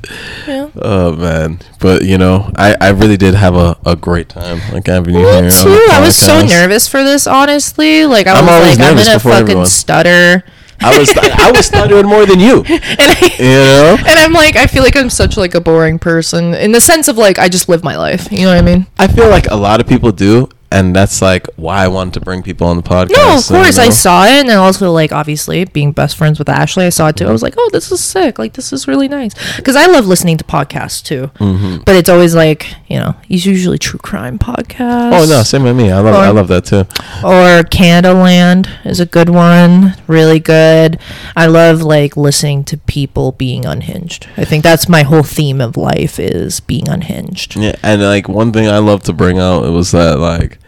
Yeah. 0.47 0.69
Oh 0.77 1.17
man, 1.17 1.61
but 1.81 2.05
you 2.05 2.19
know, 2.19 2.51
I, 2.57 2.77
I 2.81 2.91
really 2.91 3.17
did 3.17 3.35
have 3.35 3.55
a, 3.55 3.79
a 3.87 3.97
great 3.97 4.29
time 4.29 4.61
like 4.73 4.87
having 4.87 5.15
you 5.15 5.21
Me 5.23 5.27
here. 5.27 5.37
on 5.45 5.51
too. 5.51 5.89
I 5.93 6.01
was 6.05 6.17
so 6.17 6.45
nervous 6.45 6.87
for 6.89 7.03
this, 7.03 7.27
honestly. 7.27 8.05
Like 8.07 8.27
I 8.27 8.39
I'm 8.39 8.45
was 8.47 8.77
like, 8.79 8.87
I'm 8.87 8.95
nervous 8.97 9.07
gonna 9.09 9.19
fucking 9.21 9.43
everyone. 9.43 9.67
stutter. 9.67 10.45
I 10.81 10.99
was 10.99 11.13
I 11.17 11.51
was 11.51 11.67
stuttering 11.67 12.07
more 12.07 12.27
than 12.27 12.41
you. 12.41 12.59
and 12.69 12.83
I, 12.99 13.35
You 13.39 13.45
know, 13.45 13.97
and 13.99 14.19
I'm 14.19 14.33
like, 14.33 14.57
I 14.57 14.67
feel 14.67 14.83
like 14.83 14.97
I'm 14.97 15.11
such 15.11 15.37
like 15.37 15.55
a 15.55 15.61
boring 15.61 15.99
person 15.99 16.55
in 16.55 16.73
the 16.73 16.81
sense 16.81 17.09
of 17.09 17.17
like 17.17 17.39
I 17.39 17.49
just 17.49 17.69
live 17.69 17.85
my 17.85 17.97
life. 17.97 18.31
You 18.31 18.43
know 18.43 18.49
what 18.49 18.59
I 18.59 18.63
mean? 18.63 18.87
I 18.99 19.07
feel 19.07 19.29
like 19.29 19.51
a 19.51 19.57
lot 19.57 19.81
of 19.81 19.87
people 19.87 20.13
do, 20.13 20.49
and 20.75 20.95
that's 20.95 21.23
like 21.23 21.47
why 21.57 21.85
I 21.85 21.89
wanted 21.89 22.15
to 22.15 22.21
bring 22.21 22.43
people 22.43 22.67
on 22.67 22.77
the 22.77 22.83
podcast. 22.83 23.17
No, 23.17 23.37
of 23.37 23.41
so, 23.41 23.55
course 23.55 23.77
you 23.77 23.85
I 23.85 23.91
saw 23.91 24.25
it, 24.25 24.47
and 24.47 24.51
also 24.51 24.91
like 24.91 25.13
obviously 25.13 25.65
being 25.65 25.93
best 25.93 26.17
friends 26.17 26.39
with 26.39 26.49
Ashley, 26.49 26.85
I 26.85 26.89
saw 26.89 27.09
it 27.09 27.17
too. 27.17 27.27
I 27.27 27.33
was 27.33 27.43
like, 27.43 27.55
oh, 27.57 27.71
this 27.73 27.93
is 27.93 28.03
sick. 28.03 28.39
Like 28.39 28.55
this 28.55 28.73
is 28.73 28.89
really 28.89 29.07
nice 29.07 29.35
because 29.57 29.77
I 29.77 29.87
love 29.87 30.07
listening 30.07 30.37
to 30.39 30.45
podcasts 30.45 31.03
too. 31.03 31.31
Mm-hmm. 31.39 31.85
But 31.85 31.95
it's 31.95 32.09
always 32.09 32.35
like 32.35 32.67
you 32.95 33.01
know, 33.01 33.17
it's 33.29 33.45
usually 33.45 33.77
true 33.77 33.99
crime 33.99 34.39
podcasts. 34.39 35.13
Oh 35.13 35.27
no, 35.29 35.43
same 35.43 35.65
with 35.65 35.77
me. 35.77 35.91
I 35.91 35.99
love 35.99 36.15
I 36.15 36.31
love 36.31 36.47
that 36.47 36.65
too. 36.65 36.83
or 37.27 37.65
Canadaland 37.65 38.69
is 38.87 39.01
a 39.01 39.07
good 39.07 39.29
one, 39.29 39.97
really 40.07 40.39
good. 40.39 41.01
I 41.35 41.47
love 41.47 41.83
like 41.83 42.17
listening 42.17 42.63
to 42.65 42.77
people 42.77 43.33
being 43.33 43.67
unhinged. 43.67 44.29
I 44.37 44.45
think 44.45 44.63
that's 44.63 44.89
my 44.89 45.03
whole 45.03 45.25
theme 45.25 45.61
of 45.61 45.77
life 45.77 46.21
is 46.21 46.61
being 46.61 46.89
unhinged. 46.89 47.57
Yeah, 47.57 47.75
and 47.83 48.01
like 48.01 48.29
one 48.29 48.53
thing 48.53 48.69
I 48.69 48.79
love 48.79 49.03
to 49.05 49.13
bring 49.13 49.41
out 49.41 49.65
it 49.65 49.71
was 49.71 49.91
that 49.91 50.21
like 50.21 50.61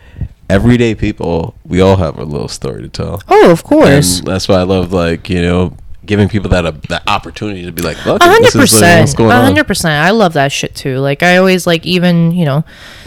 everyday 0.50 0.96
people, 0.96 1.54
we 1.64 1.80
all 1.80 1.98
have 1.98 2.18
a 2.18 2.24
little 2.24 2.48
story 2.48 2.82
to 2.82 2.88
tell. 2.88 3.22
Oh, 3.28 3.52
of 3.52 3.62
course. 3.62 4.18
And 4.18 4.26
that's 4.26 4.48
why 4.48 4.56
I 4.56 4.64
love 4.64 4.92
like 4.92 5.30
you 5.30 5.42
know 5.42 5.76
giving 6.06 6.28
people 6.28 6.48
that 6.50 6.64
uh, 6.64 6.72
that 6.88 7.02
opportunity 7.08 7.64
to 7.64 7.72
be 7.72 7.82
like, 7.82 8.04
look, 8.06 8.22
A 8.22 8.24
hundred 8.24 8.44
this 8.44 8.54
is 8.54 8.54
like, 8.56 8.62
percent. 8.70 9.00
what's 9.02 9.14
going 9.14 9.30
A 9.32 9.34
on. 9.34 9.44
hundred 9.44 9.64
percent. 9.66 9.92
I 9.94 10.10
love 10.10 10.32
that 10.34 10.52
shit 10.52 10.74
too. 10.74 10.98
Like 10.98 11.22
I 11.22 11.36
always 11.36 11.66
like 11.66 11.84
even 11.84 12.32
you 12.32 12.44
know 12.44 12.64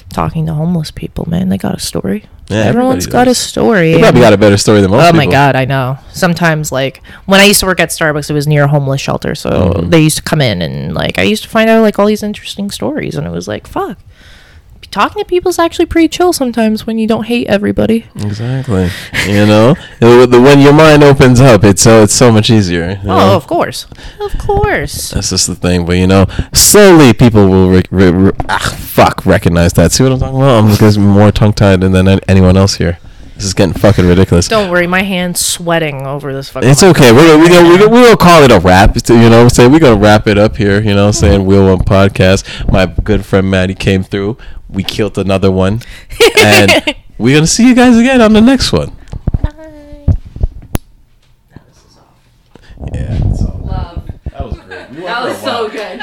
talking 0.10 0.46
to 0.48 0.54
homeless 0.54 0.92
people. 0.92 1.28
Man, 1.30 1.50
they 1.50 1.58
got 1.58 1.76
a 1.76 1.80
story. 1.80 2.26
Yeah, 2.50 2.64
Everyone's 2.64 3.06
got 3.06 3.28
a 3.28 3.36
story. 3.36 3.92
You 3.92 4.00
probably 4.00 4.22
got 4.22 4.34
a 4.34 4.38
better 4.38 4.58
story 4.58 4.82
than 4.82 4.90
most 4.90 5.04
Oh 5.04 5.12
people. 5.12 5.18
my 5.28 5.32
god, 5.32 5.56
I 5.56 5.66
know. 5.66 6.00
Sometimes 6.14 6.72
like 6.72 7.02
when 7.28 7.40
I 7.40 7.46
used 7.46 7.60
to 7.60 7.68
work 7.68 7.80
at 7.80 7.90
Starbucks, 7.90 8.28
it 8.30 8.34
was 8.34 8.48
near 8.48 8.64
a 8.64 8.68
homeless 8.68 9.00
shelter, 9.02 9.36
so 9.36 9.50
Mhm. 9.52 9.92
they 9.92 10.02
used 10.02 10.18
to 10.18 10.24
come 10.24 10.42
in 10.42 10.62
and 10.64 10.96
like 10.96 11.20
I 11.20 11.24
used 11.24 11.44
to 11.44 11.50
find 11.50 11.70
out 11.70 11.82
like 11.84 12.00
all 12.00 12.08
these 12.08 12.24
interesting 12.24 12.72
stories, 12.72 13.16
and 13.16 13.28
it 13.28 13.32
was 13.32 13.48
like 13.48 13.68
fuck. 13.68 13.98
Talking 14.92 15.22
to 15.22 15.26
people 15.26 15.50
is 15.50 15.60
actually 15.60 15.86
pretty 15.86 16.08
chill 16.08 16.34
sometimes 16.34 16.88
when 16.88 16.98
you 16.98 17.08
don't 17.08 17.26
hate 17.26 17.48
everybody. 17.48 18.06
Exactly. 18.16 18.90
you 19.28 19.46
know, 19.46 19.74
the- 20.00 20.42
when 20.42 20.60
your 20.62 20.74
mind 20.74 21.04
opens 21.04 21.40
up, 21.40 21.64
it's 21.64 21.82
so 21.82 22.02
it's 22.04 22.14
so 22.14 22.32
much 22.32 22.50
easier. 22.50 22.98
you 23.02 23.08
know? 23.08 23.34
Oh, 23.34 23.36
of 23.36 23.46
course, 23.46 23.86
of 24.20 24.38
course. 24.40 25.12
That's 25.12 25.30
just 25.30 25.48
the 25.48 25.56
thing, 25.56 25.86
but 25.86 25.98
you 25.98 26.08
know, 26.08 26.26
slowly 26.54 27.14
people 27.14 27.48
will 27.48 27.70
re- 27.70 27.84
re- 27.92 28.12
re- 28.12 28.32
ah, 28.50 28.76
fuck 28.80 29.26
recognize 29.26 29.74
that. 29.74 29.92
See 29.92 30.04
what 30.04 30.14
I'm 30.14 30.20
talking 30.20 30.38
about? 30.38 30.64
I'm 30.64 30.76
just 30.76 30.98
more 30.98 31.32
tongue 31.32 31.54
tied 31.54 31.82
than 31.82 31.96
an- 32.08 32.20
anyone 32.28 32.58
else 32.58 32.76
here. 32.76 32.98
This 33.40 33.46
is 33.46 33.54
getting 33.54 33.74
fucking 33.74 34.06
ridiculous. 34.06 34.50
Don't 34.50 34.70
worry, 34.70 34.86
my 34.86 35.02
hand's 35.02 35.40
sweating 35.40 36.06
over 36.06 36.34
this 36.34 36.50
fucking. 36.50 36.70
It's 36.70 36.84
okay. 36.84 37.14
We're 37.14 37.26
gonna, 37.26 37.42
we 37.42 37.48
gonna, 37.48 37.70
we 37.70 37.78
gonna, 37.78 37.90
we 37.90 38.02
gonna 38.04 38.18
call 38.18 38.44
it 38.44 38.52
a 38.52 38.60
wrap. 38.60 38.98
You 39.08 39.30
know, 39.30 39.48
say 39.48 39.66
we're 39.66 39.80
gonna 39.80 39.96
wrap 39.96 40.28
it 40.28 40.38
up 40.38 40.58
here. 40.58 40.82
You 40.82 40.94
know, 40.94 41.12
saying 41.12 41.46
Wheel 41.46 41.66
One 41.68 41.80
podcast. 41.80 42.70
My 42.70 42.86
good 42.86 43.26
friend 43.26 43.50
Maddy 43.50 43.76
came 43.76 44.04
through. 44.04 44.38
We 44.68 44.84
killed 44.84 45.18
another 45.18 45.50
one, 45.54 45.84
and 46.38 46.98
we're 47.18 47.38
gonna 47.38 47.48
see 47.48 47.66
you 47.66 47.76
guys 47.76 47.98
again 47.98 48.20
on 48.20 48.34
the 48.34 48.42
next 48.42 48.74
one. 48.74 48.92
Bye. 49.42 50.06
Yeah. 52.94 53.20
Love. 53.24 54.10
That 54.32 54.46
was 54.50 54.60
great. 54.60 54.92
That 54.92 55.24
was 55.24 55.38
so 55.38 55.70
good. 55.70 55.98